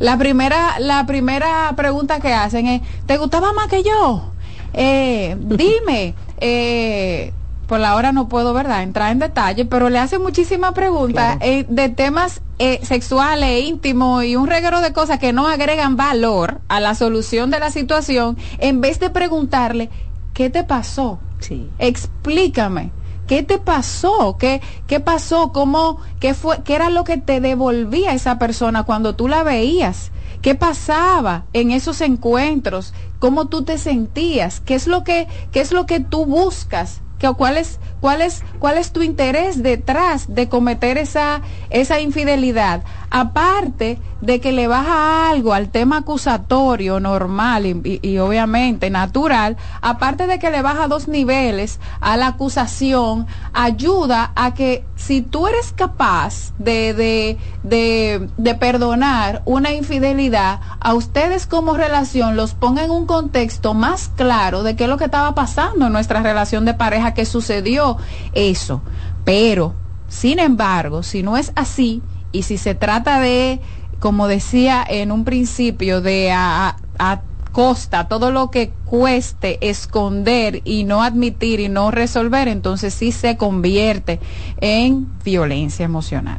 La 0.00 0.18
primera, 0.18 0.80
la 0.80 1.06
primera 1.06 1.72
pregunta 1.76 2.18
que 2.18 2.34
hacen 2.34 2.66
es, 2.66 2.82
¿te 3.06 3.18
gustaba 3.18 3.52
más 3.52 3.68
que 3.68 3.84
yo? 3.84 4.32
Eh, 4.72 5.36
dime, 5.40 6.14
eh, 6.40 7.32
por 7.66 7.78
la 7.78 7.94
hora 7.94 8.10
no 8.10 8.28
puedo, 8.28 8.52
¿verdad?, 8.52 8.82
entrar 8.82 9.12
en 9.12 9.20
detalle, 9.20 9.64
pero 9.64 9.90
le 9.90 10.00
hace 10.00 10.18
muchísimas 10.18 10.72
preguntas 10.72 11.38
eh, 11.40 11.64
de 11.68 11.88
temas 11.88 12.40
eh, 12.58 12.80
sexuales, 12.82 13.64
íntimos 13.64 14.24
y 14.24 14.34
un 14.34 14.48
reguero 14.48 14.80
de 14.80 14.92
cosas 14.92 15.20
que 15.20 15.32
no 15.32 15.46
agregan 15.46 15.96
valor 15.96 16.60
a 16.66 16.80
la 16.80 16.96
solución 16.96 17.50
de 17.50 17.60
la 17.60 17.70
situación, 17.70 18.36
en 18.58 18.80
vez 18.80 18.98
de 18.98 19.10
preguntarle, 19.10 19.88
¿qué 20.34 20.50
te 20.50 20.64
pasó? 20.64 21.20
Sí. 21.38 21.68
Explícame. 21.78 22.90
¿Qué 23.28 23.44
te 23.44 23.58
pasó? 23.58 24.36
¿Qué, 24.36 24.60
qué 24.88 24.98
pasó? 24.98 25.52
¿Cómo, 25.52 25.98
qué 26.18 26.34
fue, 26.34 26.64
qué 26.64 26.74
era 26.74 26.90
lo 26.90 27.04
que 27.04 27.18
te 27.18 27.40
devolvía 27.40 28.12
esa 28.12 28.40
persona 28.40 28.82
cuando 28.82 29.14
tú 29.14 29.28
la 29.28 29.44
veías? 29.44 30.10
¿Qué 30.40 30.54
pasaba 30.54 31.48
en 31.52 31.70
esos 31.70 32.00
encuentros? 32.00 32.94
¿Cómo 33.18 33.48
tú 33.48 33.64
te 33.64 33.78
sentías? 33.78 34.60
¿Qué 34.60 34.74
es 34.74 34.86
lo 34.86 35.04
que, 35.04 35.28
qué 35.50 35.60
es 35.60 35.72
lo 35.72 35.86
que 35.86 36.00
tú 36.00 36.24
buscas? 36.26 37.02
¿Cuál 37.36 37.58
es, 37.58 37.80
cuál, 38.00 38.22
es, 38.22 38.44
¿Cuál 38.58 38.78
es 38.78 38.92
tu 38.92 39.02
interés 39.02 39.62
detrás 39.62 40.24
de 40.26 40.48
cometer 40.48 40.96
esa, 40.96 41.42
esa 41.68 42.00
infidelidad? 42.00 42.82
Aparte 43.10 43.98
de 44.20 44.40
que 44.40 44.52
le 44.52 44.68
baja 44.68 45.30
algo 45.30 45.52
al 45.52 45.70
tema 45.70 45.98
acusatorio 45.98 47.00
normal 47.00 47.66
y, 47.66 48.18
obviamente 48.18 48.88
natural, 48.88 49.56
aparte 49.80 50.28
de 50.28 50.38
que 50.38 50.50
le 50.50 50.62
baja 50.62 50.86
dos 50.86 51.08
niveles 51.08 51.80
a 52.00 52.16
la 52.16 52.28
acusación, 52.28 53.26
ayuda 53.52 54.30
a 54.36 54.54
que 54.54 54.84
si 54.94 55.22
tú 55.22 55.48
eres 55.48 55.72
capaz 55.72 56.52
de, 56.58 56.94
de, 56.94 57.38
de, 57.64 58.28
de 58.36 58.54
perdonar 58.54 59.42
una 59.44 59.72
infidelidad, 59.72 60.60
a 60.78 60.94
ustedes 60.94 61.46
como 61.46 61.76
relación 61.76 62.36
los 62.36 62.54
ponga 62.54 62.84
en 62.84 62.92
un 62.92 63.06
contexto 63.06 63.74
más 63.74 64.10
claro 64.14 64.62
de 64.62 64.76
qué 64.76 64.84
es 64.84 64.90
lo 64.90 64.98
que 64.98 65.06
estaba 65.06 65.34
pasando 65.34 65.86
en 65.86 65.92
nuestra 65.92 66.22
relación 66.22 66.64
de 66.64 66.74
pareja 66.74 67.12
que 67.14 67.24
sucedió 67.24 67.96
eso. 68.34 68.82
Pero, 69.24 69.74
sin 70.08 70.38
embargo, 70.38 71.02
si 71.02 71.24
no 71.24 71.36
es 71.36 71.52
así 71.56 72.02
y 72.32 72.42
si 72.42 72.58
se 72.58 72.74
trata 72.74 73.20
de, 73.20 73.60
como 73.98 74.28
decía 74.28 74.84
en 74.88 75.12
un 75.12 75.24
principio, 75.24 76.00
de 76.00 76.30
a, 76.32 76.76
costa, 77.52 78.06
todo 78.06 78.30
lo 78.30 78.52
que 78.52 78.70
cueste 78.84 79.58
esconder 79.68 80.62
y 80.64 80.84
no 80.84 81.02
admitir 81.02 81.58
y 81.58 81.68
no 81.68 81.90
resolver, 81.90 82.46
entonces 82.46 82.94
sí 82.94 83.10
se 83.10 83.36
convierte 83.36 84.20
en 84.60 85.08
violencia 85.24 85.84
emocional. 85.84 86.38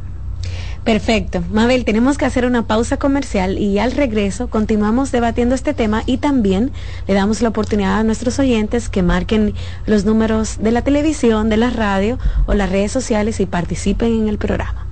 Perfecto. 0.84 1.44
Mabel, 1.52 1.84
tenemos 1.84 2.18
que 2.18 2.24
hacer 2.24 2.44
una 2.44 2.66
pausa 2.66 2.96
comercial 2.96 3.58
y 3.58 3.78
al 3.78 3.92
regreso 3.92 4.48
continuamos 4.48 5.12
debatiendo 5.12 5.54
este 5.54 5.74
tema 5.74 6.02
y 6.06 6.16
también 6.16 6.72
le 7.06 7.14
damos 7.14 7.40
la 7.40 7.50
oportunidad 7.50 7.98
a 7.98 8.04
nuestros 8.04 8.38
oyentes 8.38 8.88
que 8.88 9.02
marquen 9.02 9.54
los 9.86 10.04
números 10.04 10.58
de 10.60 10.72
la 10.72 10.82
televisión, 10.82 11.50
de 11.50 11.58
la 11.58 11.70
radio 11.70 12.18
o 12.46 12.54
las 12.54 12.70
redes 12.70 12.90
sociales 12.90 13.38
y 13.38 13.46
participen 13.46 14.22
en 14.22 14.28
el 14.28 14.38
programa. 14.38 14.91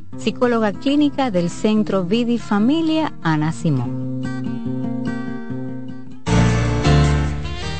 psicóloga 0.17 0.73
clínica 0.73 1.31
del 1.31 1.49
Centro 1.49 2.03
Vidi 2.03 2.37
Familia 2.37 3.13
Ana 3.23 3.51
Simón. 3.51 4.21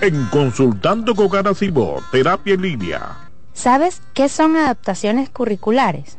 En 0.00 0.26
Consultando 0.26 1.14
con 1.14 1.28
Garacimo, 1.28 1.96
Terapia 2.10 2.54
en 2.54 2.62
Línea. 2.62 3.30
¿Sabes 3.52 4.02
qué 4.14 4.28
son 4.28 4.56
adaptaciones 4.56 5.30
curriculares? 5.30 6.18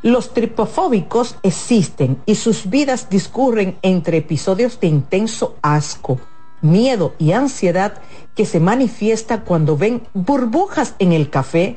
Los 0.02 0.34
tripofóbicos 0.34 1.36
existen 1.42 2.18
y 2.26 2.34
sus 2.34 2.68
vidas 2.68 3.08
discurren 3.08 3.78
entre 3.80 4.18
episodios 4.18 4.78
de 4.80 4.88
intenso 4.88 5.56
asco, 5.62 6.20
miedo 6.60 7.14
y 7.18 7.32
ansiedad 7.32 7.94
que 8.34 8.44
se 8.44 8.60
manifiesta 8.60 9.44
cuando 9.44 9.78
ven 9.78 10.02
burbujas 10.12 10.94
en 10.98 11.12
el 11.12 11.30
café, 11.30 11.76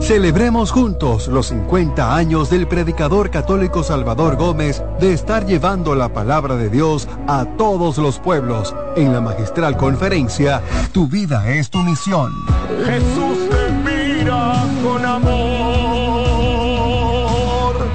Celebremos 0.00 0.72
juntos 0.72 1.28
los 1.28 1.48
50 1.48 2.16
años 2.16 2.50
del 2.50 2.66
predicador 2.66 3.30
católico 3.30 3.84
Salvador 3.84 4.36
Gómez 4.36 4.82
de 4.98 5.12
estar 5.12 5.46
llevando 5.46 5.94
la 5.94 6.12
palabra 6.12 6.56
de 6.56 6.68
Dios 6.68 7.06
a 7.28 7.44
todos 7.56 7.98
los 7.98 8.18
pueblos 8.18 8.74
en 8.96 9.12
la 9.12 9.20
magistral 9.20 9.76
conferencia 9.76 10.62
Tu 10.92 11.06
vida 11.06 11.48
es 11.50 11.70
tu 11.70 11.78
misión. 11.78 12.32
Jesús 12.84 13.48
te 13.50 13.70
mira 13.70 14.64
con 14.82 15.04
amor. 15.04 15.80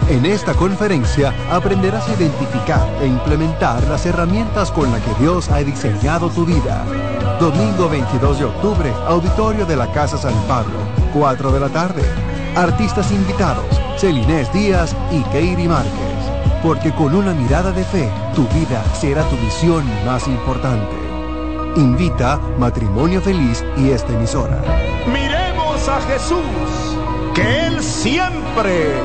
En 0.09 0.25
esta 0.25 0.53
conferencia 0.53 1.33
aprenderás 1.51 2.07
a 2.07 2.13
identificar 2.13 2.87
e 3.01 3.07
implementar 3.07 3.83
las 3.85 4.05
herramientas 4.05 4.71
con 4.71 4.91
las 4.91 5.01
que 5.01 5.13
Dios 5.19 5.49
ha 5.49 5.57
diseñado 5.57 6.29
tu 6.29 6.45
vida. 6.45 6.85
Domingo 7.39 7.89
22 7.89 8.39
de 8.39 8.45
octubre, 8.45 8.93
auditorio 9.07 9.65
de 9.65 9.75
la 9.75 9.91
Casa 9.91 10.17
San 10.17 10.35
Pablo, 10.47 10.77
4 11.15 11.51
de 11.51 11.59
la 11.61 11.69
tarde. 11.69 12.03
Artistas 12.55 13.09
invitados, 13.11 13.65
Celinés 13.97 14.51
Díaz 14.51 14.93
y 15.11 15.23
Keiri 15.31 15.67
Márquez. 15.67 15.91
Porque 16.61 16.93
con 16.93 17.15
una 17.15 17.33
mirada 17.33 17.71
de 17.71 17.85
fe, 17.85 18.11
tu 18.35 18.43
vida 18.49 18.83
será 18.99 19.23
tu 19.29 19.37
misión 19.37 19.85
más 20.05 20.27
importante. 20.27 20.95
Invita 21.77 22.37
Matrimonio 22.59 23.21
Feliz 23.21 23.63
y 23.77 23.91
esta 23.91 24.11
emisora. 24.13 24.61
Miremos 25.07 25.87
a 25.87 26.01
Jesús, 26.01 26.97
que 27.33 27.65
Él 27.67 27.81
siempre 27.81 28.95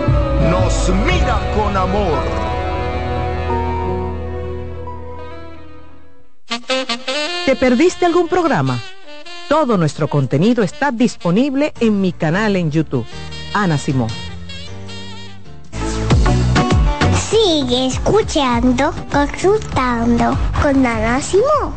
nos 0.51 0.91
mira 1.07 1.39
con 1.57 1.77
amor. 1.77 2.19
¿Te 7.47 7.55
perdiste 7.57 8.07
algún 8.07 8.27
programa? 8.27 8.81
Todo 9.51 9.77
nuestro 9.77 10.07
contenido 10.07 10.63
está 10.63 10.93
disponible 10.93 11.75
en 11.81 12.01
mi 12.01 12.13
canal 12.13 12.55
en 12.55 12.71
YouTube. 12.71 13.05
Ana 13.53 13.79
Simón. 13.79 14.09
Sigue 17.19 17.89
escuchando, 17.89 18.95
consultando 19.11 20.39
con 20.63 20.87
Ana 20.87 21.21
Simón. 21.21 21.75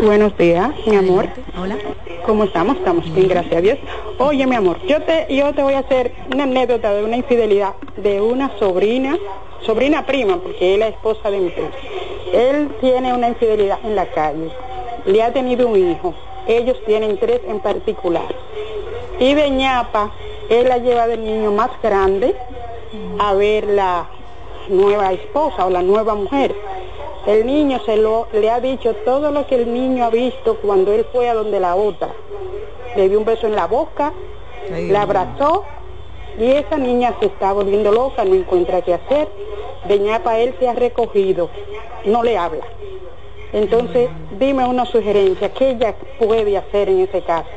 Buenos 0.02 0.36
días, 0.36 0.70
mi 0.86 0.96
amor. 0.96 1.28
Hola. 1.58 1.76
¿Cómo 2.26 2.44
estamos? 2.44 2.76
Estamos 2.76 3.04
bien, 3.14 3.28
gracias 3.28 3.56
a 3.56 3.60
Dios. 3.60 3.78
Oye, 4.18 4.46
mi 4.46 4.56
amor, 4.56 4.78
yo 4.86 5.00
te, 5.02 5.26
yo 5.34 5.54
te 5.54 5.62
voy 5.62 5.74
a 5.74 5.78
hacer 5.78 6.12
una 6.34 6.42
anécdota 6.42 6.92
de 6.92 7.04
una 7.04 7.16
infidelidad 7.16 7.74
de 7.96 8.20
una 8.20 8.50
sobrina, 8.58 9.16
sobrina 9.64 10.04
prima, 10.04 10.36
porque 10.42 10.74
es 10.74 10.78
la 10.78 10.88
esposa 10.88 11.30
de 11.30 11.38
mi 11.38 11.50
primo. 11.50 11.70
Él 12.32 12.68
tiene 12.80 13.14
una 13.14 13.28
infidelidad 13.28 13.78
en 13.84 13.94
la 13.94 14.06
calle. 14.06 14.50
Le 15.06 15.22
ha 15.22 15.32
tenido 15.32 15.68
un 15.68 15.76
hijo. 15.76 16.14
Ellos 16.48 16.76
tienen 16.84 17.16
tres 17.18 17.40
en 17.46 17.60
particular. 17.60 18.34
Y 19.20 19.34
de 19.34 19.50
ñapa, 19.50 20.10
él 20.50 20.68
la 20.68 20.78
lleva 20.78 21.06
del 21.06 21.24
niño 21.24 21.52
más 21.52 21.70
grande 21.82 22.34
a 23.18 23.34
ver 23.34 23.66
la 23.68 24.08
nueva 24.68 25.12
esposa 25.12 25.66
o 25.66 25.70
la 25.70 25.82
nueva 25.82 26.14
mujer. 26.14 26.54
El 27.26 27.44
niño 27.46 27.80
se 27.84 27.96
lo 27.96 28.28
le 28.32 28.50
ha 28.50 28.60
dicho 28.60 28.94
todo 29.04 29.30
lo 29.32 29.46
que 29.46 29.56
el 29.56 29.72
niño 29.72 30.04
ha 30.04 30.10
visto 30.10 30.56
cuando 30.56 30.92
él 30.92 31.04
fue 31.12 31.28
a 31.28 31.34
donde 31.34 31.58
la 31.58 31.74
otra. 31.74 32.08
Le 32.94 33.08
dio 33.08 33.18
un 33.18 33.24
beso 33.24 33.46
en 33.46 33.56
la 33.56 33.66
boca, 33.66 34.12
la 34.70 35.02
abrazó 35.02 35.64
y 36.38 36.52
esa 36.52 36.76
niña 36.76 37.14
se 37.20 37.26
está 37.26 37.52
volviendo 37.52 37.90
loca, 37.92 38.24
no 38.24 38.34
encuentra 38.34 38.82
qué 38.82 38.94
hacer. 38.94 39.28
De 39.88 39.98
ñapa 39.98 40.38
él 40.38 40.54
se 40.58 40.68
ha 40.68 40.74
recogido, 40.74 41.50
no 42.04 42.22
le 42.22 42.36
habla. 42.36 42.64
Entonces, 43.52 44.10
dime 44.38 44.66
una 44.66 44.84
sugerencia, 44.86 45.52
¿qué 45.52 45.70
ella 45.70 45.94
puede 46.18 46.56
hacer 46.56 46.88
en 46.88 47.00
ese 47.00 47.22
caso? 47.22 47.48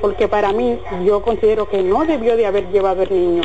Porque 0.00 0.28
para 0.28 0.52
mí, 0.52 0.78
yo 1.04 1.22
considero 1.22 1.68
que 1.68 1.82
no 1.82 2.04
debió 2.04 2.36
de 2.36 2.46
haber 2.46 2.70
llevado 2.70 3.02
el 3.02 3.10
niño 3.10 3.42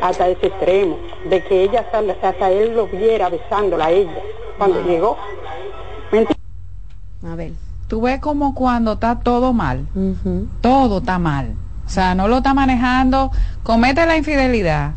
hasta 0.00 0.28
ese 0.28 0.46
extremo, 0.46 0.96
de 1.28 1.44
que 1.44 1.64
ella 1.64 1.80
hasta, 1.80 2.28
hasta 2.28 2.50
él 2.50 2.74
lo 2.74 2.86
viera 2.86 3.28
besándola 3.28 3.86
a 3.86 3.90
ella 3.90 4.22
cuando 4.56 4.82
llegó. 4.82 5.16
A 7.26 7.34
ver. 7.34 7.52
Tú 7.88 8.00
ves 8.00 8.20
como 8.20 8.54
cuando 8.54 8.92
está 8.92 9.18
todo 9.18 9.52
mal, 9.52 9.86
todo 10.60 10.98
está 10.98 11.18
mal. 11.18 11.54
O 11.84 11.88
sea, 11.88 12.14
no 12.14 12.28
lo 12.28 12.36
está 12.36 12.54
manejando, 12.54 13.32
comete 13.64 14.06
la 14.06 14.16
infidelidad, 14.16 14.92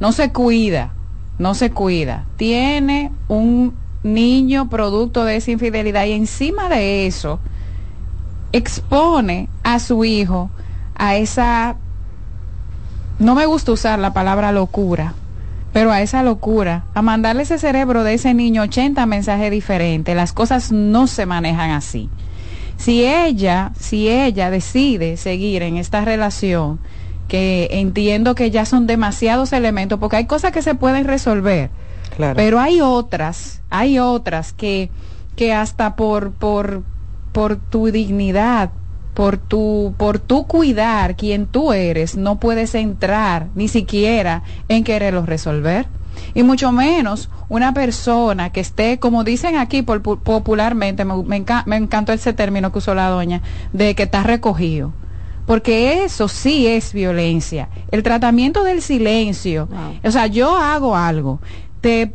no 0.00 0.10
se 0.12 0.32
cuida, 0.32 0.94
no 1.38 1.54
se 1.54 1.70
cuida. 1.70 2.24
Tiene 2.36 3.12
un 3.28 3.74
niño 4.02 4.70
producto 4.70 5.24
de 5.24 5.36
esa 5.36 5.50
infidelidad 5.50 6.06
y 6.06 6.12
encima 6.12 6.70
de 6.70 7.06
eso 7.06 7.40
expone 8.52 9.48
a 9.62 9.78
su 9.78 10.04
hijo 10.04 10.50
a 10.96 11.16
esa, 11.16 11.76
no 13.18 13.34
me 13.34 13.46
gusta 13.46 13.72
usar 13.72 13.98
la 13.98 14.12
palabra 14.12 14.52
locura, 14.52 15.14
pero 15.72 15.92
a 15.92 16.02
esa 16.02 16.22
locura, 16.22 16.84
a 16.94 17.02
mandarle 17.02 17.42
ese 17.42 17.58
cerebro 17.58 18.04
de 18.04 18.14
ese 18.14 18.34
niño 18.34 18.62
80 18.62 19.06
mensajes 19.06 19.50
diferentes. 19.50 20.14
Las 20.14 20.32
cosas 20.32 20.72
no 20.72 21.06
se 21.06 21.26
manejan 21.26 21.70
así. 21.70 22.10
Si 22.76 23.04
ella, 23.04 23.72
si 23.78 24.08
ella 24.08 24.50
decide 24.50 25.16
seguir 25.16 25.62
en 25.62 25.76
esta 25.76 26.04
relación, 26.04 26.80
que 27.28 27.68
entiendo 27.72 28.34
que 28.34 28.50
ya 28.50 28.64
son 28.64 28.86
demasiados 28.86 29.52
elementos, 29.52 29.98
porque 30.00 30.16
hay 30.16 30.26
cosas 30.26 30.50
que 30.50 30.62
se 30.62 30.74
pueden 30.74 31.04
resolver, 31.04 31.70
pero 32.34 32.58
hay 32.58 32.80
otras, 32.80 33.62
hay 33.70 33.98
otras 33.98 34.52
que, 34.52 34.90
que 35.36 35.52
hasta 35.52 35.94
por, 35.94 36.32
por, 36.32 36.82
por 37.32 37.56
tu 37.56 37.86
dignidad, 37.86 38.70
por 39.14 39.36
tu, 39.36 39.94
por 39.96 40.18
tu 40.18 40.46
cuidar 40.46 41.16
quien 41.16 41.46
tú 41.46 41.72
eres, 41.72 42.16
no 42.16 42.40
puedes 42.40 42.74
entrar 42.74 43.48
ni 43.54 43.68
siquiera 43.68 44.42
en 44.68 44.84
quererlo 44.84 45.26
resolver 45.26 45.86
y 46.34 46.42
mucho 46.42 46.72
menos 46.72 47.30
una 47.48 47.74
persona 47.74 48.50
que 48.50 48.60
esté, 48.60 48.98
como 48.98 49.24
dicen 49.24 49.56
aquí 49.56 49.82
popularmente, 49.82 51.04
me, 51.04 51.14
me, 51.66 51.76
encantó 51.76 52.12
ese 52.12 52.32
término 52.32 52.72
que 52.72 52.78
usó 52.78 52.94
la 52.94 53.08
doña, 53.08 53.42
de 53.72 53.94
que 53.94 54.04
está 54.04 54.22
recogido. 54.22 54.92
Porque 55.46 56.04
eso 56.04 56.28
sí 56.28 56.68
es 56.68 56.92
violencia. 56.92 57.68
El 57.90 58.04
tratamiento 58.04 58.62
del 58.62 58.82
silencio. 58.82 59.68
O 60.04 60.10
sea, 60.10 60.28
yo 60.28 60.56
hago 60.56 60.94
algo, 60.94 61.40
te 61.80 62.12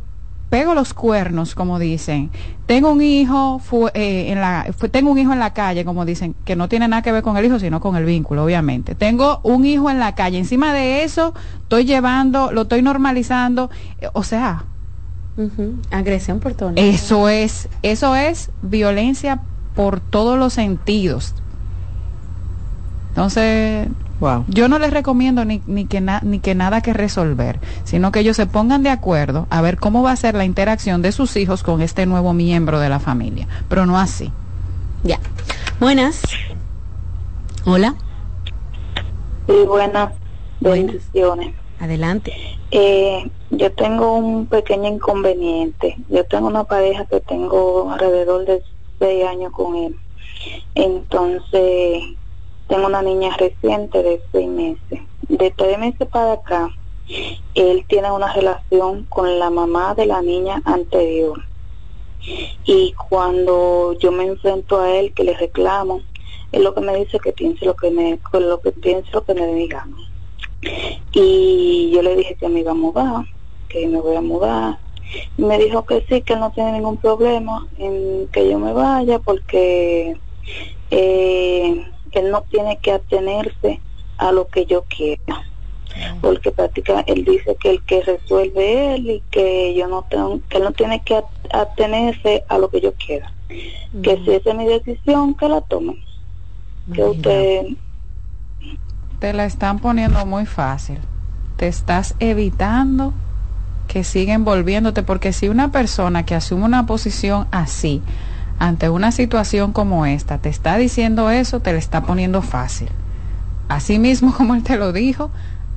pego 0.56 0.73
los 0.73 0.94
cuernos, 0.94 1.53
como 1.53 1.80
dicen. 1.80 2.32
Tengo 2.65 2.90
un 2.90 3.02
hijo 3.02 3.60
eh, 3.94 4.32
en 4.32 4.40
la 4.40 4.65
tengo 4.90 5.11
un 5.11 5.18
hijo 5.18 5.34
en 5.34 5.40
la 5.40 5.52
calle, 5.52 5.84
como 5.84 6.06
dicen, 6.06 6.34
que 6.45 6.56
no 6.56 6.69
tiene 6.69 6.88
nada 6.88 7.02
que 7.02 7.11
ver 7.11 7.23
con 7.23 7.36
el 7.36 7.44
hijo, 7.44 7.60
sino 7.60 7.82
con 7.82 7.98
el 7.98 8.06
vínculo, 8.06 8.45
obviamente. 8.45 8.95
Tengo 8.95 9.41
un 9.44 9.65
hijo 9.65 9.90
en 9.90 9.99
la 9.99 10.15
calle. 10.15 10.38
Encima 10.38 10.72
de 10.72 11.03
eso, 11.03 11.34
estoy 11.64 11.84
llevando, 11.84 12.53
lo 12.53 12.61
estoy 12.61 12.82
normalizando, 12.82 13.69
eh, 13.99 14.07
o 14.14 14.23
sea, 14.23 14.64
agresión 15.91 16.40
por 16.40 16.53
todo. 16.53 16.72
Eso 16.77 17.27
es, 17.27 17.68
eso 17.82 18.15
es 18.15 18.49
violencia 18.61 19.41
por 19.76 19.99
todos 19.99 20.40
los 20.40 20.53
sentidos. 20.53 21.36
Entonces, 23.10 23.90
yo 24.48 24.68
no 24.68 24.80
les 24.80 24.92
recomiendo 24.92 25.44
ni, 25.46 25.62
ni, 25.68 25.86
que 25.86 26.02
ni 26.24 26.40
que 26.40 26.56
nada 26.56 26.82
que 26.82 26.94
resolver, 26.94 27.60
sino 27.84 28.12
que 28.12 28.22
ellos 28.22 28.38
se 28.38 28.46
pongan 28.46 28.82
de 28.84 28.90
acuerdo 28.90 29.48
a 29.50 29.62
ver 29.62 29.78
cómo 29.78 30.04
va 30.04 30.12
a 30.12 30.16
ser 30.16 30.36
la 30.36 30.46
interacción 30.46 31.02
de 31.02 31.12
sus 31.12 31.36
hijos 31.36 31.64
con 31.64 31.82
este 31.82 32.06
nuevo 32.06 32.34
miembro 32.34 32.80
de 32.80 32.90
la 32.90 33.00
familia, 33.00 33.48
pero 33.68 33.86
no 33.86 34.00
así. 34.00 34.32
Ya. 35.04 35.20
Buenas. 35.80 36.22
Hola. 37.66 37.96
Sí, 39.48 39.54
buenas. 39.68 40.14
Bendiciones. 40.62 41.54
Adelante. 41.80 42.34
Eh, 42.72 43.30
yo 43.52 43.72
tengo 43.74 44.14
un 44.14 44.48
pequeño 44.48 44.88
inconveniente. 44.88 45.98
Yo 46.10 46.26
tengo 46.26 46.48
una 46.48 46.64
pareja 46.64 47.06
que 47.06 47.20
tengo 47.20 47.92
alrededor 47.92 48.46
de 48.46 48.64
seis 48.98 49.26
años 49.26 49.52
con 49.52 49.76
él. 49.76 49.96
Entonces, 50.74 52.04
tengo 52.68 52.88
una 52.88 53.02
niña 53.02 53.36
reciente 53.38 54.02
de 54.02 54.22
seis 54.32 54.48
meses. 54.48 55.02
De 55.28 55.52
tres 55.52 55.78
meses 55.78 56.08
para 56.08 56.34
acá, 56.34 56.70
él 57.54 57.86
tiene 57.88 58.12
una 58.12 58.34
relación 58.34 59.04
con 59.06 59.40
la 59.40 59.50
mamá 59.50 59.94
de 59.96 60.06
la 60.06 60.22
niña 60.22 60.62
anterior. 60.66 61.44
Y 62.66 62.94
cuando 62.94 63.94
yo 64.00 64.12
me 64.12 64.26
enfrento 64.26 64.80
a 64.80 64.92
él, 64.92 65.14
que 65.14 65.24
le 65.24 65.34
reclamo, 65.36 66.02
él 66.52 66.64
lo 66.64 66.74
que 66.74 66.82
me 66.82 66.96
dice 66.96 67.20
que 67.20 67.34
piense 67.34 67.66
lo 67.66 67.76
que 67.76 67.92
me, 67.92 68.20
lo 68.34 68.62
que 68.62 68.72
piense 68.72 69.10
lo 69.12 69.24
que 69.24 69.34
me 69.36 69.48
diga. 69.54 69.88
Y 71.12 71.92
yo 71.94 72.02
le 72.02 72.16
dije 72.16 72.36
que 72.36 72.50
me 72.50 72.62
iba 72.62 72.72
a 72.72 72.76
mudar, 72.76 73.26
que 73.70 73.88
me 73.88 74.00
voy 74.00 74.16
a 74.16 74.22
mudar. 74.22 74.80
Y 75.38 75.44
me 75.44 75.60
dijo 75.60 75.86
que 75.86 76.04
sí, 76.10 76.22
que 76.22 76.36
no 76.36 76.52
tiene 76.52 76.74
ningún 76.74 76.98
problema 76.98 77.68
en 77.78 78.28
que 78.30 78.50
yo 78.50 78.58
me 78.58 78.74
vaya 78.74 79.20
porque 79.20 80.18
eh, 80.90 81.86
él 82.20 82.32
no 82.32 82.44
tiene 82.44 82.78
que 82.78 82.92
atenerse 82.92 83.80
a 84.18 84.32
lo 84.32 84.48
que 84.48 84.66
yo 84.66 84.84
quiera 84.84 85.46
porque 86.22 86.52
prácticamente 86.52 87.14
él 87.14 87.24
dice 87.24 87.56
que 87.60 87.72
el 87.72 87.84
que 87.84 88.02
resuelve 88.02 88.96
él 88.96 89.10
y 89.10 89.24
que 89.32 89.74
yo 89.76 89.88
no 89.88 90.06
tengo 90.10 90.40
que 90.50 90.58
él 90.58 90.64
no 90.64 90.72
tiene 90.72 91.02
que 91.02 91.22
atenerse 91.52 92.44
a 92.50 92.58
lo 92.58 92.70
que 92.70 92.82
yo 92.82 92.94
quiera. 92.96 93.32
Que 93.48 94.22
si 94.24 94.32
esa 94.32 94.50
es 94.50 94.56
mi 94.56 94.66
decisión 94.66 95.36
que 95.36 95.48
la 95.48 95.62
tome. 95.62 96.04
Que 96.94 97.04
usted 97.04 97.66
te 99.20 99.34
la 99.34 99.46
están 99.46 99.80
poniendo 99.80 100.26
muy 100.26 100.46
fácil. 100.46 101.00
Te 101.56 101.68
estás 101.68 102.16
evitando 102.20 103.14
que 103.88 104.04
siga 104.04 104.34
envolviéndote 104.34 105.04
porque 105.04 105.32
si 105.32 105.48
una 105.48 105.72
persona 105.72 106.26
que 106.26 106.36
asume 106.36 106.66
una 106.66 106.86
posición 106.86 107.48
así 107.52 108.02
ante 108.60 108.90
una 108.90 109.11
situación 109.11 109.73
como 109.73 110.06
esta 110.06 110.38
te 110.38 110.49
está 110.49 110.77
diciendo 110.77 111.30
eso, 111.30 111.60
te 111.60 111.73
le 111.73 111.80
está 111.80 112.02
poniendo 112.03 112.41
fácil. 112.41 112.90
Así 113.68 113.99
mismo 113.99 114.34
como 114.38 114.56
él 114.56 114.64
te 114.64 114.77
lo 114.77 114.94
dijo, 114.94 115.32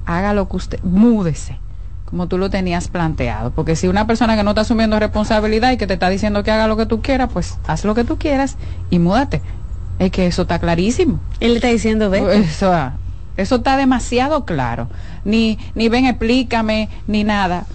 haga 0.07 0.35
lo 0.35 0.49
que 0.49 0.57
usted, 0.57 0.81
múdese, 0.83 1.59
como 2.05 2.29
tú 2.29 2.39
lo 2.39 2.51
tenías 2.51 2.89
planteado. 2.89 3.51
Porque 3.51 3.77
si 3.77 3.89
una 3.89 4.07
persona 4.07 4.37
que 4.37 4.43
no 4.43 4.51
está 4.51 4.63
asumiendo 4.63 4.99
responsabilidad 4.99 5.73
y 5.73 5.77
que 5.77 5.87
te 5.87 5.95
está 5.95 6.09
diciendo 6.09 6.43
que 6.43 6.51
haga 6.51 6.69
lo 6.69 6.77
que 6.77 6.87
tú 6.87 7.03
quieras, 7.03 7.31
pues 7.33 7.59
haz 7.67 7.85
lo 7.85 7.95
que 7.95 8.05
tú 8.05 8.19
quieras 8.19 8.57
y 8.91 8.99
múdate. 8.99 9.43
Es 9.99 10.11
que 10.13 10.27
eso 10.27 10.43
está 10.43 10.59
clarísimo. 10.59 11.19
Él 11.41 11.51
le 11.51 11.57
está 11.57 11.69
diciendo, 11.69 12.09
ve. 12.09 12.39
Eso, 12.39 12.73
eso 13.37 13.57
está 13.57 13.77
demasiado 13.77 14.45
claro. 14.45 14.89
Ni, 15.25 15.59
ni 15.75 15.89
ven, 15.89 16.07
explícame, 16.07 16.89
ni 17.09 17.25
nada. 17.25 17.67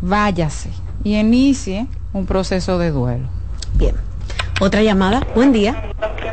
Váyase 0.00 0.70
y 1.04 1.16
inicie 1.16 1.86
un 2.12 2.26
proceso 2.26 2.78
de 2.78 2.90
duelo. 2.90 3.28
Bien. 3.74 4.09
Otra 4.62 4.82
llamada. 4.82 5.22
Buen 5.34 5.52
día. 5.52 5.74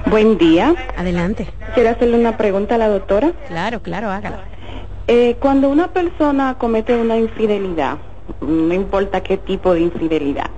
Buen 0.08 0.38
día. 0.38 0.76
Adelante. 0.98 1.48
Quiero 1.74 1.92
hacerle 1.92 2.20
una 2.20 2.36
pregunta 2.36 2.76
a 2.76 2.78
la 2.78 2.90
doctora. 2.90 3.32
Claro, 3.48 3.82
claro, 3.82 4.10
hágala. 4.10 4.40
Eh, 5.08 5.38
cuando 5.40 5.70
una 5.70 5.94
persona 5.94 6.58
comete 6.60 6.94
una 6.94 7.16
infidelidad, 7.16 7.98
no 8.42 8.74
importa 8.74 9.24
qué 9.24 9.38
tipo 9.38 9.74
de 9.74 9.80
infidelidad, 9.80 10.50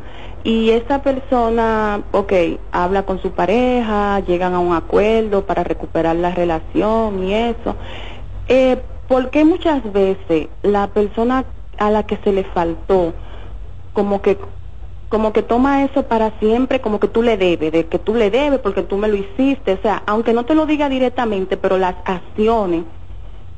y 0.44 0.72
esa 0.72 1.04
persona, 1.04 2.02
ok, 2.12 2.34
habla 2.72 3.04
con 3.04 3.22
su 3.22 3.34
pareja, 3.34 4.20
llegan 4.22 4.56
a 4.56 4.60
un 4.60 4.74
acuerdo 4.74 5.46
para 5.46 5.64
recuperar 5.64 6.16
la 6.16 6.32
relación 6.32 7.24
y 7.24 7.36
eso, 7.36 7.76
eh, 8.48 8.82
¿por 9.08 9.30
qué 9.30 9.46
muchas 9.46 9.84
veces 9.94 10.48
la 10.64 10.88
persona 10.88 11.46
a 11.78 11.92
la 11.92 12.02
que 12.08 12.18
se 12.24 12.34
le 12.34 12.46
faltó 12.46 13.14
como 13.94 14.24
que 14.24 14.40
como 15.10 15.34
que 15.34 15.42
toma 15.42 15.84
eso 15.84 16.04
para 16.04 16.40
siempre, 16.40 16.82
como 16.82 17.00
que 17.00 17.08
tú 17.08 17.24
le 17.24 17.36
debes, 17.36 17.72
de 17.72 17.88
que 17.88 18.00
tú 18.00 18.14
le 18.14 18.30
debes 18.30 18.60
porque 18.60 18.84
tú 18.84 18.98
me 18.98 19.08
lo 19.08 19.16
hiciste, 19.16 19.74
o 19.74 19.82
sea, 19.82 20.04
aunque 20.06 20.34
no 20.34 20.46
te 20.46 20.56
lo 20.56 20.66
diga 20.66 20.88
directamente, 20.88 21.58
pero 21.58 21.78
las 21.78 21.96
acciones 22.06 22.84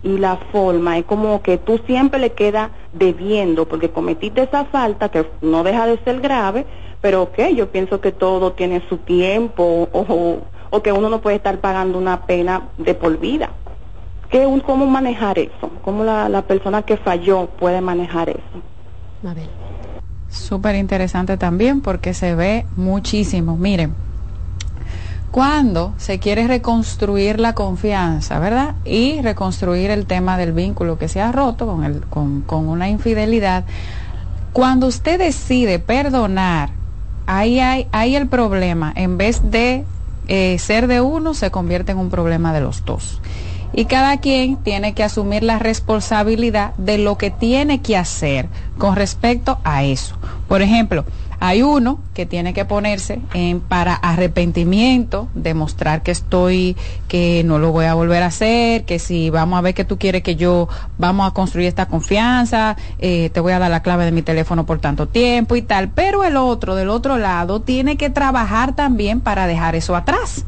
y 0.01 0.17
la 0.17 0.37
forma 0.51 0.97
es 0.97 1.05
como 1.05 1.41
que 1.41 1.57
tú 1.57 1.79
siempre 1.85 2.19
le 2.19 2.31
quedas 2.31 2.71
debiendo 2.93 3.67
porque 3.67 3.91
cometiste 3.91 4.43
esa 4.43 4.65
falta 4.65 5.09
que 5.09 5.29
no 5.41 5.63
deja 5.63 5.85
de 5.85 5.99
ser 5.99 6.21
grave, 6.21 6.65
pero 7.01 7.23
ok, 7.23 7.39
yo 7.55 7.69
pienso 7.69 7.99
que 7.99 8.11
todo 8.11 8.53
tiene 8.53 8.81
su 8.87 8.97
tiempo 8.97 9.89
o, 9.91 10.39
o 10.69 10.81
que 10.81 10.91
uno 10.91 11.09
no 11.09 11.21
puede 11.21 11.35
estar 11.35 11.59
pagando 11.59 11.97
una 11.97 12.25
pena 12.25 12.69
de 12.77 12.95
por 12.95 13.19
vida. 13.19 13.51
¿Qué, 14.29 14.47
¿Cómo 14.65 14.85
manejar 14.85 15.37
eso? 15.37 15.69
¿Cómo 15.83 16.05
la, 16.05 16.29
la 16.29 16.43
persona 16.43 16.83
que 16.83 16.95
falló 16.95 17.47
puede 17.47 17.81
manejar 17.81 18.29
eso? 18.29 18.61
A. 19.27 19.60
Súper 20.31 20.75
interesante 20.75 21.37
también 21.37 21.81
porque 21.81 22.13
se 22.13 22.35
ve 22.35 22.65
muchísimo. 22.75 23.57
Miren, 23.57 23.93
cuando 25.29 25.93
se 25.97 26.19
quiere 26.19 26.47
reconstruir 26.47 27.39
la 27.39 27.53
confianza, 27.53 28.39
¿verdad? 28.39 28.75
Y 28.85 29.21
reconstruir 29.21 29.91
el 29.91 30.05
tema 30.05 30.37
del 30.37 30.53
vínculo 30.53 30.97
que 30.97 31.07
se 31.07 31.21
ha 31.21 31.31
roto 31.31 31.67
con, 31.67 31.83
el, 31.83 32.01
con, 32.01 32.41
con 32.41 32.67
una 32.67 32.89
infidelidad, 32.89 33.65
cuando 34.53 34.87
usted 34.87 35.19
decide 35.19 35.79
perdonar 35.79 36.81
ahí 37.25 37.59
hay, 37.59 38.15
el 38.15 38.27
problema. 38.27 38.91
En 38.95 39.17
vez 39.17 39.51
de 39.51 39.85
eh, 40.27 40.57
ser 40.59 40.87
de 40.87 41.01
uno, 41.01 41.33
se 41.33 41.51
convierte 41.51 41.91
en 41.93 41.97
un 41.97 42.09
problema 42.09 42.53
de 42.53 42.61
los 42.61 42.85
dos. 42.85 43.21
Y 43.73 43.85
cada 43.85 44.17
quien 44.17 44.57
tiene 44.57 44.93
que 44.93 45.03
asumir 45.03 45.43
la 45.43 45.59
responsabilidad 45.59 46.73
de 46.75 46.97
lo 46.97 47.17
que 47.17 47.31
tiene 47.31 47.81
que 47.81 47.97
hacer 47.97 48.47
con 48.77 48.95
respecto 48.95 49.59
a 49.63 49.83
eso. 49.83 50.15
Por 50.47 50.61
ejemplo, 50.61 51.05
hay 51.43 51.63
uno 51.63 51.97
que 52.13 52.27
tiene 52.27 52.53
que 52.53 52.65
ponerse 52.65 53.19
en 53.33 53.61
para 53.61 53.95
arrepentimiento, 53.95 55.27
demostrar 55.33 56.03
que 56.03 56.11
estoy, 56.11 56.77
que 57.07 57.41
no 57.43 57.57
lo 57.57 57.71
voy 57.71 57.85
a 57.85 57.95
volver 57.95 58.21
a 58.21 58.27
hacer, 58.27 58.85
que 58.85 58.99
si 58.99 59.31
vamos 59.31 59.57
a 59.57 59.61
ver 59.61 59.73
que 59.73 59.83
tú 59.83 59.97
quieres 59.97 60.21
que 60.21 60.35
yo 60.35 60.69
vamos 60.99 61.27
a 61.27 61.33
construir 61.33 61.67
esta 61.67 61.87
confianza, 61.87 62.77
eh, 62.99 63.31
te 63.33 63.39
voy 63.39 63.53
a 63.53 63.59
dar 63.59 63.71
la 63.71 63.81
clave 63.81 64.05
de 64.05 64.11
mi 64.11 64.21
teléfono 64.21 64.67
por 64.67 64.77
tanto 64.77 65.07
tiempo 65.07 65.55
y 65.55 65.63
tal. 65.63 65.89
Pero 65.89 66.23
el 66.23 66.37
otro, 66.37 66.75
del 66.75 66.89
otro 66.89 67.17
lado, 67.17 67.59
tiene 67.59 67.97
que 67.97 68.11
trabajar 68.11 68.75
también 68.75 69.19
para 69.19 69.47
dejar 69.47 69.73
eso 69.75 69.95
atrás. 69.95 70.45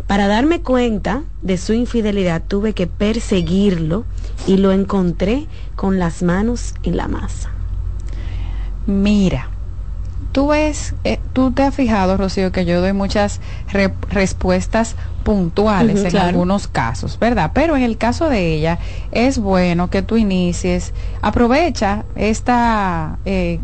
Para 0.06 0.28
darme 0.28 0.60
cuenta 0.62 1.22
de 1.42 1.58
su 1.58 1.72
infidelidad 1.72 2.42
tuve 2.46 2.74
que 2.74 2.86
perseguirlo 2.86 4.04
y 4.46 4.56
lo 4.56 4.72
encontré 4.72 5.46
con 5.74 5.98
las 5.98 6.22
manos 6.22 6.74
en 6.84 6.96
la 6.96 7.08
masa. 7.08 7.50
Mira, 8.86 9.50
tú 10.30 10.48
ves, 10.48 10.94
eh, 11.02 11.18
tú 11.32 11.50
te 11.50 11.64
has 11.64 11.74
fijado, 11.74 12.16
Rocío, 12.16 12.52
que 12.52 12.64
yo 12.64 12.80
doy 12.80 12.92
muchas 12.92 13.40
respuestas 14.10 14.94
puntuales 15.24 16.04
en 16.04 16.16
algunos 16.18 16.68
casos, 16.68 17.18
¿verdad? 17.18 17.50
Pero 17.52 17.76
en 17.76 17.82
el 17.82 17.98
caso 17.98 18.28
de 18.28 18.54
ella, 18.54 18.78
es 19.10 19.38
bueno 19.38 19.90
que 19.90 20.02
tú 20.02 20.16
inicies, 20.16 20.92
aprovecha 21.20 22.04
esta 22.14 23.18
eh, 23.24 23.58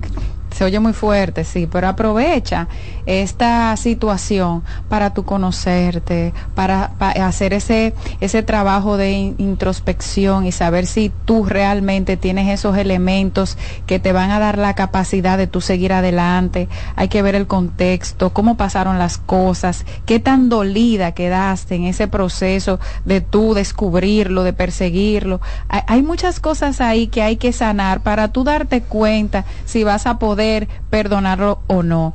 se 0.52 0.64
oye 0.64 0.80
muy 0.80 0.92
fuerte, 0.92 1.44
sí, 1.44 1.66
pero 1.70 1.88
aprovecha 1.88 2.68
esta 3.06 3.76
situación 3.76 4.62
para 4.88 5.14
tu 5.14 5.24
conocerte, 5.24 6.32
para, 6.54 6.92
hacer 7.00 7.54
ese, 7.54 7.94
ese 8.20 8.42
trabajo 8.42 8.96
de 8.96 9.34
introspección 9.38 10.46
y 10.46 10.52
saber 10.52 10.86
si 10.86 11.10
tú 11.24 11.44
realmente 11.44 12.16
tienes 12.16 12.48
esos 12.48 12.76
elementos 12.76 13.56
que 13.86 13.98
te 13.98 14.12
van 14.12 14.30
a 14.30 14.38
dar 14.38 14.58
la 14.58 14.74
capacidad 14.74 15.38
de 15.38 15.46
tú 15.46 15.60
seguir 15.60 15.92
adelante. 15.92 16.68
Hay 16.96 17.08
que 17.08 17.22
ver 17.22 17.34
el 17.34 17.46
contexto, 17.46 18.32
cómo 18.32 18.56
pasaron 18.56 18.98
las 18.98 19.18
cosas, 19.18 19.86
qué 20.06 20.20
tan 20.20 20.48
dolida 20.48 21.12
quedaste 21.12 21.76
en 21.76 21.84
ese 21.84 22.08
proceso 22.08 22.78
de 23.04 23.20
tú 23.20 23.54
descubrirlo, 23.54 24.42
de 24.42 24.52
perseguirlo. 24.52 25.40
Hay, 25.68 25.80
hay 25.86 26.02
muchas 26.02 26.40
cosas 26.40 26.80
ahí 26.80 27.06
que 27.06 27.22
hay 27.22 27.36
que 27.36 27.52
sanar 27.52 28.02
para 28.02 28.28
tú 28.28 28.44
darte 28.44 28.82
cuenta 28.82 29.44
si 29.64 29.84
vas 29.84 30.06
a 30.06 30.18
poder 30.18 30.41
perdonarlo 30.90 31.60
o 31.66 31.82
no. 31.82 32.14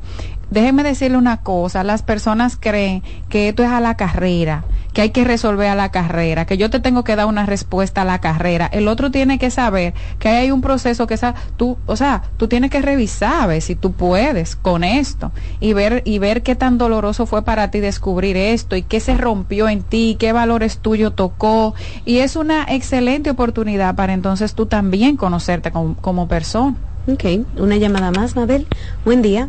Déjenme 0.50 0.82
decirle 0.82 1.18
una 1.18 1.42
cosa, 1.42 1.84
las 1.84 2.02
personas 2.02 2.56
creen 2.58 3.02
que 3.28 3.50
esto 3.50 3.62
es 3.62 3.68
a 3.68 3.80
la 3.80 3.98
carrera, 3.98 4.64
que 4.94 5.02
hay 5.02 5.10
que 5.10 5.24
resolver 5.24 5.68
a 5.68 5.74
la 5.74 5.90
carrera, 5.90 6.46
que 6.46 6.56
yo 6.56 6.70
te 6.70 6.80
tengo 6.80 7.04
que 7.04 7.16
dar 7.16 7.26
una 7.26 7.44
respuesta 7.44 8.00
a 8.00 8.04
la 8.06 8.20
carrera. 8.20 8.66
El 8.72 8.88
otro 8.88 9.10
tiene 9.10 9.38
que 9.38 9.50
saber 9.50 9.92
que 10.18 10.30
hay 10.30 10.50
un 10.50 10.62
proceso 10.62 11.06
que 11.06 11.12
esa, 11.12 11.34
tú, 11.58 11.76
o 11.84 11.96
sea, 11.96 12.22
tú 12.38 12.48
tienes 12.48 12.70
que 12.70 12.80
revisar 12.80 13.46
ver 13.46 13.60
si 13.60 13.74
tú 13.74 13.92
puedes 13.92 14.56
con 14.56 14.84
esto 14.84 15.32
y 15.60 15.74
ver 15.74 16.00
y 16.06 16.18
ver 16.18 16.42
qué 16.42 16.54
tan 16.54 16.78
doloroso 16.78 17.26
fue 17.26 17.42
para 17.42 17.70
ti 17.70 17.80
descubrir 17.80 18.38
esto 18.38 18.74
y 18.74 18.82
qué 18.82 19.00
se 19.00 19.18
rompió 19.18 19.68
en 19.68 19.82
ti, 19.82 20.16
qué 20.18 20.32
valores 20.32 20.78
tuyos 20.78 21.14
tocó 21.14 21.74
y 22.06 22.20
es 22.20 22.36
una 22.36 22.64
excelente 22.68 23.28
oportunidad 23.28 23.96
para 23.96 24.14
entonces 24.14 24.54
tú 24.54 24.64
también 24.64 25.18
conocerte 25.18 25.70
como 25.70 26.26
persona. 26.26 26.74
Ok, 27.10 27.24
una 27.56 27.76
llamada 27.76 28.10
más, 28.10 28.36
Mabel. 28.36 28.66
Buen 29.06 29.22
día. 29.22 29.48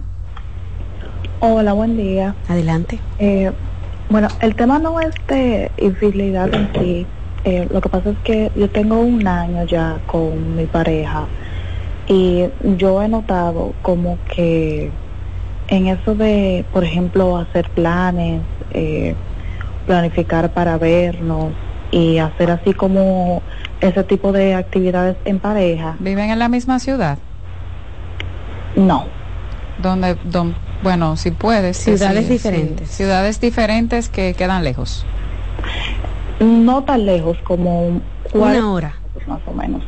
Hola, 1.42 1.74
buen 1.74 1.98
día. 1.98 2.34
Adelante. 2.48 3.02
Eh, 3.18 3.52
bueno, 4.10 4.30
el 4.40 4.56
tema 4.56 4.80
no 4.80 5.02
es 5.02 5.14
de 5.28 5.70
infidelidad 5.78 6.54
en 6.54 6.70
sí. 6.80 7.06
Eh, 7.44 7.68
lo 7.70 7.82
que 7.82 7.90
pasa 7.90 8.12
es 8.12 8.18
que 8.24 8.50
yo 8.56 8.70
tengo 8.70 9.02
un 9.02 9.28
año 9.28 9.66
ya 9.66 10.00
con 10.08 10.56
mi 10.56 10.68
pareja 10.68 11.26
y 12.08 12.46
yo 12.78 13.02
he 13.02 13.10
notado 13.10 13.74
como 13.82 14.18
que 14.34 14.90
en 15.68 15.88
eso 15.88 16.16
de, 16.16 16.64
por 16.72 16.86
ejemplo, 16.86 17.36
hacer 17.38 17.70
planes, 17.72 18.42
eh, 18.74 19.16
planificar 19.86 20.54
para 20.54 20.78
vernos 20.78 21.52
y 21.92 22.20
hacer 22.20 22.52
así 22.52 22.74
como 22.74 23.42
ese 23.82 24.06
tipo 24.06 24.32
de 24.32 24.56
actividades 24.56 25.18
en 25.26 25.40
pareja. 25.40 25.98
¿Viven 26.00 26.30
en 26.30 26.40
la 26.40 26.48
misma 26.48 26.80
ciudad? 26.80 27.20
No. 28.76 29.06
Donde, 29.82 30.18
bueno, 30.84 31.16
si 31.16 31.32
puedes. 31.32 31.78
Ciudades 31.78 32.30
diferentes. 32.30 32.90
Ciudades 32.90 33.40
diferentes 33.40 34.10
que 34.10 34.34
quedan 34.34 34.64
lejos. 34.64 35.06
No 36.40 36.84
tan 36.84 37.06
lejos, 37.06 37.38
como 37.44 38.02
una 38.34 38.72
hora. 38.72 38.96
Más 39.28 39.40
o 39.46 39.54
menos. 39.54 39.84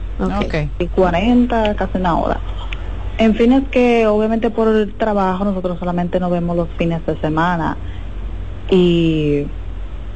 Okay. 0.46 0.70
Y 0.80 0.88
40, 0.88 1.76
casi 1.76 1.98
una 1.98 2.18
hora. 2.18 2.40
En 3.18 3.36
fin, 3.36 3.54
es 3.54 3.68
que 3.70 4.08
obviamente 4.08 4.50
por 4.50 4.68
el 4.68 4.94
trabajo 4.96 5.46
nosotros 5.46 5.80
solamente 5.80 6.20
nos 6.20 6.32
vemos 6.32 6.56
los 6.56 6.70
fines 6.78 7.06
de 7.06 7.20
semana. 7.20 7.78
Y, 8.70 9.46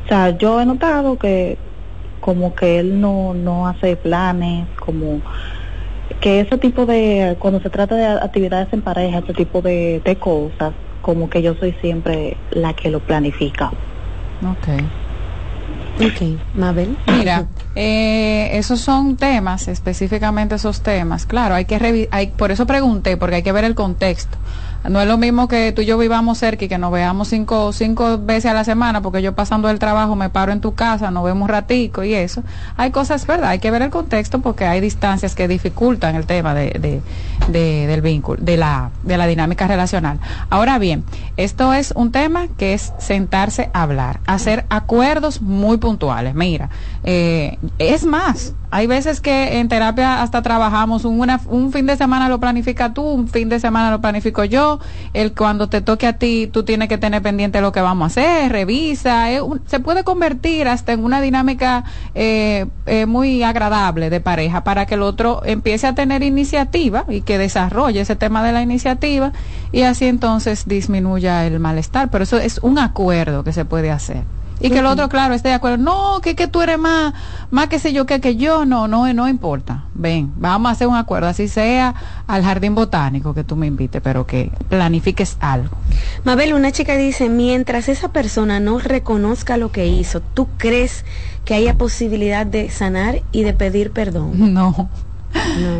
o 0.06 0.08
sea, 0.08 0.30
yo 0.38 0.62
he 0.62 0.66
notado 0.66 1.18
que 1.18 1.58
como 2.22 2.56
que 2.56 2.80
él 2.80 3.00
no, 3.00 3.34
no 3.34 3.68
hace 3.68 3.96
planes, 3.96 4.68
como 4.80 5.22
que 6.26 6.40
ese 6.40 6.58
tipo 6.58 6.88
de, 6.88 7.38
cuando 7.38 7.60
se 7.62 7.70
trata 7.70 7.94
de 7.94 8.04
actividades 8.04 8.74
en 8.74 8.82
pareja, 8.82 9.20
ese 9.20 9.36
tipo 9.36 9.62
de, 9.62 10.02
de 10.04 10.16
cosas, 10.16 10.74
como 11.04 11.30
que 11.30 11.44
yo 11.44 11.54
soy 11.54 11.76
siempre 11.82 12.36
la 12.50 12.74
que 12.74 12.90
lo 12.90 13.00
planifica. 13.00 13.68
Ok. 14.42 14.82
Ok, 16.04 16.40
Mabel. 16.56 16.98
Mira, 17.06 17.46
eh, 17.76 18.50
esos 18.54 18.82
son 18.82 19.18
temas, 19.18 19.68
específicamente 19.68 20.56
esos 20.56 20.82
temas. 20.82 21.28
Claro, 21.28 21.54
hay 21.54 21.66
que 21.66 22.08
hay, 22.10 22.28
por 22.30 22.50
eso 22.50 22.66
pregunté, 22.66 23.18
porque 23.18 23.36
hay 23.36 23.44
que 23.44 23.52
ver 23.52 23.64
el 23.64 23.76
contexto. 23.76 24.36
No 24.90 25.02
es 25.02 25.08
lo 25.08 25.18
mismo 25.18 25.48
que 25.48 25.72
tú 25.72 25.82
y 25.82 25.86
yo 25.86 25.98
vivamos 25.98 26.38
cerca 26.38 26.66
y 26.66 26.68
que 26.68 26.78
nos 26.78 26.92
veamos 26.92 27.28
cinco, 27.28 27.74
cinco 27.74 28.18
veces 28.18 28.52
a 28.52 28.54
la 28.54 28.64
semana, 28.64 29.02
porque 29.02 29.22
yo 29.22 29.34
pasando 29.34 29.70
el 29.70 29.80
trabajo 29.80 30.16
me 30.16 30.30
paro 30.30 30.52
en 30.52 30.62
tu 30.62 30.76
casa, 30.76 31.12
nos 31.12 31.24
vemos 31.24 31.44
un 31.44 31.50
ratico 31.50 32.04
y 32.04 32.14
eso. 32.14 32.44
Hay 32.78 32.92
cosas, 32.92 33.26
¿verdad? 33.26 33.50
Hay 33.50 33.60
que 33.60 33.72
ver 33.72 33.82
el 33.82 33.90
contexto 33.90 34.40
porque 34.40 34.66
hay 34.66 34.82
distancias 34.82 35.36
que 35.36 35.48
dificultan 35.48 36.16
el 36.16 36.26
tema 36.26 36.54
de, 36.54 37.02
de, 37.50 37.88
del 37.88 38.02
vínculo, 38.02 38.42
de 38.42 38.58
la, 38.58 38.92
de 39.04 39.18
la 39.18 39.28
dinámica 39.28 39.68
relacional. 39.68 40.20
Ahora 40.50 40.78
bien, 40.78 41.04
esto 41.38 41.74
es 41.74 41.92
un 41.96 42.12
tema 42.12 42.48
que 42.58 42.74
es 42.74 42.94
sentarse 43.00 43.70
a 43.74 43.84
hablar, 43.84 44.20
hacer 44.26 44.66
acuerdos 44.70 45.42
muy 45.42 45.78
puntuales. 45.78 46.36
Mira, 46.36 46.70
eh, 47.04 47.58
es 47.80 48.06
más, 48.06 48.54
hay 48.72 48.88
veces 48.88 49.22
que 49.22 49.60
en 49.60 49.70
terapia 49.70 50.22
hasta 50.22 50.42
trabajamos 50.42 51.06
una, 51.06 51.40
un 51.48 51.72
fin 51.72 51.86
de 51.86 51.96
semana 51.96 52.28
lo 52.28 52.40
planifica 52.40 52.94
tú, 52.94 53.04
un 53.04 53.28
fin 53.28 53.48
de 53.48 53.60
semana 53.60 53.90
lo 53.92 54.02
planifico 54.02 54.44
yo. 54.44 54.75
El 55.14 55.34
cuando 55.34 55.68
te 55.68 55.82
toque 55.82 56.08
a 56.08 56.14
ti, 56.14 56.48
tú 56.52 56.64
tienes 56.64 56.90
que 56.90 56.98
tener 56.98 57.22
pendiente 57.22 57.62
lo 57.62 57.72
que 57.72 57.82
vamos 57.82 58.04
a 58.04 58.08
hacer, 58.08 58.52
revisa. 58.52 59.28
se 59.66 59.80
puede 59.80 60.04
convertir 60.04 60.68
hasta 60.68 60.94
en 60.94 61.04
una 61.04 61.22
dinámica 61.22 61.84
eh, 62.14 62.66
eh, 62.86 63.06
muy 63.06 63.44
agradable 63.44 64.10
de 64.10 64.22
pareja 64.22 64.64
para 64.64 64.86
que 64.86 64.96
el 64.96 65.02
otro 65.02 65.42
empiece 65.46 65.88
a 65.88 65.96
tener 65.96 66.24
iniciativa 66.24 67.06
y 67.08 67.22
que 67.22 67.38
desarrolle 67.38 68.02
ese 68.02 68.16
tema 68.16 68.44
de 68.44 68.52
la 68.52 68.62
iniciativa 68.62 69.32
y 69.72 69.82
así 69.82 70.06
entonces 70.06 70.68
disminuya 70.68 71.46
el 71.46 71.60
malestar. 71.60 72.10
Pero 72.10 72.24
eso 72.24 72.38
es 72.38 72.60
un 72.62 72.80
acuerdo 72.80 73.44
que 73.44 73.54
se 73.54 73.66
puede 73.66 73.92
hacer. 73.92 74.24
Y 74.60 74.70
que 74.70 74.80
el 74.80 74.86
otro, 74.86 75.10
claro, 75.10 75.34
esté 75.34 75.50
de 75.50 75.56
acuerdo. 75.56 75.78
No, 75.78 76.22
que, 76.22 76.36
que 76.36 76.48
tú 76.48 76.62
eres 76.62 76.80
más, 76.80 77.14
más 77.52 77.68
que 77.68 77.80
sé 77.80 77.94
yo 77.94 78.06
que, 78.06 78.22
que 78.22 78.36
yo. 78.36 78.66
No, 78.66 78.88
no, 78.88 79.12
no 79.14 79.28
importa. 79.28 79.86
Ven, 79.94 80.32
vamos 80.38 80.70
a 80.70 80.72
hacer 80.72 80.88
un 80.88 80.96
acuerdo, 80.96 81.28
así 81.28 81.48
sea 81.48 81.96
al 82.28 82.44
jardín 82.44 82.76
botánico 82.76 83.34
que 83.34 83.44
tú 83.44 83.56
me 83.56 83.68
invites, 83.68 84.02
pero 84.02 84.26
que 84.26 84.52
planifiques 84.70 85.38
algo. 85.40 85.78
Mabel, 86.24 86.54
una 86.54 86.72
chica 86.72 86.96
dice, 86.96 87.30
mientras 87.30 87.90
esa 87.90 88.10
persona 88.10 88.60
no 88.60 88.80
reconozca 88.80 89.58
lo 89.58 89.72
que 89.72 89.88
hizo, 89.88 90.22
¿tú 90.22 90.48
crees 90.58 91.06
que 91.44 91.54
haya 91.54 91.76
posibilidad 91.76 92.46
de 92.46 92.70
sanar 92.70 93.22
y 93.32 93.44
de 93.44 93.54
pedir 93.54 93.92
perdón? 93.92 94.32
No. 94.56 94.90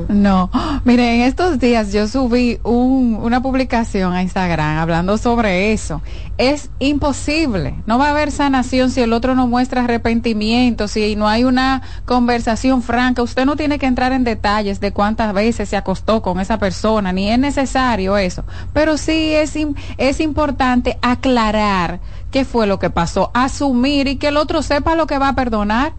No. 0.10 0.50
Mire, 0.84 1.16
en 1.16 1.22
estos 1.22 1.60
días 1.60 1.92
yo 1.92 2.08
subí 2.08 2.60
una 2.64 3.42
publicación 3.42 4.14
a 4.14 4.22
Instagram 4.22 4.78
hablando 4.78 5.18
sobre 5.18 5.74
eso. 5.74 6.02
Es 6.38 6.70
imposible. 6.80 7.76
No 7.86 7.98
va 7.98 8.08
a 8.08 8.12
haber 8.12 8.32
sanación 8.32 8.92
si 8.92 9.02
el 9.02 9.14
otro 9.14 9.36
no 9.36 9.48
muestra 9.48 9.84
arrepentimiento, 9.84 10.88
si 10.88 11.16
no 11.16 11.28
hay 11.28 11.44
una 11.44 11.82
conversación 12.06 12.82
franca. 12.82 13.22
Usted 13.22 13.46
no 13.46 13.56
tiene 13.56 13.80
que 13.80 13.86
entrar 13.86 14.12
en 14.12 14.24
detalles 14.24 14.80
de 14.80 14.92
cuántas 14.92 15.34
veces 15.34 15.70
se 15.70 15.78
acostó 15.78 16.22
con 16.22 16.40
esa 16.40 16.60
persona, 16.60 17.12
ni 17.12 17.30
es 17.30 17.40
necesario 17.40 18.18
eso. 18.18 18.44
Pero 18.74 18.98
sí 18.98 19.34
es, 19.34 19.54
es 19.98 20.20
importante 20.20 20.98
aclarar 21.02 22.00
qué 22.32 22.46
fue 22.46 22.68
lo 22.68 22.80
que 22.80 22.90
pasó, 22.90 23.32
asumir 23.34 24.08
y 24.08 24.18
que 24.18 24.28
el 24.28 24.38
otro 24.38 24.62
sepa 24.62 24.96
lo 24.96 25.08
que 25.08 25.18
va 25.18 25.30
a 25.30 25.36
perdonar 25.36 25.94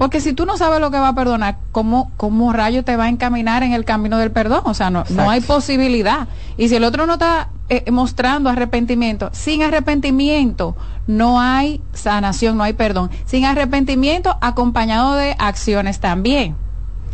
porque 0.00 0.22
si 0.22 0.32
tú 0.32 0.46
no 0.46 0.56
sabes 0.56 0.80
lo 0.80 0.90
que 0.90 0.98
va 0.98 1.08
a 1.08 1.14
perdonar, 1.14 1.58
¿cómo, 1.72 2.10
cómo 2.16 2.54
rayo 2.54 2.82
te 2.84 2.96
va 2.96 3.04
a 3.04 3.08
encaminar 3.10 3.62
en 3.64 3.74
el 3.74 3.84
camino 3.84 4.16
del 4.16 4.30
perdón? 4.30 4.62
O 4.64 4.72
sea, 4.72 4.88
no, 4.88 5.04
no 5.10 5.28
hay 5.28 5.42
posibilidad. 5.42 6.26
Y 6.56 6.70
si 6.70 6.76
el 6.76 6.84
otro 6.84 7.04
no 7.04 7.12
está 7.12 7.50
eh, 7.68 7.84
mostrando 7.90 8.48
arrepentimiento, 8.48 9.28
sin 9.34 9.62
arrepentimiento 9.62 10.74
no 11.06 11.38
hay 11.38 11.82
sanación, 11.92 12.56
no 12.56 12.62
hay 12.62 12.72
perdón. 12.72 13.10
Sin 13.26 13.44
arrepentimiento 13.44 14.38
acompañado 14.40 15.16
de 15.16 15.36
acciones 15.38 16.00
también. 16.00 16.56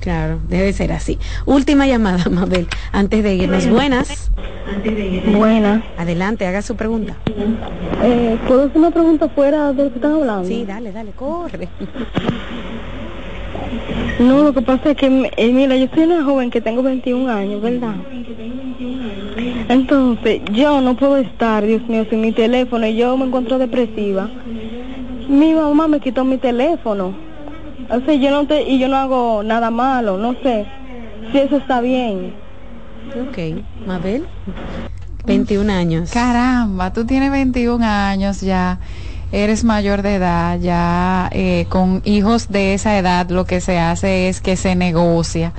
Claro, 0.01 0.39
debe 0.49 0.73
ser 0.73 0.93
así. 0.93 1.19
Última 1.47 1.87
llamada, 1.87 2.25
Mabel, 2.31 2.69
antes 2.93 3.23
de 3.23 3.35
irnos. 3.35 3.69
Buenas. 3.69 4.31
Buenas. 5.37 5.83
Adelante, 5.97 6.47
haga 6.47 6.63
su 6.63 6.77
pregunta. 6.77 7.17
Eh, 8.03 8.39
¿Puedo 8.47 8.65
hacer 8.65 8.79
una 8.79 8.91
pregunta 8.91 9.29
fuera 9.29 9.73
de 9.73 9.85
lo 9.85 9.91
que 9.91 9.97
están 9.97 10.13
hablando? 10.13 10.49
Sí, 10.49 10.65
dale, 10.67 10.93
dale, 10.93 11.13
corre. 11.13 11.69
No, 14.19 14.43
lo 14.43 14.53
que 14.53 14.63
pasa 14.63 14.91
es 14.91 14.97
que, 14.97 15.31
eh, 15.37 15.53
mira, 15.53 15.77
yo 15.77 15.89
soy 15.95 16.05
una 16.05 16.25
joven 16.25 16.51
que 16.51 16.61
tengo 16.61 16.83
21 16.83 17.29
años, 17.31 17.61
¿verdad? 17.61 17.95
Entonces, 19.69 20.41
yo 20.53 20.81
no 20.81 20.97
puedo 20.97 21.17
estar, 21.17 21.65
Dios 21.65 21.83
mío, 21.89 22.07
sin 22.09 22.21
mi 22.21 22.33
teléfono 22.33 22.87
y 22.87 22.97
yo 22.97 23.17
me 23.17 23.27
encuentro 23.27 23.59
depresiva. 23.59 24.29
Mi 25.29 25.53
mamá 25.55 25.89
me 25.89 26.01
quitó 26.01 26.25
mi 26.25 26.39
teléfono. 26.39 27.26
O 27.91 28.01
sea, 28.01 28.15
yo 28.15 28.31
no 28.31 28.47
te, 28.47 28.63
y 28.63 28.79
yo 28.79 28.89
no 28.89 28.97
hago 28.97 29.43
nada 29.43 29.71
malo, 29.71 30.19
no 30.19 30.35
sé 30.43 30.67
si 31.31 31.39
eso 31.39 31.57
está 31.57 31.81
bien. 31.81 32.33
Ok, 33.15 33.39
Mabel, 33.87 34.27
21 35.25 35.73
años. 35.73 36.11
Caramba, 36.11 36.93
tú 36.93 37.05
tienes 37.05 37.31
21 37.31 37.85
años 37.85 38.41
ya 38.41 38.79
eres 39.33 39.65
mayor 39.65 40.03
de 40.03 40.17
edad, 40.17 40.59
ya 40.61 41.29
eh, 41.33 41.67
con 41.69 42.03
hijos 42.05 42.49
de 42.49 42.75
esa 42.75 42.97
edad 42.99 43.29
lo 43.31 43.45
que 43.45 43.61
se 43.61 43.79
hace 43.79 44.29
es 44.29 44.41
que 44.41 44.57
se 44.57 44.75
negocia. 44.75 45.53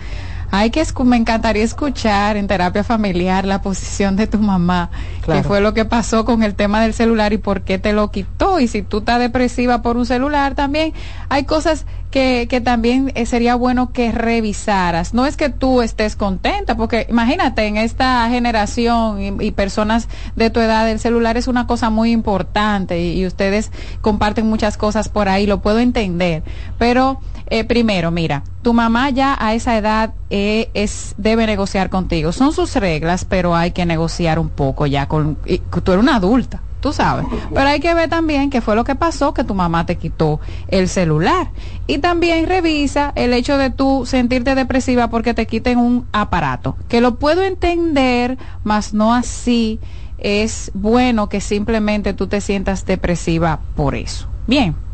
Hay 0.52 0.70
que 0.70 0.86
me 1.04 1.18
encantaría 1.18 1.64
escuchar 1.64 2.38
en 2.38 2.48
terapia 2.48 2.84
familiar 2.84 3.46
la 3.46 3.62
posición 3.62 4.16
de 4.16 4.28
tu 4.28 4.40
mamá, 4.40 4.90
qué 5.26 5.44
fue 5.44 5.62
lo 5.62 5.74
que 5.74 5.86
pasó 5.86 6.26
con 6.26 6.44
el 6.44 6.56
tema 6.56 6.82
del 6.82 6.94
celular 6.94 7.34
y 7.34 7.38
por 7.38 7.62
qué 7.62 7.78
te 7.78 7.94
lo 7.94 8.12
quitó 8.12 8.60
y 8.60 8.68
si 8.68 8.82
tú 8.82 9.00
estás 9.00 9.20
depresiva 9.20 9.82
por 9.82 9.98
un 9.98 10.06
celular 10.06 10.56
también 10.56 10.94
hay 11.30 11.44
cosas 11.44 11.86
que, 12.12 12.48
que 12.50 12.62
también 12.62 13.12
eh, 13.16 13.26
sería 13.26 13.56
bueno 13.56 13.92
que 13.92 14.12
revisaras. 14.12 15.14
No 15.14 15.26
es 15.26 15.36
que 15.38 15.50
tú 15.50 15.82
estés 15.82 16.16
contenta, 16.16 16.78
porque 16.78 17.06
imagínate, 17.10 17.66
en 17.66 17.78
esta 17.78 18.28
generación 18.30 19.42
y, 19.42 19.52
personas 19.52 20.08
de 20.36 20.50
tu 20.50 20.60
edad, 20.60 20.90
el 20.90 21.00
celular 21.00 21.38
es 21.38 21.48
una 21.48 21.68
cosa 21.68 21.90
muy 21.90 22.12
importante 22.12 23.02
y, 23.02 23.26
ustedes 23.26 23.72
comparten 24.02 24.48
muchas 24.48 24.78
cosas 24.78 25.10
por 25.10 25.28
ahí, 25.28 25.46
lo 25.46 25.62
puedo 25.62 25.80
entender. 25.80 26.44
Pero 26.78 27.20
eh, 27.50 27.64
primero, 27.64 28.12
mira, 28.12 28.44
tu 28.62 28.74
mamá 28.74 29.10
ya 29.10 29.36
a 29.40 29.54
esa 29.54 29.78
edad 29.78 30.14
eh, 30.30 30.70
es 30.74 31.16
debe 31.18 31.46
negociar 31.48 31.90
contigo. 31.90 32.32
Son 32.32 32.54
sus 32.54 32.76
reglas, 32.76 33.26
pero 33.26 33.56
hay 33.56 33.72
que 33.72 33.86
negociar 33.86 34.40
un 34.40 34.50
poco 34.50 34.86
ya 34.86 35.08
con... 35.08 35.38
tú 35.84 35.92
eres 35.92 36.04
una 36.04 36.16
adulta 36.16 36.62
tú 36.80 36.94
sabes. 36.94 37.26
Pero 37.54 37.68
hay 37.68 37.80
que 37.80 37.94
ver 37.94 38.10
también 38.10 38.50
qué 38.50 38.62
fue 38.62 38.76
lo 38.76 38.84
que 38.84 38.96
pasó, 38.96 39.34
que 39.34 39.44
tu 39.44 39.54
mamá 39.54 39.86
te 39.86 39.98
quitó 39.98 40.40
el 40.68 40.88
celular. 40.88 41.50
Y 41.88 42.00
también 42.00 42.48
revisa 42.48 43.12
el 43.16 43.34
hecho 43.34 43.58
de 43.58 43.70
tú 43.70 44.06
sentirte 44.06 44.56
depresiva 44.56 45.10
porque 45.10 45.34
te 45.34 45.48
quiten 45.48 45.80
un 45.80 46.08
aparato, 46.12 46.78
que 46.88 47.02
lo 47.02 47.16
puedo 47.16 47.44
entender, 47.44 48.38
mas 48.64 48.94
no 48.94 49.14
así 49.14 49.80
es 50.18 50.72
bueno 50.74 51.30
que 51.30 51.42
simplemente 51.42 52.14
tú 52.14 52.28
te 52.28 52.42
sientas 52.42 52.86
depresiva 52.86 53.60
por 53.76 53.96
eso. 53.96 54.28
Bien. 54.48 54.87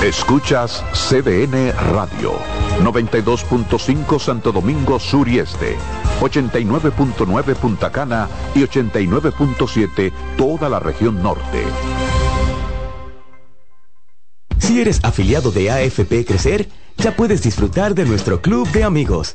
Escuchas 0.04 0.84
CDN 0.92 1.72
Radio, 1.94 2.34
92.5 2.82 4.20
Santo 4.20 4.52
Domingo 4.52 5.00
Sur 5.00 5.30
y 5.30 5.40
Este, 5.40 5.78
89.9 6.20 7.56
Punta 7.56 7.94
Cana 7.94 8.28
y 8.54 8.64
89.7 8.64 10.12
toda 10.36 10.68
la 10.68 10.80
región 10.80 11.24
norte. 11.24 11.64
Si 14.60 14.82
eres 14.82 15.00
afiliado 15.02 15.50
de 15.54 15.72
AFP 15.72 16.26
Crecer, 16.26 16.68
ya 16.98 17.16
puedes 17.16 17.42
disfrutar 17.42 17.96
de 17.96 18.04
nuestro 18.04 18.42
club 18.42 18.68
de 18.74 18.84
amigos. 18.84 19.34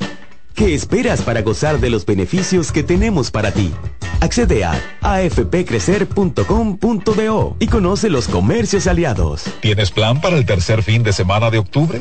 ¿Qué 0.58 0.74
esperas 0.74 1.22
para 1.22 1.40
gozar 1.42 1.78
de 1.78 1.88
los 1.88 2.04
beneficios 2.04 2.72
que 2.72 2.82
tenemos 2.82 3.30
para 3.30 3.52
ti? 3.52 3.72
Accede 4.20 4.64
a 4.64 4.72
afpcrecer.com.do 5.02 7.56
y 7.60 7.66
conoce 7.68 8.10
los 8.10 8.26
comercios 8.26 8.88
aliados. 8.88 9.44
¿Tienes 9.60 9.92
plan 9.92 10.20
para 10.20 10.36
el 10.36 10.44
tercer 10.44 10.82
fin 10.82 11.04
de 11.04 11.12
semana 11.12 11.52
de 11.52 11.58
octubre? 11.58 12.00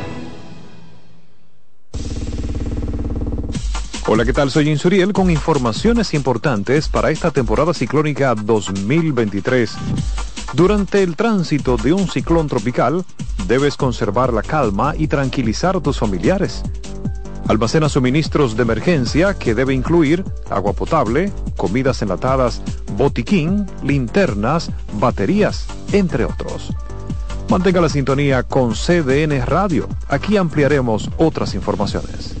Hola, 4.13 4.25
¿qué 4.25 4.33
tal? 4.33 4.51
Soy 4.51 4.67
Insuriel 4.69 5.13
con 5.13 5.31
informaciones 5.31 6.13
importantes 6.13 6.89
para 6.89 7.11
esta 7.11 7.31
temporada 7.31 7.73
ciclónica 7.73 8.35
2023. 8.35 9.73
Durante 10.51 11.01
el 11.01 11.15
tránsito 11.15 11.77
de 11.77 11.93
un 11.93 12.09
ciclón 12.09 12.49
tropical, 12.49 13.05
debes 13.47 13.77
conservar 13.77 14.33
la 14.33 14.41
calma 14.41 14.95
y 14.97 15.07
tranquilizar 15.07 15.77
a 15.77 15.79
tus 15.79 15.97
familiares. 15.97 16.61
Almacena 17.47 17.87
suministros 17.87 18.57
de 18.57 18.63
emergencia 18.63 19.33
que 19.33 19.55
debe 19.55 19.73
incluir 19.73 20.25
agua 20.49 20.73
potable, 20.73 21.31
comidas 21.55 22.01
enlatadas, 22.01 22.61
botiquín, 22.97 23.65
linternas, 23.81 24.71
baterías, 24.99 25.67
entre 25.93 26.25
otros. 26.25 26.73
Mantenga 27.49 27.79
la 27.79 27.87
sintonía 27.87 28.43
con 28.43 28.73
CDN 28.73 29.45
Radio. 29.45 29.87
Aquí 30.09 30.35
ampliaremos 30.35 31.09
otras 31.17 31.55
informaciones. 31.55 32.40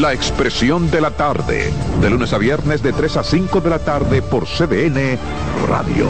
La 0.00 0.12
Expresión 0.12 0.92
de 0.92 1.00
la 1.00 1.10
Tarde, 1.10 1.72
de 2.00 2.10
lunes 2.10 2.32
a 2.32 2.38
viernes 2.38 2.84
de 2.84 2.92
3 2.92 3.16
a 3.16 3.24
5 3.24 3.60
de 3.60 3.70
la 3.70 3.80
tarde 3.80 4.22
por 4.22 4.46
CDN 4.46 5.18
Radio. 5.66 6.06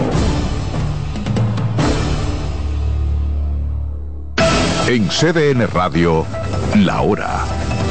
En 4.88 5.08
CDN 5.08 5.66
Radio, 5.68 6.26
la 6.76 7.00
hora 7.00 7.46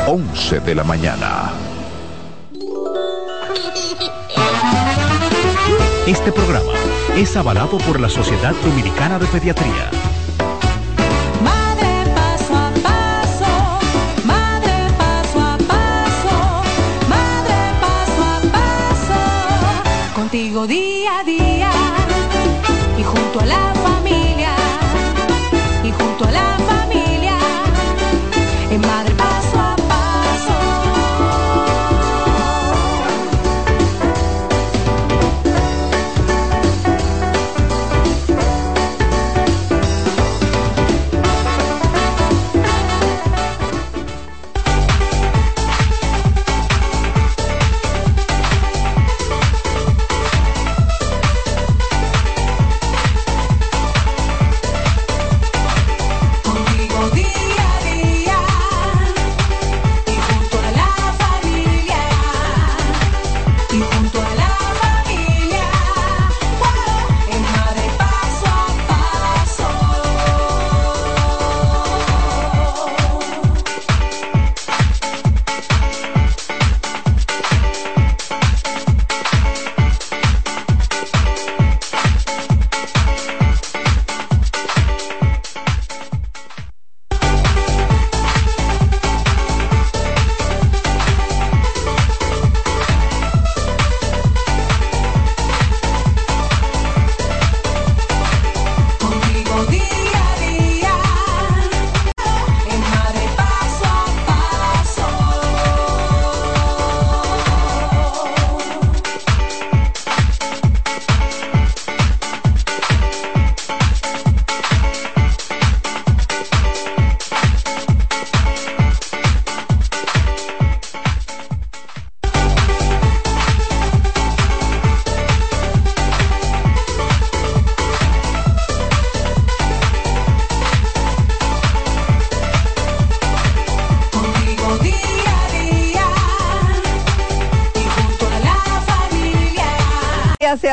11 0.06 0.60
de 0.60 0.76
la 0.76 0.84
mañana. 0.84 1.52
Este 6.06 6.32
programa 6.32 6.74
es 7.16 7.36
avalado 7.36 7.80
por 7.80 8.00
la 8.00 8.10
Sociedad 8.10 8.54
Dominicana 8.64 9.18
de 9.18 9.26
Pediatría. 9.26 9.90
Día 20.66 21.20
a 21.20 21.24
día 21.24 21.47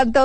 día 0.05 0.23